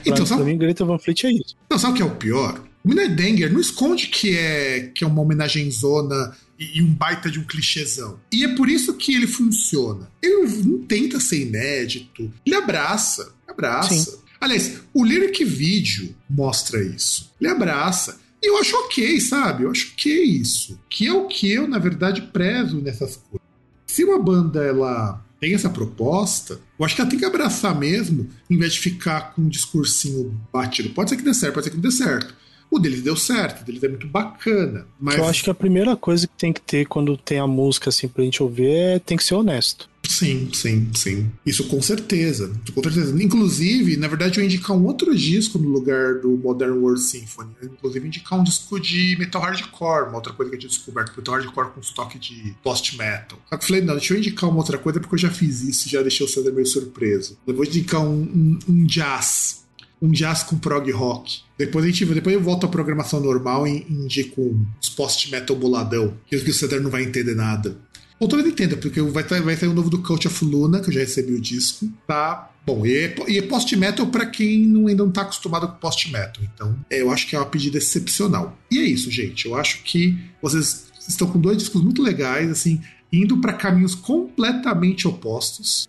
Então, 0.01 0.17
pra, 0.17 0.27
sabe... 0.27 0.43
pra 0.43 0.51
mim, 0.51 0.59
Greta 0.59 0.85
Van 0.85 0.99
Fleet 0.99 1.25
é 1.25 1.33
isso. 1.33 1.57
Não, 1.71 1.79
sabe 1.79 1.95
o 1.95 1.97
que 1.97 2.03
é 2.03 2.07
o 2.07 2.17
pior? 2.17 2.63
Danger 2.85 3.53
não 3.53 3.61
esconde 3.61 4.07
que 4.07 4.37
é, 4.37 4.93
que 4.95 5.03
é 5.03 5.07
uma 5.07 5.21
homenagem 5.21 5.69
zona 5.71 6.37
e, 6.59 6.79
e, 6.79 6.83
um 6.83 6.93
baita 6.93 7.31
de 7.31 7.39
um 7.39 7.45
clichêzão. 7.45 8.21
E 8.31 8.45
é 8.45 8.55
por 8.55 8.69
isso 8.69 8.95
que 8.95 9.15
ele 9.15 9.27
funciona. 9.27 10.09
Ele 10.23 10.47
não 10.65 10.79
tenta 10.83 11.19
ser 11.19 11.43
inédito, 11.43 12.33
ele 12.45 12.55
abraça, 12.55 13.33
abraça. 13.49 13.95
Sim. 13.95 14.19
Aliás, 14.41 14.81
o 14.95 15.05
lyric 15.05 15.45
vídeo 15.45 16.15
mostra 16.29 16.83
isso. 16.83 17.33
Ele 17.41 17.51
abraça. 17.51 18.21
E 18.43 18.49
eu 18.49 18.59
acho 18.59 18.77
ok, 18.77 19.21
sabe? 19.21 19.65
Eu 19.65 19.71
acho 19.71 19.95
que 19.97 20.11
é 20.11 20.23
isso. 20.23 20.79
Que 20.89 21.07
é 21.07 21.13
o 21.13 21.27
que 21.27 21.51
eu, 21.51 21.67
na 21.67 21.79
verdade, 21.79 22.23
prezo 22.23 22.81
nessas 22.81 23.17
coisas. 23.17 23.47
Se 23.87 24.05
uma 24.05 24.19
banda 24.19 24.63
ela 24.63 25.25
tem 25.47 25.55
essa 25.55 25.71
proposta, 25.71 26.59
eu 26.77 26.85
acho 26.85 26.97
que 26.97 27.01
ela 27.01 27.09
tem 27.09 27.21
que 27.21 27.25
abraçar 27.25 27.73
mesmo, 27.79 28.29
em 28.51 28.59
vez 28.59 28.73
de 28.73 28.81
ficar 28.81 29.33
com 29.33 29.43
um 29.43 29.49
discursinho 29.49 30.37
batido. 30.53 30.91
Pode 30.91 31.11
ser 31.11 31.17
que 31.17 31.23
dê 31.23 31.33
certo, 31.33 31.55
pode 31.55 31.65
ser 31.65 31.71
que 31.71 31.77
não 31.77 31.83
dê 31.83 31.91
certo. 31.93 32.35
O 32.69 32.81
deles 32.81 33.01
deu 33.01 33.15
certo, 33.15 33.63
o 33.63 33.65
deles 33.65 33.81
é 33.85 33.89
muito 33.89 34.09
bacana. 34.09 34.89
Mas... 35.01 35.17
Eu 35.17 35.25
acho 35.25 35.45
que 35.45 35.51
a 35.51 35.55
primeira 35.55 35.97
coisa 35.97 36.27
que 36.27 36.37
tem 36.37 36.53
que 36.53 36.61
ter 36.61 36.85
quando 36.87 37.17
tem 37.17 37.39
a 37.39 37.47
música 37.47 37.91
assim 37.91 38.09
pra 38.09 38.25
gente 38.25 38.43
ouvir 38.43 38.67
é 38.67 38.99
tem 38.99 39.17
que 39.17 39.23
ser 39.23 39.37
honesto. 39.37 39.89
Sim, 40.17 40.49
sim, 40.55 40.89
sim. 40.95 41.31
Isso 41.45 41.65
com 41.69 41.83
certeza. 41.83 42.51
Com 42.75 42.83
certeza. 42.83 43.23
Inclusive, 43.23 43.99
na 43.99 44.09
verdade, 44.09 44.39
eu 44.39 44.43
ia 44.43 44.47
indicar 44.49 44.75
um 44.75 44.87
outro 44.87 45.15
disco 45.15 45.59
no 45.59 45.69
lugar 45.69 46.21
do 46.21 46.39
Modern 46.39 46.79
World 46.79 47.03
Symphony. 47.03 47.51
Eu, 47.61 47.69
inclusive, 47.69 48.07
indicar 48.07 48.41
um 48.41 48.43
disco 48.43 48.81
de 48.81 49.15
metal 49.19 49.43
hardcore, 49.43 50.09
uma 50.09 50.17
outra 50.17 50.33
coisa 50.33 50.49
que 50.49 50.57
eu 50.57 50.61
tinha 50.61 50.71
descoberto. 50.71 51.15
Metal 51.15 51.35
hardcore 51.35 51.71
com 51.75 51.81
estoque 51.81 52.19
de 52.19 52.57
post-metal. 52.65 53.39
Eu 53.53 53.61
falei, 53.61 53.83
não, 53.83 53.95
deixa 53.95 54.15
eu 54.15 54.19
indicar 54.19 54.49
uma 54.49 54.59
outra 54.59 54.79
coisa 54.79 54.99
porque 55.01 55.17
eu 55.17 55.19
já 55.19 55.31
fiz 55.31 55.61
isso 55.61 55.89
já 55.89 56.01
deixei 56.01 56.25
o 56.25 56.29
César 56.29 56.51
meio 56.51 56.67
surpreso. 56.67 57.37
Eu 57.47 57.55
vou 57.55 57.65
indicar 57.65 58.01
um, 58.01 58.23
um, 58.23 58.59
um 58.69 58.87
jazz 58.87 59.67
um 60.01 60.11
jazz 60.11 60.43
com 60.43 60.59
prog 60.59 60.91
rock. 60.91 61.41
Depois 61.59 61.85
a 61.85 61.89
gente 61.89 62.05
depois 62.05 62.35
eu 62.35 62.43
volto 62.43 62.67
à 62.67 62.69
programação 62.69 63.19
normal 63.21 63.67
e 63.67 63.87
indico 63.89 64.55
os 64.81 64.91
post-metal 64.91 65.57
boladão, 65.57 66.15
que 66.27 66.37
o 66.37 66.55
Cedar 66.55 66.81
não 66.81 66.91
vai 66.91 67.03
entender 67.03 67.35
nada. 67.35 67.79
Ou 68.19 68.29
talvez 68.29 68.51
entenda, 68.51 68.77
porque 68.77 69.01
vai, 69.03 69.23
vai 69.23 69.57
sair 69.57 69.69
o 69.69 69.73
um 69.73 69.75
novo 69.75 69.91
do 69.91 70.03
Cult 70.03 70.27
of 70.27 70.45
Luna, 70.45 70.81
que 70.81 70.89
eu 70.89 70.95
já 70.95 71.01
recebi 71.01 71.35
o 71.35 71.41
disco, 71.41 71.87
tá? 72.07 72.51
Bom, 72.65 72.85
e 72.85 72.97
é, 72.97 73.37
é 73.37 73.43
post-metal 73.43 74.07
para 74.07 74.27
quem 74.27 74.67
não, 74.67 74.87
ainda 74.87 75.05
não 75.05 75.13
tá 75.13 75.23
acostumado 75.23 75.69
com 75.69 75.75
post-metal. 75.75 76.43
Então, 76.43 76.77
é, 76.91 77.03
eu 77.03 77.13
acho 77.13 77.27
que 77.29 77.37
é 77.37 77.39
uma 77.39 77.47
pedida 77.47 77.79
excepcional. 77.79 78.59
E 78.71 78.79
é 78.79 78.83
isso, 78.83 79.11
gente. 79.11 79.47
Eu 79.47 79.55
acho 79.55 79.83
que 79.83 80.19
vocês 80.43 80.87
estão 81.07 81.29
com 81.29 81.39
dois 81.39 81.59
discos 81.59 81.83
muito 81.83 82.03
legais, 82.03 82.51
assim, 82.51 82.81
indo 83.13 83.39
para 83.41 83.53
caminhos 83.53 83.95
completamente 83.95 85.07
opostos. 85.07 85.89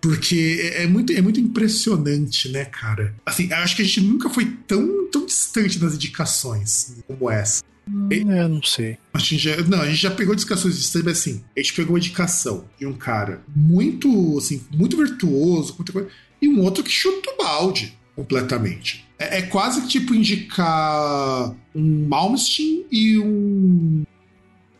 Porque 0.00 0.72
é, 0.74 0.84
é, 0.84 0.86
muito, 0.86 1.12
é 1.12 1.20
muito 1.20 1.38
impressionante, 1.38 2.48
né, 2.48 2.64
cara? 2.64 3.14
Assim, 3.26 3.52
acho 3.52 3.76
que 3.76 3.82
a 3.82 3.84
gente 3.84 4.00
nunca 4.00 4.30
foi 4.30 4.46
tão, 4.66 5.08
tão 5.10 5.26
distante 5.26 5.78
das 5.78 5.94
indicações 5.94 6.96
como 7.06 7.30
essa. 7.30 7.62
É, 8.10 8.48
não 8.48 8.62
sei. 8.62 8.98
A 9.12 9.18
gente 9.18 9.38
já, 9.38 9.56
não, 9.62 9.80
a 9.80 9.86
gente 9.86 10.00
já 10.00 10.10
pegou 10.10 10.34
indicações 10.34 10.76
distantes, 10.76 11.04
mas 11.04 11.18
assim, 11.18 11.44
a 11.56 11.60
gente 11.60 11.74
pegou 11.74 11.92
uma 11.92 11.98
indicação 11.98 12.64
de 12.78 12.86
um 12.86 12.92
cara 12.92 13.42
muito, 13.54 14.38
assim, 14.38 14.64
muito 14.72 14.96
virtuoso, 14.96 15.74
muita 15.76 15.92
coisa, 15.92 16.08
e 16.40 16.48
um 16.48 16.60
outro 16.62 16.82
que 16.84 16.90
chuta 16.90 17.30
o 17.30 17.36
balde 17.36 17.96
completamente. 18.14 19.06
É, 19.18 19.38
é 19.38 19.42
quase 19.42 19.86
tipo 19.88 20.14
indicar 20.14 21.54
um 21.74 22.08
Malmsteen 22.08 22.86
e 22.90 23.18
um 23.18 24.04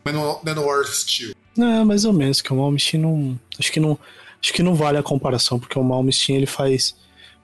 Manowar 0.05 0.85
Steel. 0.85 1.33
É, 1.57 1.83
mais 1.83 2.05
ou 2.05 2.13
menos, 2.13 2.41
que 2.41 2.51
o 2.51 2.55
Malmsteen 2.55 3.01
não. 3.01 3.39
Acho 3.59 3.71
que 3.71 3.79
não. 3.79 3.97
Acho 4.41 4.53
que 4.53 4.63
não 4.63 4.75
vale 4.75 4.97
a 4.97 5.03
comparação, 5.03 5.59
porque 5.59 5.79
o 5.79 5.83
Malmsteen 5.83 6.37
ele 6.37 6.45
faz. 6.45 6.95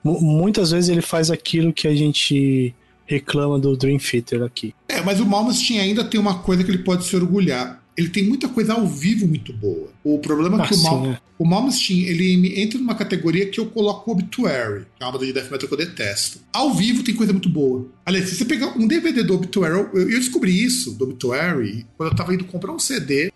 Muitas 0.04 0.72
vezes 0.72 0.90
ele 0.90 1.02
faz 1.02 1.30
aquilo 1.30 1.74
que 1.74 1.88
a 1.88 1.96
gente 1.96 2.74
reclama 3.10 3.58
do 3.58 3.76
Dream 3.76 3.98
Theater 3.98 4.44
aqui. 4.44 4.76
É, 4.88 5.02
mas 5.02 5.20
o 5.20 5.26
Malmsteen 5.26 5.80
ainda 5.80 6.04
tem 6.04 6.20
uma 6.20 6.40
coisa 6.40 6.64
que 6.64 6.70
ele 6.70 6.84
pode 6.84 7.06
se 7.06 7.16
orgulhar. 7.16 7.84
Ele 7.98 8.08
tem 8.08 8.24
muita 8.24 8.48
coisa 8.48 8.74
ao 8.74 8.88
vivo 8.88 9.28
muito 9.28 9.52
boa. 9.52 9.90
O 10.04 10.20
problema 10.20 10.64
é 10.64 10.68
que 10.68 10.74
ah, 10.76 10.78
o, 10.78 10.84
Mal, 10.84 11.02
sim, 11.04 11.10
é. 11.10 11.20
o 11.38 11.46
Malmsteen 11.46 12.04
ele 12.04 12.62
entra 12.62 12.80
numa 12.80 12.96
categoria 12.96 13.48
que 13.48 13.60
eu 13.60 13.66
coloco 13.66 14.10
o 14.10 14.14
Obituary, 14.14 14.86
que 14.96 15.04
é 15.04 15.06
uma 15.06 15.12
banda 15.12 15.26
de 15.26 15.34
death 15.34 15.52
metal 15.52 15.68
que 15.68 15.74
eu 15.74 15.78
detesto. 15.78 16.40
Ao 16.54 16.74
vivo 16.74 17.04
tem 17.04 17.16
coisa 17.16 17.34
muito 17.34 17.50
boa. 17.50 17.88
Aliás, 18.06 18.30
se 18.30 18.36
você 18.36 18.46
pegar 18.46 18.68
um 18.78 18.88
DVD 18.88 19.24
do 19.24 19.34
Obituary, 19.34 19.74
eu, 19.74 19.90
eu 19.94 20.20
descobri 20.20 20.64
isso 20.64 20.94
do 20.94 21.06
Obituary 21.06 21.86
quando 21.98 22.12
eu 22.12 22.16
tava 22.16 22.34
indo 22.34 22.46
comprar 22.46 22.72
um 22.72 22.80
CD 22.80 23.34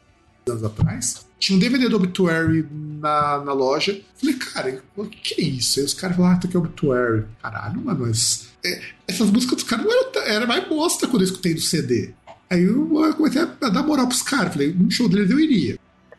anos 0.51 0.63
atrás. 0.63 1.26
Tinha 1.39 1.57
um 1.57 1.59
DVD 1.59 1.89
do 1.89 1.95
Obituary 1.97 2.65
na, 2.71 3.39
na 3.39 3.53
loja. 3.53 3.99
Falei, 4.15 4.36
cara, 4.36 4.82
o 4.95 5.05
que 5.05 5.41
é 5.41 5.43
isso? 5.43 5.80
Aí 5.80 5.86
os 5.86 5.93
caras 5.93 6.15
falaram, 6.15 6.36
ah, 6.36 6.39
tá 6.39 6.47
aqui 6.47 6.55
é 6.55 6.59
Obituary. 6.59 7.26
Caralho, 7.41 7.82
mano, 7.82 8.05
mas. 8.07 8.53
É, 8.66 8.82
essas 9.07 9.30
músicas 9.30 9.57
dos 9.57 9.64
caras 9.64 9.86
não 9.86 9.91
eram, 9.91 10.22
era 10.24 10.47
mais 10.47 10.68
bosta 10.68 11.07
quando 11.07 11.22
eu 11.22 11.28
escutei 11.28 11.53
do 11.53 11.61
CD. 11.61 12.11
Aí 12.49 12.64
eu 12.64 12.88
comecei 13.16 13.41
a 13.41 13.70
dar 13.70 13.84
moral 13.84 14.07
pros 14.07 14.22
caras. 14.22 14.53
Falei, 14.53 14.76
um 14.80 14.89
show 14.89 15.09
deles 15.09 15.30
eu 15.30 15.39
iria. 15.39 15.78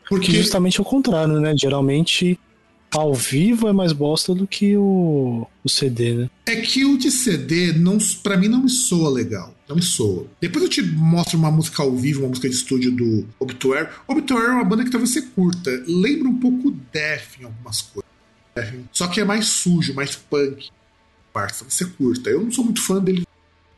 Porque 0.09 0.33
justamente 0.33 0.81
o 0.81 0.85
contrário, 0.85 1.41
né? 1.41 1.55
Geralmente 1.57 2.39
ao 2.91 3.13
vivo 3.15 3.69
é 3.69 3.73
mais 3.73 3.93
bosta 3.93 4.35
do 4.35 4.47
que 4.47 4.77
o, 4.77 5.47
o 5.65 5.69
CD, 5.69 6.15
né? 6.15 6.31
É 6.47 6.57
que 6.57 6.85
o 6.85 6.97
de 6.97 7.11
CD, 7.11 7.73
não, 7.73 7.99
pra 8.23 8.37
mim, 8.37 8.49
não 8.49 8.63
me 8.63 8.71
soa 8.71 9.11
legal. 9.11 9.55
Não 9.69 9.77
me 9.77 9.83
soa. 9.83 10.27
Depois 10.41 10.63
eu 10.65 10.71
te 10.71 10.83
mostro 10.83 11.39
uma 11.39 11.51
música 11.51 11.83
ao 11.83 11.97
vivo, 11.97 12.21
uma 12.21 12.29
música 12.29 12.49
de 12.49 12.55
estúdio 12.55 12.93
do 12.93 13.27
Obituary. 13.39 13.89
Obituary 14.07 14.47
é 14.47 14.51
uma 14.51 14.65
banda 14.65 14.85
que 14.85 14.91
talvez 14.91 15.11
você 15.11 15.23
curta. 15.23 15.71
Lembra 15.87 16.29
um 16.29 16.39
pouco 16.39 16.71
Def 16.93 17.41
em 17.41 17.45
algumas 17.45 17.83
coisas. 17.83 18.05
Só 18.93 19.09
que 19.09 19.21
é 19.21 19.25
mais 19.25 19.47
sujo, 19.47 19.95
mais 19.95 20.15
punk. 20.15 20.69
Parça, 21.35 21.67
você 21.69 21.85
curta. 21.85 22.31
Eu 22.31 22.43
não 22.43 22.53
sou 22.53 22.65
muito 22.65 22.81
fã 22.81 23.03
dele 23.03 23.27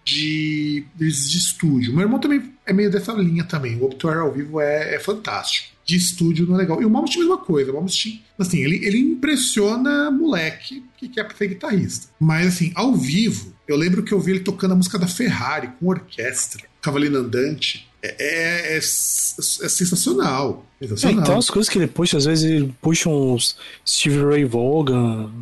de, 0.04 0.84
de 0.94 1.08
estúdio. 1.08 1.92
Meu 1.92 2.02
irmão 2.02 2.20
também 2.20 2.52
é 2.66 2.72
meio 2.72 2.90
dessa 2.90 3.12
linha 3.14 3.42
também. 3.44 3.76
O 3.80 3.84
Obituary 3.86 4.20
ao 4.20 4.32
vivo 4.32 4.60
é, 4.60 4.94
é 4.94 5.00
fantástico 5.00 5.74
de 5.86 5.96
estúdio 5.96 6.46
não 6.46 6.56
é 6.56 6.58
legal. 6.58 6.82
E 6.82 6.84
o 6.84 6.90
Malmsteen 6.90 7.22
é 7.22 7.26
a 7.26 7.28
mesma 7.28 7.44
coisa. 7.44 7.70
O 7.70 7.74
Malmsteen, 7.74 8.22
assim, 8.36 8.58
ele, 8.58 8.84
ele 8.84 8.98
impressiona 8.98 10.10
moleque 10.10 10.84
que 10.98 11.08
quer 11.08 11.32
ser 11.36 11.46
guitarrista. 11.46 12.08
Mas, 12.18 12.48
assim, 12.48 12.72
ao 12.74 12.94
vivo, 12.94 13.54
eu 13.68 13.76
lembro 13.76 14.02
que 14.02 14.12
eu 14.12 14.20
vi 14.20 14.32
ele 14.32 14.40
tocando 14.40 14.72
a 14.72 14.76
música 14.76 14.98
da 14.98 15.06
Ferrari 15.06 15.70
com 15.78 15.86
orquestra, 15.86 16.64
Cavaleiro 16.82 17.16
Andante. 17.16 17.88
É, 18.02 18.16
é, 18.18 18.74
é, 18.74 18.76
é 18.76 18.80
sensacional. 18.80 20.66
sensacional. 20.80 21.18
É, 21.18 21.22
então 21.22 21.38
as 21.38 21.48
coisas 21.48 21.68
que 21.70 21.78
ele 21.78 21.86
puxa, 21.86 22.16
às 22.16 22.24
vezes 22.24 22.44
ele 22.44 22.74
puxa 22.82 23.08
uns 23.08 23.56
Steve 23.86 24.24
Ray 24.24 24.44
Vaughan, 24.44 25.32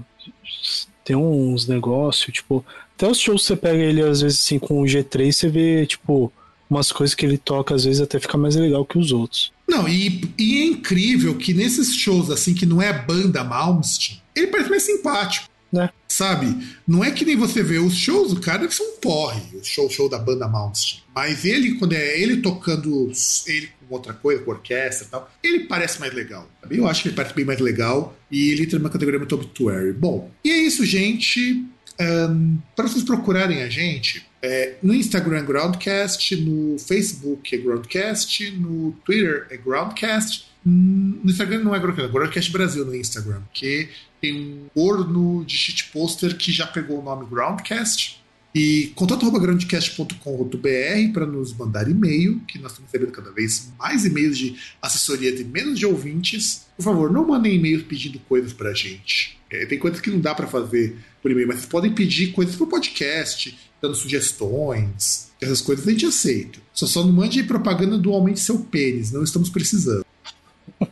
tem 1.04 1.14
uns 1.14 1.68
negócios, 1.68 2.32
tipo, 2.32 2.64
até 2.96 3.06
os 3.08 3.18
shows 3.18 3.42
que 3.42 3.48
você 3.48 3.56
pega 3.56 3.82
ele 3.82 4.02
às 4.02 4.22
vezes 4.22 4.40
assim 4.40 4.58
com 4.58 4.80
o 4.80 4.84
G3, 4.84 5.32
você 5.32 5.48
vê, 5.48 5.86
tipo, 5.86 6.32
umas 6.68 6.90
coisas 6.90 7.14
que 7.14 7.26
ele 7.26 7.38
toca, 7.38 7.74
às 7.74 7.84
vezes 7.84 8.00
até 8.00 8.18
fica 8.18 8.38
mais 8.38 8.56
legal 8.56 8.84
que 8.84 8.98
os 8.98 9.12
outros. 9.12 9.52
Não, 9.68 9.88
e, 9.88 10.32
e 10.38 10.62
é 10.62 10.64
incrível 10.66 11.36
que 11.36 11.54
nesses 11.54 11.94
shows, 11.94 12.30
assim, 12.30 12.54
que 12.54 12.66
não 12.66 12.80
é 12.80 12.92
banda 12.92 13.44
Malmsteen, 13.44 14.20
ele 14.34 14.48
parece 14.48 14.70
mais 14.70 14.82
simpático. 14.82 15.48
Né? 15.72 15.90
Sabe? 16.06 16.56
Não 16.86 17.02
é 17.02 17.10
que 17.10 17.24
nem 17.24 17.36
você 17.36 17.62
vê 17.62 17.78
os 17.78 17.94
shows, 17.94 18.32
o 18.32 18.40
cara 18.40 18.58
deve 18.58 18.74
ser 18.74 18.84
um 18.84 18.96
porre, 19.00 19.42
o 19.54 19.64
show, 19.64 19.90
show 19.90 20.08
da 20.08 20.18
banda 20.18 20.46
Malmsteen. 20.46 21.03
Mas 21.14 21.44
ele, 21.44 21.76
quando 21.76 21.92
é 21.92 22.20
ele 22.20 22.38
tocando 22.38 23.10
ele 23.46 23.68
com 23.88 23.94
outra 23.94 24.12
coisa, 24.12 24.42
com 24.42 24.50
orquestra 24.50 25.06
e 25.06 25.10
tal, 25.10 25.30
ele 25.42 25.60
parece 25.60 26.00
mais 26.00 26.12
legal. 26.12 26.50
Eu 26.68 26.88
acho 26.88 27.02
que 27.02 27.08
ele 27.08 27.16
parece 27.16 27.34
bem 27.34 27.44
mais 27.44 27.60
legal 27.60 28.16
e 28.30 28.50
ele 28.50 28.64
entra 28.64 28.78
numa 28.78 28.90
categoria 28.90 29.18
muito 29.18 29.34
obituary. 29.34 29.92
Bom, 29.92 30.30
e 30.44 30.50
é 30.50 30.56
isso, 30.56 30.84
gente. 30.84 31.64
Um, 32.00 32.58
para 32.74 32.88
vocês 32.88 33.04
procurarem 33.04 33.62
a 33.62 33.68
gente, 33.68 34.26
é, 34.42 34.74
no 34.82 34.92
Instagram 34.92 35.38
é 35.38 35.42
Groundcast, 35.42 36.36
no 36.36 36.76
Facebook 36.78 37.54
é 37.54 37.58
Groundcast, 37.58 38.50
no 38.50 38.92
Twitter 39.04 39.46
é 39.50 39.56
Groundcast. 39.56 40.52
No 40.64 41.30
Instagram 41.30 41.60
não 41.60 41.74
é 41.74 41.78
Groundcast, 41.78 42.10
é 42.10 42.12
Groundcast 42.12 42.52
Brasil 42.52 42.84
no 42.84 42.94
Instagram, 42.96 43.42
que 43.52 43.88
tem 44.20 44.34
um 44.34 44.66
corno 44.74 45.44
de 45.44 45.56
shitposter 45.56 46.36
que 46.36 46.50
já 46.50 46.66
pegou 46.66 47.00
o 47.00 47.02
nome 47.02 47.26
Groundcast. 47.26 48.23
E 48.54 48.92
contato.groundcast.com.br 48.94 51.12
para 51.12 51.26
nos 51.26 51.52
mandar 51.52 51.90
e-mail, 51.90 52.38
que 52.46 52.56
nós 52.60 52.70
estamos 52.70 52.92
recebendo 52.92 53.10
cada 53.10 53.32
vez 53.32 53.72
mais 53.76 54.04
e-mails 54.04 54.38
de 54.38 54.54
assessoria 54.80 55.34
de 55.34 55.42
menos 55.42 55.76
de 55.76 55.84
ouvintes. 55.84 56.66
Por 56.76 56.84
favor, 56.84 57.12
não 57.12 57.26
mandem 57.26 57.56
e-mails 57.56 57.82
pedindo 57.82 58.20
coisas 58.20 58.52
para 58.52 58.70
a 58.70 58.74
gente. 58.74 59.40
É, 59.50 59.66
tem 59.66 59.76
coisas 59.76 60.00
que 60.00 60.08
não 60.08 60.20
dá 60.20 60.36
para 60.36 60.46
fazer 60.46 60.96
por 61.20 61.32
e-mail, 61.32 61.48
mas 61.48 61.56
vocês 61.56 61.68
podem 61.68 61.92
pedir 61.92 62.32
coisas 62.32 62.54
para 62.54 62.64
o 62.64 62.68
podcast, 62.68 63.58
dando 63.82 63.96
sugestões, 63.96 65.32
essas 65.40 65.60
coisas 65.60 65.88
a 65.88 65.90
gente 65.90 66.06
aceita. 66.06 66.60
Só 66.72 66.86
só 66.86 67.04
não 67.04 67.12
mande 67.12 67.42
propaganda 67.42 67.98
do 67.98 68.12
aumente 68.12 68.38
seu 68.38 68.60
pênis, 68.60 69.10
não 69.10 69.24
estamos 69.24 69.50
precisando. 69.50 70.06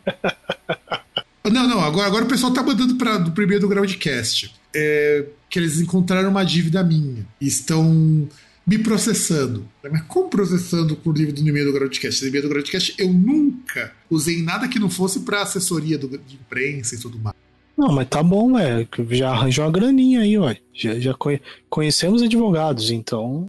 não, 1.44 1.68
não, 1.68 1.80
agora, 1.80 2.08
agora 2.08 2.24
o 2.24 2.28
pessoal 2.28 2.52
tá 2.52 2.62
mandando 2.62 2.96
para 2.96 3.18
do 3.18 3.30
primeiro 3.30 3.60
do 3.60 3.68
Groundcast. 3.68 4.52
É, 4.74 5.26
que 5.50 5.58
eles 5.58 5.80
encontraram 5.80 6.30
uma 6.30 6.44
dívida 6.44 6.82
minha 6.82 7.26
e 7.40 7.46
estão 7.46 8.28
me 8.66 8.78
processando. 8.78 9.68
Mas 9.82 10.02
como 10.02 10.28
processando 10.28 10.96
por 10.96 11.14
dívida 11.14 11.42
do 11.42 11.48
e-mail 11.48 11.66
do 11.66 11.72
Groundcast? 11.72 12.22
No 12.22 12.28
e-mail 12.28 12.42
do 12.42 12.48
Groundcast 12.48 12.94
eu 12.98 13.12
nunca 13.12 13.92
usei 14.08 14.42
nada 14.42 14.68
que 14.68 14.78
não 14.78 14.88
fosse 14.88 15.20
para 15.20 15.42
assessoria 15.42 15.98
do, 15.98 16.08
de 16.08 16.36
imprensa 16.36 16.94
e 16.94 16.98
tudo 16.98 17.18
mais. 17.18 17.36
Não, 17.76 17.92
mas 17.92 18.08
tá 18.08 18.22
bom, 18.22 18.58
é. 18.58 18.86
Já 19.10 19.30
arranjou 19.30 19.64
uma 19.64 19.72
graninha 19.72 20.20
aí, 20.20 20.38
ó. 20.38 20.54
Já, 20.72 20.98
já 20.98 21.14
conhecemos 21.68 22.22
advogados, 22.22 22.90
então. 22.90 23.48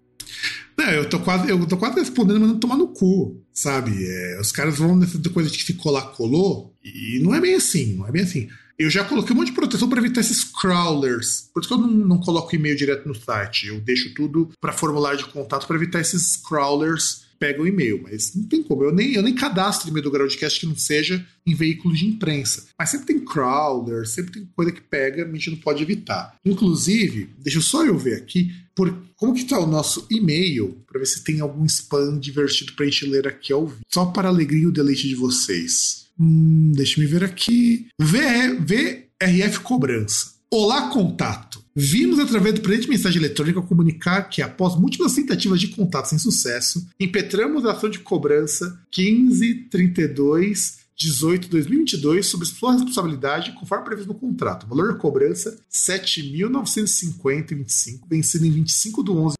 Não, 0.78 0.89
eu 0.89 1.07
tô 1.07 1.19
quase, 1.19 1.49
eu 1.49 1.65
tô 1.67 1.78
quase 1.78 1.99
respondendo, 1.99 2.39
mas 2.39 2.49
não 2.49 2.59
tomar 2.59 2.78
no 2.78 2.88
cu, 2.88 3.39
sabe? 3.53 3.91
É, 3.95 4.39
os 4.41 4.51
caras 4.51 4.78
vão 4.78 4.95
nessa 4.95 5.19
coisa 5.30 5.49
de 5.49 5.57
que 5.57 5.63
ficou 5.63 5.91
lá, 5.91 6.01
colou, 6.01 6.74
e 6.84 7.19
não 7.21 7.36
é 7.36 7.39
bem 7.39 7.53
assim, 7.53 7.95
não 7.95 8.07
é 8.07 8.11
bem 8.11 8.24
assim. 8.24 8.49
Eu 8.78 8.89
já 8.89 9.03
coloquei 9.03 9.36
um 9.36 9.39
monte 9.39 9.47
de 9.47 9.53
proteção 9.53 9.88
para 9.88 9.99
evitar 9.99 10.21
esses 10.21 10.43
crawlers. 10.43 11.49
Por 11.53 11.61
isso 11.61 11.69
que 11.69 11.74
eu 11.74 11.78
não, 11.78 11.88
não 11.88 12.17
coloco 12.17 12.55
e-mail 12.55 12.76
direto 12.76 13.07
no 13.07 13.15
site. 13.15 13.67
Eu 13.67 13.80
deixo 13.80 14.13
tudo 14.13 14.49
para 14.59 14.74
formulário 14.74 15.19
de 15.19 15.26
contato 15.26 15.67
para 15.67 15.76
evitar 15.76 15.99
esses 15.99 16.38
crawlers 16.38 17.24
pega 17.43 17.61
o 17.61 17.67
e-mail, 17.67 18.01
mas 18.01 18.34
não 18.34 18.45
tem 18.45 18.63
como. 18.63 18.86
Eu 18.86 18.93
nem, 18.93 19.15
eu 19.15 19.21
nem 19.21 19.36
cadastro 19.36 19.89
e-mail 19.89 20.03
do 20.03 20.11
Groundcast 20.11 20.61
que 20.61 20.65
não 20.65 20.78
seja 20.78 21.26
em 21.45 21.53
veículos 21.53 21.99
de 21.99 22.05
imprensa. 22.07 22.67
Mas 22.80 22.89
sempre 22.89 23.07
tem 23.07 23.19
crawler, 23.19 24.07
sempre 24.07 24.32
tem 24.32 24.49
coisa 24.55 24.71
que 24.71 24.80
pega, 24.80 25.26
a 25.26 25.32
gente 25.34 25.51
não 25.51 25.57
pode 25.57 25.84
evitar. 25.84 26.38
Inclusive, 26.45 27.32
deixa 27.39 27.59
só 27.59 27.86
eu 27.86 27.97
ver 27.97 28.15
aqui, 28.15 28.55
por, 28.76 28.95
como 29.15 29.34
que 29.34 29.41
está 29.41 29.59
o 29.59 29.67
nosso 29.67 30.05
e-mail, 30.09 30.78
para 30.88 30.99
ver 30.99 31.05
se 31.05 31.24
tem 31.24 31.39
algum 31.39 31.65
spam 31.65 32.19
divertido 32.19 32.74
para 32.74 32.86
a 32.86 32.89
gente 32.89 33.05
ler 33.05 33.28
aqui 33.28 33.53
ao 33.53 33.67
vivo. 33.67 33.82
Só 33.88 34.05
para 34.05 34.28
a 34.28 34.32
alegria 34.32 34.63
e 34.63 34.67
o 34.67 34.71
deleite 34.71 35.07
de 35.07 35.15
vocês. 35.15 36.05
Hum, 36.19 36.71
deixa 36.76 36.99
me 36.99 37.07
ver 37.07 37.24
aqui. 37.24 37.88
VRF 37.99 39.59
Cobrança. 39.61 40.34
Olá, 40.49 40.89
contato. 40.89 41.63
Vimos 41.76 42.19
através 42.19 42.53
do 42.53 42.61
presente 42.61 42.88
mensagem 42.88 43.19
eletrônica 43.19 43.59
comunicar 43.63 44.30
que, 44.30 44.39
após 44.39 44.76
múltiplas 44.76 45.15
tentativas 45.15 45.59
de 45.59 45.69
contato 45.69 46.05
sem 46.05 46.19
sucesso, 46.19 46.88
impetramos 46.99 47.65
a 47.65 47.71
ação 47.71 47.89
de 47.89 47.97
cobrança 47.97 48.80
1532 48.95 50.82
18 50.95 51.49
2022 51.49 52.27
sob 52.27 52.45
sua 52.45 52.73
responsabilidade, 52.73 53.53
conforme 53.53 53.85
previsto 53.85 54.13
no 54.13 54.19
contrato. 54.19 54.67
valor 54.67 54.93
da 54.93 54.99
cobrança 54.99 55.49
R$ 55.51 55.57
7.950,25, 55.71 58.01
vencido 58.07 58.45
em 58.45 58.51
25 58.51 59.03
de 59.03 59.11
11. 59.11 59.35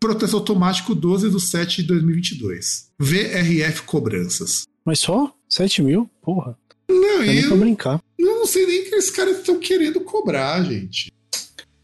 Protesto 0.00 0.36
automático 0.36 0.94
12 0.94 1.30
de 1.30 1.40
7 1.40 1.82
de 1.82 1.88
2022. 1.88 2.88
VRF 2.98 3.82
Cobranças. 3.82 4.66
Mas 4.84 4.98
só? 4.98 5.32
7 5.48 5.80
mil? 5.82 6.10
Porra. 6.20 6.58
Não, 6.88 7.22
eu, 7.22 7.48
pra 7.48 7.56
brincar. 7.56 8.02
Eu 8.18 8.36
não 8.36 8.46
sei 8.46 8.66
nem 8.66 8.80
o 8.80 8.84
que 8.88 8.94
esses 8.96 9.10
caras 9.10 9.38
estão 9.38 9.58
querendo 9.60 10.00
cobrar, 10.00 10.62
gente. 10.64 11.12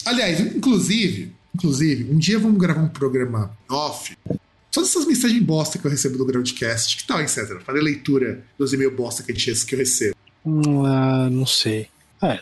Aliás, 0.05 0.41
inclusive, 0.41 1.33
inclusive, 1.55 2.11
um 2.11 2.19
dia 2.19 2.39
vamos 2.39 2.59
gravar 2.59 2.83
um 2.83 2.89
programa 2.89 3.57
off. 3.71 4.17
Só 4.79 4.83
dessas 4.83 5.07
mensagens 5.07 5.43
bosta 5.43 5.79
que 5.79 5.87
eu 5.87 5.91
recebo 5.91 6.19
do 6.19 6.25
Groundcast. 6.25 6.99
Que 6.99 7.07
tal, 7.07 7.21
etc. 7.21 7.61
Fazer 7.65 7.81
leitura 7.81 8.45
dos 8.57 8.73
e-mails 8.73 8.95
bosta 8.95 9.23
que, 9.23 9.33
a 9.33 9.35
gente, 9.35 9.67
que 9.67 9.75
eu 9.75 9.79
recebo. 9.79 10.17
Ah, 10.87 11.29
não 11.31 11.47
sei. 11.47 11.89
É, 12.21 12.41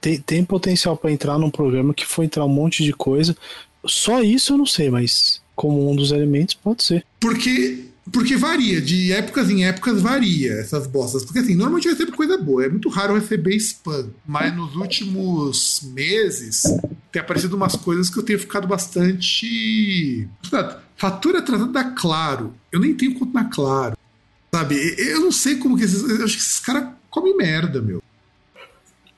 tem, 0.00 0.18
tem 0.20 0.44
potencial 0.44 0.96
para 0.96 1.12
entrar 1.12 1.38
num 1.38 1.50
programa 1.50 1.92
que 1.92 2.06
for 2.06 2.22
entrar 2.22 2.44
um 2.44 2.48
monte 2.48 2.82
de 2.82 2.92
coisa. 2.92 3.36
Só 3.86 4.22
isso 4.22 4.54
eu 4.54 4.58
não 4.58 4.66
sei, 4.66 4.90
mas 4.90 5.40
como 5.54 5.90
um 5.90 5.96
dos 5.96 6.12
elementos 6.12 6.54
pode 6.54 6.82
ser. 6.82 7.04
Porque 7.20 7.92
porque 8.10 8.36
varia, 8.36 8.80
de 8.80 9.12
épocas 9.12 9.48
em 9.48 9.64
épocas 9.64 10.02
varia 10.02 10.52
essas 10.54 10.86
bostas. 10.86 11.24
Porque 11.24 11.38
assim, 11.38 11.54
normalmente 11.54 11.86
eu 11.86 11.92
recebo 11.92 12.16
coisa 12.16 12.36
boa, 12.36 12.64
é 12.64 12.68
muito 12.68 12.88
raro 12.88 13.14
receber 13.14 13.54
spam. 13.56 14.10
Mas 14.26 14.54
nos 14.54 14.74
últimos 14.74 15.80
meses 15.94 16.64
tem 17.12 17.22
aparecido 17.22 17.54
umas 17.54 17.76
coisas 17.76 18.10
que 18.10 18.18
eu 18.18 18.22
tenho 18.22 18.38
ficado 18.38 18.66
bastante. 18.66 20.28
Fatura 20.96 21.40
atrasada 21.40 21.72
da 21.72 21.84
Claro. 21.84 22.54
Eu 22.70 22.80
nem 22.80 22.94
tenho 22.94 23.14
conta 23.14 23.32
na 23.32 23.44
Claro. 23.44 23.96
Sabe? 24.54 24.94
Eu 24.98 25.20
não 25.20 25.32
sei 25.32 25.56
como 25.56 25.76
que 25.76 25.84
esses. 25.84 26.02
Eu 26.02 26.24
acho 26.24 26.36
que 26.36 26.42
esses 26.42 26.60
caras 26.60 26.88
comem 27.10 27.36
merda, 27.36 27.80
meu. 27.80 28.02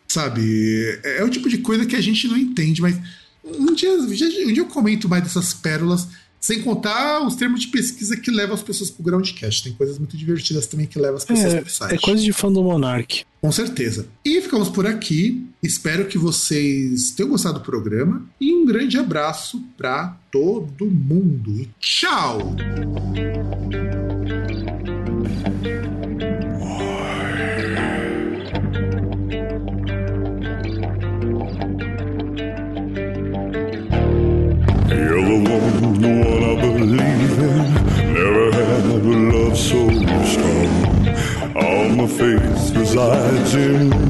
Sabe? 0.07 1.01
É 1.03 1.25
o 1.25 1.31
tipo 1.31 1.49
de 1.49 1.59
coisa 1.59 1.85
que 1.85 1.97
a 1.97 2.01
gente 2.01 2.29
não 2.29 2.37
entende, 2.37 2.81
mas 2.81 2.97
um 3.45 3.75
dia, 3.75 3.93
um 3.93 4.07
dia 4.07 4.59
eu 4.59 4.67
comento 4.67 5.09
mais 5.09 5.25
dessas 5.25 5.53
pérolas 5.53 6.07
sem 6.45 6.61
contar 6.61 7.27
os 7.27 7.37
termos 7.37 7.61
de 7.61 7.69
pesquisa 7.69 8.19
que 8.19 8.31
levam 8.31 8.55
as 8.55 8.62
pessoas 8.62 8.91
pro 8.91 9.03
Groundcast. 9.03 9.65
Tem 9.65 9.73
coisas 9.73 9.99
muito 9.99 10.15
divertidas 10.15 10.66
também 10.66 10.87
que 10.87 10.99
levam 10.99 11.16
as 11.16 11.25
pessoas 11.25 11.55
é, 11.55 11.61
pro 11.62 11.71
site. 11.71 11.95
É 11.95 11.99
coisa 11.99 12.23
de 12.23 12.35
fã 12.35 12.53
do 12.53 12.62
Monark. 12.62 13.25
Com 13.41 13.51
certeza. 13.51 14.07
E 14.23 14.43
ficamos 14.43 14.69
por 14.69 14.87
aqui. 14.87 15.47
Espero 15.62 16.05
que 16.05 16.19
vocês 16.19 17.12
tenham 17.12 17.31
gostado 17.31 17.61
do 17.61 17.65
programa. 17.65 18.27
E 18.39 18.53
um 18.53 18.66
grande 18.66 18.99
abraço 18.99 19.59
para 19.75 20.19
todo 20.31 20.85
mundo. 20.85 21.62
E 21.62 21.71
tchau! 21.81 22.55
Resides 42.95 43.55
in 43.57 44.03